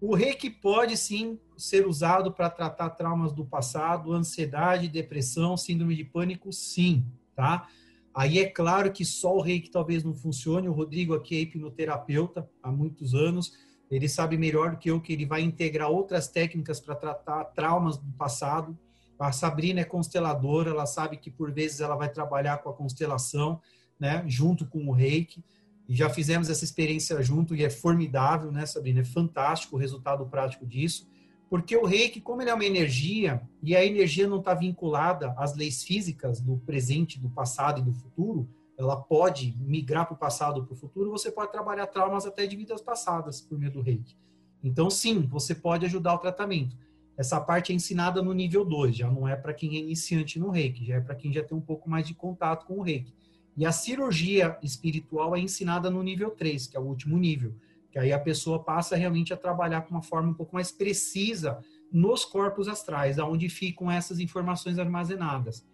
O 0.00 0.14
reiki 0.14 0.48
pode 0.48 0.96
sim 0.96 1.38
ser 1.56 1.86
usado 1.86 2.32
para 2.32 2.48
tratar 2.48 2.90
traumas 2.90 3.32
do 3.32 3.44
passado, 3.44 4.12
ansiedade, 4.12 4.88
depressão, 4.88 5.56
síndrome 5.56 5.94
de 5.94 6.04
pânico, 6.04 6.52
sim, 6.52 7.04
tá? 7.34 7.68
Aí 8.14 8.38
é 8.38 8.46
claro 8.46 8.90
que 8.90 9.04
só 9.04 9.36
o 9.36 9.40
reiki 9.40 9.70
talvez 9.70 10.02
não 10.02 10.14
funcione. 10.14 10.68
O 10.68 10.72
Rodrigo 10.72 11.14
aqui 11.14 11.36
é 11.36 11.40
hipnoterapeuta 11.40 12.48
há 12.62 12.72
muitos 12.72 13.14
anos. 13.14 13.52
Ele 13.90 14.08
sabe 14.08 14.36
melhor 14.36 14.72
do 14.72 14.78
que 14.78 14.90
eu 14.90 15.00
que 15.00 15.12
ele 15.12 15.26
vai 15.26 15.42
integrar 15.42 15.90
outras 15.90 16.28
técnicas 16.28 16.80
para 16.80 16.94
tratar 16.94 17.44
traumas 17.44 17.98
do 17.98 18.10
passado 18.12 18.76
a 19.20 19.32
Sabrina 19.32 19.80
é 19.80 19.84
consteladora, 19.84 20.70
ela 20.70 20.86
sabe 20.86 21.18
que 21.18 21.30
por 21.30 21.52
vezes 21.52 21.80
ela 21.80 21.94
vai 21.94 22.08
trabalhar 22.08 22.56
com 22.58 22.70
a 22.70 22.72
constelação, 22.72 23.60
né, 23.98 24.24
junto 24.26 24.66
com 24.66 24.88
o 24.88 24.92
Reiki. 24.92 25.44
Já 25.92 26.08
fizemos 26.08 26.48
essa 26.48 26.62
experiência 26.62 27.20
junto 27.20 27.52
e 27.52 27.64
é 27.64 27.68
formidável, 27.68 28.52
né, 28.52 28.64
Sabrina? 28.64 29.00
É 29.00 29.04
fantástico 29.04 29.74
o 29.74 29.78
resultado 29.78 30.24
prático 30.26 30.64
disso. 30.64 31.10
Porque 31.48 31.76
o 31.76 31.84
reiki, 31.84 32.20
como 32.20 32.40
ele 32.40 32.50
é 32.50 32.54
uma 32.54 32.64
energia, 32.64 33.42
e 33.60 33.74
a 33.74 33.84
energia 33.84 34.28
não 34.28 34.38
está 34.38 34.54
vinculada 34.54 35.34
às 35.36 35.56
leis 35.56 35.82
físicas 35.82 36.40
do 36.40 36.58
presente, 36.58 37.18
do 37.18 37.28
passado 37.28 37.80
e 37.80 37.82
do 37.82 37.92
futuro, 37.92 38.48
ela 38.78 38.96
pode 38.96 39.56
migrar 39.58 40.06
para 40.06 40.14
o 40.14 40.16
passado 40.16 40.64
para 40.64 40.72
o 40.72 40.76
futuro, 40.76 41.10
você 41.10 41.30
pode 41.30 41.50
trabalhar 41.50 41.88
traumas 41.88 42.24
até 42.24 42.46
de 42.46 42.56
vidas 42.56 42.80
passadas 42.80 43.40
por 43.40 43.58
meio 43.58 43.72
do 43.72 43.80
reiki. 43.80 44.16
Então, 44.62 44.88
sim, 44.88 45.22
você 45.22 45.56
pode 45.56 45.84
ajudar 45.86 46.14
o 46.14 46.18
tratamento. 46.18 46.76
Essa 47.16 47.40
parte 47.40 47.72
é 47.72 47.74
ensinada 47.74 48.22
no 48.22 48.32
nível 48.32 48.64
2, 48.64 48.96
já 48.96 49.10
não 49.10 49.26
é 49.26 49.34
para 49.34 49.52
quem 49.52 49.76
é 49.76 49.80
iniciante 49.80 50.38
no 50.38 50.50
reiki, 50.50 50.86
já 50.86 50.94
é 50.94 51.00
para 51.00 51.16
quem 51.16 51.32
já 51.32 51.42
tem 51.42 51.58
um 51.58 51.60
pouco 51.60 51.90
mais 51.90 52.06
de 52.06 52.14
contato 52.14 52.64
com 52.64 52.78
o 52.78 52.82
reiki. 52.82 53.12
E 53.56 53.66
a 53.66 53.72
cirurgia 53.72 54.58
espiritual 54.62 55.36
é 55.36 55.40
ensinada 55.40 55.90
no 55.90 56.02
nível 56.02 56.30
3, 56.30 56.66
que 56.68 56.76
é 56.76 56.80
o 56.80 56.84
último 56.84 57.18
nível, 57.18 57.54
que 57.90 57.98
aí 57.98 58.12
a 58.12 58.18
pessoa 58.18 58.62
passa 58.62 58.96
realmente 58.96 59.32
a 59.32 59.36
trabalhar 59.36 59.82
com 59.82 59.90
uma 59.90 60.02
forma 60.02 60.30
um 60.30 60.34
pouco 60.34 60.54
mais 60.54 60.70
precisa 60.70 61.58
nos 61.92 62.24
corpos 62.24 62.68
astrais, 62.68 63.18
aonde 63.18 63.48
ficam 63.48 63.90
essas 63.90 64.20
informações 64.20 64.78
armazenadas. 64.78 65.66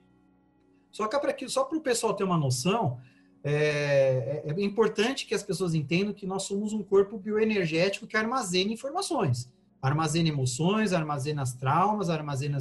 Só 0.90 1.06
que 1.06 1.18
para 1.18 1.36
só 1.48 1.64
para 1.64 1.76
o 1.76 1.82
pessoal 1.82 2.14
ter 2.14 2.24
uma 2.24 2.38
noção, 2.38 2.98
é, 3.44 4.42
é, 4.46 4.50
é, 4.50 4.64
importante 4.64 5.26
que 5.26 5.34
as 5.34 5.42
pessoas 5.42 5.74
entendam 5.74 6.14
que 6.14 6.26
nós 6.26 6.44
somos 6.44 6.72
um 6.72 6.82
corpo 6.82 7.18
bioenergético 7.18 8.06
que 8.06 8.16
armazena 8.16 8.72
informações 8.72 9.50
armazena 9.86 10.28
emoções, 10.28 10.92
armazena 10.92 11.44
traumas, 11.58 12.10
armazena 12.10 12.58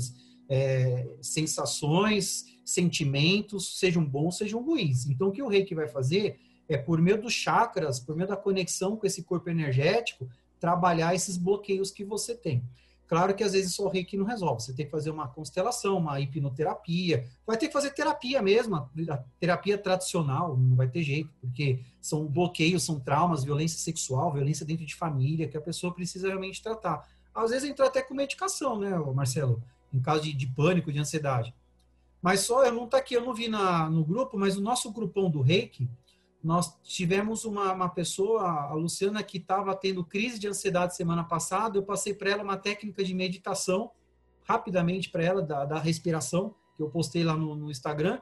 é, 0.49 1.07
sensações, 1.21 2.45
sentimentos, 2.63 3.79
sejam 3.79 4.03
bons, 4.03 4.37
sejam 4.37 4.63
ruins. 4.63 5.05
Então, 5.05 5.27
o 5.27 5.31
que 5.31 5.41
o 5.41 5.47
reiki 5.47 5.75
vai 5.75 5.87
fazer 5.87 6.39
é, 6.67 6.77
por 6.77 6.99
meio 7.01 7.21
dos 7.21 7.33
chakras, 7.33 7.99
por 7.99 8.15
meio 8.15 8.27
da 8.27 8.37
conexão 8.37 8.95
com 8.95 9.05
esse 9.05 9.23
corpo 9.23 9.49
energético, 9.49 10.27
trabalhar 10.59 11.13
esses 11.13 11.37
bloqueios 11.37 11.91
que 11.91 12.03
você 12.03 12.35
tem. 12.35 12.63
Claro 13.07 13.35
que 13.35 13.43
às 13.43 13.53
vezes 13.53 13.75
só 13.75 13.85
o 13.85 13.89
reiki 13.89 14.17
não 14.17 14.25
resolve. 14.25 14.63
Você 14.63 14.73
tem 14.73 14.85
que 14.85 14.91
fazer 14.91 15.11
uma 15.11 15.27
constelação, 15.27 15.97
uma 15.97 16.19
hipnoterapia. 16.19 17.23
Vai 17.45 17.55
ter 17.55 17.67
que 17.67 17.73
fazer 17.73 17.91
terapia 17.91 18.41
mesmo, 18.41 18.75
a 18.75 19.17
terapia 19.39 19.77
tradicional, 19.77 20.57
não 20.57 20.75
vai 20.75 20.87
ter 20.87 21.03
jeito, 21.03 21.29
porque 21.39 21.81
são 22.01 22.25
bloqueios, 22.25 22.83
são 22.83 22.99
traumas, 22.99 23.43
violência 23.43 23.77
sexual, 23.77 24.33
violência 24.33 24.65
dentro 24.65 24.85
de 24.85 24.95
família, 24.95 25.47
que 25.47 25.57
a 25.57 25.61
pessoa 25.61 25.93
precisa 25.93 26.27
realmente 26.27 26.63
tratar. 26.63 27.07
Às 27.33 27.51
vezes 27.51 27.69
entra 27.69 27.85
até 27.85 28.01
com 28.01 28.15
medicação, 28.15 28.79
né, 28.79 28.89
Marcelo? 29.13 29.61
Em 29.95 30.01
caso 30.01 30.23
de, 30.23 30.33
de 30.33 30.47
pânico, 30.47 30.91
de 30.91 30.99
ansiedade. 30.99 31.53
Mas 32.21 32.41
só, 32.41 32.65
eu 32.65 32.73
não 32.73 32.87
tá 32.87 32.97
aqui, 32.97 33.13
eu 33.13 33.23
não 33.23 33.33
vi 33.33 33.47
na, 33.47 33.89
no 33.89 34.03
grupo, 34.03 34.37
mas 34.37 34.57
o 34.57 34.61
nosso 34.61 34.91
grupão 34.91 35.29
do 35.29 35.41
reiki, 35.41 35.87
nós 36.43 36.77
tivemos 36.83 37.45
uma, 37.45 37.71
uma 37.73 37.89
pessoa, 37.89 38.69
a 38.69 38.73
Luciana, 38.73 39.23
que 39.23 39.37
estava 39.37 39.75
tendo 39.75 40.03
crise 40.03 40.37
de 40.37 40.47
ansiedade 40.47 40.95
semana 40.95 41.23
passada. 41.23 41.77
Eu 41.77 41.83
passei 41.83 42.13
para 42.13 42.29
ela 42.29 42.43
uma 42.43 42.57
técnica 42.57 43.03
de 43.03 43.13
meditação, 43.13 43.91
rapidamente 44.43 45.09
para 45.09 45.23
ela, 45.23 45.41
da, 45.41 45.65
da, 45.65 45.79
respiração, 45.79 46.53
que 46.75 46.83
eu 46.83 46.89
postei 46.89 47.23
lá 47.23 47.35
no, 47.35 47.55
no, 47.55 47.71
Instagram. 47.71 48.19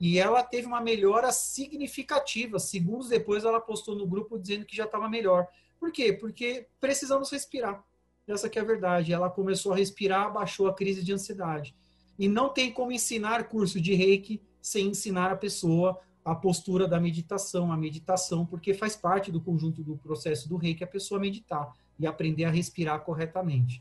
E 0.00 0.18
ela 0.18 0.42
teve 0.42 0.66
uma 0.66 0.80
melhora 0.80 1.32
significativa. 1.32 2.58
Segundos 2.58 3.08
depois, 3.08 3.44
ela 3.44 3.60
postou 3.60 3.94
no 3.94 4.06
grupo 4.06 4.38
dizendo 4.38 4.64
que 4.64 4.76
já 4.76 4.84
estava 4.84 5.08
melhor. 5.08 5.46
Por 5.78 5.92
quê? 5.92 6.12
Porque 6.12 6.66
precisamos 6.80 7.30
respirar. 7.30 7.84
Essa 8.26 8.48
que 8.48 8.58
é 8.58 8.62
a 8.62 8.64
verdade. 8.64 9.12
Ela 9.12 9.30
começou 9.30 9.72
a 9.72 9.76
respirar, 9.76 10.32
baixou 10.32 10.66
a 10.66 10.74
crise 10.74 11.02
de 11.02 11.12
ansiedade. 11.12 11.74
E 12.18 12.28
não 12.28 12.48
tem 12.48 12.72
como 12.72 12.92
ensinar 12.92 13.48
curso 13.48 13.80
de 13.80 13.94
reiki 13.94 14.42
sem 14.60 14.88
ensinar 14.88 15.30
a 15.30 15.36
pessoa 15.36 16.00
a 16.26 16.34
postura 16.34 16.88
da 16.88 16.98
meditação, 16.98 17.70
a 17.70 17.76
meditação, 17.76 18.44
porque 18.44 18.74
faz 18.74 18.96
parte 18.96 19.30
do 19.30 19.40
conjunto 19.40 19.80
do 19.84 19.96
processo 19.96 20.48
do 20.48 20.56
reiki 20.56 20.82
a 20.82 20.86
pessoa 20.86 21.20
meditar 21.20 21.72
e 21.96 22.04
aprender 22.04 22.44
a 22.44 22.50
respirar 22.50 22.98
corretamente. 23.04 23.80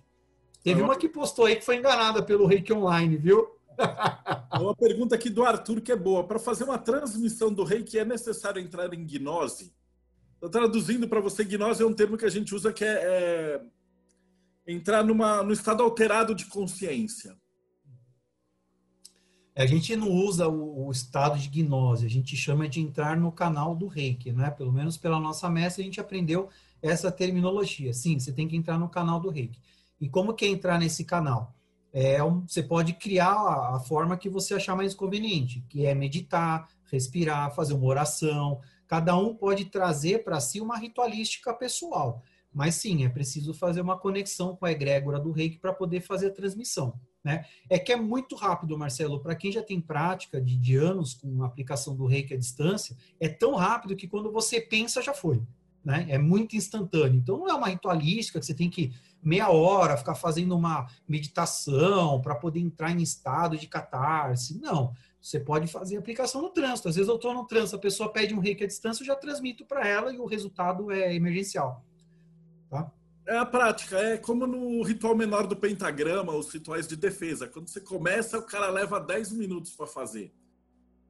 Teve 0.63 0.79
uma 0.83 0.95
que 0.95 1.09
postou 1.09 1.45
aí 1.45 1.55
que 1.55 1.65
foi 1.65 1.77
enganada 1.77 2.21
pelo 2.21 2.45
reiki 2.45 2.71
online, 2.71 3.17
viu? 3.17 3.47
Uma 4.61 4.75
pergunta 4.75 5.15
aqui 5.15 5.27
do 5.27 5.43
Arthur 5.43 5.81
que 5.81 5.91
é 5.91 5.95
boa. 5.95 6.23
Para 6.23 6.37
fazer 6.37 6.65
uma 6.65 6.77
transmissão 6.77 7.51
do 7.51 7.63
reiki 7.63 7.97
é 7.97 8.05
necessário 8.05 8.61
entrar 8.61 8.93
em 8.93 9.03
gnose? 9.03 9.73
Estou 10.35 10.49
traduzindo 10.49 11.07
para 11.07 11.19
você, 11.19 11.43
gnose 11.43 11.81
é 11.81 11.85
um 11.85 11.93
termo 11.93 12.15
que 12.15 12.25
a 12.25 12.29
gente 12.29 12.53
usa 12.53 12.71
que 12.71 12.85
é, 12.85 12.93
é 12.93 13.61
entrar 14.67 15.03
numa, 15.03 15.43
no 15.43 15.53
estado 15.53 15.83
alterado 15.83 16.33
de 16.33 16.45
consciência. 16.45 17.35
A 19.55 19.65
gente 19.65 19.95
não 19.95 20.11
usa 20.11 20.49
o, 20.49 20.87
o, 20.87 20.91
estado 20.91 21.39
de 21.39 21.47
gnose, 21.47 22.05
a 22.05 22.09
gente 22.09 22.35
chama 22.35 22.67
de 22.67 22.81
entrar 22.81 23.15
no 23.15 23.31
canal 23.31 23.73
do 23.73 23.87
reiki, 23.87 24.33
né? 24.33 24.51
Pelo 24.51 24.71
menos 24.71 24.97
pela 24.97 25.17
nossa 25.17 25.49
mestra 25.49 25.81
a 25.81 25.85
gente 25.85 26.01
aprendeu 26.01 26.49
essa 26.81 27.09
terminologia. 27.09 27.93
Sim, 27.93 28.19
você 28.19 28.33
tem 28.33 28.49
que 28.49 28.57
entrar 28.57 28.77
no 28.77 28.89
canal 28.89 29.19
do 29.19 29.29
reiki. 29.29 29.59
E 29.99 30.09
como 30.09 30.33
que 30.33 30.43
é 30.43 30.49
entrar 30.49 30.77
nesse 30.77 31.05
canal? 31.05 31.55
É 31.93 32.21
você 32.21 32.61
pode 32.61 32.93
criar 32.93 33.31
a, 33.31 33.77
a 33.77 33.79
forma 33.79 34.17
que 34.17 34.29
você 34.29 34.55
achar 34.55 34.75
mais 34.75 34.93
conveniente, 34.93 35.63
que 35.69 35.85
é 35.85 35.95
meditar, 35.95 36.67
respirar, 36.91 37.55
fazer 37.55 37.75
uma 37.75 37.85
oração. 37.85 38.59
Cada 38.85 39.15
um 39.15 39.33
pode 39.33 39.65
trazer 39.65 40.25
para 40.25 40.41
si 40.41 40.59
uma 40.59 40.77
ritualística 40.77 41.53
pessoal. 41.53 42.21
Mas 42.55 42.75
sim, 42.75 43.03
é 43.03 43.09
preciso 43.09 43.53
fazer 43.53 43.81
uma 43.81 43.99
conexão 43.99 44.55
com 44.55 44.65
a 44.65 44.71
egrégora 44.71 45.19
do 45.19 45.29
reiki 45.29 45.59
para 45.59 45.73
poder 45.73 45.99
fazer 45.99 46.27
a 46.27 46.31
transmissão. 46.31 46.97
Né? 47.21 47.43
É 47.69 47.77
que 47.77 47.91
é 47.91 47.97
muito 47.97 48.33
rápido, 48.33 48.77
Marcelo. 48.77 49.19
Para 49.19 49.35
quem 49.35 49.51
já 49.51 49.61
tem 49.61 49.81
prática 49.81 50.39
de, 50.39 50.55
de 50.55 50.77
anos 50.77 51.15
com 51.15 51.43
a 51.43 51.47
aplicação 51.47 51.97
do 51.97 52.05
reiki 52.05 52.33
à 52.33 52.37
distância, 52.37 52.95
é 53.19 53.27
tão 53.27 53.55
rápido 53.55 53.93
que 53.93 54.07
quando 54.07 54.31
você 54.31 54.61
pensa, 54.61 55.01
já 55.01 55.13
foi. 55.13 55.43
Né? 55.83 56.05
É 56.07 56.17
muito 56.17 56.55
instantâneo. 56.55 57.17
Então, 57.17 57.39
não 57.39 57.49
é 57.49 57.53
uma 57.53 57.67
ritualística 57.67 58.39
que 58.39 58.45
você 58.45 58.53
tem 58.53 58.69
que 58.69 58.93
meia 59.21 59.49
hora 59.49 59.97
ficar 59.97 60.15
fazendo 60.15 60.55
uma 60.55 60.87
meditação 61.05 62.21
para 62.21 62.35
poder 62.35 62.61
entrar 62.61 62.89
em 62.91 63.01
estado 63.01 63.57
de 63.57 63.67
catarse. 63.67 64.57
Não. 64.61 64.93
Você 65.21 65.41
pode 65.41 65.67
fazer 65.67 65.97
aplicação 65.97 66.41
no 66.41 66.51
trânsito. 66.51 66.87
Às 66.87 66.95
vezes 66.95 67.09
eu 67.09 67.15
estou 67.15 67.33
no 67.33 67.45
trânsito, 67.45 67.75
a 67.75 67.79
pessoa 67.79 68.13
pede 68.13 68.33
um 68.33 68.39
reiki 68.39 68.63
à 68.63 68.67
distância, 68.67 69.01
eu 69.03 69.07
já 69.07 69.15
transmito 69.15 69.65
para 69.65 69.85
ela 69.85 70.13
e 70.13 70.19
o 70.19 70.25
resultado 70.25 70.89
é 70.89 71.13
emergencial. 71.13 71.84
Tá? 72.83 72.91
É 73.27 73.37
a 73.37 73.45
prática, 73.45 73.97
é 73.97 74.17
como 74.17 74.45
no 74.45 74.83
ritual 74.83 75.15
menor 75.15 75.47
do 75.47 75.55
pentagrama, 75.55 76.33
os 76.33 76.51
rituais 76.51 76.87
de 76.87 76.95
defesa. 76.95 77.47
Quando 77.47 77.67
você 77.67 77.81
começa, 77.81 78.37
o 78.37 78.43
cara 78.43 78.69
leva 78.69 78.99
10 78.99 79.31
minutos 79.31 79.71
para 79.71 79.87
fazer. 79.87 80.31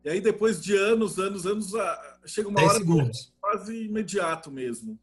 E 0.03 0.09
aí, 0.09 0.21
depois 0.21 0.61
de 0.61 0.77
anos, 0.77 1.19
anos, 1.19 1.45
anos, 1.45 1.71
chega 2.25 2.47
uma 2.47 2.61
hora 2.61 2.77
segundos. 2.77 3.33
quase 3.41 3.85
imediato 3.85 4.51
mesmo. 4.51 4.99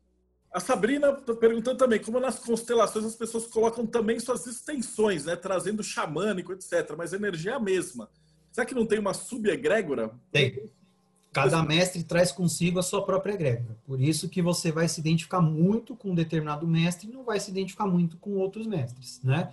A 0.52 0.60
Sabrina 0.60 1.12
perguntando 1.12 1.78
também, 1.78 1.98
como 1.98 2.20
nas 2.20 2.38
constelações 2.38 3.04
as 3.04 3.16
pessoas 3.16 3.46
colocam 3.46 3.86
também 3.86 4.20
suas 4.20 4.46
extensões, 4.46 5.24
né? 5.24 5.34
Trazendo 5.34 5.82
xamânico, 5.82 6.52
etc. 6.52 6.94
Mas 6.96 7.12
a 7.12 7.16
energia 7.16 7.52
é 7.52 7.54
a 7.54 7.60
mesma. 7.60 8.08
Será 8.52 8.66
que 8.66 8.74
não 8.74 8.86
tem 8.86 8.98
uma 8.98 9.14
subegrégora? 9.14 10.14
Tem. 10.30 10.70
Cada 11.32 11.62
mestre 11.62 12.04
traz 12.04 12.30
consigo 12.30 12.78
a 12.78 12.82
sua 12.82 13.04
própria 13.04 13.32
egrégora. 13.32 13.78
Por 13.86 14.00
isso 14.00 14.28
que 14.28 14.42
você 14.42 14.70
vai 14.70 14.86
se 14.86 15.00
identificar 15.00 15.40
muito 15.40 15.96
com 15.96 16.10
um 16.10 16.14
determinado 16.14 16.66
mestre 16.66 17.08
e 17.08 17.12
não 17.12 17.24
vai 17.24 17.40
se 17.40 17.50
identificar 17.50 17.86
muito 17.86 18.18
com 18.18 18.32
outros 18.32 18.66
mestres, 18.66 19.20
né? 19.22 19.50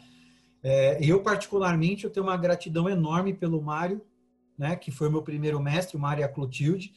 É, 0.61 0.97
eu, 1.01 1.21
particularmente, 1.23 2.03
eu 2.03 2.09
tenho 2.09 2.25
uma 2.25 2.35
gratidão 2.35 2.89
enorme 2.89 3.33
pelo 3.33 3.61
Mário, 3.61 4.01
né, 4.57 4.75
que 4.75 4.91
foi 4.91 5.07
o 5.07 5.11
meu 5.11 5.21
primeiro 5.21 5.57
mestre, 5.61 5.95
o 5.95 5.99
Mário 5.99 6.27
Clotilde. 6.33 6.91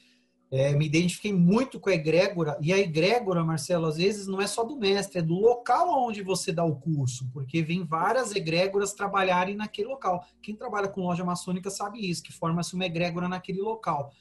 É, 0.51 0.75
me 0.75 0.85
identifiquei 0.85 1.33
muito 1.33 1.81
com 1.81 1.89
a 1.89 1.95
egrégora, 1.95 2.59
e 2.61 2.73
a 2.73 2.79
egrégora, 2.79 3.43
Marcelo, 3.43 3.87
às 3.87 3.97
vezes 3.97 4.27
não 4.27 4.39
é 4.39 4.47
só 4.47 4.65
do 4.65 4.77
mestre, 4.77 5.21
é 5.21 5.23
do 5.23 5.35
local 5.35 6.05
onde 6.07 6.23
você 6.23 6.53
dá 6.53 6.63
o 6.63 6.77
curso, 6.77 7.27
porque 7.33 7.63
vem 7.63 7.85
várias 7.85 8.35
egrégoras 8.35 8.93
trabalharem 8.93 9.55
naquele 9.55 9.89
local. 9.89 10.27
Quem 10.43 10.55
trabalha 10.55 10.89
com 10.89 11.03
loja 11.03 11.25
maçônica 11.25 11.71
sabe 11.71 12.07
isso, 12.07 12.23
que 12.23 12.33
forma-se 12.33 12.75
uma 12.75 12.85
egrégora 12.85 13.29
naquele 13.29 13.63
local. 13.63 14.13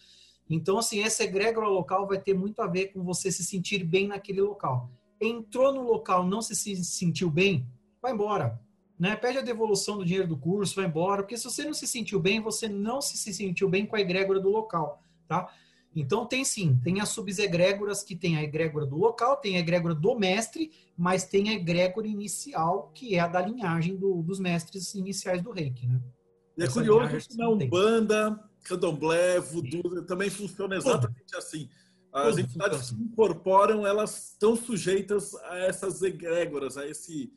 Então, 0.54 0.78
assim, 0.78 1.02
essa 1.02 1.24
egrégora 1.24 1.66
local 1.70 2.06
vai 2.06 2.20
ter 2.20 2.34
muito 2.34 2.62
a 2.62 2.68
ver 2.68 2.88
com 2.88 3.02
você 3.02 3.32
se 3.32 3.42
sentir 3.42 3.86
bem 3.86 4.10
naquele 4.10 4.42
local. 4.42 4.92
Entrou 5.20 5.74
no 5.74 5.82
local, 5.82 6.28
não 6.28 6.42
se 6.42 6.54
sentiu 6.84 7.30
bem, 7.30 7.66
vai 8.02 8.12
embora. 8.12 8.60
Né? 9.00 9.16
Pede 9.16 9.38
a 9.38 9.42
devolução 9.42 9.98
do 9.98 10.04
dinheiro 10.04 10.28
do 10.28 10.38
curso, 10.38 10.76
vai 10.76 10.86
embora, 10.86 11.24
porque 11.24 11.38
se 11.38 11.46
você 11.46 11.64
não 11.64 11.74
se 11.74 11.88
sentiu 11.88 12.20
bem, 12.20 12.42
você 12.42 12.68
não 12.68 13.02
se 13.02 13.18
sentiu 13.34 13.70
bem 13.70 13.86
com 13.86 13.96
a 13.96 14.02
egrégora 14.02 14.42
do 14.42 14.50
local, 14.50 15.02
tá? 15.26 15.50
Então 15.96 16.26
tem 16.26 16.44
sim, 16.44 16.80
tem 16.84 17.02
as 17.02 17.10
subegrégoras 17.10 18.04
que 18.04 18.16
tem 18.16 18.38
a 18.38 18.44
egrégora 18.44 18.86
do 18.86 18.98
local, 18.98 19.38
tem 19.38 19.56
a 19.56 19.60
egrégora 19.60 19.96
do 19.96 20.16
mestre, 20.16 20.72
mas 20.98 21.26
tem 21.26 21.50
a 21.50 21.54
egrégora 21.54 22.08
inicial, 22.08 22.92
que 22.94 23.16
é 23.16 23.20
a 23.20 23.28
da 23.28 23.42
linhagem 23.42 23.96
do, 23.96 24.22
dos 24.22 24.40
mestres 24.40 24.94
iniciais 24.96 25.42
do 25.42 25.52
reiki, 25.52 25.88
né? 25.88 26.00
E 26.58 26.62
é 26.62 26.66
Essa 26.66 26.74
curioso 26.74 27.30
que 27.30 27.38
na 27.38 27.50
Umbanda, 27.50 28.51
candomblé, 28.64 29.40
voodoo, 29.40 30.04
também 30.04 30.30
funciona 30.30 30.76
exatamente 30.76 31.36
assim. 31.36 31.70
As 32.14 32.38
entidades 32.38 32.90
que 32.90 33.02
incorporam, 33.02 33.88
elas 33.88 34.32
estão 34.32 34.56
sujeitas 34.56 35.34
a 35.36 35.58
essas 35.60 36.02
egrégoras, 36.02 36.78
a 36.78 36.86
esse, 36.86 37.32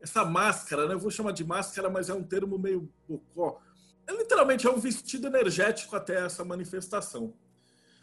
essa 0.00 0.24
máscara, 0.24 0.88
né? 0.88 0.94
Eu 0.94 0.98
vou 0.98 1.10
chamar 1.12 1.30
de 1.30 1.44
máscara, 1.44 1.88
mas 1.88 2.08
é 2.08 2.14
um 2.14 2.24
termo 2.24 2.58
meio 2.58 2.92
bocó. 3.08 3.60
É, 4.06 4.12
literalmente 4.12 4.66
é 4.66 4.70
um 4.70 4.80
vestido 4.80 5.28
energético 5.28 5.94
até 5.94 6.24
essa 6.24 6.44
manifestação. 6.44 7.34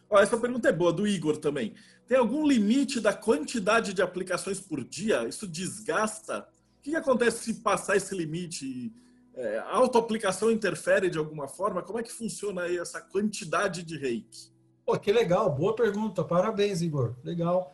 Ó, 0.10 0.20
essa 0.20 0.38
pergunta 0.38 0.70
é 0.70 0.72
boa, 0.72 0.94
do 0.94 1.06
Igor 1.06 1.38
também. 1.38 1.76
Tem 2.08 2.18
algum 2.18 2.48
limite 2.48 3.02
da 3.02 3.14
quantidade 3.14 3.94
de 3.94 4.02
aplicações 4.02 4.60
por 4.60 4.84
dia? 4.84 5.28
Isso 5.28 5.48
desgasta? 5.48 6.48
O 6.78 6.82
que 6.82 6.96
acontece 6.96 7.44
se 7.44 7.62
passar 7.62 7.98
esse 7.98 8.16
limite? 8.16 8.94
É, 9.36 9.58
a 9.60 9.76
autoaplicação 9.76 10.52
interfere 10.52 11.10
de 11.10 11.18
alguma 11.18 11.48
forma? 11.48 11.82
Como 11.82 12.00
é 12.00 12.04
que 12.04 12.12
funciona 12.12 12.64
aí 12.64 12.78
essa 12.78 13.02
quantidade 13.02 13.84
de 13.84 13.98
reiki? 13.98 14.52
Pô, 14.86 14.98
que 14.98 15.12
legal, 15.12 15.50
boa 15.50 15.76
pergunta, 15.76 16.24
parabéns, 16.24 16.82
Igor, 16.82 17.16
legal. 17.24 17.74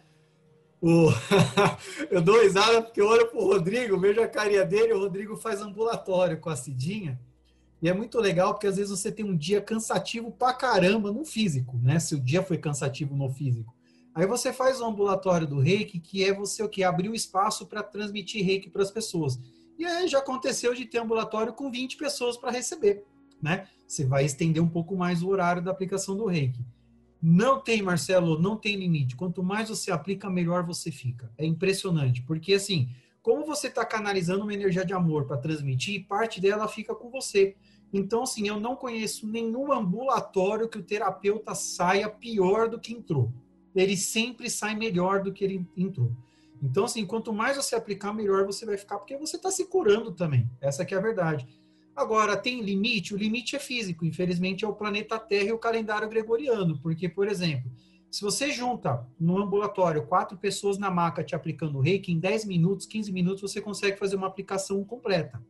O... 0.82 1.08
eu 2.10 2.22
dou 2.22 2.42
risada 2.42 2.82
porque 2.82 3.02
eu 3.02 3.08
olho 3.08 3.28
pro 3.28 3.44
Rodrigo, 3.44 4.00
vejo 4.00 4.22
a 4.22 4.28
carinha 4.28 4.64
dele, 4.64 4.94
o 4.94 5.00
Rodrigo 5.00 5.36
faz 5.36 5.62
ambulatório 5.62 6.40
com 6.40 6.50
a 6.50 6.56
Cidinha, 6.56 7.20
e 7.82 7.90
é 7.90 7.94
muito 7.94 8.20
legal 8.20 8.54
porque 8.54 8.68
às 8.68 8.78
vezes 8.78 8.92
você 8.92 9.12
tem 9.12 9.26
um 9.26 9.36
dia 9.36 9.62
cansativo 9.62 10.32
pra 10.32 10.54
caramba 10.54 11.12
no 11.12 11.26
físico, 11.26 11.78
né? 11.82 12.00
Se 12.00 12.14
o 12.14 12.20
dia 12.20 12.44
foi 12.44 12.58
cansativo 12.58 13.16
no 13.16 13.30
físico. 13.30 13.74
Aí 14.14 14.26
você 14.26 14.52
faz 14.52 14.82
o 14.82 14.86
ambulatório 14.86 15.48
do 15.48 15.60
reiki, 15.60 16.00
que 16.00 16.24
é 16.24 16.34
você 16.34 16.62
o 16.62 16.68
que? 16.68 16.84
Abrir 16.84 17.10
o 17.10 17.16
espaço 17.16 17.66
para 17.66 17.82
transmitir 17.82 18.46
reiki 18.46 18.70
para 18.70 18.82
as 18.82 18.92
pessoas. 18.92 19.40
E 19.80 19.86
aí 19.86 20.10
já 20.10 20.20
aconteceu 20.20 20.76
de 20.76 20.86
ter 20.86 20.98
ambulatório 20.98 21.54
com 21.54 21.72
20 21.72 21.96
pessoas 21.96 22.36
para 22.36 22.52
receber, 22.52 23.06
né? 23.42 23.66
Você 23.88 24.06
vai 24.06 24.26
estender 24.26 24.62
um 24.62 24.68
pouco 24.68 24.94
mais 24.94 25.24
o 25.24 25.30
horário 25.30 25.64
da 25.64 25.72
aplicação 25.72 26.18
do 26.18 26.26
reiki. 26.26 26.66
Não 27.22 27.62
tem, 27.62 27.82
Marcelo, 27.82 28.38
não 28.38 28.58
tem 28.58 28.76
limite. 28.76 29.16
Quanto 29.16 29.42
mais 29.42 29.70
você 29.70 29.90
aplica, 29.90 30.30
melhor 30.30 30.66
você 30.66 30.92
fica. 30.92 31.32
É 31.38 31.46
impressionante, 31.46 32.22
porque 32.24 32.54
assim, 32.54 32.90
como 33.22 33.46
você 33.46 33.68
está 33.68 33.86
canalizando 33.86 34.44
uma 34.44 34.54
energia 34.54 34.84
de 34.84 34.94
amor 34.94 35.26
para 35.26 35.38
transmitir, 35.38 36.06
parte 36.08 36.42
dela 36.42 36.68
fica 36.68 36.94
com 36.94 37.10
você. 37.10 37.56
Então, 37.94 38.24
assim, 38.24 38.50
eu 38.50 38.60
não 38.60 38.76
conheço 38.76 39.26
nenhum 39.26 39.72
ambulatório 39.72 40.68
que 40.68 40.78
o 40.78 40.84
terapeuta 40.84 41.56
saia 41.56 42.10
pior 42.10 42.68
do 42.68 42.80
que 42.80 42.94
entrou. 42.94 43.32
Ele 43.74 43.96
sempre 43.96 44.50
sai 44.50 44.76
melhor 44.76 45.24
do 45.24 45.32
que 45.32 45.44
ele 45.44 45.66
entrou. 45.78 46.12
Então, 46.62 46.86
assim, 46.86 47.06
quanto 47.06 47.34
mais 47.34 47.58
você 47.58 47.76
aplicar, 47.76 48.14
melhor 48.14 48.46
você 48.46 48.66
vai 48.66 48.78
ficar, 48.78 48.98
porque 48.98 49.18
você 49.18 49.38
está 49.38 49.50
se 49.50 49.66
curando 49.66 50.12
também. 50.12 50.50
Essa 50.60 50.86
que 50.86 50.94
é 50.94 50.98
a 50.98 51.02
verdade. 51.02 51.48
Agora, 51.96 52.38
tem 52.38 52.62
limite? 52.62 53.14
O 53.14 53.18
limite 53.18 53.56
é 53.56 53.60
físico. 53.60 54.06
Infelizmente, 54.06 54.64
é 54.64 54.68
o 54.68 54.74
planeta 54.74 55.20
Terra 55.20 55.50
e 55.50 55.52
o 55.52 55.58
calendário 55.58 56.10
gregoriano. 56.10 56.80
Porque, 56.82 57.10
por 57.10 57.28
exemplo, 57.28 57.72
se 58.12 58.22
você 58.22 58.52
junta 58.52 59.06
no 59.20 59.38
ambulatório 59.38 60.06
quatro 60.08 60.38
pessoas 60.38 60.78
na 60.78 60.90
maca 60.90 61.24
te 61.24 61.36
aplicando 61.36 61.80
reiki, 61.80 62.12
em 62.12 62.20
10 62.20 62.46
minutos, 62.46 62.86
15 62.86 63.12
minutos, 63.12 63.42
você 63.42 63.62
consegue 63.62 64.00
fazer 64.00 64.16
uma 64.16 64.28
aplicação 64.28 64.84
completa. 64.84 65.44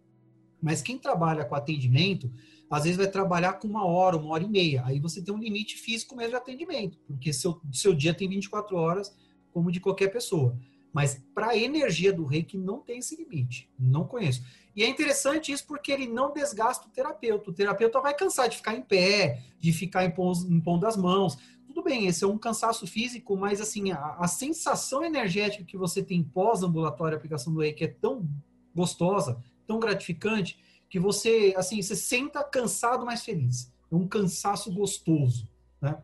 Mas 0.61 0.81
quem 0.81 0.98
trabalha 0.98 1.45
com 1.45 1.56
atendimento, 1.56 2.31
às 2.69 2.84
vezes 2.84 2.98
vai 2.98 3.07
trabalhar 3.07 3.53
com 3.53 3.68
uma 3.68 3.86
hora, 3.86 4.18
uma 4.18 4.34
hora 4.34 4.44
e 4.44 4.49
meia. 4.49 4.84
Aí 4.86 4.99
você 4.99 5.22
tem 5.22 5.34
um 5.34 5.38
limite 5.38 5.77
físico 5.77 6.15
mesmo 6.15 6.31
de 6.31 6.36
atendimento, 6.36 6.99
porque 7.07 7.31
seu, 7.31 7.61
seu 7.72 7.94
dia 7.94 8.14
tem 8.14 8.27
24 8.27 8.76
horas, 8.76 9.15
como 9.52 9.72
de 9.72 9.80
qualquer 9.80 10.10
pessoa. 10.10 10.57
Mas 10.94 11.22
para 11.34 11.49
a 11.49 11.57
energia 11.57 12.11
do 12.11 12.26
reiki 12.26 12.57
não 12.57 12.80
tem 12.80 12.99
esse 12.99 13.16
limite. 13.16 13.70
Não 13.78 14.06
conheço. 14.06 14.44
E 14.76 14.84
é 14.84 14.88
interessante 14.88 15.52
isso 15.52 15.66
porque 15.68 15.91
ele 15.91 16.07
não 16.07 16.34
desgasta 16.34 16.88
o 16.88 16.90
terapeuta. 16.90 17.49
O 17.49 17.53
terapeuta 17.53 17.99
vai 18.02 18.14
cansar 18.14 18.49
de 18.49 18.57
ficar 18.57 18.76
em 18.76 18.82
pé, 18.82 19.44
de 19.60 19.72
ficar 19.72 20.06
impondo 20.06 20.88
as 20.88 20.98
mãos. 20.98 21.38
Tudo 21.68 21.84
bem, 21.84 22.07
esse 22.07 22.24
é 22.24 22.28
um 22.28 22.38
cansaço 22.38 22.88
físico, 22.88 23.38
mas 23.38 23.61
assim, 23.61 23.91
a, 23.91 24.16
a 24.20 24.28
sensação 24.28 25.03
energética 25.03 25.64
que 25.64 25.78
você 25.78 26.02
tem 26.02 26.24
pós-ambulatório 26.24 27.16
aplicação 27.16 27.53
do 27.53 27.61
reiki 27.61 27.84
é 27.84 27.88
tão 27.88 28.28
gostosa, 28.74 29.44
tão 29.68 29.80
gratificante, 29.80 30.57
que 30.90 30.99
você, 30.99 31.53
assim, 31.56 31.82
você 31.82 31.95
senta 31.95 32.44
cansado, 32.44 33.06
mas 33.06 33.24
feliz. 33.24 33.72
É 33.91 33.95
um 33.95 34.07
cansaço 34.07 34.74
gostoso, 34.74 35.48
né? 35.80 36.02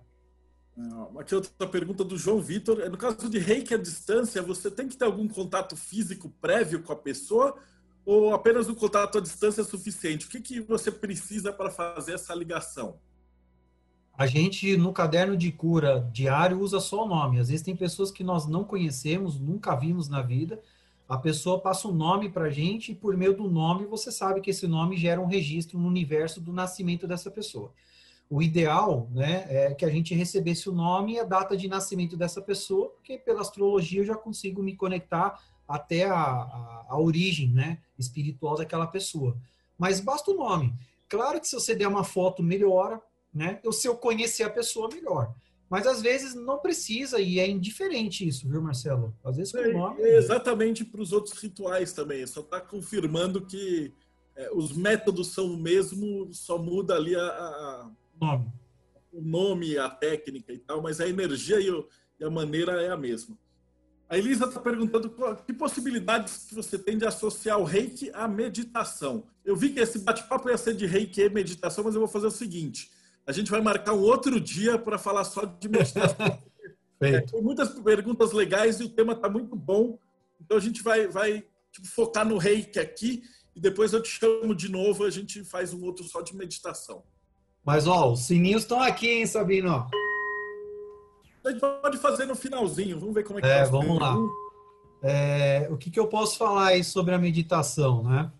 Aqui 1.17 1.33
outra 1.33 1.67
pergunta 1.67 2.03
do 2.03 2.17
João 2.17 2.41
Vitor. 2.41 2.89
No 2.89 2.97
caso 2.97 3.29
de 3.29 3.39
reiki 3.39 3.73
à 3.73 3.77
distância, 3.77 4.41
você 4.41 4.69
tem 4.69 4.87
que 4.87 4.97
ter 4.97 5.05
algum 5.05 5.27
contato 5.27 5.75
físico 5.75 6.29
prévio 6.41 6.83
com 6.83 6.91
a 6.91 6.97
pessoa 6.97 7.55
ou 8.05 8.33
apenas 8.33 8.67
o 8.67 8.75
contato 8.75 9.17
à 9.17 9.21
distância 9.21 9.61
é 9.61 9.63
suficiente? 9.63 10.27
O 10.27 10.29
que, 10.29 10.39
que 10.39 10.59
você 10.59 10.91
precisa 10.91 11.51
para 11.51 11.71
fazer 11.71 12.13
essa 12.13 12.35
ligação? 12.35 12.99
A 14.17 14.27
gente, 14.27 14.77
no 14.77 14.93
caderno 14.93 15.35
de 15.35 15.51
cura 15.51 16.07
diário, 16.13 16.59
usa 16.59 16.79
só 16.79 17.03
o 17.03 17.07
nome. 17.07 17.39
Às 17.39 17.49
vezes 17.49 17.65
tem 17.65 17.75
pessoas 17.75 18.11
que 18.11 18.23
nós 18.23 18.45
não 18.45 18.63
conhecemos, 18.63 19.39
nunca 19.39 19.75
vimos 19.75 20.07
na 20.07 20.21
vida. 20.21 20.61
A 21.07 21.17
pessoa 21.17 21.59
passa 21.59 21.87
um 21.87 21.93
nome 21.93 22.29
para 22.29 22.45
a 22.45 22.49
gente 22.49 22.91
e 22.91 22.95
por 22.95 23.15
meio 23.17 23.35
do 23.35 23.49
nome 23.49 23.85
você 23.85 24.11
sabe 24.11 24.41
que 24.41 24.51
esse 24.51 24.67
nome 24.67 24.97
gera 24.97 25.21
um 25.21 25.25
registro 25.25 25.77
no 25.77 25.87
universo 25.87 26.39
do 26.39 26.53
nascimento 26.53 27.07
dessa 27.07 27.29
pessoa. 27.29 27.73
O 28.29 28.41
ideal 28.41 29.07
né, 29.11 29.45
é 29.49 29.73
que 29.73 29.85
a 29.85 29.89
gente 29.89 30.15
recebesse 30.15 30.69
o 30.69 30.73
nome 30.73 31.13
e 31.13 31.19
a 31.19 31.23
data 31.23 31.55
de 31.55 31.67
nascimento 31.67 32.17
dessa 32.17 32.41
pessoa, 32.41 32.89
porque 32.89 33.17
pela 33.17 33.41
astrologia 33.41 34.01
eu 34.01 34.05
já 34.05 34.15
consigo 34.15 34.63
me 34.63 34.75
conectar 34.75 35.39
até 35.67 36.05
a, 36.05 36.15
a, 36.15 36.85
a 36.89 36.99
origem 36.99 37.49
né, 37.49 37.79
espiritual 37.97 38.57
daquela 38.57 38.87
pessoa. 38.87 39.37
Mas 39.77 39.99
basta 39.99 40.31
o 40.31 40.35
nome. 40.35 40.73
Claro 41.07 41.39
que 41.39 41.47
se 41.47 41.55
você 41.55 41.75
der 41.75 41.87
uma 41.87 42.03
foto, 42.03 42.41
melhora, 42.41 42.99
né? 43.33 43.59
Ou 43.63 43.71
se 43.71 43.87
eu 43.87 43.95
conhecer 43.95 44.43
a 44.43 44.49
pessoa, 44.49 44.89
melhor. 44.89 45.33
Mas 45.69 45.85
às 45.87 46.01
vezes 46.01 46.33
não 46.33 46.59
precisa 46.59 47.19
e 47.19 47.39
é 47.39 47.47
indiferente 47.47 48.27
isso, 48.27 48.47
viu, 48.47 48.61
Marcelo? 48.61 49.13
Às 49.23 49.37
vezes 49.37 49.51
com 49.51 49.59
é, 49.59 49.67
o 49.67 49.73
nome. 49.73 50.01
É 50.01 50.17
exatamente 50.17 50.85
para 50.85 51.01
os 51.01 51.11
outros 51.11 51.37
rituais 51.39 51.91
também. 51.91 52.25
Só 52.25 52.41
está 52.41 52.61
confirmando 52.61 53.45
que 53.45 53.91
é, 54.35 54.51
os 54.53 54.71
métodos 54.71 55.33
são 55.33 55.47
o 55.47 55.57
mesmo, 55.57 56.29
só 56.31 56.57
muda 56.57 56.95
ali 56.95 57.15
a, 57.15 57.21
a, 57.21 57.91
nome. 58.19 58.51
o 59.11 59.21
nome, 59.21 59.77
a 59.77 59.89
técnica 59.89 60.53
e 60.53 60.59
tal, 60.59 60.81
mas 60.81 60.99
a 60.99 61.07
energia 61.07 61.59
e, 61.59 61.69
o, 61.69 61.87
e 62.19 62.23
a 62.23 62.29
maneira 62.29 62.81
é 62.81 62.89
a 62.89 62.97
mesma. 62.97 63.37
A 64.07 64.17
Elisa 64.17 64.45
está 64.45 64.59
perguntando 64.59 65.09
que 65.45 65.53
possibilidades 65.53 66.45
que 66.47 66.53
você 66.53 66.77
tem 66.77 66.97
de 66.97 67.05
associar 67.05 67.59
o 67.59 67.63
reiki 67.63 68.11
à 68.13 68.27
meditação. 68.27 69.25
Eu 69.43 69.55
vi 69.55 69.69
que 69.69 69.79
esse 69.79 69.99
bate-papo 69.99 70.49
ia 70.49 70.57
ser 70.57 70.75
de 70.75 70.85
reiki 70.85 71.21
e 71.21 71.29
meditação, 71.29 71.83
mas 71.83 71.95
eu 71.95 72.01
vou 72.01 72.07
fazer 72.07 72.27
o 72.27 72.31
seguinte: 72.31 72.91
a 73.25 73.31
gente 73.31 73.49
vai 73.49 73.61
marcar 73.61 73.93
um 73.93 74.01
outro 74.01 74.39
dia 74.39 74.77
para 74.77 74.99
falar 74.99 75.23
só 75.23 75.43
de 75.45 75.67
meditação. 75.67 76.39
é, 76.99 77.21
tem 77.25 77.41
muitas 77.41 77.69
perguntas 77.79 78.31
legais 78.31 78.79
e 78.79 78.83
o 78.83 78.89
tema 78.89 79.13
está 79.13 79.27
muito 79.27 79.55
bom. 79.55 79.97
Então 80.39 80.55
a 80.57 80.61
gente 80.61 80.83
vai, 80.83 81.07
vai 81.07 81.43
tipo, 81.71 81.87
focar 81.87 82.27
no 82.27 82.37
reiki 82.37 82.79
aqui 82.79 83.23
e 83.55 83.59
depois 83.59 83.91
eu 83.91 84.03
te 84.03 84.09
chamo 84.09 84.53
de 84.53 84.69
novo 84.69 85.03
a 85.03 85.09
gente 85.09 85.43
faz 85.43 85.73
um 85.73 85.83
outro 85.83 86.03
só 86.03 86.21
de 86.21 86.35
meditação. 86.35 87.03
Mas 87.65 87.87
ó, 87.87 88.11
os 88.11 88.21
sininhos 88.21 88.61
estão 88.61 88.79
aqui, 88.79 89.07
hein, 89.07 89.25
Sabino? 89.25 89.89
A 91.43 91.49
gente 91.49 91.59
pode 91.59 91.97
fazer 91.97 92.25
no 92.25 92.35
finalzinho. 92.35 92.99
Vamos 92.99 93.15
ver 93.15 93.23
como 93.23 93.39
é 93.39 93.41
que 93.41 93.47
É, 93.47 93.65
vamos 93.65 93.99
lá. 93.99 94.15
É, 95.01 95.67
o 95.71 95.77
que, 95.77 95.89
que 95.89 95.99
eu 95.99 96.07
posso 96.07 96.37
falar 96.37 96.67
aí 96.67 96.83
sobre 96.83 97.13
a 97.13 97.17
meditação, 97.17 98.03
né? 98.03 98.31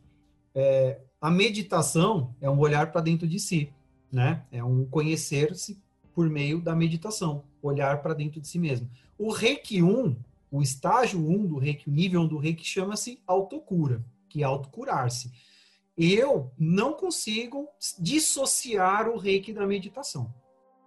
É, 0.53 0.99
a 1.19 1.31
meditação 1.31 2.35
é 2.39 2.49
um 2.49 2.59
olhar 2.59 2.91
para 2.91 3.01
dentro 3.01 3.27
de 3.27 3.39
si, 3.39 3.73
né? 4.11 4.43
É 4.51 4.63
um 4.63 4.85
conhecer-se 4.85 5.81
por 6.13 6.29
meio 6.29 6.61
da 6.61 6.75
meditação, 6.75 7.43
olhar 7.61 8.01
para 8.01 8.13
dentro 8.13 8.39
de 8.39 8.47
si 8.47 8.57
mesmo. 8.57 8.89
O 9.17 9.31
Reiki 9.31 9.83
1, 9.83 10.15
o 10.51 10.61
estágio 10.61 11.19
1 11.19 11.47
do 11.47 11.57
Reiki, 11.57 11.89
o 11.89 11.91
nível 11.91 12.21
1 12.21 12.27
do 12.27 12.37
Reiki 12.37 12.65
chama-se 12.65 13.19
autocura, 13.27 14.03
que 14.29 14.41
é 14.41 14.45
autocurar-se. 14.45 15.31
Eu 15.97 16.51
não 16.57 16.93
consigo 16.93 17.69
dissociar 17.97 19.09
o 19.09 19.17
Reiki 19.17 19.53
da 19.53 19.65
meditação, 19.65 20.33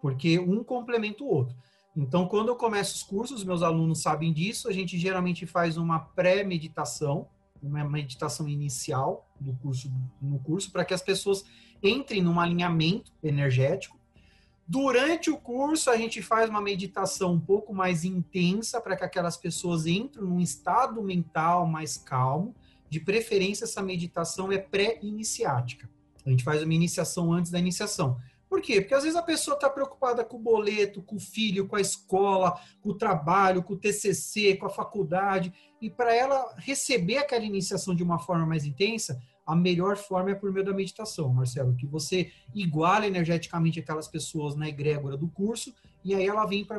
porque 0.03 0.39
um 0.39 0.63
complementa 0.63 1.25
o 1.25 1.29
outro. 1.29 1.57
Então, 1.97 2.29
quando 2.29 2.49
eu 2.49 2.57
começo 2.57 2.95
os 2.95 3.03
cursos, 3.03 3.43
meus 3.43 3.63
alunos 3.63 4.03
sabem 4.03 4.33
disso, 4.33 4.69
a 4.69 4.73
gente 4.73 4.99
geralmente 4.99 5.47
faz 5.47 5.77
uma 5.77 5.99
pré-meditação, 5.99 7.29
uma 7.63 7.83
meditação 7.83 8.49
inicial 8.49 9.29
do 9.41 9.53
curso, 9.55 9.91
no 10.21 10.39
curso, 10.39 10.71
para 10.71 10.85
que 10.85 10.95
as 10.95 11.03
pessoas 11.03 11.45
entrem 11.83 12.23
num 12.23 12.39
alinhamento 12.39 13.13
energético. 13.23 13.99
Durante 14.67 15.31
o 15.31 15.39
curso, 15.39 15.91
a 15.91 15.97
gente 15.97 16.21
faz 16.21 16.51
uma 16.51 16.61
meditação 16.61 17.33
um 17.33 17.41
pouco 17.41 17.75
mais 17.75 18.05
intensa 18.05 18.81
para 18.81 18.97
que 18.97 19.05
aquelas 19.05 19.37
pessoas 19.37 19.87
entrem 19.87 20.25
num 20.25 20.41
estado 20.41 21.03
mental 21.03 21.67
mais 21.67 21.97
calmo. 21.97 22.55
De 22.89 23.01
preferência, 23.01 23.65
essa 23.65 23.83
meditação 23.83 24.51
é 24.51 24.59
pré-iniciática. 24.59 25.89
A 26.25 26.31
gente 26.31 26.45
faz 26.45 26.63
uma 26.63 26.75
iniciação 26.75 27.33
antes 27.33 27.51
da 27.51 27.59
iniciação. 27.59 28.19
Por 28.49 28.63
quê? 28.63 28.81
Porque 28.81 28.95
às 28.95 29.03
vezes 29.03 29.17
a 29.17 29.23
pessoa 29.23 29.55
está 29.55 29.69
preocupada 29.69 30.25
com 30.25 30.37
o 30.39 30.41
boleto, 30.41 31.03
com 31.03 31.17
o 31.17 31.21
filho, 31.21 31.67
com 31.67 31.77
a 31.77 31.81
escola, 31.81 32.59
com 32.81 32.91
o 32.91 32.95
trabalho, 32.95 33.63
com 33.63 33.75
o 33.75 33.77
TCC, 33.77 34.57
com 34.57 34.67
a 34.67 34.71
faculdade. 34.71 35.53
E 35.81 35.91
para 35.91 36.15
ela 36.15 36.55
receber 36.57 37.19
aquela 37.19 37.45
iniciação 37.45 37.95
de 37.95 38.03
uma 38.03 38.19
forma 38.19 38.47
mais 38.47 38.65
intensa, 38.65 39.21
a 39.47 39.55
melhor 39.55 39.97
forma 39.97 40.31
é 40.31 40.35
por 40.35 40.53
meio 40.53 40.65
da 40.65 40.75
meditação, 40.75 41.33
Marcelo, 41.33 41.75
que 41.75 41.87
você 41.87 42.31
iguala 42.55 43.07
energeticamente 43.07 43.81
aquelas 43.81 44.09
pessoas 44.09 44.55
na 44.55 44.69
egrégora 44.69 45.17
do 45.17 45.29
curso 45.29 45.75
e 46.05 46.15
aí 46.15 46.27
ela 46.27 46.45
vem 46.47 46.65
para 46.65 46.79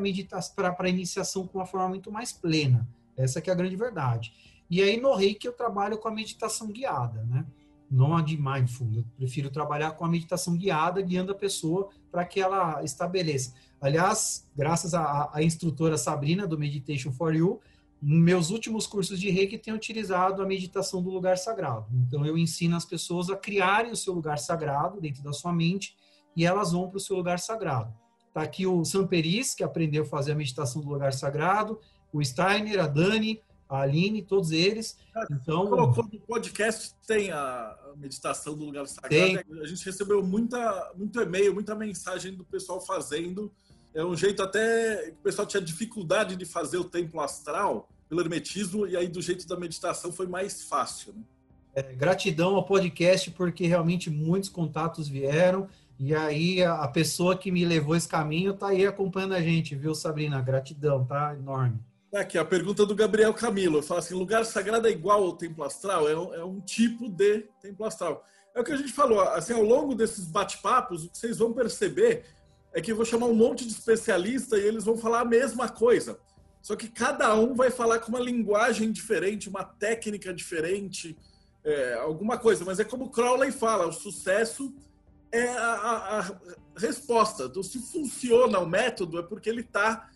para 0.75 0.87
a 0.87 0.89
iniciação 0.89 1.47
com 1.47 1.57
uma 1.57 1.65
forma 1.65 1.89
muito 1.89 2.11
mais 2.11 2.31
plena. 2.31 2.87
Essa 3.17 3.41
que 3.41 3.49
é 3.49 3.53
a 3.53 3.55
grande 3.55 3.75
verdade. 3.75 4.33
E 4.69 4.81
aí 4.81 4.99
no 4.99 5.15
Reiki 5.15 5.47
eu 5.47 5.53
trabalho 5.53 5.97
com 5.97 6.07
a 6.07 6.11
meditação 6.11 6.67
guiada, 6.67 7.23
né? 7.23 7.45
não 7.89 8.15
a 8.15 8.21
de 8.21 8.37
mindful. 8.37 8.87
Eu 8.93 9.05
prefiro 9.17 9.49
trabalhar 9.49 9.91
com 9.91 10.05
a 10.05 10.09
meditação 10.09 10.55
guiada, 10.55 11.01
guiando 11.01 11.31
a 11.31 11.35
pessoa 11.35 11.89
para 12.11 12.23
que 12.23 12.39
ela 12.39 12.83
estabeleça. 12.83 13.53
Aliás, 13.81 14.47
graças 14.55 14.93
à, 14.93 15.29
à 15.33 15.41
instrutora 15.41 15.97
Sabrina 15.97 16.45
do 16.45 16.57
Meditation 16.57 17.11
for 17.11 17.33
You, 17.33 17.59
meus 18.01 18.49
últimos 18.49 18.85
cursos 18.87 19.19
de 19.19 19.29
Reiki 19.29 19.57
têm 19.57 19.73
utilizado 19.73 20.41
a 20.41 20.45
meditação 20.45 21.01
do 21.01 21.09
lugar 21.09 21.37
sagrado. 21.37 21.87
Então, 22.07 22.25
eu 22.25 22.37
ensino 22.37 22.75
as 22.75 22.85
pessoas 22.85 23.29
a 23.29 23.35
criarem 23.35 23.91
o 23.91 23.95
seu 23.95 24.13
lugar 24.13 24.37
sagrado 24.37 25.01
dentro 25.01 25.23
da 25.23 25.33
sua 25.33 25.51
mente 25.51 25.97
e 26.35 26.45
elas 26.45 26.71
vão 26.71 26.87
para 26.87 26.97
o 26.97 27.01
seu 27.01 27.17
lugar 27.17 27.39
sagrado. 27.39 27.93
Está 28.27 28.43
aqui 28.43 28.65
o 28.65 28.85
Samperis, 28.85 29.53
que 29.53 29.63
aprendeu 29.63 30.03
a 30.03 30.05
fazer 30.05 30.33
a 30.33 30.35
meditação 30.35 30.81
do 30.81 30.87
lugar 30.87 31.11
sagrado, 31.11 31.79
o 32.13 32.23
Steiner, 32.23 32.79
a 32.79 32.87
Dani, 32.87 33.41
a 33.69 33.81
Aline, 33.81 34.23
todos 34.23 34.51
eles. 34.51 34.97
Então, 35.31 35.67
colocou 35.67 36.03
no 36.11 36.19
podcast 36.21 36.95
tem 37.05 37.31
a 37.31 37.77
meditação 37.95 38.55
do 38.55 38.65
lugar 38.65 38.87
sagrado. 38.87 39.13
Tem. 39.13 39.37
A 39.61 39.65
gente 39.67 39.85
recebeu 39.85 40.23
muita, 40.23 40.91
muito 40.95 41.21
e-mail, 41.21 41.53
muita 41.53 41.75
mensagem 41.75 42.33
do 42.33 42.43
pessoal 42.43 42.81
fazendo. 42.81 43.51
É 43.93 44.03
um 44.03 44.15
jeito 44.15 44.41
até 44.41 45.11
que 45.11 45.11
o 45.11 45.23
pessoal 45.23 45.47
tinha 45.47 45.61
dificuldade 45.61 46.35
de 46.35 46.45
fazer 46.45 46.77
o 46.77 46.83
templo 46.83 47.21
astral 47.21 47.87
pelo 48.07 48.21
hermetismo 48.21 48.87
e 48.87 48.97
aí 48.97 49.07
do 49.07 49.21
jeito 49.21 49.47
da 49.47 49.55
meditação 49.55 50.11
foi 50.11 50.25
mais 50.25 50.63
fácil. 50.63 51.13
Né? 51.13 51.21
É, 51.75 51.83
gratidão 51.83 52.55
ao 52.55 52.65
podcast 52.65 53.29
porque 53.31 53.67
realmente 53.67 54.09
muitos 54.09 54.49
contatos 54.49 55.07
vieram. 55.07 55.67
E 55.99 56.15
aí 56.15 56.63
a 56.63 56.87
pessoa 56.87 57.37
que 57.37 57.51
me 57.51 57.65
levou 57.65 57.95
esse 57.95 58.07
caminho 58.07 58.51
está 58.51 58.69
aí 58.69 58.85
acompanhando 58.87 59.33
a 59.33 59.41
gente, 59.41 59.75
viu, 59.75 59.93
Sabrina? 59.93 60.41
Gratidão, 60.41 61.03
tá? 61.05 61.35
Enorme. 61.35 61.79
Aqui, 62.11 62.39
a 62.39 62.45
pergunta 62.45 62.87
do 62.87 62.95
Gabriel 62.95 63.31
Camilo. 63.35 63.83
Fala 63.83 63.99
assim: 63.99 64.15
lugar 64.15 64.43
sagrado 64.43 64.87
é 64.87 64.91
igual 64.91 65.23
ao 65.23 65.33
templo 65.33 65.63
astral? 65.63 66.09
É 66.09 66.17
um, 66.17 66.33
é 66.33 66.43
um 66.43 66.59
tipo 66.59 67.07
de 67.07 67.45
templo 67.61 67.85
astral. 67.85 68.25
É 68.55 68.59
o 68.59 68.63
que 68.63 68.71
a 68.71 68.75
gente 68.75 68.91
falou. 68.91 69.21
Assim, 69.21 69.53
ao 69.53 69.61
longo 69.61 69.93
desses 69.93 70.25
bate-papos, 70.25 71.05
o 71.05 71.09
que 71.09 71.17
vocês 71.17 71.37
vão 71.37 71.53
perceber 71.53 72.25
é 72.73 72.81
que 72.81 72.91
eu 72.91 72.95
vou 72.95 73.05
chamar 73.05 73.27
um 73.27 73.35
monte 73.35 73.63
de 73.63 73.73
especialista 73.73 74.57
e 74.57 74.65
eles 74.65 74.83
vão 74.85 74.97
falar 74.97 75.19
a 75.19 75.25
mesma 75.25 75.69
coisa. 75.69 76.19
Só 76.63 76.75
que 76.75 76.87
cada 76.87 77.35
um 77.35 77.53
vai 77.53 77.69
falar 77.69 77.99
com 77.99 78.09
uma 78.09 78.19
linguagem 78.19 78.91
diferente, 78.91 79.47
uma 79.47 79.63
técnica 79.63 80.33
diferente, 80.33 81.15
é, 81.63 81.93
alguma 81.93 82.39
coisa. 82.39 82.65
Mas 82.65 82.79
é 82.79 82.83
como 82.83 83.11
Crowley 83.11 83.51
fala: 83.51 83.85
o 83.85 83.93
sucesso 83.93 84.73
é 85.31 85.47
a, 85.47 85.73
a, 85.73 86.19
a 86.21 86.31
resposta. 86.75 87.43
Então, 87.43 87.61
se 87.61 87.77
funciona 87.79 88.57
o 88.57 88.67
método, 88.67 89.19
é 89.19 89.21
porque 89.21 89.47
ele 89.47 89.61
está 89.61 90.09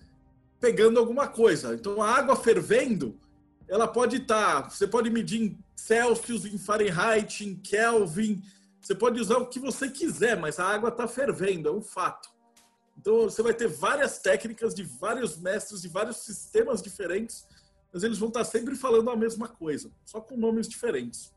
pegando 0.64 0.98
alguma 0.98 1.28
coisa. 1.28 1.76
Então, 1.76 2.02
a 2.02 2.10
água 2.10 2.38
fervendo, 2.38 3.20
ela 3.68 3.86
pode 3.86 4.16
estar. 4.16 4.62
Tá, 4.62 4.70
você 4.70 4.88
pode 4.88 5.10
medir 5.10 5.42
em 5.42 5.60
Celsius, 5.76 6.46
em 6.46 6.58
Fahrenheit, 6.58 7.44
em 7.44 7.54
Kelvin. 7.54 8.42
Você 8.80 8.96
pode 8.96 9.20
usar 9.20 9.40
o 9.40 9.48
que 9.48 9.60
você 9.60 9.90
quiser, 9.90 10.40
mas 10.40 10.62
a 10.62 10.66
água 10.66 10.88
está 10.88 11.06
fervendo, 11.06 11.68
é 11.68 11.72
um 11.72 11.82
fato. 11.82 12.30
Então, 12.98 13.24
você 13.24 13.44
vai 13.44 13.54
ter 13.54 13.68
várias 13.68 14.20
técnicas 14.20 14.74
de 14.74 14.84
vários 14.84 15.36
mestres, 15.36 15.82
de 15.82 15.90
vários 15.90 16.24
sistemas 16.24 16.82
diferentes, 16.82 17.46
mas 17.92 18.04
eles 18.04 18.18
vão 18.18 18.30
estar 18.30 18.46
tá 18.46 18.46
sempre 18.46 18.78
falando 18.78 19.10
a 19.10 19.18
mesma 19.18 19.50
coisa, 19.50 19.92
só 20.06 20.22
com 20.22 20.38
nomes 20.38 20.70
diferentes. 20.70 21.34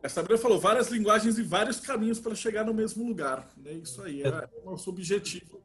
A 0.00 0.08
Sabrina 0.08 0.38
falou 0.38 0.60
várias 0.60 0.88
linguagens 0.90 1.38
e 1.38 1.42
vários 1.42 1.80
caminhos 1.80 2.20
para 2.20 2.36
chegar 2.36 2.64
no 2.64 2.72
mesmo 2.72 3.04
lugar. 3.04 3.50
É 3.64 3.72
isso 3.72 4.00
aí, 4.00 4.22
é 4.22 4.48
o 4.62 4.70
nosso 4.70 4.90
objetivo 4.90 5.60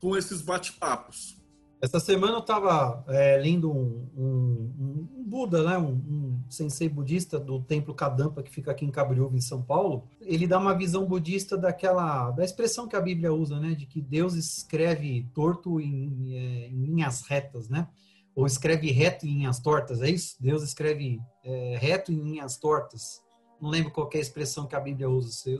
com 0.00 0.16
esses 0.16 0.42
bate-papos. 0.42 1.39
Essa 1.82 1.98
semana 1.98 2.34
eu 2.34 2.40
estava 2.40 3.04
é, 3.08 3.36
lendo 3.38 3.70
um, 3.70 4.08
um, 4.16 4.74
um, 4.78 5.24
Buda, 5.24 5.62
né? 5.62 5.78
Um, 5.78 5.92
um, 5.92 6.44
sensei 6.50 6.88
budista 6.88 7.38
do 7.38 7.62
templo 7.62 7.94
Kadampa, 7.94 8.42
que 8.42 8.50
fica 8.50 8.70
aqui 8.72 8.84
em 8.84 8.90
Cabriúva, 8.90 9.36
em 9.36 9.40
São 9.40 9.62
Paulo. 9.62 10.08
Ele 10.20 10.46
dá 10.46 10.58
uma 10.58 10.74
visão 10.74 11.06
budista 11.06 11.56
daquela 11.56 12.30
da 12.32 12.44
expressão 12.44 12.88
que 12.88 12.96
a 12.96 13.00
Bíblia 13.00 13.32
usa, 13.32 13.58
né? 13.58 13.74
De 13.74 13.86
que 13.86 14.00
Deus 14.00 14.34
escreve 14.34 15.28
torto 15.34 15.80
em, 15.80 16.34
é, 16.34 16.68
em 16.68 16.84
linhas 16.84 17.22
retas, 17.22 17.68
né? 17.68 17.88
Ou 18.34 18.46
escreve 18.46 18.90
reto 18.90 19.26
em 19.26 19.38
linhas 19.38 19.60
tortas, 19.60 20.02
é 20.02 20.10
isso? 20.10 20.36
Deus 20.40 20.62
escreve 20.62 21.20
é, 21.44 21.78
reto 21.80 22.12
em 22.12 22.20
linhas 22.20 22.56
tortas 22.56 23.22
não 23.60 23.68
lembro 23.68 23.90
qual 23.90 24.08
é 24.14 24.16
a 24.16 24.20
expressão 24.20 24.66
que 24.66 24.74
a 24.74 24.80
Bíblia 24.80 25.08
usa. 25.08 25.50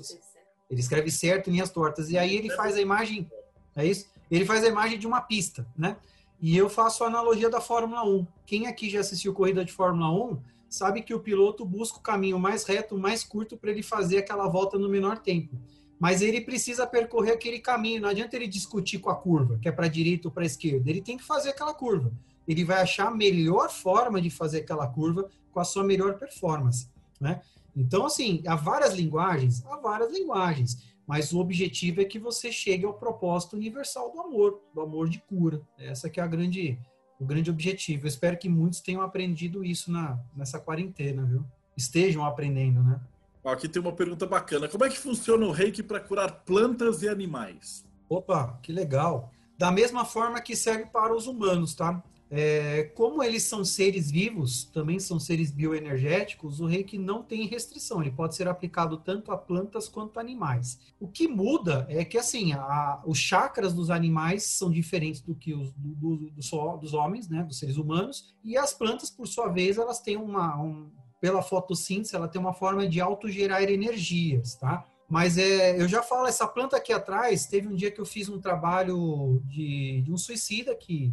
Ele 0.70 0.80
escreve 0.80 1.10
certo 1.10 1.48
em 1.48 1.52
linhas 1.52 1.70
tortas. 1.70 2.10
E 2.10 2.16
aí 2.16 2.34
ele 2.34 2.50
faz 2.50 2.76
a 2.76 2.80
imagem, 2.80 3.30
é 3.76 3.84
isso? 3.84 4.08
Ele 4.30 4.44
faz 4.44 4.62
a 4.64 4.68
imagem 4.68 4.98
de 4.98 5.06
uma 5.06 5.20
pista, 5.20 5.66
né? 5.76 5.96
E 6.40 6.56
eu 6.56 6.70
faço 6.70 7.04
a 7.04 7.08
analogia 7.08 7.50
da 7.50 7.60
Fórmula 7.60 8.02
1. 8.04 8.26
Quem 8.46 8.66
aqui 8.66 8.88
já 8.88 9.00
assistiu 9.00 9.34
corrida 9.34 9.64
de 9.64 9.72
Fórmula 9.72 10.10
1 10.10 10.38
sabe 10.68 11.02
que 11.02 11.12
o 11.12 11.20
piloto 11.20 11.64
busca 11.64 11.98
o 11.98 12.02
caminho 12.02 12.38
mais 12.38 12.64
reto, 12.64 12.96
mais 12.96 13.24
curto 13.24 13.56
para 13.56 13.70
ele 13.70 13.82
fazer 13.82 14.18
aquela 14.18 14.48
volta 14.48 14.78
no 14.78 14.88
menor 14.88 15.18
tempo. 15.18 15.58
Mas 15.98 16.22
ele 16.22 16.40
precisa 16.40 16.86
percorrer 16.86 17.32
aquele 17.32 17.58
caminho. 17.58 18.00
Não 18.00 18.08
adianta 18.08 18.36
ele 18.36 18.46
discutir 18.46 19.00
com 19.00 19.10
a 19.10 19.14
curva, 19.14 19.58
que 19.60 19.68
é 19.68 19.72
para 19.72 19.84
a 19.84 19.88
direita 19.88 20.28
ou 20.28 20.32
para 20.32 20.44
a 20.44 20.46
esquerda. 20.46 20.88
Ele 20.88 21.02
tem 21.02 21.18
que 21.18 21.24
fazer 21.24 21.50
aquela 21.50 21.74
curva. 21.74 22.10
Ele 22.48 22.64
vai 22.64 22.80
achar 22.80 23.08
a 23.08 23.10
melhor 23.10 23.70
forma 23.70 24.20
de 24.20 24.30
fazer 24.30 24.60
aquela 24.60 24.86
curva 24.86 25.28
com 25.52 25.60
a 25.60 25.64
sua 25.64 25.84
melhor 25.84 26.16
performance, 26.18 26.88
né? 27.20 27.42
Então, 27.76 28.06
assim, 28.06 28.42
há 28.46 28.56
várias 28.56 28.94
linguagens, 28.94 29.64
há 29.66 29.76
várias 29.76 30.12
linguagens, 30.12 30.78
mas 31.10 31.32
o 31.32 31.40
objetivo 31.40 32.00
é 32.00 32.04
que 32.04 32.20
você 32.20 32.52
chegue 32.52 32.86
ao 32.86 32.94
propósito 32.94 33.56
universal 33.56 34.12
do 34.12 34.20
amor, 34.20 34.62
do 34.72 34.80
amor 34.80 35.08
de 35.08 35.18
cura. 35.18 35.60
Essa 35.76 36.08
que 36.08 36.20
é 36.20 36.22
a 36.22 36.26
grande, 36.28 36.78
o 37.18 37.26
grande 37.26 37.50
objetivo. 37.50 38.04
Eu 38.04 38.08
espero 38.08 38.38
que 38.38 38.48
muitos 38.48 38.78
tenham 38.78 39.02
aprendido 39.02 39.64
isso 39.64 39.90
na, 39.90 40.20
nessa 40.36 40.60
quarentena, 40.60 41.24
viu? 41.24 41.44
Estejam 41.76 42.24
aprendendo, 42.24 42.80
né? 42.84 43.00
Aqui 43.44 43.68
tem 43.68 43.82
uma 43.82 43.90
pergunta 43.90 44.24
bacana. 44.24 44.68
Como 44.68 44.84
é 44.84 44.88
que 44.88 44.96
funciona 44.96 45.44
o 45.44 45.50
reiki 45.50 45.82
para 45.82 45.98
curar 45.98 46.44
plantas 46.44 47.02
e 47.02 47.08
animais? 47.08 47.84
Opa, 48.08 48.60
que 48.62 48.70
legal. 48.70 49.32
Da 49.58 49.72
mesma 49.72 50.04
forma 50.04 50.40
que 50.40 50.54
serve 50.54 50.86
para 50.86 51.12
os 51.12 51.26
humanos, 51.26 51.74
tá? 51.74 52.00
É, 52.32 52.84
como 52.94 53.24
eles 53.24 53.42
são 53.42 53.64
seres 53.64 54.08
vivos, 54.08 54.62
também 54.62 55.00
são 55.00 55.18
seres 55.18 55.50
bioenergéticos, 55.50 56.60
o 56.60 56.66
reiki 56.66 56.96
não 56.96 57.24
tem 57.24 57.44
restrição, 57.44 58.00
ele 58.00 58.12
pode 58.12 58.36
ser 58.36 58.46
aplicado 58.46 58.96
tanto 58.98 59.32
a 59.32 59.36
plantas 59.36 59.88
quanto 59.88 60.16
a 60.16 60.20
animais. 60.20 60.78
O 61.00 61.08
que 61.08 61.26
muda 61.26 61.86
é 61.88 62.04
que 62.04 62.16
assim, 62.16 62.52
a, 62.52 63.02
os 63.04 63.18
chakras 63.18 63.74
dos 63.74 63.90
animais 63.90 64.44
são 64.44 64.70
diferentes 64.70 65.20
do 65.20 65.34
que 65.34 65.52
os 65.52 65.72
do, 65.72 65.94
do, 65.94 66.16
do, 66.16 66.76
dos 66.76 66.94
homens, 66.94 67.28
né, 67.28 67.42
dos 67.42 67.58
seres 67.58 67.76
humanos, 67.76 68.32
e 68.44 68.56
as 68.56 68.72
plantas, 68.72 69.10
por 69.10 69.26
sua 69.26 69.48
vez, 69.48 69.76
elas 69.76 70.00
têm 70.00 70.16
uma, 70.16 70.56
um, 70.62 70.88
pela 71.20 71.42
fotossíntese, 71.42 72.14
ela 72.14 72.28
tem 72.28 72.40
uma 72.40 72.54
forma 72.54 72.86
de 72.88 73.00
autogerar 73.00 73.62
energias, 73.62 74.54
tá? 74.54 74.86
Mas 75.08 75.36
é, 75.36 75.80
eu 75.80 75.88
já 75.88 76.00
falo, 76.02 76.28
essa 76.28 76.46
planta 76.46 76.76
aqui 76.76 76.92
atrás, 76.92 77.44
teve 77.44 77.66
um 77.66 77.74
dia 77.74 77.90
que 77.90 78.00
eu 78.00 78.06
fiz 78.06 78.28
um 78.28 78.40
trabalho 78.40 79.42
de, 79.44 80.02
de 80.02 80.12
um 80.12 80.16
suicida 80.16 80.72
que 80.76 81.12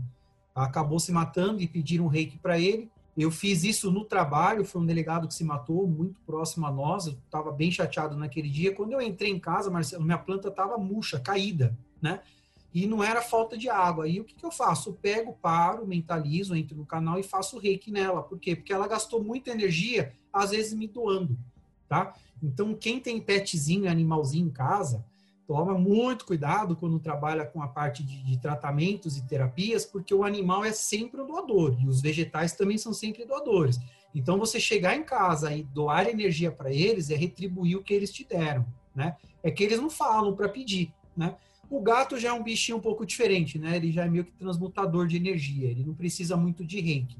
acabou 0.63 0.99
se 0.99 1.11
matando 1.11 1.61
e 1.61 1.67
pediram 1.67 2.05
um 2.05 2.09
reiki 2.09 2.37
para 2.37 2.59
ele. 2.59 2.89
Eu 3.15 3.31
fiz 3.31 3.63
isso 3.63 3.91
no 3.91 4.05
trabalho, 4.05 4.65
foi 4.65 4.81
um 4.81 4.85
delegado 4.85 5.27
que 5.27 5.33
se 5.33 5.43
matou, 5.43 5.87
muito 5.87 6.19
próximo 6.21 6.67
a 6.67 6.71
nós, 6.71 7.07
eu 7.07 7.13
estava 7.13 7.51
bem 7.51 7.71
chateado 7.71 8.15
naquele 8.15 8.49
dia. 8.49 8.73
Quando 8.75 8.93
eu 8.93 9.01
entrei 9.01 9.31
em 9.31 9.39
casa, 9.39 9.71
Marcelo, 9.71 10.03
minha 10.03 10.17
planta 10.17 10.49
estava 10.49 10.77
murcha, 10.77 11.19
caída, 11.19 11.77
né? 12.01 12.21
E 12.73 12.85
não 12.85 13.03
era 13.03 13.21
falta 13.21 13.57
de 13.57 13.69
água. 13.69 14.05
Aí 14.05 14.19
o 14.19 14.23
que, 14.23 14.35
que 14.35 14.45
eu 14.45 14.51
faço? 14.51 14.89
Eu 14.89 14.93
pego, 14.93 15.33
paro, 15.33 15.87
mentalizo, 15.87 16.55
entro 16.55 16.77
no 16.77 16.85
canal 16.85 17.17
e 17.17 17.23
faço 17.23 17.57
reiki 17.57 17.89
nela. 17.91 18.21
Por 18.21 18.37
quê? 18.37 18.55
Porque 18.55 18.73
ela 18.73 18.87
gastou 18.87 19.23
muita 19.23 19.49
energia, 19.49 20.13
às 20.31 20.51
vezes 20.51 20.73
me 20.73 20.87
doando, 20.87 21.35
tá? 21.89 22.13
Então, 22.41 22.75
quem 22.75 22.99
tem 22.99 23.19
petzinho, 23.19 23.89
animalzinho 23.89 24.45
em 24.45 24.51
casa, 24.51 25.03
toma 25.47 25.77
muito 25.79 26.25
cuidado 26.25 26.75
quando 26.75 26.99
trabalha 26.99 27.45
com 27.45 27.61
a 27.63 27.67
parte 27.69 28.03
de, 28.03 28.21
de, 28.21 28.37
tratamentos 28.37 29.15
e 29.15 29.25
terapias, 29.25 29.85
porque 29.85 30.13
o 30.13 30.25
animal 30.25 30.65
é 30.65 30.73
sempre 30.73 31.21
um 31.21 31.25
doador 31.25 31.77
e 31.79 31.87
os 31.87 32.01
vegetais 32.01 32.53
também 32.53 32.77
são 32.77 32.93
sempre 32.93 33.25
doadores. 33.25 33.79
Então, 34.13 34.37
você 34.37 34.59
chegar 34.59 34.95
em 34.95 35.03
casa 35.03 35.55
e 35.55 35.63
doar 35.63 36.07
energia 36.07 36.51
para 36.51 36.71
eles 36.71 37.09
é 37.09 37.15
retribuir 37.15 37.77
o 37.77 37.83
que 37.83 37.93
eles 37.93 38.11
te 38.11 38.25
deram, 38.25 38.65
né? 38.93 39.15
É 39.41 39.49
que 39.49 39.63
eles 39.63 39.79
não 39.79 39.89
falam 39.89 40.35
para 40.35 40.49
pedir, 40.49 40.91
né? 41.15 41.35
O 41.69 41.81
gato 41.81 42.17
já 42.17 42.29
é 42.29 42.33
um 42.33 42.43
bichinho 42.43 42.77
um 42.77 42.81
pouco 42.81 43.05
diferente, 43.05 43.57
né? 43.57 43.77
Ele 43.77 43.91
já 43.91 44.05
é 44.05 44.09
meio 44.09 44.25
que 44.25 44.31
transmutador 44.31 45.07
de 45.07 45.15
energia, 45.15 45.69
ele 45.69 45.83
não 45.85 45.93
precisa 45.93 46.35
muito 46.35 46.65
de 46.65 46.81
reiki. 46.81 47.17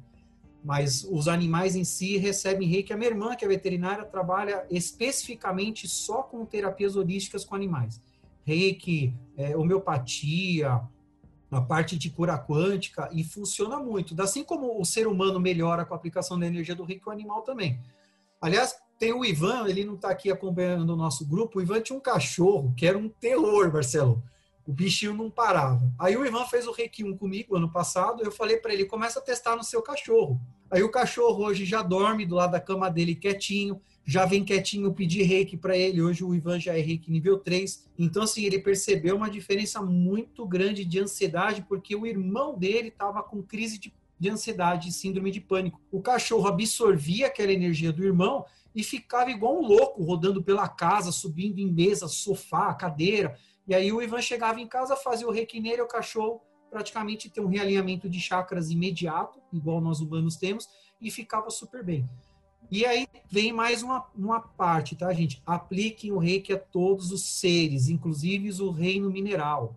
Mas 0.64 1.08
os 1.10 1.30
animais 1.30 1.76
em 1.76 1.84
si 1.86 2.18
recebem 2.18 2.68
reiki. 2.68 2.92
A 2.92 2.98
minha 2.98 3.10
irmã, 3.10 3.36
que 3.36 3.46
é 3.46 3.48
veterinária, 3.48 4.04
trabalha 4.04 4.66
especificamente 4.70 5.88
só 5.88 6.24
com 6.24 6.46
terapias 6.46 6.96
holísticas 6.96 7.46
com 7.46 7.56
animais 7.56 8.02
reiki, 8.48 9.14
é, 9.36 9.58
homeopatia, 9.58 10.82
a 11.52 11.62
parte 11.62 11.98
de 11.98 12.10
cura 12.10 12.40
quântica, 12.40 13.10
e 13.12 13.22
funciona 13.22 13.78
muito. 13.78 14.20
Assim 14.22 14.42
como 14.42 14.80
o 14.80 14.86
ser 14.86 15.06
humano 15.06 15.38
melhora 15.38 15.84
com 15.86 15.94
a 15.94 15.98
aplicação 15.98 16.40
da 16.40 16.48
energia 16.48 16.74
do 16.74 16.86
reiki, 16.86 17.08
o 17.08 17.12
animal 17.12 17.42
também. 17.42 17.78
Aliás, 18.40 18.74
tem 18.98 19.12
o 19.12 19.26
Ivan, 19.26 19.68
ele 19.68 19.84
não 19.84 19.96
está 19.96 20.10
aqui 20.10 20.32
acompanhando 20.32 20.92
o 20.92 20.96
nosso 20.96 21.28
grupo. 21.28 21.60
O 21.60 21.62
Ivan 21.62 21.82
tinha 21.82 21.98
um 21.98 22.02
cachorro 22.02 22.74
que 22.76 22.88
era 22.88 22.98
um 22.98 23.10
terror, 23.10 23.72
Marcelo. 23.72 24.24
O 24.66 24.72
bichinho 24.72 25.14
não 25.14 25.30
parava. 25.30 25.92
Aí 26.00 26.16
o 26.16 26.26
Ivan 26.26 26.46
fez 26.46 26.68
o 26.68 26.72
Reiki 26.72 27.04
1 27.04 27.18
comigo 27.18 27.56
ano 27.56 27.72
passado. 27.72 28.24
Eu 28.24 28.32
falei 28.32 28.58
para 28.58 28.74
ele: 28.74 28.86
começa 28.86 29.20
a 29.20 29.22
testar 29.22 29.56
no 29.56 29.64
seu 29.64 29.82
cachorro. 29.82 30.40
Aí 30.72 30.84
o 30.84 30.92
cachorro 30.92 31.46
hoje 31.46 31.66
já 31.66 31.82
dorme 31.82 32.26
do 32.26 32.36
lado 32.36 32.52
da 32.52 32.60
cama 32.60 32.90
dele 32.90 33.16
quietinho, 33.16 33.82
já 34.10 34.26
vem 34.26 34.46
quietinho 34.46 34.94
pedir 34.94 35.24
reiki 35.24 35.58
para 35.58 35.76
ele. 35.76 36.02
Hoje 36.02 36.24
o 36.24 36.34
Ivan 36.34 36.58
já 36.58 36.78
é 36.78 36.80
reiki 36.80 37.12
nível 37.12 37.38
3. 37.38 37.90
Então, 38.00 38.24
assim, 38.24 38.46
ele 38.46 38.58
percebeu 38.58 39.18
uma 39.18 39.30
diferença 39.30 39.82
muito 39.82 40.48
grande 40.48 40.86
de 40.86 40.98
ansiedade, 40.98 41.66
porque 41.68 41.94
o 41.94 42.06
irmão 42.06 42.58
dele 42.58 42.88
estava 42.88 43.22
com 43.22 43.44
crise 43.44 43.78
de, 43.78 43.94
de 44.18 44.30
ansiedade, 44.30 44.94
síndrome 44.94 45.30
de 45.30 45.42
pânico. 45.42 45.82
O 45.92 46.02
cachorro 46.02 46.48
absorvia 46.48 47.28
aquela 47.28 47.52
energia 47.52 47.92
do 47.92 48.02
irmão 48.02 48.46
e 48.74 48.82
ficava 48.82 49.30
igual 49.30 49.60
um 49.60 49.68
louco, 49.68 50.02
rodando 50.02 50.42
pela 50.42 50.70
casa, 50.70 51.12
subindo 51.12 51.60
em 51.60 51.70
mesa, 51.70 52.08
sofá, 52.08 52.74
cadeira. 52.74 53.38
E 53.68 53.76
aí 53.76 53.92
o 53.92 54.02
Ivan 54.02 54.22
chegava 54.22 54.62
em 54.62 54.68
casa, 54.68 54.96
fazia 54.96 55.28
o 55.28 55.32
reiki 55.32 55.60
nele, 55.60 55.82
o 55.82 55.88
cachorro 55.88 56.42
praticamente 56.70 57.30
tem 57.30 57.44
um 57.44 57.48
realinhamento 57.48 58.10
de 58.10 58.22
chakras 58.22 58.72
imediato, 58.72 59.42
igual 59.52 59.82
nós 59.82 60.00
humanos 60.00 60.38
temos, 60.38 60.70
e 61.02 61.12
ficava 61.12 61.50
super 61.50 61.84
bem. 61.84 62.06
E 62.70 62.86
aí 62.86 63.08
vem 63.32 63.54
mais 63.54 63.82
uma, 63.82 64.06
uma 64.16 64.42
parte, 64.42 64.96
tá, 64.96 65.12
gente? 65.14 65.42
Apliquem 65.46 66.12
o 66.12 66.18
reiki 66.18 66.52
a 66.52 66.60
todos 66.60 67.12
os 67.12 67.24
seres, 67.24 67.88
inclusive 67.88 68.50
o 68.62 68.72
reino 68.72 69.10
mineral. 69.10 69.76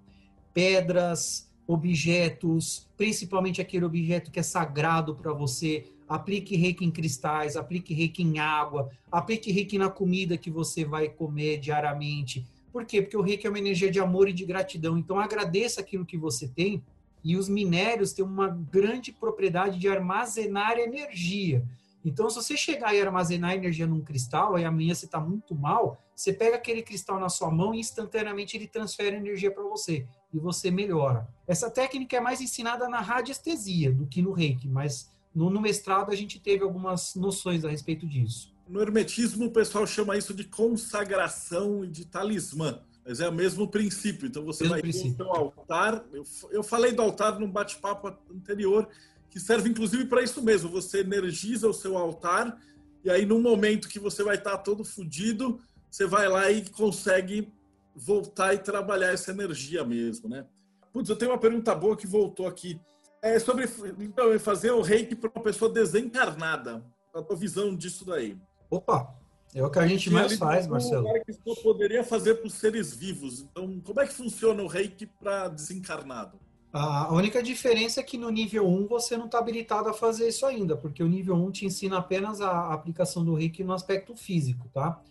Pedras, 0.52 1.48
objetos, 1.68 2.88
principalmente 2.96 3.60
aquele 3.60 3.84
objeto 3.84 4.30
que 4.32 4.40
é 4.40 4.42
sagrado 4.42 5.14
para 5.14 5.32
você. 5.32 5.86
Aplique 6.08 6.56
reiki 6.56 6.84
em 6.84 6.90
cristais, 6.90 7.56
aplique 7.56 7.94
reiki 7.94 8.24
em 8.24 8.40
água, 8.40 8.90
aplique 9.10 9.52
reiki 9.52 9.78
na 9.78 9.88
comida 9.88 10.36
que 10.36 10.50
você 10.50 10.84
vai 10.84 11.08
comer 11.08 11.58
diariamente. 11.60 12.44
Por 12.72 12.84
quê? 12.84 13.00
Porque 13.00 13.16
o 13.16 13.22
reiki 13.22 13.46
é 13.46 13.50
uma 13.50 13.58
energia 13.58 13.90
de 13.90 14.00
amor 14.00 14.28
e 14.28 14.32
de 14.32 14.44
gratidão. 14.44 14.98
Então 14.98 15.20
agradeça 15.20 15.80
aquilo 15.80 16.04
que 16.04 16.18
você 16.18 16.48
tem. 16.48 16.82
E 17.22 17.36
os 17.36 17.48
minérios 17.48 18.12
têm 18.12 18.24
uma 18.24 18.48
grande 18.48 19.12
propriedade 19.12 19.78
de 19.78 19.86
armazenar 19.86 20.78
energia. 20.78 21.64
Então, 22.05 22.31
se 22.31 22.36
você 22.36 22.56
chegar 22.56 22.94
e 22.94 23.01
armazenar 23.01 23.55
energia 23.55 23.86
num 23.86 24.01
cristal, 24.01 24.56
aí 24.56 24.64
amanhã 24.64 24.94
você 24.94 25.05
está 25.05 25.20
muito 25.20 25.55
mal, 25.55 26.02
você 26.14 26.32
pega 26.32 26.56
aquele 26.56 26.82
cristal 26.82 27.20
na 27.20 27.28
sua 27.28 27.51
mão 27.51 27.74
e 27.74 27.81
instantaneamente 27.81 28.56
ele 28.56 28.66
transfere 28.66 29.16
energia 29.16 29.51
para 29.51 29.62
você. 29.62 30.06
e 30.32 30.39
você 30.39 30.70
melhora. 30.70 31.28
Essa 31.47 31.68
técnica 31.70 32.16
é 32.16 32.20
mais 32.20 32.40
ensinada 32.40 32.89
na 32.89 33.01
radiestesia 33.01 33.93
do 33.93 34.06
que 34.06 34.22
no 34.22 34.32
reiki, 34.32 34.68
mas 34.68 35.10
no, 35.35 35.51
no 35.51 35.60
mestrado 35.60 36.10
a 36.10 36.14
gente 36.14 36.39
teve 36.39 36.62
algumas 36.62 37.14
noções 37.14 37.64
a 37.64 37.68
respeito 37.68 38.06
disso. 38.06 38.55
No 38.68 38.81
hermetismo, 38.81 39.47
o 39.47 39.51
pessoal 39.51 39.85
chama 39.86 40.16
isso 40.16 40.32
de 40.32 40.44
consagração 40.44 41.85
e 41.85 41.89
de 41.89 42.05
talismã. 42.05 42.81
Mas 43.05 43.18
é 43.18 43.28
o 43.28 43.32
mesmo 43.32 43.66
princípio. 43.66 44.28
Então 44.28 44.44
você 44.44 44.62
mesmo 44.62 44.74
vai 44.74 44.82
princípio. 44.82 45.16
ter 45.16 45.22
o 45.24 45.27
seu 45.27 45.35
altar. 45.35 46.05
Eu, 46.12 46.24
eu 46.51 46.62
falei 46.62 46.93
do 46.93 47.02
altar 47.02 47.40
no 47.40 47.48
bate-papo 47.48 48.16
anterior, 48.32 48.89
que 49.31 49.40
serve 49.40 49.69
inclusive 49.69 50.05
para 50.07 50.23
isso 50.23 50.43
mesmo. 50.43 50.69
Você 50.70 51.01
energiza 51.01 51.69
o 51.69 51.74
seu 51.74 51.97
altar 51.97 52.59
e 53.05 53.11
aí 53.11 53.24
no 53.24 53.40
momento 53.40 53.89
que 53.89 53.98
você 53.98 54.23
vai 54.23 54.36
estar 54.36 54.59
todo 54.59 54.85
fodido, 54.85 55.61
você 55.90 56.07
vai 56.07 56.28
lá 56.28 56.51
e 56.51 56.69
consegue 56.69 57.52
voltar 57.94 58.55
e 58.55 58.59
trabalhar 58.59 59.12
essa 59.12 59.31
energia 59.31 59.85
mesmo, 59.85 60.28
né? 60.28 60.47
Putz, 60.93 61.09
eu 61.09 61.16
tenho 61.16 61.31
uma 61.31 61.39
pergunta 61.39 61.74
boa 61.74 61.97
que 61.97 62.07
voltou 62.07 62.47
aqui. 62.47 62.81
É 63.23 63.39
sobre 63.39 63.69
então, 63.98 64.39
fazer 64.39 64.70
o 64.70 64.81
reiki 64.81 65.15
para 65.15 65.31
uma 65.35 65.43
pessoa 65.43 65.70
desencarnada. 65.73 66.85
A 67.15 67.23
tua 67.23 67.36
visão 67.36 67.74
disso 67.74 68.05
daí. 68.05 68.36
Opa, 68.70 69.15
é 69.55 69.65
o 69.65 69.70
que 69.70 69.78
a 69.78 69.86
gente 69.86 70.09
e 70.09 70.12
mais 70.12 70.36
faz, 70.36 70.66
Marcelo. 70.66 71.09
Um 71.09 71.23
que 71.24 71.62
poderia 71.62 72.05
fazer 72.05 72.36
para 72.36 72.47
os 72.47 72.55
seres 72.55 72.94
vivos. 72.94 73.40
Então, 73.40 73.81
como 73.81 74.01
é 74.01 74.07
que 74.07 74.12
funciona 74.12 74.62
o 74.62 74.69
reiki 74.69 75.07
para 75.07 75.48
desencarnado? 75.48 76.39
A 76.72 77.12
única 77.12 77.42
diferença 77.42 77.98
é 77.98 78.02
que 78.02 78.16
no 78.16 78.30
nível 78.30 78.64
1 78.68 78.86
você 78.86 79.16
não 79.16 79.26
está 79.26 79.38
habilitado 79.38 79.88
a 79.88 79.92
fazer 79.92 80.28
isso 80.28 80.47
ainda, 80.47 80.76
porque 80.76 81.02
o 81.02 81.09
nível 81.09 81.34
1 81.34 81.51
te 81.51 81.66
ensina 81.66 81.98
apenas 81.98 82.40
a 82.40 82.72
aplicação 82.72 83.24
do 83.24 83.34
reiki 83.34 83.64
no 83.64 83.72
aspecto 83.72 84.14
físico, 84.14 84.68
tá? 84.72 85.02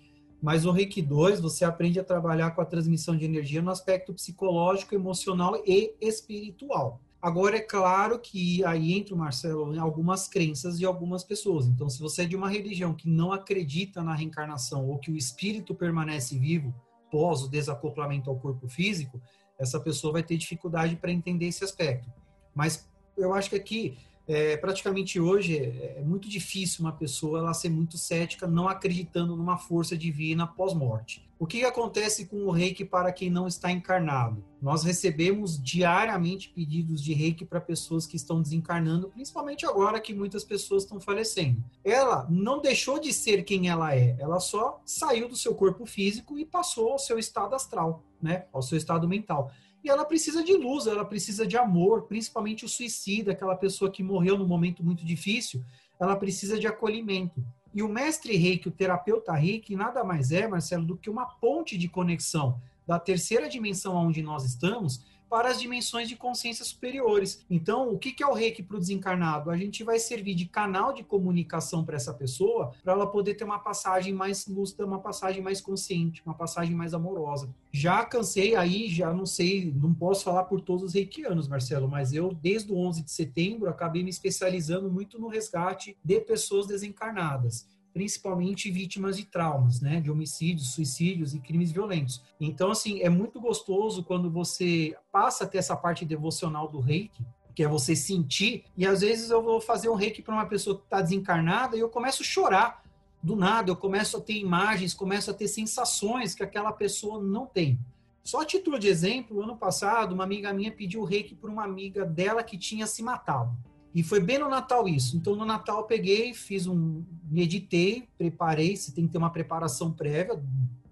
Mas 0.42 0.66
o 0.66 0.72
reiki 0.72 1.02
2 1.02 1.42
você 1.42 1.66
aprende 1.66 2.00
a 2.00 2.04
trabalhar 2.04 2.52
com 2.52 2.62
a 2.62 2.66
transmissão 2.66 3.18
de 3.18 3.26
energia 3.26 3.62
no 3.62 3.72
aspecto 3.72 4.14
psicológico, 4.14 4.96
emocional 4.96 5.62
e 5.66 5.94
espiritual. 6.00 7.02
Agora, 7.22 7.58
é 7.58 7.62
claro 7.62 8.18
que 8.18 8.64
aí 8.64 8.94
entra, 8.94 9.14
Marcelo, 9.14 9.76
em 9.76 9.80
algumas 9.80 10.30
crenças 10.30 10.80
de 10.80 10.86
algumas 10.86 11.26
pessoas. 11.26 11.68
Então, 11.68 11.90
se 11.90 12.00
você 12.00 12.22
é 12.22 12.26
de 12.26 12.38
uma 12.38 12.48
religião 12.48 12.94
que 12.94 13.10
não 13.10 13.34
acredita 13.34 14.02
na 14.02 14.16
reencarnação 14.16 14.88
ou 14.88 14.98
que 14.98 15.12
o 15.12 15.18
espírito 15.18 15.76
permanece 15.76 16.40
vivo 16.40 16.74
pós 17.12 17.42
o 17.42 17.50
desacoplamento 17.50 18.30
ao 18.30 18.38
corpo 18.38 18.70
físico, 18.70 19.20
essa 19.60 19.80
pessoa 19.80 20.14
vai 20.14 20.24
ter 20.24 20.38
dificuldade 20.38 20.96
para 20.96 21.12
entender 21.12 21.48
esse 21.48 21.64
aspecto. 21.64 22.10
Mas 22.56 22.88
eu 23.18 23.34
acho 23.34 23.50
que 23.50 23.56
aqui 23.56 23.98
é, 24.30 24.56
praticamente 24.58 25.20
hoje 25.20 25.58
é, 25.58 25.96
é, 25.98 26.04
muito 26.04 26.30
difícil 26.30 26.86
uma 26.86 26.92
pessoa 26.92 27.40
ela 27.40 27.52
ser 27.52 27.70
muito 27.70 27.98
cética, 27.98 28.46
não 28.46 28.70
acreditando 28.70 29.36
numa 29.36 29.58
força 29.58 29.98
divina 29.98 30.46
pós-morte. 30.46 31.28
O 31.40 31.48
que 31.48 31.66
acontece 31.66 32.28
com 32.28 32.46
o 32.46 32.52
reiki 32.52 32.86
para 32.86 33.12
quem 33.12 33.32
não 33.32 33.48
está 33.48 33.72
encarnado? 33.72 34.46
Nós 34.62 34.84
recebemos 34.84 35.60
diariamente 35.60 36.50
pedidos 36.50 37.02
de 37.02 37.12
reiki 37.12 37.44
para 37.44 37.60
pessoas 37.60 38.06
que 38.06 38.18
estão 38.18 38.40
desencarnando, 38.40 39.10
principalmente 39.10 39.66
agora 39.66 40.00
que 40.00 40.14
muitas 40.14 40.44
pessoas 40.44 40.84
estão 40.84 41.00
falecendo. 41.00 41.64
Ela 41.84 42.28
não 42.30 42.62
deixou 42.62 43.00
de 43.00 43.12
ser 43.12 43.44
quem 43.44 43.68
ela 43.68 43.96
é, 43.96 44.16
ela 44.20 44.40
só 44.40 44.80
saiu 44.86 45.28
do 45.28 45.36
seu 45.36 45.56
corpo 45.56 45.88
físico 45.88 46.38
e 46.38 46.46
passou 46.46 46.92
ao 46.92 47.00
seu 47.00 47.18
estado 47.18 47.56
astral, 47.56 48.04
né? 48.22 48.46
ao 48.54 48.62
seu 48.62 48.78
estado 48.78 49.08
mental. 49.08 49.52
E 49.84 49.90
ela 49.90 50.06
precisa 50.06 50.44
de 50.44 50.54
luz, 50.54 50.88
ela 50.88 51.06
precisa 51.06 51.48
de 51.48 51.58
amor, 51.58 52.04
principalmente 52.04 52.66
o 52.66 52.70
suicida, 52.70 53.32
aquela 53.32 53.56
pessoa 53.56 53.92
que 53.92 54.04
morreu 54.04 54.38
num 54.38 54.48
momento 54.48 54.84
muito 54.84 55.06
difícil, 55.06 55.64
ela 56.00 56.16
precisa 56.16 56.60
de 56.60 56.68
acolhimento. 56.68 57.44
E 57.74 57.84
o 57.84 57.88
mestre 57.88 58.36
reiki, 58.36 58.68
o 58.68 58.72
terapeuta 58.72 59.32
reiki, 59.34 59.76
nada 59.76 60.04
mais 60.04 60.32
é, 60.32 60.48
Marcelo, 60.48 60.86
do 60.86 60.98
que 60.98 61.10
uma 61.10 61.26
ponte 61.26 61.78
de 61.78 61.88
conexão 61.88 62.60
da 62.88 63.00
terceira 63.00 63.48
dimensão 63.48 63.96
onde 63.96 64.22
nós 64.22 64.44
estamos 64.44 65.06
para 65.30 65.50
as 65.50 65.60
dimensões 65.60 66.10
de 66.10 66.16
consciência 66.16 66.66
superiores. 66.66 67.46
Então, 67.50 67.94
o 67.94 68.00
que 68.00 68.22
é 68.22 68.28
o 68.28 68.34
reiki 68.34 68.64
para 68.64 68.78
o 68.78 68.80
desencarnado? 68.80 69.52
A 69.52 69.58
gente 69.58 69.84
vai 69.84 70.00
servir 70.00 70.34
de 70.36 70.46
canal 70.46 70.92
de 70.92 71.04
comunicação 71.04 71.86
para 71.86 71.96
essa 71.96 72.14
pessoa, 72.14 72.74
para 72.84 72.94
ela 72.94 73.08
poder 73.08 73.36
ter 73.36 73.44
uma 73.44 73.60
passagem 73.60 74.14
mais 74.14 74.48
lúcida, 74.48 74.86
uma 74.86 75.00
passagem 75.00 75.42
mais 75.42 75.62
consciente, 75.62 76.22
uma 76.26 76.34
passagem 76.34 76.76
mais 76.76 76.94
amorosa. 76.94 77.50
Já 77.72 78.04
cansei 78.04 78.56
aí, 78.56 78.90
já 78.90 79.14
não 79.14 79.26
sei, 79.26 79.72
não 79.76 79.94
posso 79.94 80.24
falar 80.24 80.46
por 80.46 80.62
todos 80.62 80.84
os 80.84 80.94
reikianos, 80.94 81.48
Marcelo, 81.48 81.88
mas 81.88 82.14
eu, 82.14 82.34
desde 82.34 82.72
o 82.72 82.78
11 82.78 83.04
de 83.04 83.12
setembro, 83.12 83.70
acabei 83.70 84.04
me 84.04 84.10
especializando 84.10 84.90
muito 84.90 85.20
no 85.20 85.28
resgate 85.28 85.96
de 86.04 86.20
pessoas 86.22 86.66
desencarnadas 86.66 87.68
principalmente 87.94 88.72
vítimas 88.72 89.18
de 89.18 89.26
traumas, 89.26 89.82
né, 89.82 90.00
de 90.00 90.10
homicídios, 90.12 90.74
suicídios 90.74 91.34
e 91.34 91.40
crimes 91.40 91.72
violentos. 91.72 92.24
Então, 92.40 92.72
assim, 92.72 93.02
é 93.02 93.10
muito 93.10 93.40
gostoso 93.40 94.04
quando 94.04 94.30
você 94.30 94.96
passa 95.12 95.44
a 95.44 95.48
ter 95.48 95.58
essa 95.58 95.76
parte 95.76 96.06
devocional 96.06 96.68
do 96.68 96.80
reiki, 96.80 97.26
que 97.56 97.64
é 97.64 97.68
você 97.68 97.96
sentir, 97.96 98.64
e 98.78 98.86
às 98.86 99.02
vezes 99.02 99.32
eu 99.32 99.44
vou 99.44 99.60
fazer 99.60 99.90
um 99.90 99.96
reiki 99.96 100.22
para 100.22 100.34
uma 100.34 100.46
pessoa 100.46 100.78
que 100.78 100.84
está 100.84 101.02
desencarnada 101.02 101.76
e 101.76 101.80
eu 101.80 101.90
começo 101.90 102.22
a 102.22 102.26
chorar. 102.26 102.84
Do 103.22 103.36
nada, 103.36 103.70
eu 103.70 103.76
começo 103.76 104.16
a 104.16 104.22
ter 104.22 104.38
imagens, 104.38 104.94
começo 104.94 105.30
a 105.30 105.34
ter 105.34 105.50
sensações 105.50 106.34
que 106.34 106.42
aquela 106.42 106.72
pessoa 106.72 107.22
não 107.22 107.46
tem. 107.46 107.78
Só 108.24 108.42
a 108.42 108.46
título 108.46 108.80
de 108.80 108.88
exemplo, 108.88 109.42
ano 109.42 109.58
passado, 109.58 110.14
uma 110.14 110.24
amiga 110.24 110.54
minha 110.54 110.72
pediu 110.72 111.04
reiki 111.04 111.36
para 111.36 111.50
uma 111.50 111.66
amiga 111.66 112.06
dela 112.06 112.44
que 112.44 112.58
tinha 112.58 112.88
se 112.88 113.04
matado. 113.04 113.52
E 114.00 114.04
foi 114.04 114.22
bem 114.22 114.40
no 114.40 114.48
Natal 114.48 114.88
isso. 114.88 115.18
Então, 115.18 115.36
no 115.36 115.44
Natal, 115.44 115.80
eu 115.80 115.84
peguei, 115.84 116.34
fiz 116.34 116.66
um. 116.66 117.04
Meditei, 117.30 118.08
preparei. 118.18 118.78
Você 118.78 118.94
tem 118.94 119.06
que 119.06 119.12
ter 119.12 119.18
uma 119.18 119.30
preparação 119.30 119.92
prévia. 119.92 120.42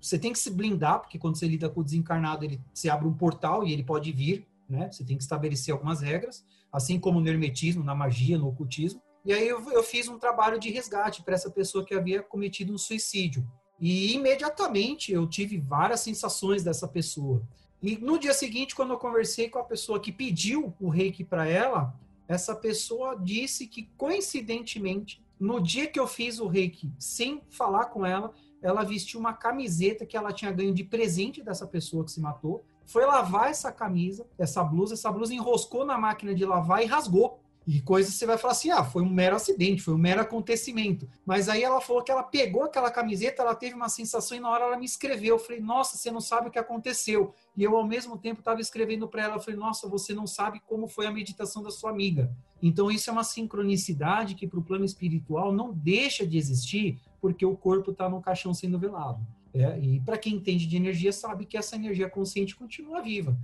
Você 0.02 0.20
tem 0.20 0.34
que 0.34 0.38
se 0.38 0.52
blindar, 0.52 1.00
porque 1.00 1.18
quando 1.18 1.38
você 1.38 1.48
lida 1.48 1.70
com 1.70 1.80
o 1.80 1.84
desencarnado, 1.86 2.44
ele 2.44 2.60
se 2.74 2.90
abre 2.90 3.08
um 3.08 3.14
portal 3.14 3.66
e 3.66 3.72
ele 3.72 3.82
pode 3.82 4.12
vir, 4.12 4.46
né? 4.70 4.92
Você 4.92 5.06
tem 5.06 5.16
que 5.16 5.24
estabelecer 5.24 5.74
algumas 5.74 6.02
regras, 6.02 6.46
assim 6.70 7.00
como 7.00 7.22
no 7.22 7.30
hermetismo, 7.30 7.82
na 7.82 7.96
magia, 7.96 8.38
no 8.38 8.50
ocultismo. 8.50 9.02
E 9.24 9.32
aí 9.32 9.48
eu, 9.48 9.64
eu 9.72 9.84
fiz 9.84 10.10
um 10.10 10.20
trabalho 10.20 10.60
de 10.60 10.70
resgate 10.70 11.24
para 11.24 11.36
essa 11.36 11.50
pessoa 11.50 11.86
que 11.86 11.96
havia 11.96 12.22
cometido 12.22 12.74
um 12.74 12.78
suicídio. 12.78 13.50
E 13.80 14.14
imediatamente 14.16 15.14
eu 15.14 15.26
tive 15.26 15.58
várias 15.58 16.02
sensações 16.02 16.62
dessa 16.62 16.90
pessoa. 16.90 17.42
E 17.82 17.98
no 17.98 18.20
dia 18.20 18.34
seguinte, 18.34 18.76
quando 18.76 18.92
eu 18.92 18.98
conversei 18.98 19.48
com 19.50 19.60
a 19.60 19.64
pessoa 19.64 19.98
que 19.98 20.12
pediu 20.12 20.74
o 20.78 20.90
reiki 20.90 21.24
para 21.24 21.48
ela, 21.48 21.96
essa 22.28 22.56
pessoa 22.56 23.16
disse 23.16 23.68
que, 23.68 23.90
coincidentemente, 23.98 25.24
no 25.40 25.62
dia 25.62 25.88
que 25.88 25.99
eu 25.99 26.08
fiz 26.08 26.40
o 26.40 26.48
reiki, 26.48 26.91
sem 26.99 27.41
falar 27.49 27.86
com 27.86 28.06
ela, 28.06 28.34
ela 28.62 28.84
vestiu 28.84 29.20
uma 29.20 29.34
camiseta 29.34 30.06
que 30.06 30.18
ela 30.18 30.34
tinha 30.34 30.52
ganho 30.52 30.74
de 30.74 30.84
presente 30.84 31.44
dessa 31.44 31.66
pessoa 31.68 32.04
que 32.04 32.12
se 32.12 32.20
matou. 32.20 32.66
Foi 32.86 33.06
lavar 33.06 33.49
essa 33.49 33.72
camisa, 33.72 34.28
essa 34.38 34.64
blusa, 34.64 34.94
essa 34.94 35.12
blusa 35.12 35.34
enroscou 35.34 35.86
na 35.86 35.98
máquina 35.98 36.34
de 36.34 36.45
lavar 36.45 36.82
e 36.84 36.86
rasgou. 36.86 37.40
E 37.68 37.81
coisas 37.81 38.14
você 38.14 38.26
vai 38.26 38.38
falar 38.38 38.53
assim: 38.53 38.69
ah, 38.69 38.85
foi 38.85 39.03
um 39.03 39.10
mero 39.10 39.35
acidente, 39.35 39.81
foi 39.81 39.94
um 39.94 39.98
mero 39.98 40.22
acontecimento. 40.22 41.06
Mas 41.26 41.49
aí 41.49 41.64
ela 41.64 41.81
falou 41.81 42.02
que 42.02 42.10
ela 42.10 42.23
pegou 42.23 42.64
aquela 42.64 42.89
camiseta, 42.89 43.41
ela 43.41 43.53
teve 43.53 43.76
uma 43.76 43.89
sensação 43.89 44.38
e 44.38 44.39
na 44.39 44.49
hora 44.49 44.64
ela 44.64 44.77
me 44.77 44.85
escreveu. 44.85 45.35
Eu 45.35 45.39
falei: 45.39 45.60
nossa, 45.60 45.98
você 45.98 46.10
não 46.10 46.22
sabe 46.22 46.48
o 46.48 46.52
que 46.52 46.57
aconteceu. 46.57 47.34
E 47.57 47.64
eu, 47.64 47.76
ao 47.76 47.85
mesmo 47.85 48.18
tempo, 48.18 48.39
estava 48.39 48.61
escrevendo 48.61 49.06
para 49.06 49.23
ela. 49.23 49.35
Eu 49.35 49.41
falei: 49.41 49.60
nossa, 49.60 49.85
você 49.89 50.14
não 50.14 50.26
sabe 50.26 50.61
como 50.65 50.88
foi 50.88 51.07
a 51.07 51.11
meditação 51.11 51.61
da 51.61 51.69
sua 51.69 51.89
amiga. 51.89 52.34
Então, 52.64 52.89
isso 52.89 53.10
é 53.10 53.14
uma 53.14 53.26
sincronicidade 53.26 54.34
que 54.34 54.48
para 54.48 54.60
o 54.60 54.64
plano 54.64 54.85
espiritual 54.85 55.52
não 55.52 55.73
deixa 55.73 56.26
de 56.26 56.38
existir 56.38 57.02
porque 57.19 57.45
o 57.45 57.57
corpo 57.57 57.91
está 57.91 58.07
no 58.07 58.22
caixão 58.22 58.53
sendo 58.53 58.80
velado. 58.80 59.19
É, 59.53 59.77
e 59.80 59.99
para 59.99 60.18
quem 60.18 60.35
entende 60.35 60.65
de 60.68 60.77
energia, 60.77 61.11
sabe 61.11 61.45
que 61.45 61.57
essa 61.57 61.76
energia 61.76 62.10
consciente 62.10 62.56
continua 62.56 63.02
viva. 63.02 63.38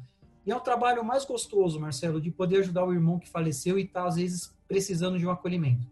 E 0.45 0.51
é 0.51 0.55
o 0.55 0.59
trabalho 0.59 1.03
mais 1.03 1.25
gostoso, 1.25 1.79
Marcelo, 1.79 2.19
de 2.19 2.29
poder 2.29 2.59
ajudar 2.59 2.85
o 2.85 2.93
irmão 2.93 3.17
que 3.17 3.29
faleceu 3.29 3.79
e 3.79 3.83
está, 3.83 4.05
às 4.05 4.15
vezes, 4.15 4.53
precisando 4.67 5.17
de 5.17 5.25
um 5.25 5.31
acolhimento. 5.31 5.87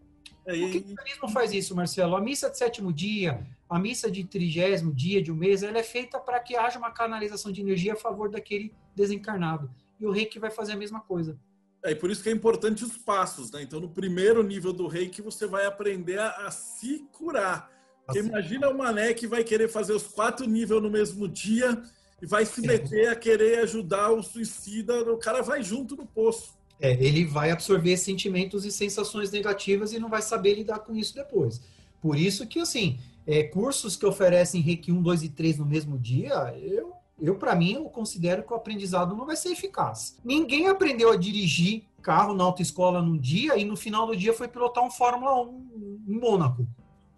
É, 0.46 0.54
e... 0.54 0.64
O 0.64 0.70
cristianismo 0.70 1.28
faz 1.28 1.52
isso, 1.52 1.74
Marcelo? 1.74 2.16
A 2.16 2.20
missa 2.20 2.50
de 2.50 2.58
sétimo 2.58 2.92
dia, 2.92 3.46
a 3.68 3.78
missa 3.78 4.10
de 4.10 4.24
trigésimo 4.24 4.92
dia 4.92 5.22
de 5.22 5.32
um 5.32 5.36
mês, 5.36 5.62
ela 5.62 5.78
é 5.78 5.82
feita 5.82 6.18
para 6.18 6.38
que 6.40 6.56
haja 6.56 6.78
uma 6.78 6.90
canalização 6.90 7.50
de 7.50 7.60
energia 7.60 7.94
a 7.94 7.96
favor 7.96 8.28
daquele 8.28 8.74
desencarnado. 8.94 9.70
E 9.98 10.06
o 10.06 10.10
reiki 10.10 10.38
vai 10.38 10.50
fazer 10.50 10.72
a 10.72 10.76
mesma 10.76 11.00
coisa. 11.00 11.38
É, 11.84 11.92
e 11.92 11.94
por 11.94 12.10
isso 12.10 12.22
que 12.22 12.28
é 12.28 12.32
importante 12.32 12.84
os 12.84 12.96
passos, 12.96 13.50
né? 13.50 13.62
Então, 13.62 13.80
no 13.80 13.88
primeiro 13.88 14.42
nível 14.42 14.72
do 14.72 14.86
reiki, 14.86 15.22
você 15.22 15.46
vai 15.46 15.64
aprender 15.64 16.18
a, 16.18 16.46
a 16.46 16.50
se 16.50 17.06
curar. 17.12 17.70
Porque 18.04 18.18
assim. 18.18 18.28
imagina 18.28 18.68
o 18.68 18.76
mané 18.76 19.14
que 19.14 19.26
vai 19.26 19.42
querer 19.42 19.68
fazer 19.68 19.92
os 19.92 20.06
quatro 20.06 20.46
níveis 20.46 20.82
no 20.82 20.90
mesmo 20.90 21.26
dia 21.26 21.82
e 22.22 22.26
vai 22.26 22.46
se 22.46 22.60
meter 22.60 23.08
a 23.08 23.16
querer 23.16 23.58
ajudar 23.58 24.12
o 24.12 24.22
suicida, 24.22 25.02
o 25.12 25.18
cara 25.18 25.42
vai 25.42 25.60
junto 25.60 25.96
no 25.96 26.06
poço. 26.06 26.56
É, 26.80 26.92
ele 26.92 27.24
vai 27.24 27.50
absorver 27.50 27.96
sentimentos 27.96 28.64
e 28.64 28.70
sensações 28.70 29.32
negativas 29.32 29.92
e 29.92 29.98
não 29.98 30.08
vai 30.08 30.22
saber 30.22 30.54
lidar 30.54 30.78
com 30.78 30.94
isso 30.94 31.16
depois. 31.16 31.60
Por 32.00 32.16
isso 32.16 32.46
que, 32.46 32.60
assim, 32.60 33.00
é, 33.26 33.42
cursos 33.42 33.96
que 33.96 34.06
oferecem 34.06 34.60
Reiki 34.60 34.92
1, 34.92 35.02
2 35.02 35.22
e 35.24 35.28
3 35.30 35.58
no 35.58 35.66
mesmo 35.66 35.98
dia, 35.98 36.34
eu, 36.60 36.92
eu 37.20 37.34
para 37.34 37.56
mim, 37.56 37.74
eu 37.74 37.84
considero 37.86 38.44
que 38.44 38.52
o 38.52 38.56
aprendizado 38.56 39.16
não 39.16 39.26
vai 39.26 39.36
ser 39.36 39.50
eficaz. 39.50 40.16
Ninguém 40.24 40.68
aprendeu 40.68 41.10
a 41.10 41.16
dirigir 41.16 41.84
carro 42.00 42.34
na 42.34 42.44
autoescola 42.44 43.02
num 43.02 43.18
dia 43.18 43.56
e 43.56 43.64
no 43.64 43.76
final 43.76 44.06
do 44.06 44.16
dia 44.16 44.32
foi 44.32 44.46
pilotar 44.46 44.84
um 44.84 44.90
Fórmula 44.90 45.40
1 45.42 46.04
em 46.08 46.18
Mônaco, 46.18 46.66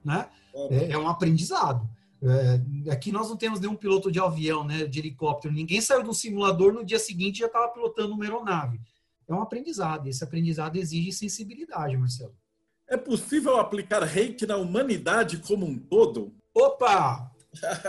né? 0.02 0.28
É, 0.70 0.92
é 0.92 0.98
um 0.98 1.08
aprendizado. 1.08 1.88
É, 2.26 2.90
aqui 2.90 3.12
nós 3.12 3.28
não 3.28 3.36
temos 3.36 3.60
nenhum 3.60 3.76
piloto 3.76 4.10
de 4.10 4.18
avião, 4.18 4.64
né, 4.64 4.86
de 4.86 4.98
helicóptero. 4.98 5.52
Ninguém 5.52 5.80
saiu 5.80 6.02
do 6.02 6.14
simulador 6.14 6.72
no 6.72 6.84
dia 6.84 6.98
seguinte 6.98 7.40
já 7.40 7.46
estava 7.46 7.68
pilotando 7.68 8.14
uma 8.14 8.24
aeronave. 8.24 8.80
É 9.28 9.34
um 9.34 9.42
aprendizado. 9.42 10.06
Esse 10.06 10.24
aprendizado 10.24 10.76
exige 10.76 11.12
sensibilidade, 11.12 11.96
Marcelo. 11.96 12.34
É 12.88 12.96
possível 12.96 13.58
aplicar 13.58 14.02
reiki 14.02 14.46
na 14.46 14.56
humanidade 14.56 15.38
como 15.38 15.66
um 15.66 15.78
todo? 15.78 16.34
Opa! 16.54 17.30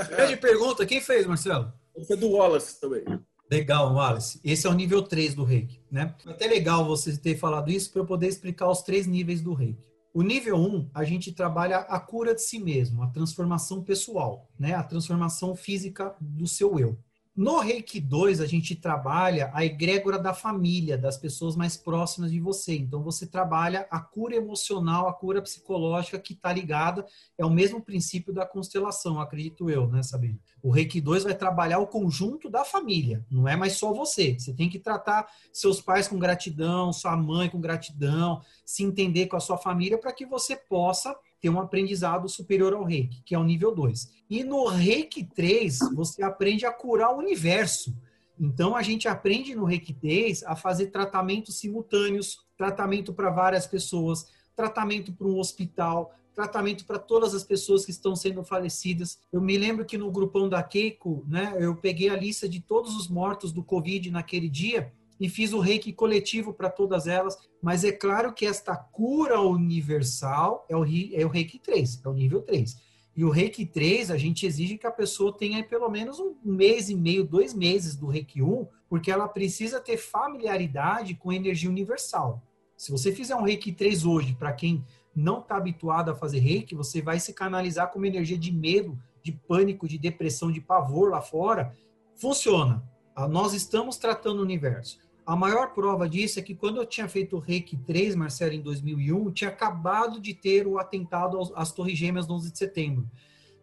Grande 0.09 0.37
pergunta. 0.37 0.85
Quem 0.85 1.01
fez, 1.01 1.25
Marcelo? 1.25 1.73
Esse 1.95 2.13
é 2.13 2.15
do 2.15 2.31
Wallace 2.31 2.79
também. 2.79 3.03
Legal, 3.49 3.93
Wallace. 3.93 4.39
Esse 4.43 4.67
é 4.67 4.69
o 4.69 4.73
nível 4.73 5.03
3 5.03 5.35
do 5.35 5.43
reiki, 5.43 5.81
né? 5.91 6.15
Até 6.25 6.47
legal 6.47 6.85
você 6.85 7.15
ter 7.17 7.37
falado 7.37 7.69
isso 7.69 7.91
para 7.91 8.01
eu 8.01 8.05
poder 8.05 8.27
explicar 8.27 8.69
os 8.69 8.81
três 8.81 9.05
níveis 9.05 9.41
do 9.41 9.53
reiki. 9.53 9.94
O 10.15 10.23
nível 10.23 10.55
1, 10.55 10.91
a 10.93 11.03
gente 11.03 11.33
trabalha 11.33 11.79
a 11.79 11.99
cura 11.99 12.33
de 12.33 12.41
si 12.41 12.57
mesmo, 12.57 13.03
a 13.03 13.07
transformação 13.07 13.83
pessoal, 13.83 14.49
né? 14.57 14.73
A 14.73 14.81
transformação 14.81 15.53
física 15.57 16.15
do 16.21 16.47
seu 16.47 16.79
eu. 16.79 16.97
No 17.35 17.59
Reiki 17.59 17.99
2, 17.99 18.39
a 18.39 18.45
gente 18.45 18.77
trabalha 18.77 19.51
a 19.53 19.65
egrégora 19.65 20.17
da 20.17 20.33
família, 20.33 20.97
das 20.97 21.17
pessoas 21.17 21.53
mais 21.53 21.75
próximas 21.75 22.31
de 22.31 22.39
você. 22.39 22.77
Então, 22.77 23.03
você 23.03 23.27
trabalha 23.27 23.85
a 23.91 23.99
cura 23.99 24.37
emocional, 24.37 25.09
a 25.09 25.13
cura 25.13 25.41
psicológica 25.41 26.17
que 26.17 26.31
está 26.31 26.53
ligada, 26.53 27.05
é 27.37 27.45
o 27.45 27.49
mesmo 27.49 27.81
princípio 27.81 28.33
da 28.33 28.45
constelação, 28.45 29.19
acredito 29.19 29.69
eu, 29.69 29.85
né, 29.85 30.01
Sabina? 30.01 30.39
O 30.63 30.71
Reiki 30.71 31.01
2 31.01 31.25
vai 31.25 31.35
trabalhar 31.35 31.79
o 31.79 31.87
conjunto 31.87 32.49
da 32.49 32.63
família, 32.63 33.25
não 33.29 33.45
é 33.45 33.57
mais 33.57 33.73
só 33.73 33.91
você. 33.91 34.39
Você 34.39 34.53
tem 34.53 34.69
que 34.69 34.79
tratar 34.79 35.27
seus 35.51 35.81
pais 35.81 36.07
com 36.07 36.17
gratidão, 36.17 36.93
sua 36.93 37.17
mãe 37.17 37.49
com 37.49 37.59
gratidão, 37.59 38.41
se 38.65 38.81
entender 38.81 39.27
com 39.27 39.35
a 39.35 39.41
sua 39.41 39.57
família 39.57 39.97
para 39.97 40.13
que 40.13 40.25
você 40.25 40.55
possa 40.55 41.13
ter 41.45 41.49
um 41.49 41.61
aprendizado 41.61 42.27
superior 42.27 42.73
ao 42.73 42.83
reiki, 42.83 43.21
que 43.23 43.35
é 43.35 43.37
o 43.37 43.43
nível 43.43 43.71
2. 43.71 44.09
E 44.27 44.43
no 44.43 44.67
reiki 44.67 45.23
3, 45.23 45.77
você 45.93 46.23
aprende 46.23 46.65
a 46.65 46.71
curar 46.71 47.13
o 47.13 47.19
universo. 47.19 47.95
Então, 48.39 48.75
a 48.75 48.81
gente 48.81 49.07
aprende 49.07 49.53
no 49.53 49.63
reiki 49.63 49.93
3 49.93 50.41
a 50.45 50.55
fazer 50.55 50.87
tratamentos 50.87 51.59
simultâneos, 51.59 52.39
tratamento 52.57 53.13
para 53.13 53.29
várias 53.29 53.67
pessoas, 53.67 54.25
tratamento 54.55 55.13
para 55.13 55.27
um 55.27 55.37
hospital, 55.37 56.15
tratamento 56.33 56.83
para 56.83 56.97
todas 56.97 57.35
as 57.35 57.43
pessoas 57.43 57.85
que 57.85 57.91
estão 57.91 58.15
sendo 58.15 58.43
falecidas. 58.43 59.19
Eu 59.31 59.39
me 59.39 59.55
lembro 59.55 59.85
que 59.85 59.99
no 59.99 60.09
grupão 60.09 60.49
da 60.49 60.63
Keiko, 60.63 61.23
né, 61.27 61.55
eu 61.59 61.75
peguei 61.75 62.09
a 62.09 62.17
lista 62.17 62.49
de 62.49 62.59
todos 62.59 62.95
os 62.95 63.07
mortos 63.07 63.51
do 63.51 63.63
Covid 63.63 64.09
naquele 64.09 64.49
dia 64.49 64.91
e 65.19 65.29
fiz 65.29 65.53
o 65.53 65.59
reiki 65.59 65.93
coletivo 65.93 66.53
para 66.53 66.69
todas 66.69 67.07
elas, 67.07 67.37
mas 67.61 67.83
é 67.83 67.91
claro 67.91 68.33
que 68.33 68.45
esta 68.45 68.75
cura 68.75 69.39
universal 69.39 70.65
é 70.69 70.75
o, 70.75 70.83
é 70.83 71.25
o 71.25 71.29
reiki 71.29 71.59
3, 71.59 72.01
é 72.03 72.09
o 72.09 72.13
nível 72.13 72.41
3. 72.41 72.75
E 73.15 73.23
o 73.23 73.29
reiki 73.29 73.65
3, 73.65 74.11
a 74.11 74.17
gente 74.17 74.45
exige 74.45 74.77
que 74.77 74.85
a 74.85 74.91
pessoa 74.91 75.35
tenha 75.35 75.63
pelo 75.63 75.89
menos 75.89 76.19
um 76.19 76.35
mês 76.43 76.89
e 76.89 76.95
meio, 76.95 77.23
dois 77.23 77.53
meses 77.53 77.95
do 77.95 78.07
reiki 78.07 78.41
1, 78.41 78.67
porque 78.89 79.09
ela 79.09 79.27
precisa 79.27 79.79
ter 79.79 79.97
familiaridade 79.97 81.15
com 81.15 81.31
energia 81.31 81.69
universal. 81.69 82.43
Se 82.75 82.91
você 82.91 83.13
fizer 83.13 83.35
um 83.35 83.43
reiki 83.43 83.71
3 83.71 84.05
hoje, 84.05 84.35
para 84.35 84.51
quem 84.51 84.83
não 85.15 85.39
está 85.39 85.55
habituado 85.55 86.11
a 86.11 86.15
fazer 86.15 86.39
reiki, 86.39 86.75
você 86.75 87.01
vai 87.01 87.17
se 87.17 87.31
canalizar 87.31 87.89
com 87.89 87.99
uma 87.99 88.07
energia 88.07 88.37
de 88.37 88.51
medo, 88.51 88.99
de 89.23 89.31
pânico, 89.31 89.87
de 89.87 89.97
depressão, 89.97 90.51
de 90.51 90.59
pavor 90.59 91.09
lá 91.09 91.21
fora. 91.21 91.73
Funciona. 92.15 92.83
Ah, 93.15 93.29
nós 93.29 93.53
estamos 93.53 93.97
tratando 93.97 94.39
o 94.39 94.43
universo. 94.43 94.99
A 95.25 95.35
maior 95.35 95.73
prova 95.73 96.07
disso 96.07 96.37
é 96.37 96.41
que 96.43 96.53
quando 96.53 96.77
eu 96.77 96.85
tinha 96.85 97.07
feito 97.07 97.35
o 97.35 97.39
Reiki 97.39 97.75
3, 97.75 98.15
Marcelo, 98.15 98.53
em 98.53 98.61
2001, 98.61 99.31
tinha 99.31 99.49
acabado 99.49 100.19
de 100.19 100.35
ter 100.35 100.67
o 100.67 100.77
atentado 100.77 101.39
às 101.55 101.71
Torres 101.71 101.97
Gêmeas 101.97 102.27
no 102.27 102.35
11 102.35 102.51
de 102.51 102.57
setembro. 102.59 103.09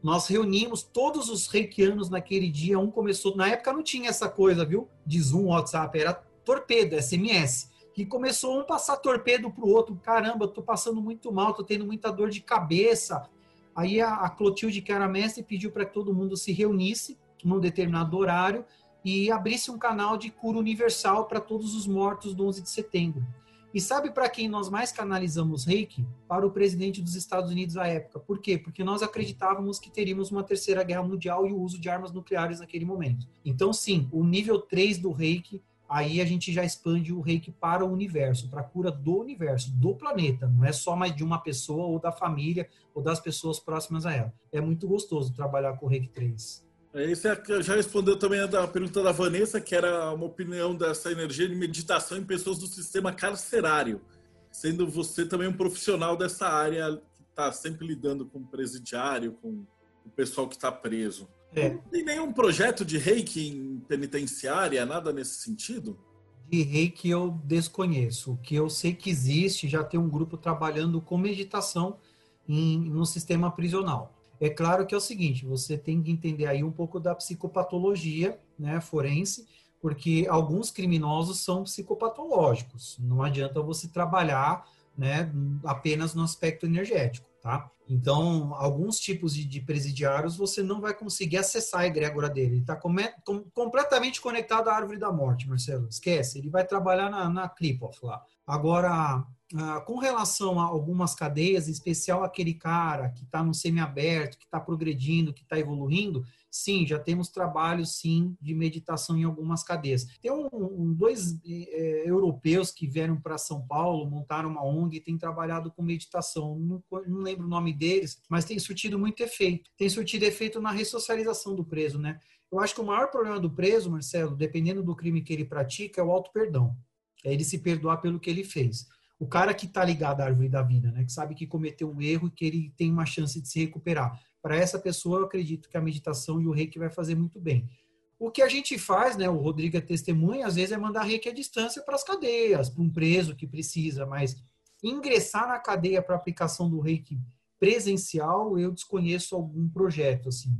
Nós 0.02 0.26
reunimos 0.26 0.82
todos 0.82 1.28
os 1.28 1.47
reikianos 1.47 2.10
naquele 2.10 2.51
dia, 2.51 2.80
um 2.80 2.90
começou, 2.90 3.36
na 3.36 3.47
época 3.47 3.72
não 3.72 3.84
tinha 3.84 4.10
essa 4.10 4.28
coisa, 4.28 4.64
viu, 4.64 4.89
de 5.06 5.20
Zoom, 5.20 5.47
WhatsApp, 5.47 5.97
era 5.97 6.12
torpedo, 6.44 7.01
SMS, 7.01 7.70
que 7.94 8.05
começou 8.05 8.59
um 8.59 8.64
passar 8.64 8.97
torpedo 8.97 9.48
para 9.48 9.64
o 9.64 9.68
outro, 9.68 9.94
caramba, 10.02 10.48
tô 10.48 10.62
passando 10.62 11.01
muito 11.01 11.30
mal, 11.30 11.55
tô 11.55 11.62
tendo 11.62 11.86
muita 11.86 12.10
dor 12.10 12.30
de 12.30 12.40
cabeça. 12.40 13.28
Aí 13.76 14.01
a, 14.01 14.14
a 14.14 14.30
Clotilde, 14.30 14.82
que 14.82 14.90
era 14.90 15.06
mestre, 15.06 15.44
pediu 15.44 15.70
para 15.70 15.84
que 15.84 15.94
todo 15.94 16.12
mundo 16.12 16.36
se 16.36 16.51
reunisse 16.51 17.16
num 17.44 17.60
determinado 17.60 18.16
horário 18.16 18.64
e 19.05 19.31
abrisse 19.31 19.70
um 19.70 19.79
canal 19.79 20.16
de 20.16 20.31
cura 20.31 20.59
universal 20.59 21.27
para 21.27 21.41
todos 21.41 21.74
os 21.74 21.87
mortos 21.87 22.35
do 22.35 22.47
11 22.47 22.62
de 22.62 22.70
setembro. 22.70 23.27
E 23.74 23.81
sabe 23.81 24.11
para 24.11 24.29
quem 24.29 24.49
nós 24.49 24.69
mais 24.69 24.93
canalizamos 24.93 25.65
reiki? 25.65 26.07
Para 26.29 26.47
o 26.47 26.51
presidente 26.51 27.01
dos 27.01 27.15
Estados 27.15 27.51
Unidos 27.51 27.79
à 27.79 27.87
época. 27.87 28.20
Por 28.20 28.39
quê? 28.39 28.59
Porque 28.59 28.85
nós 28.85 29.03
acreditávamos 29.03 29.79
que 29.79 29.91
teríamos 29.91 30.31
uma 30.31 30.45
terceira 30.45 30.83
guerra 30.83 31.03
mundial 31.03 31.47
e 31.47 31.53
o 31.53 31.59
uso 31.59 31.81
de 31.81 31.89
armas 31.89 32.12
nucleares 32.12 32.61
naquele 32.61 32.85
momento. 32.85 33.27
Então, 33.43 33.73
sim, 33.73 34.09
o 34.12 34.23
nível 34.23 34.61
3 34.61 34.99
do 34.99 35.11
reiki, 35.11 35.62
aí 35.89 36.20
a 36.20 36.24
gente 36.27 36.53
já 36.53 36.62
expande 36.62 37.15
o 37.15 37.23
reiki 37.23 37.51
para 37.51 37.83
o 37.83 37.91
universo, 37.91 38.51
para 38.51 38.61
a 38.61 38.65
cura 38.65 38.91
do 38.91 39.19
universo, 39.19 39.73
do 39.73 39.95
planeta. 39.95 40.47
Não 40.47 40.66
é 40.66 40.73
só 40.73 40.95
mais 40.95 41.16
de 41.16 41.24
uma 41.24 41.39
pessoa 41.39 41.87
ou 41.87 41.99
da 41.99 42.12
família 42.12 42.69
ou 42.95 43.03
das 43.03 43.20
pessoas 43.20 43.59
próximas 43.59 44.05
a 44.05 44.12
ela. 44.12 44.35
É 44.53 44.61
muito 44.61 44.87
gostoso 44.87 45.33
trabalhar 45.33 45.79
com 45.79 45.87
o 45.87 45.89
reiki 45.89 46.09
3. 46.09 46.72
Isso 46.94 47.27
é 47.27 47.62
já 47.62 47.74
respondeu 47.74 48.19
também 48.19 48.40
a 48.40 48.69
pergunta 48.69 49.02
da 49.02 49.12
Vanessa, 49.12 49.60
que 49.60 49.74
era 49.74 50.12
uma 50.12 50.27
opinião 50.27 50.74
dessa 50.74 51.10
energia 51.10 51.48
de 51.48 51.55
meditação 51.55 52.19
em 52.19 52.24
pessoas 52.24 52.59
do 52.59 52.66
sistema 52.66 53.12
carcerário, 53.12 54.02
sendo 54.51 54.86
você 54.86 55.24
também 55.24 55.48
um 55.48 55.56
profissional 55.56 56.16
dessa 56.16 56.47
área 56.47 56.97
que 57.16 57.24
está 57.31 57.51
sempre 57.51 57.86
lidando 57.86 58.27
com 58.27 58.40
o 58.40 58.47
presidiário, 58.47 59.32
com 59.40 59.64
o 60.05 60.10
pessoal 60.10 60.47
que 60.47 60.55
está 60.55 60.70
preso. 60.70 61.28
É. 61.55 61.70
Não 61.70 61.78
tem 61.78 62.05
nenhum 62.05 62.31
projeto 62.31 62.85
de 62.85 62.98
reiki 62.98 63.48
em 63.48 63.81
penitenciária, 63.81 64.85
nada 64.85 65.12
nesse 65.12 65.40
sentido? 65.40 65.98
De 66.47 66.62
reiki 66.62 67.09
eu 67.09 67.40
desconheço. 67.44 68.32
O 68.32 68.36
que 68.36 68.55
eu 68.55 68.69
sei 68.69 68.93
que 68.93 69.09
existe, 69.09 69.66
já 69.66 69.82
tem 69.82 69.98
um 69.98 70.10
grupo 70.10 70.36
trabalhando 70.36 71.01
com 71.01 71.16
meditação 71.16 71.98
em, 72.47 72.78
no 72.78 73.06
sistema 73.06 73.51
prisional. 73.51 74.22
É 74.43 74.51
claro 74.51 74.85
que 74.85 74.93
é 74.93 74.98
o 74.98 75.01
seguinte, 75.01 75.47
você 75.47 75.78
tem 75.78 76.02
que 76.02 76.10
entender 76.10 76.47
aí 76.47 76.64
um 76.64 76.73
pouco 76.73 76.98
da 76.98 77.14
psicopatologia, 77.14 78.40
né, 78.59 78.81
forense, 78.81 79.47
porque 79.81 80.27
alguns 80.28 80.69
criminosos 80.69 81.44
são 81.44 81.62
psicopatológicos. 81.62 82.98
Não 82.98 83.23
adianta 83.23 83.62
você 83.62 83.86
trabalhar, 83.86 84.64
né, 84.98 85.31
apenas 85.64 86.12
no 86.12 86.24
aspecto 86.24 86.66
energético, 86.66 87.24
tá? 87.40 87.70
Então, 87.89 88.52
alguns 88.56 88.98
tipos 88.98 89.32
de, 89.32 89.44
de 89.44 89.60
presidiários 89.60 90.36
você 90.36 90.60
não 90.60 90.81
vai 90.81 90.93
conseguir 90.93 91.36
acessar 91.36 91.82
a 91.82 91.86
egrégora 91.86 92.28
dele. 92.28 92.55
Ele 92.55 92.60
está 92.62 92.74
com, 92.74 92.93
com, 93.24 93.44
completamente 93.55 94.20
conectado 94.20 94.69
à 94.70 94.74
árvore 94.74 94.98
da 94.98 95.12
morte, 95.12 95.48
Marcelo. 95.48 95.86
Esquece, 95.89 96.40
ele 96.40 96.51
vai 96.51 96.66
trabalhar 96.66 97.09
na, 97.09 97.28
na 97.28 97.48
Clipoff 97.48 98.05
lá. 98.05 98.20
Agora, 98.44 99.24
ah, 99.57 99.81
com 99.81 99.99
relação 99.99 100.59
a 100.59 100.65
algumas 100.65 101.15
cadeias, 101.15 101.69
em 101.69 101.73
especial 101.73 102.24
aquele 102.24 102.55
cara 102.55 103.11
que 103.11 103.24
está 103.24 103.43
no 103.43 103.53
semiaberto, 103.53 104.39
que 104.39 104.45
está 104.45 104.59
progredindo, 104.59 105.33
que 105.33 105.43
está 105.43 105.59
evoluindo, 105.59 106.24
sim, 106.51 106.87
já 106.87 106.99
temos 106.99 107.29
trabalhos, 107.29 107.97
sim, 107.97 108.37
de 108.41 108.55
meditação 108.55 109.16
em 109.16 109.24
algumas 109.24 109.62
cadeias. 109.62 110.07
Tem 110.20 110.31
um, 110.31 110.49
um 110.53 110.95
dois 110.95 111.39
é, 111.45 112.09
europeus 112.09 112.70
que 112.70 112.87
vieram 112.87 113.20
para 113.20 113.37
São 113.37 113.66
Paulo, 113.66 114.09
montaram 114.09 114.51
uma 114.51 114.65
ONG 114.65 114.97
e 114.97 115.01
têm 115.01 115.19
trabalhado 115.19 115.70
com 115.70 115.83
meditação. 115.83 116.59
Não, 116.59 116.83
não 117.07 117.19
lembro 117.19 117.47
o 117.47 117.51
nome 117.51 117.73
deles, 117.73 118.23
mas 118.29 118.45
tem 118.45 118.59
surtido 118.59 118.99
muito 118.99 119.23
efeito. 119.23 119.70
Tem 119.77 119.89
surtido 119.89 120.24
efeito 120.24 120.61
na 120.61 120.70
ressocialização 120.70 121.55
do 121.55 121.65
preso, 121.65 121.99
né? 121.99 122.19
Eu 122.51 122.61
acho 122.61 122.74
que 122.74 122.83
o 122.83 122.87
maior 122.87 123.11
problema 123.11 123.41
do 123.41 123.51
preso, 123.51 123.91
Marcelo, 123.91 124.37
dependendo 124.37 124.83
do 124.83 124.95
crime 124.95 125.23
que 125.23 125.33
ele 125.33 125.45
pratica, 125.45 126.01
é 126.01 126.05
o 126.05 126.11
auto-perdão. 126.11 126.77
É 127.24 127.33
ele 127.33 127.45
se 127.45 127.59
perdoar 127.59 127.99
pelo 127.99 128.20
que 128.20 128.29
ele 128.29 128.45
fez 128.45 128.87
o 129.23 129.27
cara 129.28 129.55
que 129.55 129.66
está 129.66 129.85
ligado 129.85 130.20
à 130.20 130.24
árvore 130.24 130.49
da 130.49 130.62
vida, 130.62 130.90
né, 130.90 131.05
que 131.05 131.12
sabe 131.12 131.36
que 131.36 131.47
cometeu 131.47 131.89
um 131.89 132.03
erro 132.03 132.27
e 132.27 132.31
que 132.32 132.44
ele 132.44 132.74
tem 132.77 132.90
uma 132.90 133.07
chance 133.07 133.40
de 133.40 133.49
se 133.49 133.61
recuperar. 133.61 134.20
Para 134.43 134.57
essa 134.57 134.81
pessoa, 134.81 135.20
eu 135.20 135.27
acredito 135.27 135.69
que 135.69 135.77
a 135.77 135.81
meditação 135.81 136.40
e 136.40 136.47
o 136.49 136.51
reiki 136.51 136.77
vai 136.77 136.90
fazer 136.90 137.15
muito 137.15 137.39
bem. 137.39 137.70
O 138.19 138.32
que 138.32 138.43
a 138.43 138.49
gente 138.49 138.77
faz, 138.81 139.16
né, 139.16 139.31
o 139.31 139.36
Rodrigo 139.36 139.77
é 139.77 139.81
testemunha, 139.81 140.44
às 140.44 140.57
vezes 140.57 140.73
é 140.73 140.77
mandar 140.77 141.05
reiki 141.05 141.28
à 141.28 141.32
distância 141.32 141.85
para 141.85 141.94
as 141.94 142.03
cadeias, 142.03 142.69
para 142.69 142.82
um 142.82 142.90
preso 142.90 143.36
que 143.36 143.47
precisa, 143.47 144.05
mas 144.05 144.43
ingressar 144.82 145.47
na 145.47 145.61
cadeia 145.61 146.03
para 146.03 146.16
aplicação 146.16 146.69
do 146.69 146.81
reiki 146.81 147.20
presencial, 147.61 148.59
eu 148.59 148.73
desconheço 148.73 149.36
algum 149.36 149.69
projeto 149.69 150.31
assim, 150.31 150.59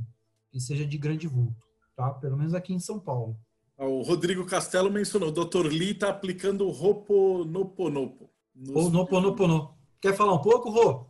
que 0.49 0.61
seja 0.61 0.85
de 0.85 0.97
grande 0.97 1.27
vulto, 1.27 1.67
tá? 1.97 2.13
Pelo 2.13 2.37
menos 2.37 2.53
aqui 2.53 2.73
em 2.73 2.79
São 2.79 2.97
Paulo. 2.97 3.37
O 3.77 4.03
Rodrigo 4.03 4.45
Castelo 4.45 4.89
mencionou, 4.89 5.27
o 5.27 5.31
Dr. 5.33 5.67
Lee 5.67 5.91
está 5.91 6.07
aplicando 6.07 6.65
o 6.65 6.71
Ho'oponopono. 6.71 8.31
Ou 8.73 8.89
no 8.89 9.07
Ponopono. 9.07 9.75
Quer 9.99 10.15
falar 10.15 10.33
um 10.33 10.41
pouco, 10.41 10.69
Rô, 10.69 11.07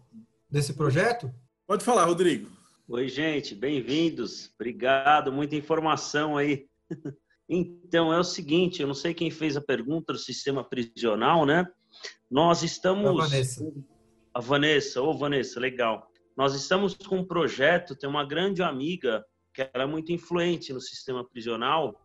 desse 0.49 0.73
projeto? 0.73 1.33
Pode 1.67 1.83
falar, 1.83 2.05
Rodrigo. 2.05 2.49
Oi, 2.87 3.09
gente, 3.09 3.53
bem-vindos. 3.53 4.49
Obrigado, 4.55 5.31
muita 5.31 5.55
informação 5.55 6.37
aí. 6.37 6.67
Então, 7.49 8.11
é 8.11 8.17
o 8.17 8.23
seguinte, 8.23 8.81
eu 8.81 8.87
não 8.87 8.95
sei 8.95 9.13
quem 9.13 9.29
fez 9.29 9.57
a 9.57 9.61
pergunta 9.61 10.13
do 10.13 10.17
sistema 10.17 10.63
prisional, 10.63 11.45
né? 11.45 11.67
Nós 12.31 12.63
estamos... 12.63 13.19
A 13.19 13.27
Vanessa. 13.27 13.73
A 14.33 14.39
Vanessa, 14.39 15.01
ô 15.01 15.09
oh, 15.09 15.17
Vanessa, 15.17 15.59
legal. 15.59 16.07
Nós 16.37 16.55
estamos 16.55 16.95
com 16.95 17.17
um 17.17 17.25
projeto, 17.25 17.97
tem 17.97 18.09
uma 18.09 18.25
grande 18.25 18.63
amiga 18.63 19.23
que 19.53 19.61
ela 19.73 19.83
é 19.83 19.85
muito 19.85 20.13
influente 20.13 20.71
no 20.71 20.79
sistema 20.79 21.23
prisional 21.23 22.01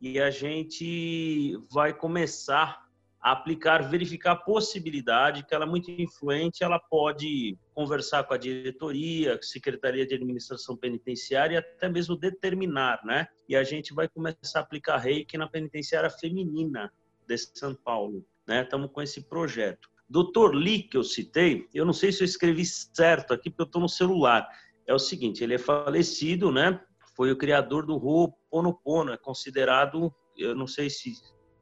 e 0.00 0.20
a 0.20 0.28
gente 0.28 1.56
vai 1.70 1.94
começar 1.94 2.83
aplicar, 3.24 3.88
verificar 3.88 4.32
a 4.32 4.36
possibilidade 4.36 5.46
que 5.46 5.54
ela 5.54 5.64
é 5.64 5.68
muito 5.68 5.90
influente, 5.90 6.62
ela 6.62 6.78
pode 6.78 7.56
conversar 7.72 8.22
com 8.24 8.34
a 8.34 8.36
diretoria, 8.36 9.38
secretaria 9.40 10.06
de 10.06 10.14
administração 10.14 10.76
penitenciária 10.76 11.54
e 11.54 11.56
até 11.56 11.88
mesmo 11.88 12.16
determinar, 12.16 13.00
né? 13.02 13.26
E 13.48 13.56
a 13.56 13.64
gente 13.64 13.94
vai 13.94 14.06
começar 14.08 14.58
a 14.58 14.60
aplicar 14.60 14.98
reiki 14.98 15.38
na 15.38 15.48
penitenciária 15.48 16.10
feminina 16.10 16.92
de 17.26 17.38
São 17.38 17.74
Paulo, 17.74 18.26
né? 18.46 18.62
Estamos 18.62 18.90
com 18.92 19.00
esse 19.00 19.26
projeto. 19.26 19.88
Dr. 20.06 20.54
Lee, 20.54 20.82
que 20.82 20.98
eu 20.98 21.02
citei, 21.02 21.66
eu 21.72 21.86
não 21.86 21.94
sei 21.94 22.12
se 22.12 22.22
eu 22.22 22.26
escrevi 22.26 22.66
certo 22.66 23.32
aqui, 23.32 23.48
porque 23.48 23.62
eu 23.62 23.66
estou 23.66 23.80
no 23.80 23.88
celular. 23.88 24.46
É 24.86 24.92
o 24.92 24.98
seguinte, 24.98 25.42
ele 25.42 25.54
é 25.54 25.58
falecido, 25.58 26.52
né? 26.52 26.78
Foi 27.16 27.32
o 27.32 27.38
criador 27.38 27.86
do 27.86 27.96
Ho'oponopono, 27.96 29.12
é 29.12 29.16
considerado, 29.16 30.14
eu 30.36 30.54
não 30.54 30.66
sei 30.66 30.90
se 30.90 31.14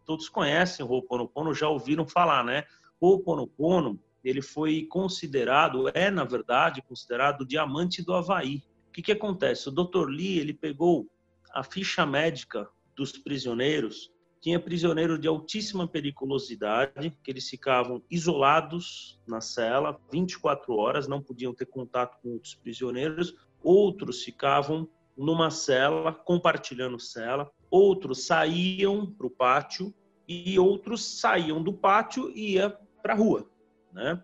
todos 0.05 0.29
conhecem 0.29 0.85
o 0.85 0.89
Ho'oponopono, 0.89 1.55
já 1.55 1.69
ouviram 1.69 2.07
falar, 2.07 2.45
né? 2.45 2.65
O 3.01 3.09
Ho'oponopono, 3.09 4.01
ele 4.24 4.43
foi 4.43 4.87
considerado, 4.87 5.89
é 5.95 6.11
na 6.11 6.24
verdade 6.24 6.83
considerado 6.83 7.43
o 7.43 7.47
diamante 7.47 8.05
do 8.05 8.15
Havaí. 8.15 8.62
O 8.89 8.93
que 8.93 9.03
que 9.03 9.12
acontece? 9.12 9.69
O 9.69 9.73
Dr. 9.73 10.09
Lee, 10.09 10.39
ele 10.39 10.53
pegou 10.53 11.09
a 11.53 11.62
ficha 11.62 12.05
médica 12.07 12.69
dos 12.95 13.12
prisioneiros 13.12 14.12
tinha 14.43 14.59
prisioneiro 14.59 15.16
de 15.16 15.29
altíssima 15.29 15.87
periculosidade, 15.87 17.16
que 17.23 17.31
eles 17.31 17.49
ficavam 17.49 18.03
isolados 18.11 19.20
na 19.24 19.41
cela 19.41 19.97
24 20.11 20.74
horas, 20.74 21.07
não 21.07 21.23
podiam 21.23 21.55
ter 21.55 21.66
contato 21.66 22.20
com 22.20 22.31
outros 22.31 22.57
prisioneiros. 22.57 23.37
Outros 23.62 24.24
ficavam 24.24 24.89
numa 25.16 25.49
cela, 25.49 26.12
compartilhando 26.12 26.99
cela. 26.99 27.49
Outros 27.73 28.27
saíam 28.27 29.07
para 29.07 29.27
o 29.27 29.31
pátio 29.31 29.94
e 30.28 30.59
outros 30.59 31.03
saíam 31.03 31.62
do 31.62 31.73
pátio 31.73 32.31
e 32.36 32.53
ia 32.53 32.69
para 33.03 33.15
a 33.15 33.16
rua, 33.16 33.51
né? 33.90 34.23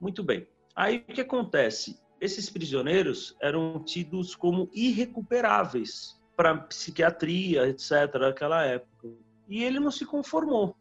Muito 0.00 0.22
bem. 0.22 0.46
Aí 0.76 0.98
o 0.98 1.12
que 1.12 1.20
acontece? 1.20 2.00
Esses 2.20 2.48
prisioneiros 2.48 3.36
eram 3.42 3.82
tidos 3.82 4.36
como 4.36 4.70
irrecuperáveis 4.72 6.16
para 6.36 6.56
psiquiatria, 6.56 7.66
etc., 7.66 8.14
naquela 8.20 8.64
época. 8.64 9.08
E 9.48 9.64
ele 9.64 9.80
não 9.80 9.90
se 9.90 10.06
conformou. 10.06 10.76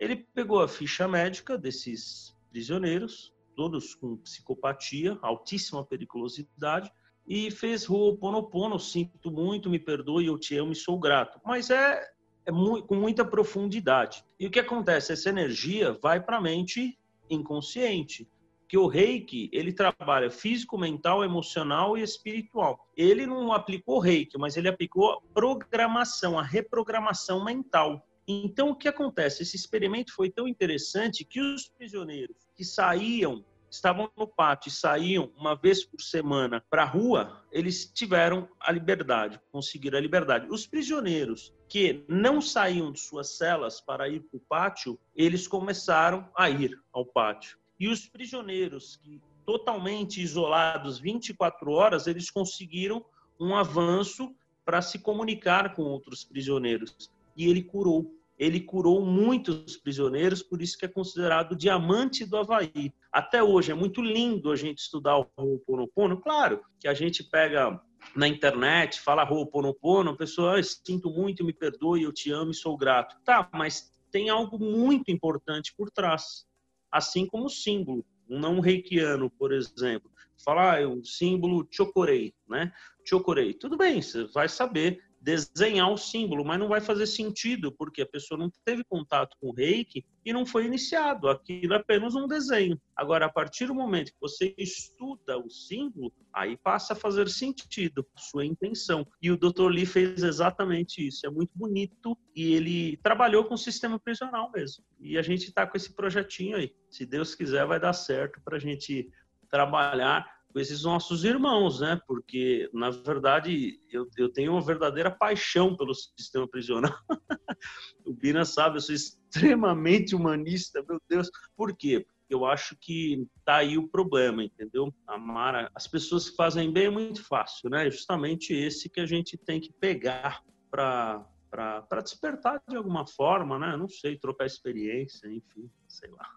Ele 0.00 0.16
pegou 0.16 0.62
a 0.62 0.68
ficha 0.68 1.06
médica 1.06 1.58
desses 1.58 2.34
prisioneiros, 2.50 3.30
todos 3.54 3.94
com 3.94 4.16
psicopatia, 4.16 5.18
altíssima 5.20 5.84
periculosidade, 5.84 6.90
e 7.26 7.50
fez 7.50 7.88
Ho'oponopono, 7.88 8.78
sinto 8.78 9.30
muito, 9.30 9.68
me 9.68 9.78
perdoe, 9.78 10.26
eu 10.26 10.38
te 10.38 10.56
amo 10.56 10.72
e 10.72 10.76
sou 10.76 10.98
grato. 10.98 11.40
Mas 11.44 11.70
é, 11.70 12.02
é 12.44 12.52
muito, 12.52 12.86
com 12.86 12.94
muita 12.94 13.24
profundidade. 13.24 14.24
E 14.38 14.46
o 14.46 14.50
que 14.50 14.60
acontece? 14.60 15.12
Essa 15.12 15.28
energia 15.28 15.98
vai 16.00 16.20
para 16.22 16.36
a 16.36 16.40
mente 16.40 16.98
inconsciente 17.28 18.28
que 18.68 18.76
o 18.76 18.86
reiki 18.86 19.48
ele 19.52 19.72
trabalha 19.72 20.30
físico, 20.30 20.76
mental, 20.76 21.24
emocional 21.24 21.96
e 21.96 22.02
espiritual. 22.02 22.88
Ele 22.96 23.26
não 23.26 23.52
aplicou 23.52 23.98
reiki, 23.98 24.38
mas 24.38 24.56
ele 24.56 24.68
aplicou 24.68 25.12
a 25.12 25.20
programação, 25.32 26.38
a 26.38 26.42
reprogramação 26.42 27.44
mental. 27.44 28.04
Então, 28.26 28.70
o 28.70 28.74
que 28.74 28.88
acontece? 28.88 29.42
Esse 29.42 29.56
experimento 29.56 30.12
foi 30.12 30.30
tão 30.30 30.48
interessante 30.48 31.24
que 31.24 31.40
os 31.40 31.68
prisioneiros 31.68 32.36
que 32.56 32.64
saíam, 32.64 33.44
estavam 33.70 34.10
no 34.16 34.26
pátio 34.26 34.68
e 34.68 34.72
saíam 34.72 35.30
uma 35.36 35.54
vez 35.54 35.84
por 35.84 36.00
semana 36.00 36.64
para 36.70 36.82
a 36.82 36.86
rua, 36.86 37.42
eles 37.50 37.86
tiveram 37.86 38.48
a 38.60 38.72
liberdade, 38.72 39.40
conseguiram 39.50 39.98
a 39.98 40.00
liberdade. 40.00 40.46
Os 40.50 40.66
prisioneiros 40.66 41.52
que 41.68 42.04
não 42.08 42.40
saíam 42.40 42.92
de 42.92 43.00
suas 43.00 43.36
celas 43.36 43.80
para 43.80 44.08
ir 44.08 44.20
para 44.20 44.36
o 44.36 44.40
pátio, 44.40 44.98
eles 45.14 45.48
começaram 45.48 46.28
a 46.36 46.48
ir 46.48 46.80
ao 46.92 47.04
pátio. 47.04 47.58
E 47.78 47.88
os 47.88 48.06
prisioneiros 48.06 48.96
que 48.96 49.20
totalmente 49.44 50.20
isolados 50.20 50.98
24 50.98 51.70
horas, 51.70 52.06
eles 52.06 52.30
conseguiram 52.30 53.04
um 53.38 53.54
avanço 53.54 54.34
para 54.64 54.82
se 54.82 54.98
comunicar 54.98 55.74
com 55.74 55.82
outros 55.82 56.24
prisioneiros. 56.24 57.10
E 57.36 57.48
ele 57.48 57.62
curou. 57.62 58.12
Ele 58.38 58.60
curou 58.60 59.04
muitos 59.04 59.76
prisioneiros, 59.76 60.42
por 60.42 60.60
isso 60.60 60.76
que 60.76 60.84
é 60.84 60.88
considerado 60.88 61.52
o 61.52 61.56
diamante 61.56 62.24
do 62.24 62.36
Havaí. 62.36 62.92
Até 63.10 63.42
hoje 63.42 63.72
é 63.72 63.74
muito 63.74 64.02
lindo 64.02 64.50
a 64.50 64.56
gente 64.56 64.78
estudar 64.78 65.18
o 65.18 65.26
Ho'oponopono. 65.36 66.20
Claro 66.20 66.60
que 66.78 66.86
a 66.86 66.92
gente 66.92 67.24
pega 67.24 67.80
na 68.14 68.28
internet, 68.28 69.00
fala 69.00 69.28
Ho'oponopono, 69.28 70.10
a 70.10 70.16
pessoa, 70.16 70.58
ah, 70.58 70.62
sinto 70.62 71.10
muito, 71.10 71.44
me 71.44 71.52
perdoe, 71.52 72.02
eu 72.02 72.12
te 72.12 72.30
amo 72.30 72.50
e 72.50 72.54
sou 72.54 72.76
grato. 72.76 73.16
Tá, 73.24 73.48
mas 73.54 73.90
tem 74.10 74.28
algo 74.28 74.58
muito 74.58 75.10
importante 75.10 75.74
por 75.76 75.90
trás 75.90 76.46
assim 76.90 77.26
como 77.26 77.46
o 77.46 77.50
símbolo. 77.50 78.04
Um 78.28 78.38
não 78.38 78.60
reikiano, 78.60 79.30
por 79.30 79.52
exemplo, 79.52 80.10
falar 80.44 80.82
ah, 80.82 80.88
o 80.88 81.04
símbolo 81.04 81.66
chocorei, 81.70 82.34
né? 82.48 82.72
Chocorei. 83.04 83.54
Tudo 83.54 83.76
bem, 83.76 84.02
você 84.02 84.24
vai 84.24 84.48
saber 84.48 85.02
desenhar 85.26 85.90
o 85.90 85.98
símbolo, 85.98 86.44
mas 86.44 86.56
não 86.56 86.68
vai 86.68 86.80
fazer 86.80 87.04
sentido, 87.04 87.72
porque 87.72 88.02
a 88.02 88.06
pessoa 88.06 88.38
não 88.38 88.48
teve 88.64 88.84
contato 88.84 89.36
com 89.40 89.48
o 89.48 89.52
reiki 89.52 90.06
e 90.24 90.32
não 90.32 90.46
foi 90.46 90.66
iniciado. 90.66 91.28
Aquilo 91.28 91.74
é 91.74 91.78
apenas 91.78 92.14
um 92.14 92.28
desenho. 92.28 92.80
Agora, 92.94 93.26
a 93.26 93.28
partir 93.28 93.66
do 93.66 93.74
momento 93.74 94.12
que 94.12 94.20
você 94.20 94.54
estuda 94.56 95.36
o 95.36 95.50
símbolo, 95.50 96.12
aí 96.32 96.56
passa 96.56 96.92
a 96.92 96.96
fazer 96.96 97.28
sentido 97.28 98.06
sua 98.16 98.46
intenção. 98.46 99.04
E 99.20 99.32
o 99.32 99.36
Dr. 99.36 99.66
Lee 99.66 99.84
fez 99.84 100.22
exatamente 100.22 101.04
isso. 101.04 101.26
É 101.26 101.30
muito 101.30 101.50
bonito 101.56 102.16
e 102.32 102.54
ele 102.54 102.96
trabalhou 102.98 103.44
com 103.46 103.54
o 103.54 103.58
sistema 103.58 103.98
prisional 103.98 104.52
mesmo. 104.52 104.84
E 105.00 105.18
a 105.18 105.22
gente 105.22 105.48
está 105.48 105.66
com 105.66 105.76
esse 105.76 105.92
projetinho 105.92 106.56
aí. 106.56 106.72
Se 106.88 107.04
Deus 107.04 107.34
quiser, 107.34 107.66
vai 107.66 107.80
dar 107.80 107.94
certo 107.94 108.40
para 108.44 108.58
a 108.58 108.60
gente 108.60 109.10
trabalhar 109.50 110.35
com 110.56 110.60
esses 110.60 110.84
nossos 110.84 111.22
irmãos, 111.22 111.80
né? 111.80 112.00
Porque, 112.06 112.70
na 112.72 112.88
verdade, 112.88 113.78
eu, 113.92 114.08
eu 114.16 114.32
tenho 114.32 114.52
uma 114.52 114.62
verdadeira 114.62 115.10
paixão 115.10 115.76
pelo 115.76 115.92
sistema 115.94 116.48
prisional. 116.48 116.96
o 118.06 118.14
Bina 118.14 118.42
sabe, 118.42 118.78
eu 118.78 118.80
sou 118.80 118.94
extremamente 118.94 120.16
humanista, 120.16 120.82
meu 120.88 120.98
Deus. 121.10 121.30
Por 121.54 121.76
quê? 121.76 122.06
Eu 122.30 122.46
acho 122.46 122.74
que 122.80 123.28
tá 123.44 123.56
aí 123.56 123.76
o 123.76 123.86
problema, 123.86 124.42
entendeu? 124.42 124.90
Amar 125.06 125.70
as 125.74 125.86
pessoas 125.86 126.30
que 126.30 126.36
fazem 126.36 126.72
bem 126.72 126.86
é 126.86 126.90
muito 126.90 127.22
fácil, 127.22 127.68
né? 127.68 127.86
É 127.86 127.90
justamente 127.90 128.54
esse 128.54 128.88
que 128.88 129.00
a 129.00 129.06
gente 129.06 129.36
tem 129.36 129.60
que 129.60 129.74
pegar 129.74 130.42
para 130.70 131.22
para 131.50 132.00
despertar 132.02 132.62
de 132.68 132.76
alguma 132.76 133.06
forma, 133.06 133.58
né? 133.58 133.76
Não 133.76 133.88
sei, 133.88 134.18
trocar 134.18 134.46
experiência, 134.46 135.26
enfim, 135.28 135.70
sei 135.86 136.10
lá. 136.10 136.28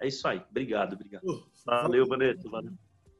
É 0.00 0.06
isso 0.06 0.26
aí. 0.28 0.42
Obrigado, 0.50 0.94
obrigado. 0.94 1.22
Valeu, 1.66 2.06
Vanessa. 2.06 2.48
Valeu. 2.48 2.72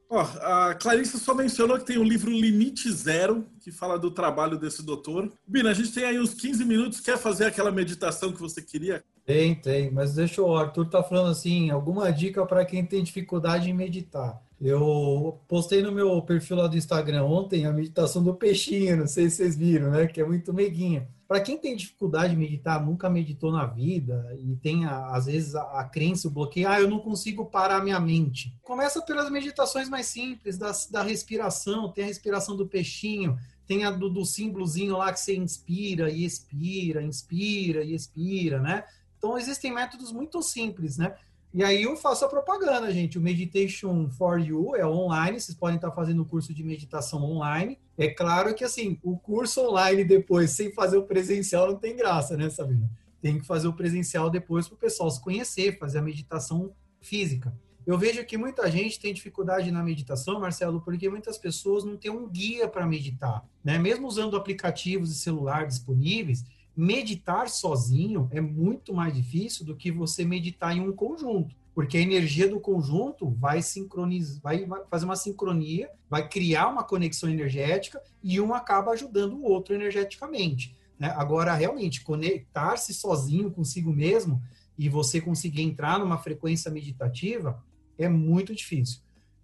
Ó, 0.09 0.21
a 0.21 0.73
Clarissa 0.73 1.19
só 1.19 1.35
mencionou 1.35 1.77
que 1.77 1.85
tem 1.85 1.99
o 1.99 2.03
livro 2.03 2.31
Limite 2.31 2.91
Zero, 2.91 3.45
que 3.59 3.71
fala 3.71 3.97
do 3.99 4.09
trabalho 4.09 4.57
desse 4.57 4.81
doutor. 4.81 5.31
Bina, 5.45 5.69
a 5.69 5.73
gente 5.73 5.93
tem 5.93 6.03
aí 6.03 6.19
uns 6.19 6.33
15 6.33 6.65
minutos. 6.65 6.99
Quer 6.99 7.15
fazer 7.15 7.45
aquela 7.45 7.71
meditação 7.71 8.33
que 8.33 8.41
você 8.41 8.59
queria? 8.59 9.03
Tem, 9.29 9.53
tem. 9.53 9.91
Mas 9.91 10.15
deixa 10.15 10.41
o 10.41 10.57
Arthur 10.57 10.89
tá 10.89 11.03
falando 11.03 11.29
assim, 11.29 11.69
alguma 11.69 12.11
dica 12.11 12.43
para 12.47 12.65
quem 12.65 12.83
tem 12.83 13.03
dificuldade 13.03 13.69
em 13.69 13.73
meditar. 13.73 14.41
Eu 14.59 15.39
postei 15.47 15.83
no 15.83 15.91
meu 15.91 16.19
perfil 16.23 16.57
lá 16.57 16.65
do 16.65 16.75
Instagram 16.75 17.23
ontem 17.25 17.63
a 17.63 17.71
meditação 17.71 18.23
do 18.23 18.33
peixinho, 18.33 18.97
não 18.97 19.05
sei 19.07 19.29
se 19.29 19.35
vocês 19.35 19.55
viram, 19.55 19.91
né? 19.91 20.07
Que 20.07 20.19
é 20.19 20.25
muito 20.25 20.51
meiguinha. 20.51 21.07
Para 21.27 21.41
quem 21.41 21.59
tem 21.59 21.75
dificuldade 21.75 22.31
de 22.33 22.39
meditar, 22.39 22.83
nunca 22.83 23.07
meditou 23.07 23.51
na 23.51 23.67
vida 23.67 24.35
e 24.39 24.55
tem, 24.55 24.85
às 24.85 25.27
vezes, 25.27 25.53
a, 25.53 25.61
a 25.79 25.83
crença, 25.83 26.27
o 26.27 26.31
bloqueio, 26.31 26.67
ah, 26.67 26.81
eu 26.81 26.89
não 26.89 26.97
consigo 26.97 27.45
parar 27.45 27.83
minha 27.83 27.99
mente. 27.99 28.51
Começa 28.63 28.99
pelas 28.99 29.29
meditações 29.29 29.87
mais 29.87 30.07
simples, 30.07 30.57
da, 30.57 30.71
da 30.89 31.03
respiração, 31.03 31.91
tem 31.91 32.05
a 32.05 32.07
respiração 32.07 32.57
do 32.57 32.67
peixinho, 32.67 33.37
tem 33.67 33.85
a 33.85 33.91
do, 33.91 34.09
do 34.09 34.25
símbolozinho 34.25 34.97
lá 34.97 35.13
que 35.13 35.19
você 35.19 35.35
inspira 35.35 36.09
e 36.09 36.25
expira, 36.25 37.03
inspira 37.03 37.83
e 37.83 37.93
expira, 37.93 38.59
né? 38.59 38.83
Então, 39.19 39.37
existem 39.37 39.71
métodos 39.71 40.11
muito 40.11 40.41
simples, 40.41 40.97
né? 40.97 41.13
E 41.53 41.63
aí 41.63 41.83
eu 41.83 41.95
faço 41.97 42.23
a 42.23 42.29
propaganda, 42.29 42.91
gente. 42.91 43.17
O 43.17 43.21
Meditation 43.21 44.09
for 44.09 44.39
You 44.39 44.75
é 44.75 44.85
online, 44.85 45.39
vocês 45.39 45.57
podem 45.57 45.75
estar 45.75 45.91
fazendo 45.91 46.21
o 46.21 46.25
curso 46.25 46.53
de 46.53 46.63
meditação 46.63 47.23
online. 47.23 47.77
É 47.97 48.07
claro 48.07 48.53
que 48.53 48.63
assim, 48.63 48.99
o 49.03 49.17
curso 49.17 49.61
online 49.61 50.03
depois, 50.03 50.51
sem 50.51 50.71
fazer 50.71 50.97
o 50.97 51.03
presencial, 51.03 51.67
não 51.67 51.75
tem 51.75 51.95
graça, 51.95 52.37
né, 52.37 52.49
Sabina? 52.49 52.89
Tem 53.21 53.39
que 53.39 53.45
fazer 53.45 53.67
o 53.67 53.73
presencial 53.73 54.29
depois 54.29 54.67
para 54.67 54.75
o 54.75 54.79
pessoal 54.79 55.09
se 55.09 55.19
conhecer, 55.19 55.77
fazer 55.77 55.97
a 55.97 56.03
meditação 56.03 56.71
física. 57.01 57.53
Eu 57.85 57.97
vejo 57.97 58.23
que 58.23 58.37
muita 58.37 58.69
gente 58.69 58.99
tem 58.99 59.11
dificuldade 59.11 59.71
na 59.71 59.81
meditação, 59.81 60.39
Marcelo, 60.39 60.79
porque 60.81 61.09
muitas 61.09 61.39
pessoas 61.39 61.83
não 61.83 61.97
têm 61.97 62.11
um 62.11 62.29
guia 62.29 62.67
para 62.67 62.85
meditar, 62.85 63.43
né? 63.63 63.79
Mesmo 63.79 64.07
usando 64.07 64.37
aplicativos 64.37 65.09
de 65.09 65.15
celular 65.15 65.65
disponíveis, 65.65 66.45
meditar 66.75 67.49
sozinho 67.49 68.27
é 68.31 68.39
muito 68.39 68.93
mais 68.93 69.13
difícil 69.13 69.65
do 69.65 69.75
que 69.75 69.91
você 69.91 70.23
meditar 70.23 70.75
em 70.75 70.81
um 70.81 70.93
conjunto. 70.93 71.55
porque 71.73 71.97
a 71.97 72.01
energia 72.01 72.45
do 72.49 72.59
conjunto 72.59 73.29
vai 73.29 73.61
sincronizar, 73.61 74.41
vai 74.41 74.67
fazer 74.89 75.05
uma 75.05 75.15
sincronia, 75.15 75.89
vai 76.09 76.27
criar 76.27 76.67
uma 76.67 76.83
conexão 76.83 77.29
energética 77.29 78.01
e 78.21 78.41
um 78.41 78.53
acaba 78.53 78.91
ajudando 78.91 79.37
o 79.37 79.43
outro 79.43 79.73
energeticamente. 79.73 80.75
Né? 80.99 81.13
Agora, 81.15 81.53
realmente, 81.53 82.03
conectar-se 82.03 82.93
sozinho 82.93 83.49
consigo 83.49 83.93
mesmo 83.93 84.41
e 84.77 84.89
você 84.89 85.21
conseguir 85.21 85.61
entrar 85.61 85.97
numa 85.99 86.17
frequência 86.17 86.69
meditativa 86.69 87.63
é 87.97 88.09
muito 88.09 88.53
difícil. 88.53 88.99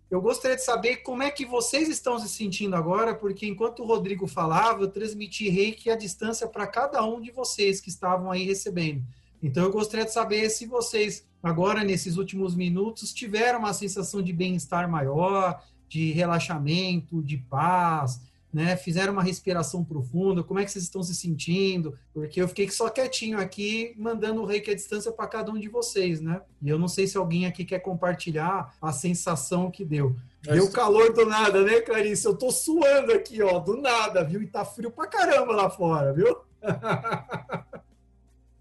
Eu 0.10 0.22
gostaria 0.22 0.56
de 0.56 0.64
saber 0.64 0.98
como 0.98 1.24
é 1.24 1.32
que 1.32 1.46
vocês 1.46 1.90
estão 1.90 2.20
se 2.20 2.30
sentindo 2.30 2.76
agora, 2.76 3.16
porque 3.16 3.48
enquanto 3.48 3.82
o 3.82 3.86
Rodrigo 3.86 4.28
falava, 4.28 4.84
eu 4.84 4.92
transmiti 4.92 5.50
reiki 5.50 5.90
à 5.90 5.96
distância 5.96 6.48
para 6.48 6.68
cada 6.68 7.04
um 7.04 7.20
de 7.20 7.32
vocês 7.32 7.82
que 7.82 7.90
estavam 7.90 8.30
aí 8.30 8.46
recebendo. 8.46 9.04
Então 9.42 9.64
eu 9.64 9.72
gostaria 9.72 10.06
de 10.06 10.14
saber 10.14 10.50
se 10.50 10.66
vocês, 10.66 11.28
agora 11.42 11.84
nesses 11.84 12.18
últimos 12.18 12.56
minutos, 12.56 13.14
tiveram 13.14 13.60
uma 13.60 13.74
sensação 13.74 14.22
de 14.22 14.32
bem-estar 14.32 14.90
maior, 14.90 15.64
de 15.88 16.12
relaxamento, 16.12 17.22
de 17.24 17.38
paz, 17.38 18.22
né? 18.56 18.78
Fizeram 18.78 19.12
uma 19.12 19.22
respiração 19.22 19.84
profunda, 19.84 20.42
como 20.42 20.62
é 20.62 20.64
que 20.64 20.72
vocês 20.72 20.86
estão 20.86 21.04
se 21.04 21.14
sentindo? 21.14 22.00
Porque 22.14 22.42
eu 22.42 22.48
fiquei 22.48 22.70
só 22.70 22.90
quietinho 22.90 23.38
aqui, 23.38 23.94
mandando 23.98 24.42
o 24.42 24.46
reiki 24.46 24.72
à 24.72 24.74
distância 24.74 25.12
para 25.12 25.28
cada 25.28 25.52
um 25.52 25.60
de 25.60 25.68
vocês, 25.68 26.22
né? 26.22 26.42
E 26.62 26.70
eu 26.70 26.80
não 26.80 26.88
sei 26.88 27.06
se 27.06 27.18
alguém 27.18 27.46
aqui 27.46 27.66
quer 27.66 27.80
compartilhar 27.80 28.74
a 28.82 28.94
sensação 28.94 29.70
que 29.70 29.84
deu. 29.84 30.16
Deu 30.42 30.72
calor 30.72 31.12
do 31.12 31.26
nada, 31.26 31.64
né, 31.64 31.82
Clarice? 31.82 32.26
Eu 32.26 32.34
tô 32.34 32.50
suando 32.50 33.12
aqui, 33.12 33.42
ó, 33.42 33.60
do 33.60 33.76
nada, 33.76 34.24
viu? 34.24 34.42
E 34.42 34.48
tá 34.48 34.64
frio 34.64 34.90
pra 34.90 35.06
caramba 35.06 35.54
lá 35.54 35.70
fora, 35.70 36.14
viu? 36.14 36.38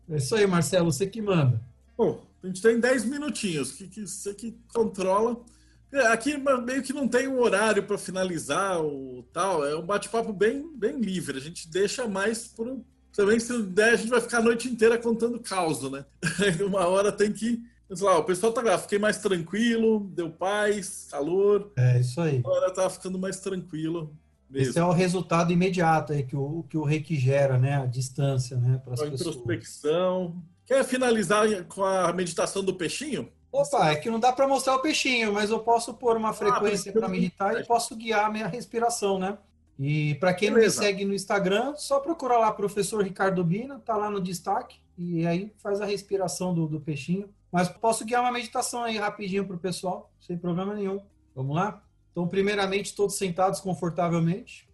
É 0.07 0.17
isso 0.17 0.37
aí, 0.37 0.47
Marcelo, 0.47 0.93
você 0.93 1.07
que 1.07 1.23
manda. 1.23 1.59
Bom, 1.97 2.23
a 2.43 2.47
gente 2.47 2.61
tem 2.61 2.79
10 2.79 3.07
minutinhos, 3.07 3.73
que, 3.73 3.89
que 3.89 4.07
você 4.07 4.35
que 4.35 4.55
controla. 4.75 5.43
É, 5.93 6.09
aqui 6.09 6.37
meio 6.37 6.83
que 6.83 6.93
não 6.93 7.07
tem 7.07 7.29
um 7.29 7.41
horário 7.41 7.83
para 7.85 7.97
finalizar 7.97 8.81
o 8.81 9.25
tal, 9.33 9.65
é 9.65 9.77
um 9.77 9.87
bate-papo 9.87 10.33
bem, 10.33 10.69
bem 10.77 10.99
livre. 10.99 11.39
A 11.39 11.41
gente 11.41 11.69
deixa 11.71 12.07
mais 12.09 12.49
por. 12.49 12.81
Também, 13.13 13.39
se 13.39 13.63
der, 13.63 13.93
a 13.93 13.97
gente 13.97 14.11
vai 14.11 14.21
ficar 14.21 14.39
a 14.39 14.43
noite 14.43 14.69
inteira 14.69 14.99
contando 14.99 15.39
caos, 15.39 15.89
né? 15.91 16.05
Uma 16.67 16.87
hora 16.87 17.13
tem 17.13 17.33
que. 17.33 17.63
Sei 17.95 18.05
lá, 18.05 18.19
o 18.19 18.25
pessoal 18.25 18.53
tá 18.53 18.61
lá, 18.61 18.77
fiquei 18.77 18.99
mais 18.99 19.19
tranquilo, 19.19 20.11
deu 20.15 20.31
paz, 20.31 21.07
calor. 21.11 21.71
É, 21.77 22.01
isso 22.01 22.21
aí. 22.21 22.39
Agora 22.39 22.73
tá 22.73 22.91
ficando 22.91 23.19
mais 23.19 23.39
tranquilo. 23.39 24.13
Mesmo. 24.51 24.71
Esse 24.71 24.79
é 24.79 24.85
o 24.85 24.93
resultado 24.93 25.53
imediato 25.53 26.13
aí 26.13 26.23
que 26.23 26.37
o, 26.37 26.65
que 26.69 26.77
o 26.77 26.85
reiki 26.85 27.17
gera, 27.17 27.59
né? 27.59 27.77
A 27.77 27.87
distância, 27.87 28.57
né? 28.57 28.81
Para 28.85 28.95
as 28.95 29.01
pessoas. 29.01 29.21
introspecção. 29.21 30.43
Quer 30.67 30.85
finalizar 30.85 31.47
com 31.65 31.85
a 31.85 32.13
meditação 32.13 32.65
do 32.65 32.75
peixinho? 32.75 33.29
Opa, 33.55 33.89
é 33.89 33.95
que 33.95 34.11
não 34.11 34.19
dá 34.19 34.33
para 34.33 34.49
mostrar 34.49 34.75
o 34.75 34.81
peixinho, 34.81 35.33
mas 35.33 35.49
eu 35.49 35.61
posso 35.61 35.95
pôr 35.95 36.17
uma 36.17 36.31
ah, 36.31 36.33
frequência 36.33 36.91
ah, 36.91 36.93
para 36.93 37.09
meditar 37.09 37.61
e 37.61 37.65
posso 37.65 37.95
guiar 37.95 38.25
a 38.25 38.29
minha 38.29 38.49
respiração, 38.49 39.17
né? 39.17 39.39
E 39.79 40.17
para 40.17 40.35
quem 40.35 40.53
Beleza. 40.53 40.81
não 40.81 40.83
me 40.83 40.89
segue 40.89 41.05
no 41.05 41.15
Instagram, 41.15 41.77
só 41.77 42.01
procura 42.01 42.37
lá 42.37 42.51
professor 42.51 43.05
Ricardo 43.05 43.45
Bina, 43.45 43.79
tá 43.79 43.97
lá 43.97 44.11
no 44.11 44.21
destaque 44.21 44.81
e 44.99 45.25
aí 45.25 45.53
faz 45.59 45.81
a 45.81 45.85
respiração 45.85 46.53
do, 46.53 46.67
do 46.67 46.81
peixinho. 46.81 47.33
Mas 47.53 47.69
posso 47.69 48.05
guiar 48.05 48.23
uma 48.23 48.33
meditação 48.33 48.83
aí 48.83 48.99
rapidinho 48.99 49.47
para 49.47 49.55
o 49.55 49.61
pessoal, 49.61 50.13
sem 50.19 50.37
problema 50.37 50.75
nenhum. 50.75 51.01
Vamos 51.33 51.55
lá? 51.55 51.81
Então, 52.11 52.27
primeiramente, 52.27 52.93
todos 52.93 53.17
sentados 53.17 53.61
confortavelmente. 53.61 54.69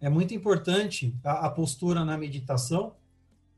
É 0.00 0.08
muito 0.08 0.34
importante 0.34 1.14
a, 1.22 1.46
a 1.46 1.50
postura 1.50 2.04
na 2.04 2.18
meditação 2.18 2.96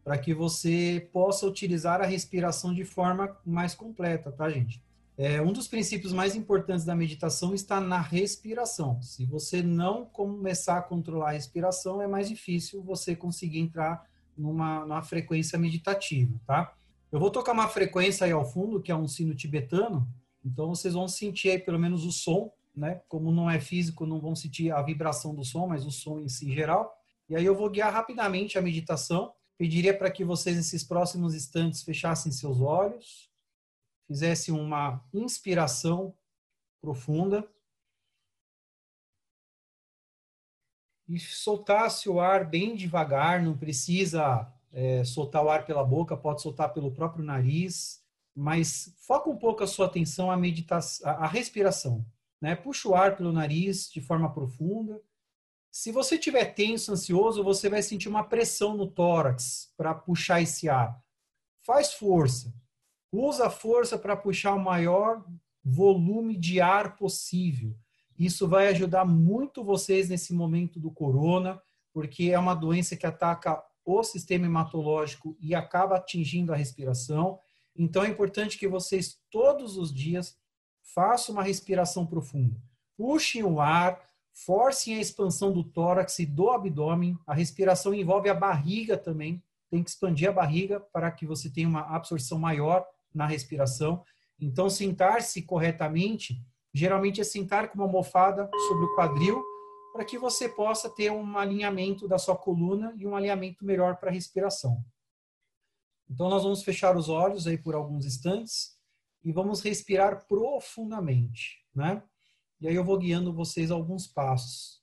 para 0.06 0.16
que 0.16 0.32
você 0.32 1.10
possa 1.12 1.48
utilizar 1.48 2.00
a 2.00 2.06
respiração 2.06 2.72
de 2.72 2.84
forma 2.84 3.36
mais 3.44 3.74
completa, 3.74 4.30
tá, 4.30 4.48
gente? 4.48 4.80
É, 5.18 5.42
um 5.42 5.52
dos 5.52 5.66
princípios 5.66 6.12
mais 6.12 6.36
importantes 6.36 6.84
da 6.84 6.94
meditação 6.94 7.52
está 7.52 7.80
na 7.80 8.00
respiração. 8.00 9.02
Se 9.02 9.24
você 9.24 9.64
não 9.64 10.04
começar 10.04 10.78
a 10.78 10.82
controlar 10.82 11.30
a 11.30 11.32
respiração, 11.32 12.00
é 12.00 12.06
mais 12.06 12.28
difícil 12.28 12.84
você 12.84 13.16
conseguir 13.16 13.58
entrar 13.58 14.08
numa, 14.38 14.86
numa 14.86 15.02
frequência 15.02 15.58
meditativa, 15.58 16.40
tá? 16.46 16.72
Eu 17.10 17.18
vou 17.18 17.28
tocar 17.28 17.50
uma 17.50 17.66
frequência 17.66 18.26
aí 18.26 18.30
ao 18.30 18.44
fundo, 18.44 18.80
que 18.80 18.92
é 18.92 18.96
um 18.96 19.08
sino 19.08 19.34
tibetano, 19.34 20.06
então 20.44 20.68
vocês 20.68 20.94
vão 20.94 21.08
sentir 21.08 21.50
aí 21.50 21.58
pelo 21.58 21.80
menos 21.80 22.04
o 22.04 22.12
som, 22.12 22.52
né? 22.76 23.00
Como 23.08 23.32
não 23.32 23.50
é 23.50 23.58
físico, 23.58 24.06
não 24.06 24.20
vão 24.20 24.36
sentir 24.36 24.70
a 24.70 24.80
vibração 24.82 25.34
do 25.34 25.44
som, 25.44 25.66
mas 25.66 25.84
o 25.84 25.90
som 25.90 26.20
em 26.20 26.28
si 26.28 26.54
geral. 26.54 26.96
E 27.28 27.34
aí 27.34 27.44
eu 27.44 27.56
vou 27.56 27.68
guiar 27.68 27.92
rapidamente 27.92 28.56
a 28.56 28.62
meditação. 28.62 29.32
Pediria 29.58 29.96
para 29.96 30.10
que 30.10 30.24
vocês 30.24 30.56
nesses 30.56 30.84
próximos 30.84 31.34
instantes 31.34 31.82
fechassem 31.82 32.30
seus 32.30 32.60
olhos, 32.60 33.30
fizessem 34.06 34.54
uma 34.54 35.04
inspiração 35.12 36.14
profunda 36.80 37.48
e 41.08 41.18
soltasse 41.18 42.08
o 42.08 42.20
ar 42.20 42.44
bem 42.44 42.76
devagar, 42.76 43.42
não 43.42 43.56
precisa 43.56 44.52
é, 44.72 45.04
soltar 45.04 45.44
o 45.44 45.48
ar 45.48 45.64
pela 45.64 45.84
boca, 45.84 46.16
pode 46.16 46.42
soltar 46.42 46.72
pelo 46.72 46.92
próprio 46.92 47.24
nariz 47.24 48.04
mas 48.36 48.94
foca 48.98 49.30
um 49.30 49.36
pouco 49.36 49.64
a 49.64 49.66
sua 49.66 49.86
atenção 49.86 50.30
à 50.30 50.36
meditação, 50.36 51.08
à 51.08 51.26
respiração. 51.26 52.04
Né? 52.38 52.54
Puxa 52.54 52.86
o 52.86 52.94
ar 52.94 53.16
pelo 53.16 53.32
nariz 53.32 53.90
de 53.90 54.02
forma 54.02 54.30
profunda. 54.30 55.00
Se 55.78 55.92
você 55.92 56.14
estiver 56.14 56.54
tenso, 56.54 56.90
ansioso, 56.90 57.44
você 57.44 57.68
vai 57.68 57.82
sentir 57.82 58.08
uma 58.08 58.24
pressão 58.24 58.74
no 58.74 58.86
tórax 58.86 59.70
para 59.76 59.94
puxar 59.94 60.40
esse 60.40 60.70
ar. 60.70 60.98
Faz 61.66 61.92
força. 61.92 62.50
Usa 63.12 63.48
a 63.48 63.50
força 63.50 63.98
para 63.98 64.16
puxar 64.16 64.54
o 64.54 64.58
maior 64.58 65.22
volume 65.62 66.34
de 66.34 66.62
ar 66.62 66.96
possível. 66.96 67.76
Isso 68.18 68.48
vai 68.48 68.68
ajudar 68.68 69.04
muito 69.04 69.62
vocês 69.62 70.08
nesse 70.08 70.32
momento 70.32 70.80
do 70.80 70.90
corona, 70.90 71.60
porque 71.92 72.30
é 72.30 72.38
uma 72.38 72.54
doença 72.54 72.96
que 72.96 73.06
ataca 73.06 73.62
o 73.84 74.02
sistema 74.02 74.46
hematológico 74.46 75.36
e 75.38 75.54
acaba 75.54 75.96
atingindo 75.96 76.54
a 76.54 76.56
respiração. 76.56 77.38
Então 77.76 78.02
é 78.02 78.08
importante 78.08 78.56
que 78.56 78.66
vocês 78.66 79.20
todos 79.30 79.76
os 79.76 79.92
dias 79.92 80.38
façam 80.94 81.34
uma 81.34 81.42
respiração 81.42 82.06
profunda. 82.06 82.56
Puxem 82.96 83.44
o 83.44 83.60
ar, 83.60 84.06
forcem 84.44 84.96
a 84.96 85.00
expansão 85.00 85.50
do 85.50 85.64
tórax 85.64 86.18
e 86.18 86.26
do 86.26 86.50
abdômen. 86.50 87.18
A 87.26 87.32
respiração 87.32 87.94
envolve 87.94 88.28
a 88.28 88.34
barriga 88.34 88.98
também. 88.98 89.42
Tem 89.70 89.82
que 89.82 89.88
expandir 89.88 90.28
a 90.28 90.32
barriga 90.32 90.78
para 90.78 91.10
que 91.10 91.26
você 91.26 91.50
tenha 91.50 91.66
uma 91.66 91.94
absorção 91.94 92.38
maior 92.38 92.86
na 93.14 93.26
respiração. 93.26 94.04
Então, 94.38 94.68
sentar-se 94.68 95.40
corretamente, 95.42 96.38
geralmente 96.72 97.20
é 97.20 97.24
sentar 97.24 97.70
com 97.70 97.76
uma 97.76 97.84
almofada 97.84 98.50
sobre 98.68 98.84
o 98.84 98.94
quadril, 98.94 99.42
para 99.94 100.04
que 100.04 100.18
você 100.18 100.46
possa 100.46 100.90
ter 100.90 101.10
um 101.10 101.38
alinhamento 101.38 102.06
da 102.06 102.18
sua 102.18 102.36
coluna 102.36 102.94
e 102.98 103.06
um 103.06 103.16
alinhamento 103.16 103.64
melhor 103.64 103.96
para 103.96 104.10
a 104.10 104.12
respiração. 104.12 104.84
Então, 106.10 106.28
nós 106.28 106.42
vamos 106.42 106.62
fechar 106.62 106.94
os 106.94 107.08
olhos 107.08 107.46
aí 107.46 107.56
por 107.56 107.74
alguns 107.74 108.04
instantes 108.04 108.76
e 109.24 109.32
vamos 109.32 109.62
respirar 109.62 110.26
profundamente, 110.26 111.64
né? 111.74 112.02
E 112.60 112.68
aí 112.68 112.74
eu 112.74 112.84
vou 112.84 112.98
guiando 112.98 113.32
vocês 113.32 113.70
alguns 113.70 114.06
passos. 114.06 114.82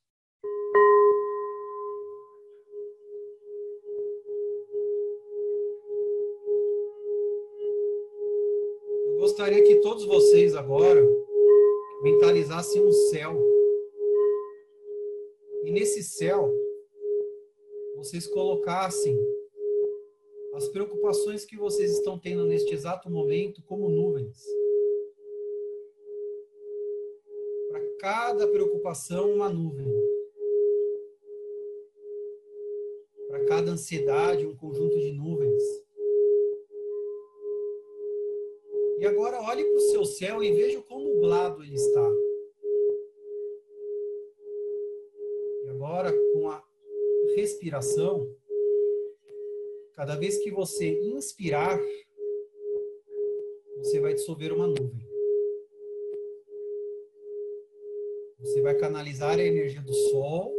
Eu 9.07 9.17
gostaria 9.19 9.63
que 9.63 9.81
todos 9.81 10.05
vocês 10.05 10.55
agora 10.55 11.01
mentalizassem 12.03 12.85
um 12.85 12.91
céu. 12.91 13.35
E 15.63 15.71
nesse 15.71 16.03
céu, 16.03 16.51
vocês 17.95 18.27
colocassem 18.27 19.17
as 20.55 20.67
preocupações 20.67 21.45
que 21.45 21.57
vocês 21.57 21.91
estão 21.91 22.19
tendo 22.19 22.45
neste 22.45 22.73
exato 22.73 23.09
momento 23.09 23.63
como 23.63 23.89
nuvens. 23.89 24.45
Para 27.69 27.85
cada 28.03 28.45
preocupação, 28.49 29.31
uma 29.31 29.49
nuvem. 29.49 29.87
Para 33.29 33.45
cada 33.45 33.71
ansiedade, 33.71 34.45
um 34.45 34.57
conjunto 34.57 34.99
de 34.99 35.13
nuvens. 35.13 35.63
E 38.99 39.05
agora 39.05 39.41
olhe 39.41 39.63
para 39.63 39.77
o 39.77 39.79
seu 39.79 40.03
céu 40.03 40.43
e 40.43 40.51
veja 40.51 40.79
o 40.79 40.83
quão 40.83 40.99
nublado 40.99 41.63
ele 41.63 41.75
está. 41.75 42.11
E 45.63 45.69
agora, 45.69 46.11
com 46.33 46.49
a 46.49 46.61
respiração, 47.37 48.27
Cada 49.95 50.15
vez 50.15 50.39
que 50.39 50.49
você 50.49 50.89
inspirar, 51.03 51.79
você 53.77 53.99
vai 53.99 54.15
dissolver 54.15 54.51
uma 54.51 54.65
nuvem. 54.65 55.12
Você 58.43 58.61
vai 58.61 58.75
canalizar 58.75 59.39
a 59.39 59.43
energia 59.43 59.81
do 59.81 59.93
sol. 59.93 60.53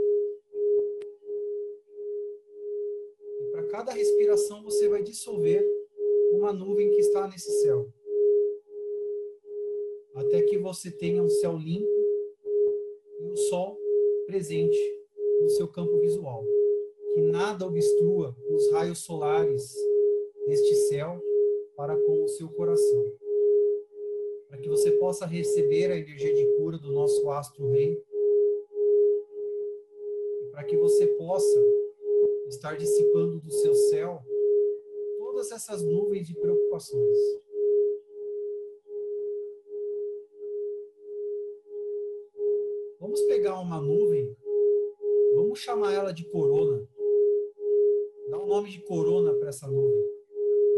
E 3.40 3.44
para 3.52 3.64
cada 3.64 3.92
respiração 3.92 4.62
você 4.62 4.88
vai 4.88 5.02
dissolver 5.02 5.62
uma 6.32 6.52
nuvem 6.52 6.90
que 6.90 7.00
está 7.00 7.28
nesse 7.28 7.50
céu. 7.62 7.86
até 10.14 10.42
que 10.42 10.58
você 10.58 10.90
tenha 10.90 11.22
um 11.22 11.28
céu 11.28 11.56
limpo 11.56 11.88
e 13.20 13.30
o 13.30 13.36
sol 13.36 13.76
presente 14.26 14.78
no 15.40 15.48
seu 15.50 15.68
campo 15.68 15.98
visual. 15.98 16.44
Que 17.14 17.20
nada 17.20 17.66
obstrua 17.66 18.34
os 18.48 18.70
raios 18.70 19.00
solares 19.00 19.74
deste 20.46 20.74
céu 20.88 21.20
para 21.76 21.96
com 21.96 22.24
o 22.24 22.28
seu 22.28 22.48
coração. 22.48 23.23
Que 24.64 24.70
você 24.70 24.92
possa 24.92 25.26
receber 25.26 25.90
a 25.90 25.98
energia 25.98 26.34
de 26.34 26.56
cura 26.56 26.78
do 26.78 26.90
nosso 26.90 27.28
astro 27.28 27.70
rei. 27.70 28.02
Para 30.52 30.64
que 30.64 30.74
você 30.74 31.06
possa 31.18 31.60
estar 32.48 32.74
dissipando 32.74 33.40
do 33.40 33.52
seu 33.52 33.74
céu 33.74 34.22
todas 35.18 35.52
essas 35.52 35.82
nuvens 35.82 36.26
de 36.26 36.32
preocupações. 36.32 37.18
Vamos 42.98 43.20
pegar 43.24 43.60
uma 43.60 43.78
nuvem, 43.82 44.34
vamos 45.34 45.58
chamar 45.58 45.92
ela 45.92 46.10
de 46.10 46.24
corona. 46.30 46.88
Dá 48.30 48.38
o 48.38 48.44
um 48.44 48.46
nome 48.46 48.70
de 48.70 48.80
corona 48.80 49.34
para 49.34 49.50
essa 49.50 49.68
nuvem. 49.68 50.08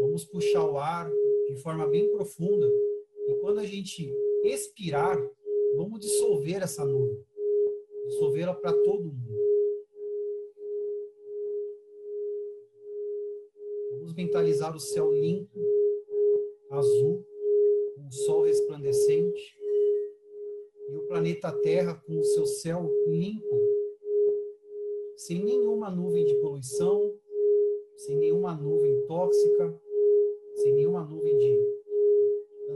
Vamos 0.01 0.25
puxar 0.25 0.65
o 0.65 0.77
ar 0.77 1.09
de 1.47 1.55
forma 1.63 1.87
bem 1.87 2.11
profunda. 2.11 2.69
E 3.27 3.35
quando 3.41 3.59
a 3.59 3.65
gente 3.65 4.09
expirar, 4.43 5.17
vamos 5.75 5.99
dissolver 5.99 6.63
essa 6.63 6.85
nuvem. 6.85 7.23
Dissolvê-la 8.07 8.53
para 8.53 8.71
todo 8.83 9.03
mundo. 9.03 9.37
Vamos 13.91 14.15
mentalizar 14.15 14.75
o 14.75 14.79
céu 14.79 15.11
limpo, 15.11 15.59
azul, 16.69 17.25
com 17.95 18.07
o 18.07 18.11
sol 18.11 18.43
resplandecente 18.43 19.57
e 20.89 20.95
o 20.95 21.03
planeta 21.07 21.51
Terra 21.51 22.01
com 22.05 22.17
o 22.17 22.23
seu 22.23 22.45
céu 22.45 22.89
limpo, 23.07 23.59
sem 25.17 25.43
nenhuma 25.43 25.91
nuvem 25.91 26.23
de 26.23 26.35
poluição, 26.35 27.13
sem 27.97 28.15
nenhuma 28.15 28.55
nuvem 28.55 29.05
tóxica, 29.05 29.81
sem 30.55 30.73
nenhuma 30.73 31.03
nuvem 31.03 31.37
de 31.37 31.76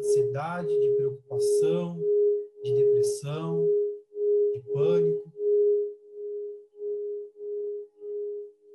ansiedade, 0.01 0.79
de 0.79 0.95
preocupação, 0.95 1.99
de 2.63 2.73
depressão, 2.73 3.67
de 4.53 4.59
pânico. 4.73 5.31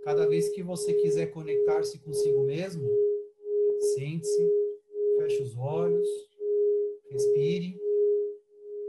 Cada 0.04 0.26
vez 0.28 0.48
que 0.50 0.62
você 0.62 0.94
quiser 0.94 1.26
conectar-se 1.32 1.98
consigo 1.98 2.44
mesmo, 2.44 2.88
sente-se, 3.94 4.50
feche 5.18 5.42
os 5.42 5.56
olhos, 5.56 6.08
respire 7.10 7.76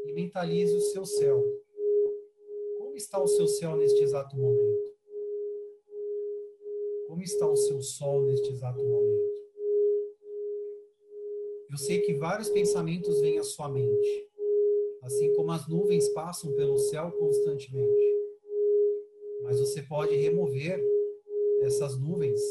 e 0.05 0.13
mentalize 0.13 0.75
o 0.75 0.81
seu 0.81 1.05
céu. 1.05 1.43
Como 2.77 2.95
está 2.95 3.19
o 3.19 3.27
seu 3.27 3.47
céu 3.47 3.75
neste 3.75 4.03
exato 4.03 4.37
momento? 4.37 4.93
Como 7.07 7.23
está 7.23 7.49
o 7.49 7.55
seu 7.55 7.81
sol 7.81 8.23
neste 8.25 8.51
exato 8.51 8.83
momento? 8.83 9.36
Eu 11.77 11.79
sei 11.79 12.01
que 12.01 12.15
vários 12.15 12.49
pensamentos 12.49 13.21
vêm 13.21 13.37
à 13.37 13.43
sua 13.43 13.69
mente, 13.69 14.27
assim 15.03 15.31
como 15.35 15.51
as 15.51 15.67
nuvens 15.69 16.09
passam 16.09 16.51
pelo 16.55 16.75
céu 16.75 17.11
constantemente. 17.11 18.15
Mas 19.43 19.59
você 19.59 19.83
pode 19.83 20.15
remover 20.15 20.83
essas 21.61 21.95
nuvens 21.99 22.41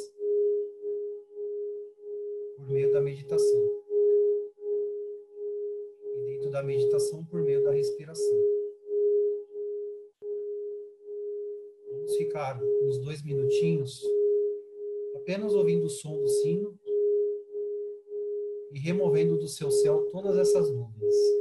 por 2.57 2.70
meio 2.70 2.93
da 2.93 3.01
meditação 3.01 3.77
da 6.53 6.62
meditação 6.62 7.24
por 7.24 7.43
meio 7.43 7.65
da 7.65 7.73
respiração. 7.73 8.39
Vamos 11.90 12.16
ficar 12.16 12.62
uns 12.85 12.98
dois 12.98 13.24
minutinhos 13.24 14.03
apenas 15.16 15.53
ouvindo 15.53 15.86
o 15.86 15.90
som 15.90 16.16
do 16.16 16.28
sino 16.28 16.78
e 18.77 18.78
removendo 18.78 19.39
do 19.39 19.48
seu 19.48 19.70
céu 19.70 20.07
todas 20.12 20.36
essas 20.36 20.70
nuvens. 20.70 21.36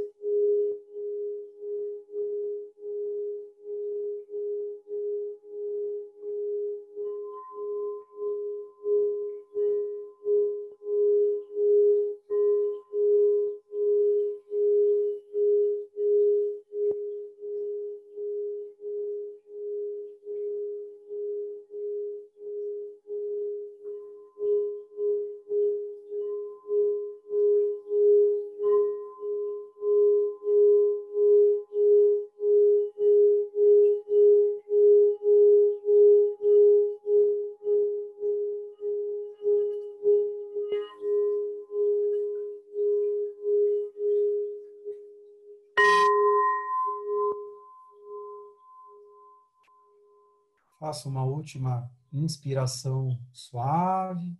Última 51.36 51.90
inspiração 52.12 53.20
suave. 53.32 54.36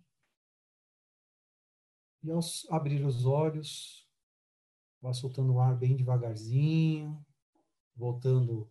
E 2.23 2.31
ao 2.31 2.39
abrir 2.69 3.05
os 3.05 3.25
olhos, 3.25 4.07
vá 5.01 5.13
soltando 5.13 5.53
o 5.53 5.59
ar 5.59 5.77
bem 5.77 5.95
devagarzinho, 5.95 7.25
voltando 7.95 8.69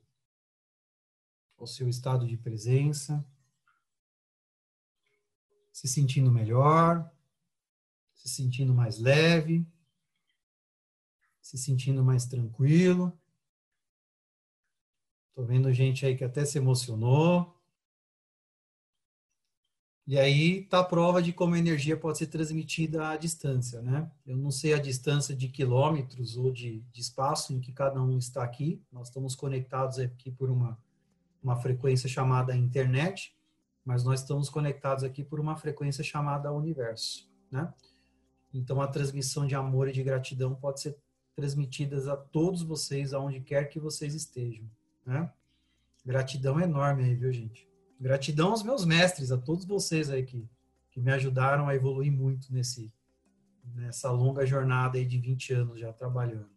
ao 1.56 1.66
seu 1.66 1.88
estado 1.88 2.26
de 2.26 2.36
presença, 2.36 3.24
se 5.72 5.88
sentindo 5.88 6.30
melhor, 6.30 7.10
se 8.14 8.28
sentindo 8.28 8.74
mais 8.74 8.98
leve, 8.98 9.66
se 11.40 11.56
sentindo 11.56 12.04
mais 12.04 12.26
tranquilo. 12.26 13.18
Tô 15.32 15.44
vendo 15.44 15.72
gente 15.72 16.04
aí 16.04 16.16
que 16.16 16.24
até 16.24 16.44
se 16.44 16.58
emocionou. 16.58 17.55
E 20.06 20.16
aí 20.16 20.60
está 20.60 20.78
a 20.78 20.84
prova 20.84 21.20
de 21.20 21.32
como 21.32 21.56
a 21.56 21.58
energia 21.58 21.96
pode 21.96 22.18
ser 22.18 22.28
transmitida 22.28 23.08
à 23.08 23.16
distância, 23.16 23.82
né? 23.82 24.08
Eu 24.24 24.36
não 24.36 24.52
sei 24.52 24.72
a 24.72 24.78
distância 24.78 25.34
de 25.34 25.48
quilômetros 25.48 26.36
ou 26.36 26.52
de, 26.52 26.80
de 26.92 27.00
espaço 27.00 27.52
em 27.52 27.58
que 27.58 27.72
cada 27.72 28.00
um 28.00 28.16
está 28.16 28.44
aqui. 28.44 28.80
Nós 28.92 29.08
estamos 29.08 29.34
conectados 29.34 29.98
aqui 29.98 30.30
por 30.30 30.48
uma, 30.48 30.78
uma 31.42 31.56
frequência 31.56 32.08
chamada 32.08 32.56
internet, 32.56 33.34
mas 33.84 34.04
nós 34.04 34.20
estamos 34.20 34.48
conectados 34.48 35.02
aqui 35.02 35.24
por 35.24 35.40
uma 35.40 35.56
frequência 35.56 36.04
chamada 36.04 36.52
universo, 36.52 37.28
né? 37.50 37.74
Então 38.54 38.80
a 38.80 38.86
transmissão 38.86 39.44
de 39.44 39.56
amor 39.56 39.88
e 39.88 39.92
de 39.92 40.04
gratidão 40.04 40.54
pode 40.54 40.82
ser 40.82 40.96
transmitida 41.34 42.12
a 42.12 42.16
todos 42.16 42.62
vocês, 42.62 43.12
aonde 43.12 43.40
quer 43.40 43.64
que 43.68 43.80
vocês 43.80 44.14
estejam, 44.14 44.70
né? 45.04 45.28
Gratidão 46.04 46.60
enorme 46.60 47.02
aí, 47.02 47.14
viu, 47.16 47.32
gente? 47.32 47.68
Gratidão 48.00 48.50
aos 48.50 48.62
meus 48.62 48.84
mestres, 48.84 49.32
a 49.32 49.38
todos 49.38 49.64
vocês 49.64 50.10
aí 50.10 50.22
que, 50.22 50.48
que 50.90 51.00
me 51.00 51.10
ajudaram 51.12 51.68
a 51.68 51.74
evoluir 51.74 52.12
muito 52.12 52.52
nesse, 52.52 52.92
nessa 53.74 54.10
longa 54.10 54.44
jornada 54.44 54.98
aí 54.98 55.04
de 55.04 55.18
20 55.18 55.54
anos 55.54 55.80
já 55.80 55.92
trabalhando. 55.92 56.50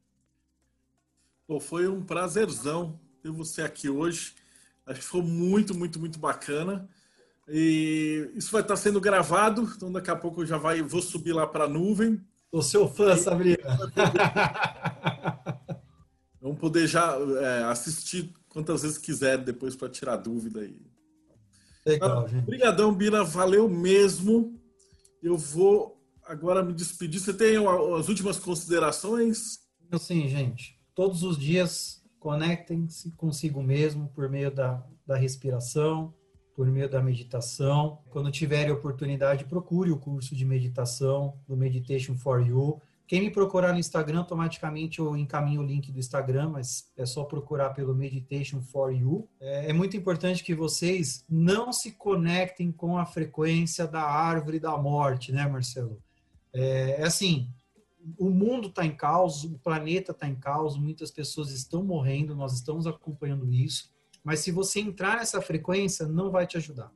Pô, 1.48 1.60
foi 1.60 1.88
um 1.88 2.04
prazerzão 2.04 3.00
ter 3.22 3.32
você 3.32 3.62
aqui 3.62 3.90
hoje. 3.90 4.36
Acho 4.86 5.00
que 5.00 5.06
foi 5.06 5.22
muito, 5.22 5.74
muito, 5.74 6.00
muito 6.00 6.20
bacana. 6.20 6.88
E 7.48 8.30
isso 8.36 8.52
vai 8.52 8.62
estar 8.62 8.76
sendo 8.76 9.02
gravado, 9.02 9.64
então 9.76 9.92
daqui 9.92 10.12
a 10.12 10.16
pouco 10.16 10.42
eu 10.42 10.46
já 10.46 10.58
vai, 10.58 10.84
vou 10.84 11.02
subir 11.02 11.34
lá 11.34 11.48
para 11.48 11.64
a 11.64 11.70
nuvem. 11.70 12.22
O 12.52 12.62
seu 12.62 12.88
fã, 12.88 13.16
Sabrina. 13.16 13.58
Vamos 16.42 16.60
poder 16.60 16.88
já 16.88 17.16
é, 17.42 17.64
assistir 17.64 18.34
quantas 18.48 18.82
vezes 18.82 18.98
quiser 18.98 19.38
depois 19.38 19.76
para 19.76 19.90
tirar 19.90 20.18
dúvida 20.18 20.62
aí. 20.62 20.89
Legal, 21.94 22.28
gente. 22.28 22.44
Obrigadão, 22.44 22.94
Bira. 22.94 23.24
Valeu 23.24 23.70
mesmo. 23.70 24.60
Eu 25.22 25.38
vou 25.38 26.00
agora 26.24 26.64
me 26.64 26.74
despedir. 26.74 27.20
Você 27.20 27.34
tem 27.34 27.58
as 27.98 28.08
últimas 28.08 28.38
considerações? 28.38 29.60
Sim, 30.00 30.28
gente. 30.28 30.80
Todos 30.94 31.24
os 31.24 31.38
dias 31.38 32.04
conectem-se 32.20 33.12
consigo 33.16 33.64
mesmo 33.64 34.10
por 34.10 34.30
meio 34.30 34.52
da, 34.52 34.86
da 35.06 35.16
respiração, 35.16 36.14
por 36.56 36.68
meio 36.68 36.90
da 36.90 37.02
meditação. 37.02 38.04
Quando 38.10 38.32
tiverem 38.32 38.72
oportunidade, 38.72 39.46
procure 39.46 39.92
o 39.92 39.98
curso 39.98 40.36
de 40.36 40.46
meditação 40.46 41.40
do 41.48 41.58
Meditation 41.58 42.16
for 42.16 42.46
You, 42.46 42.80
Quem 43.10 43.22
me 43.22 43.32
procurar 43.32 43.74
no 43.74 43.80
Instagram, 43.80 44.20
automaticamente 44.20 45.00
eu 45.00 45.18
encaminho 45.18 45.62
o 45.62 45.66
link 45.66 45.92
do 45.92 45.98
Instagram, 45.98 46.50
mas 46.50 46.92
é 46.96 47.08
só 47.08 47.24
procurar 47.24 47.72
pelo 47.72 47.96
Meditation 47.96 48.62
for 48.62 48.94
You. 48.94 49.28
É, 49.42 49.72
é 49.72 49.74
muito 49.74 49.98
importante 49.98 50.44
que 50.44 50.54
vocês 50.54 51.26
não 51.28 51.74
se 51.74 51.94
conectem 51.94 52.72
com 52.72 53.00
a 53.00 53.08
frequência 53.08 53.88
da 53.88 54.04
árvore 54.04 54.60
da 54.60 54.78
morte, 54.78 55.32
né, 55.32 55.48
Marcelo? 55.48 56.00
É, 56.54 57.02
é 57.02 57.04
assim, 57.04 57.50
o 58.16 58.30
mundo 58.30 58.68
está 58.68 58.86
em 58.86 58.96
caos, 58.96 59.44
o 59.44 59.58
planeta 59.58 60.12
está 60.12 60.28
em 60.28 60.36
caos, 60.36 60.78
muitas 60.78 61.10
pessoas 61.10 61.50
estão 61.50 61.84
morrendo, 61.84 62.36
nós 62.36 62.54
estamos 62.54 62.86
acompanhando 62.86 63.52
isso. 63.52 63.90
Mas 64.24 64.42
se 64.42 64.52
você 64.52 64.82
entrar 64.82 65.18
nessa 65.18 65.42
frequência, 65.42 66.08
não 66.08 66.30
vai 66.30 66.46
te 66.46 66.58
ajudar. 66.58 66.92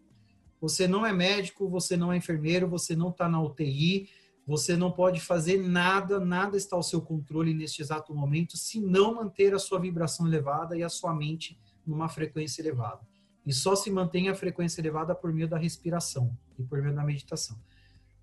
Você 0.61 0.87
não 0.87 1.03
é 1.03 1.11
médico, 1.11 1.67
você 1.67 1.97
não 1.97 2.13
é 2.13 2.17
enfermeiro, 2.17 2.67
você 2.67 2.95
não 2.95 3.09
está 3.09 3.27
na 3.27 3.41
UTI, 3.41 4.07
você 4.45 4.75
não 4.75 4.91
pode 4.91 5.21
fazer 5.21 5.57
nada, 5.57 6.19
nada 6.19 6.57
está 6.57 6.75
ao 6.75 6.83
seu 6.83 7.01
controle 7.01 7.53
neste 7.53 7.81
exato 7.81 8.13
momento, 8.13 8.57
se 8.57 8.79
não 8.79 9.15
manter 9.15 9.53
a 9.53 9.59
sua 9.59 9.79
vibração 9.79 10.27
elevada 10.27 10.77
e 10.77 10.83
a 10.83 10.89
sua 10.89 11.13
mente 11.15 11.57
numa 11.85 12.09
frequência 12.09 12.61
elevada. 12.61 13.01
E 13.45 13.53
só 13.53 13.75
se 13.75 13.89
mantém 13.89 14.29
a 14.29 14.35
frequência 14.35 14.81
elevada 14.81 15.13
por 15.15 15.33
meio 15.33 15.47
da 15.47 15.57
respiração 15.57 16.37
e 16.57 16.63
por 16.63 16.81
meio 16.81 16.95
da 16.95 17.03
meditação. 17.03 17.57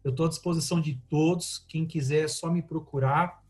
Eu 0.02 0.10
estou 0.10 0.26
à 0.26 0.28
disposição 0.28 0.80
de 0.80 1.00
todos. 1.08 1.64
Quem 1.68 1.86
quiser 1.86 2.24
é 2.24 2.28
só 2.28 2.50
me 2.50 2.62
procurar. 2.62 3.42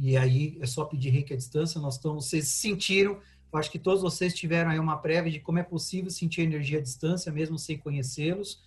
E 0.00 0.16
aí 0.16 0.56
é 0.60 0.66
só 0.66 0.84
pedir 0.86 1.10
reiki 1.10 1.34
à 1.34 1.36
distância. 1.36 1.80
Nós 1.80 1.96
estamos, 1.96 2.26
vocês 2.26 2.48
sentiram, 2.48 3.20
acho 3.52 3.70
que 3.70 3.78
todos 3.78 4.00
vocês 4.00 4.34
tiveram 4.34 4.70
aí 4.70 4.78
uma 4.78 4.96
prévia 4.96 5.30
de 5.30 5.38
como 5.38 5.58
é 5.58 5.62
possível 5.62 6.10
sentir 6.10 6.40
energia 6.42 6.78
à 6.78 6.82
distância, 6.82 7.30
mesmo 7.30 7.58
sem 7.58 7.76
conhecê-los. 7.76 8.62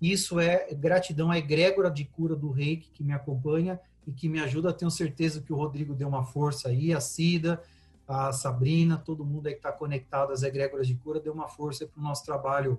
Isso 0.00 0.40
é 0.40 0.72
gratidão 0.72 1.30
à 1.30 1.38
egrégora 1.38 1.90
de 1.90 2.04
cura 2.04 2.34
do 2.34 2.50
reiki 2.50 2.90
que 2.90 3.04
me 3.04 3.12
acompanha 3.12 3.78
e 4.06 4.12
que 4.12 4.28
me 4.28 4.40
ajuda. 4.40 4.72
Tenho 4.72 4.90
certeza 4.90 5.42
que 5.42 5.52
o 5.52 5.56
Rodrigo 5.56 5.94
deu 5.94 6.08
uma 6.08 6.24
força 6.24 6.68
aí, 6.68 6.92
a 6.92 7.00
Cida, 7.00 7.62
a 8.08 8.32
Sabrina, 8.32 8.96
todo 8.96 9.24
mundo 9.24 9.46
aí 9.46 9.52
que 9.52 9.58
está 9.58 9.70
conectado 9.70 10.32
às 10.32 10.42
egrégoras 10.42 10.86
de 10.86 10.94
cura, 10.94 11.20
deu 11.20 11.32
uma 11.32 11.48
força 11.48 11.86
para 11.86 12.00
o 12.00 12.02
nosso 12.02 12.24
trabalho 12.24 12.78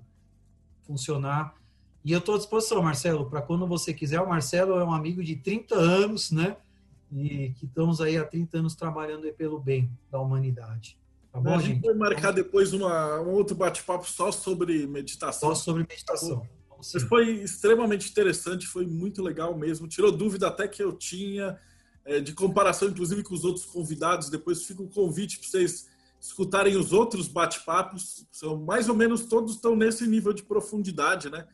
funcionar. 0.81 1.55
E 2.03 2.11
eu 2.11 2.19
estou 2.19 2.35
à 2.35 2.37
disposição, 2.37 2.81
Marcelo, 2.81 3.29
para 3.29 3.41
quando 3.41 3.67
você 3.67 3.93
quiser. 3.93 4.19
O 4.19 4.27
Marcelo 4.27 4.79
é 4.79 4.83
um 4.83 4.91
amigo 4.91 5.23
de 5.23 5.35
30 5.35 5.75
anos, 5.75 6.31
né? 6.31 6.57
E 7.11 7.53
que 7.57 7.65
estamos 7.65 8.01
aí 8.01 8.17
há 8.17 8.25
30 8.25 8.57
anos 8.57 8.75
trabalhando 8.75 9.31
pelo 9.33 9.59
bem 9.59 9.89
da 10.09 10.19
humanidade. 10.19 10.97
Tá 11.31 11.39
bom, 11.39 11.53
a 11.53 11.57
gente? 11.59 11.75
gente 11.75 11.85
vai 11.85 11.93
marcar 11.93 12.31
depois 12.31 12.73
uma, 12.73 13.21
um 13.21 13.29
outro 13.29 13.55
bate-papo 13.55 14.09
só 14.09 14.31
sobre 14.31 14.87
meditação. 14.87 15.49
Só 15.49 15.55
sobre 15.55 15.85
meditação. 15.87 16.45
Mas 16.93 17.03
foi 17.03 17.31
extremamente 17.43 18.09
interessante, 18.09 18.65
foi 18.65 18.85
muito 18.85 19.21
legal 19.21 19.57
mesmo. 19.57 19.87
Tirou 19.87 20.11
dúvida 20.11 20.47
até 20.47 20.67
que 20.67 20.81
eu 20.81 20.93
tinha, 20.93 21.59
é, 22.03 22.19
de 22.19 22.33
comparação, 22.33 22.89
inclusive, 22.89 23.23
com 23.23 23.33
os 23.33 23.45
outros 23.45 23.65
convidados. 23.65 24.29
Depois 24.29 24.63
fica 24.63 24.81
o 24.81 24.89
convite 24.89 25.39
para 25.39 25.47
vocês 25.47 25.87
escutarem 26.19 26.75
os 26.75 26.91
outros 26.91 27.27
bate-papos. 27.27 28.25
São 28.31 28.57
mais 28.57 28.89
ou 28.89 28.95
menos 28.95 29.25
todos 29.25 29.55
estão 29.55 29.75
nesse 29.75 30.07
nível 30.07 30.33
de 30.33 30.43
profundidade, 30.43 31.29
né? 31.29 31.47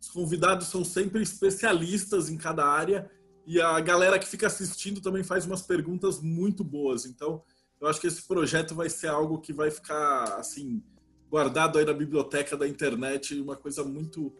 Os 0.00 0.08
convidados 0.08 0.66
são 0.66 0.84
sempre 0.84 1.22
especialistas 1.22 2.28
em 2.28 2.36
cada 2.36 2.66
área 2.66 3.08
e 3.46 3.60
a 3.60 3.78
galera 3.80 4.18
que 4.18 4.26
fica 4.26 4.46
assistindo 4.46 5.00
também 5.00 5.22
faz 5.22 5.46
umas 5.46 5.62
perguntas 5.62 6.20
muito 6.20 6.64
boas. 6.64 7.06
Então, 7.06 7.42
eu 7.80 7.88
acho 7.88 8.00
que 8.00 8.06
esse 8.06 8.22
projeto 8.22 8.74
vai 8.74 8.88
ser 8.88 9.08
algo 9.08 9.40
que 9.40 9.52
vai 9.52 9.70
ficar 9.70 10.36
assim 10.38 10.82
guardado 11.28 11.78
aí 11.78 11.84
na 11.84 11.92
biblioteca 11.92 12.56
da 12.56 12.68
internet, 12.68 13.40
uma 13.40 13.56
coisa 13.56 13.82
muito 13.82 14.32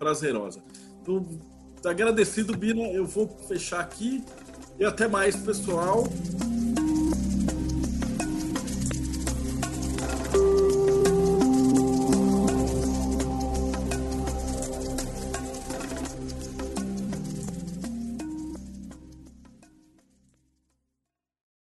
prazerosa. 0.00 0.60
Então, 1.02 1.26
agradecido, 1.84 2.56
Bina, 2.56 2.82
eu 2.90 3.06
vou 3.06 3.28
fechar 3.46 3.80
aqui 3.80 4.24
e 4.78 4.84
até 4.84 5.06
mais, 5.06 5.36
pessoal. 5.36 6.04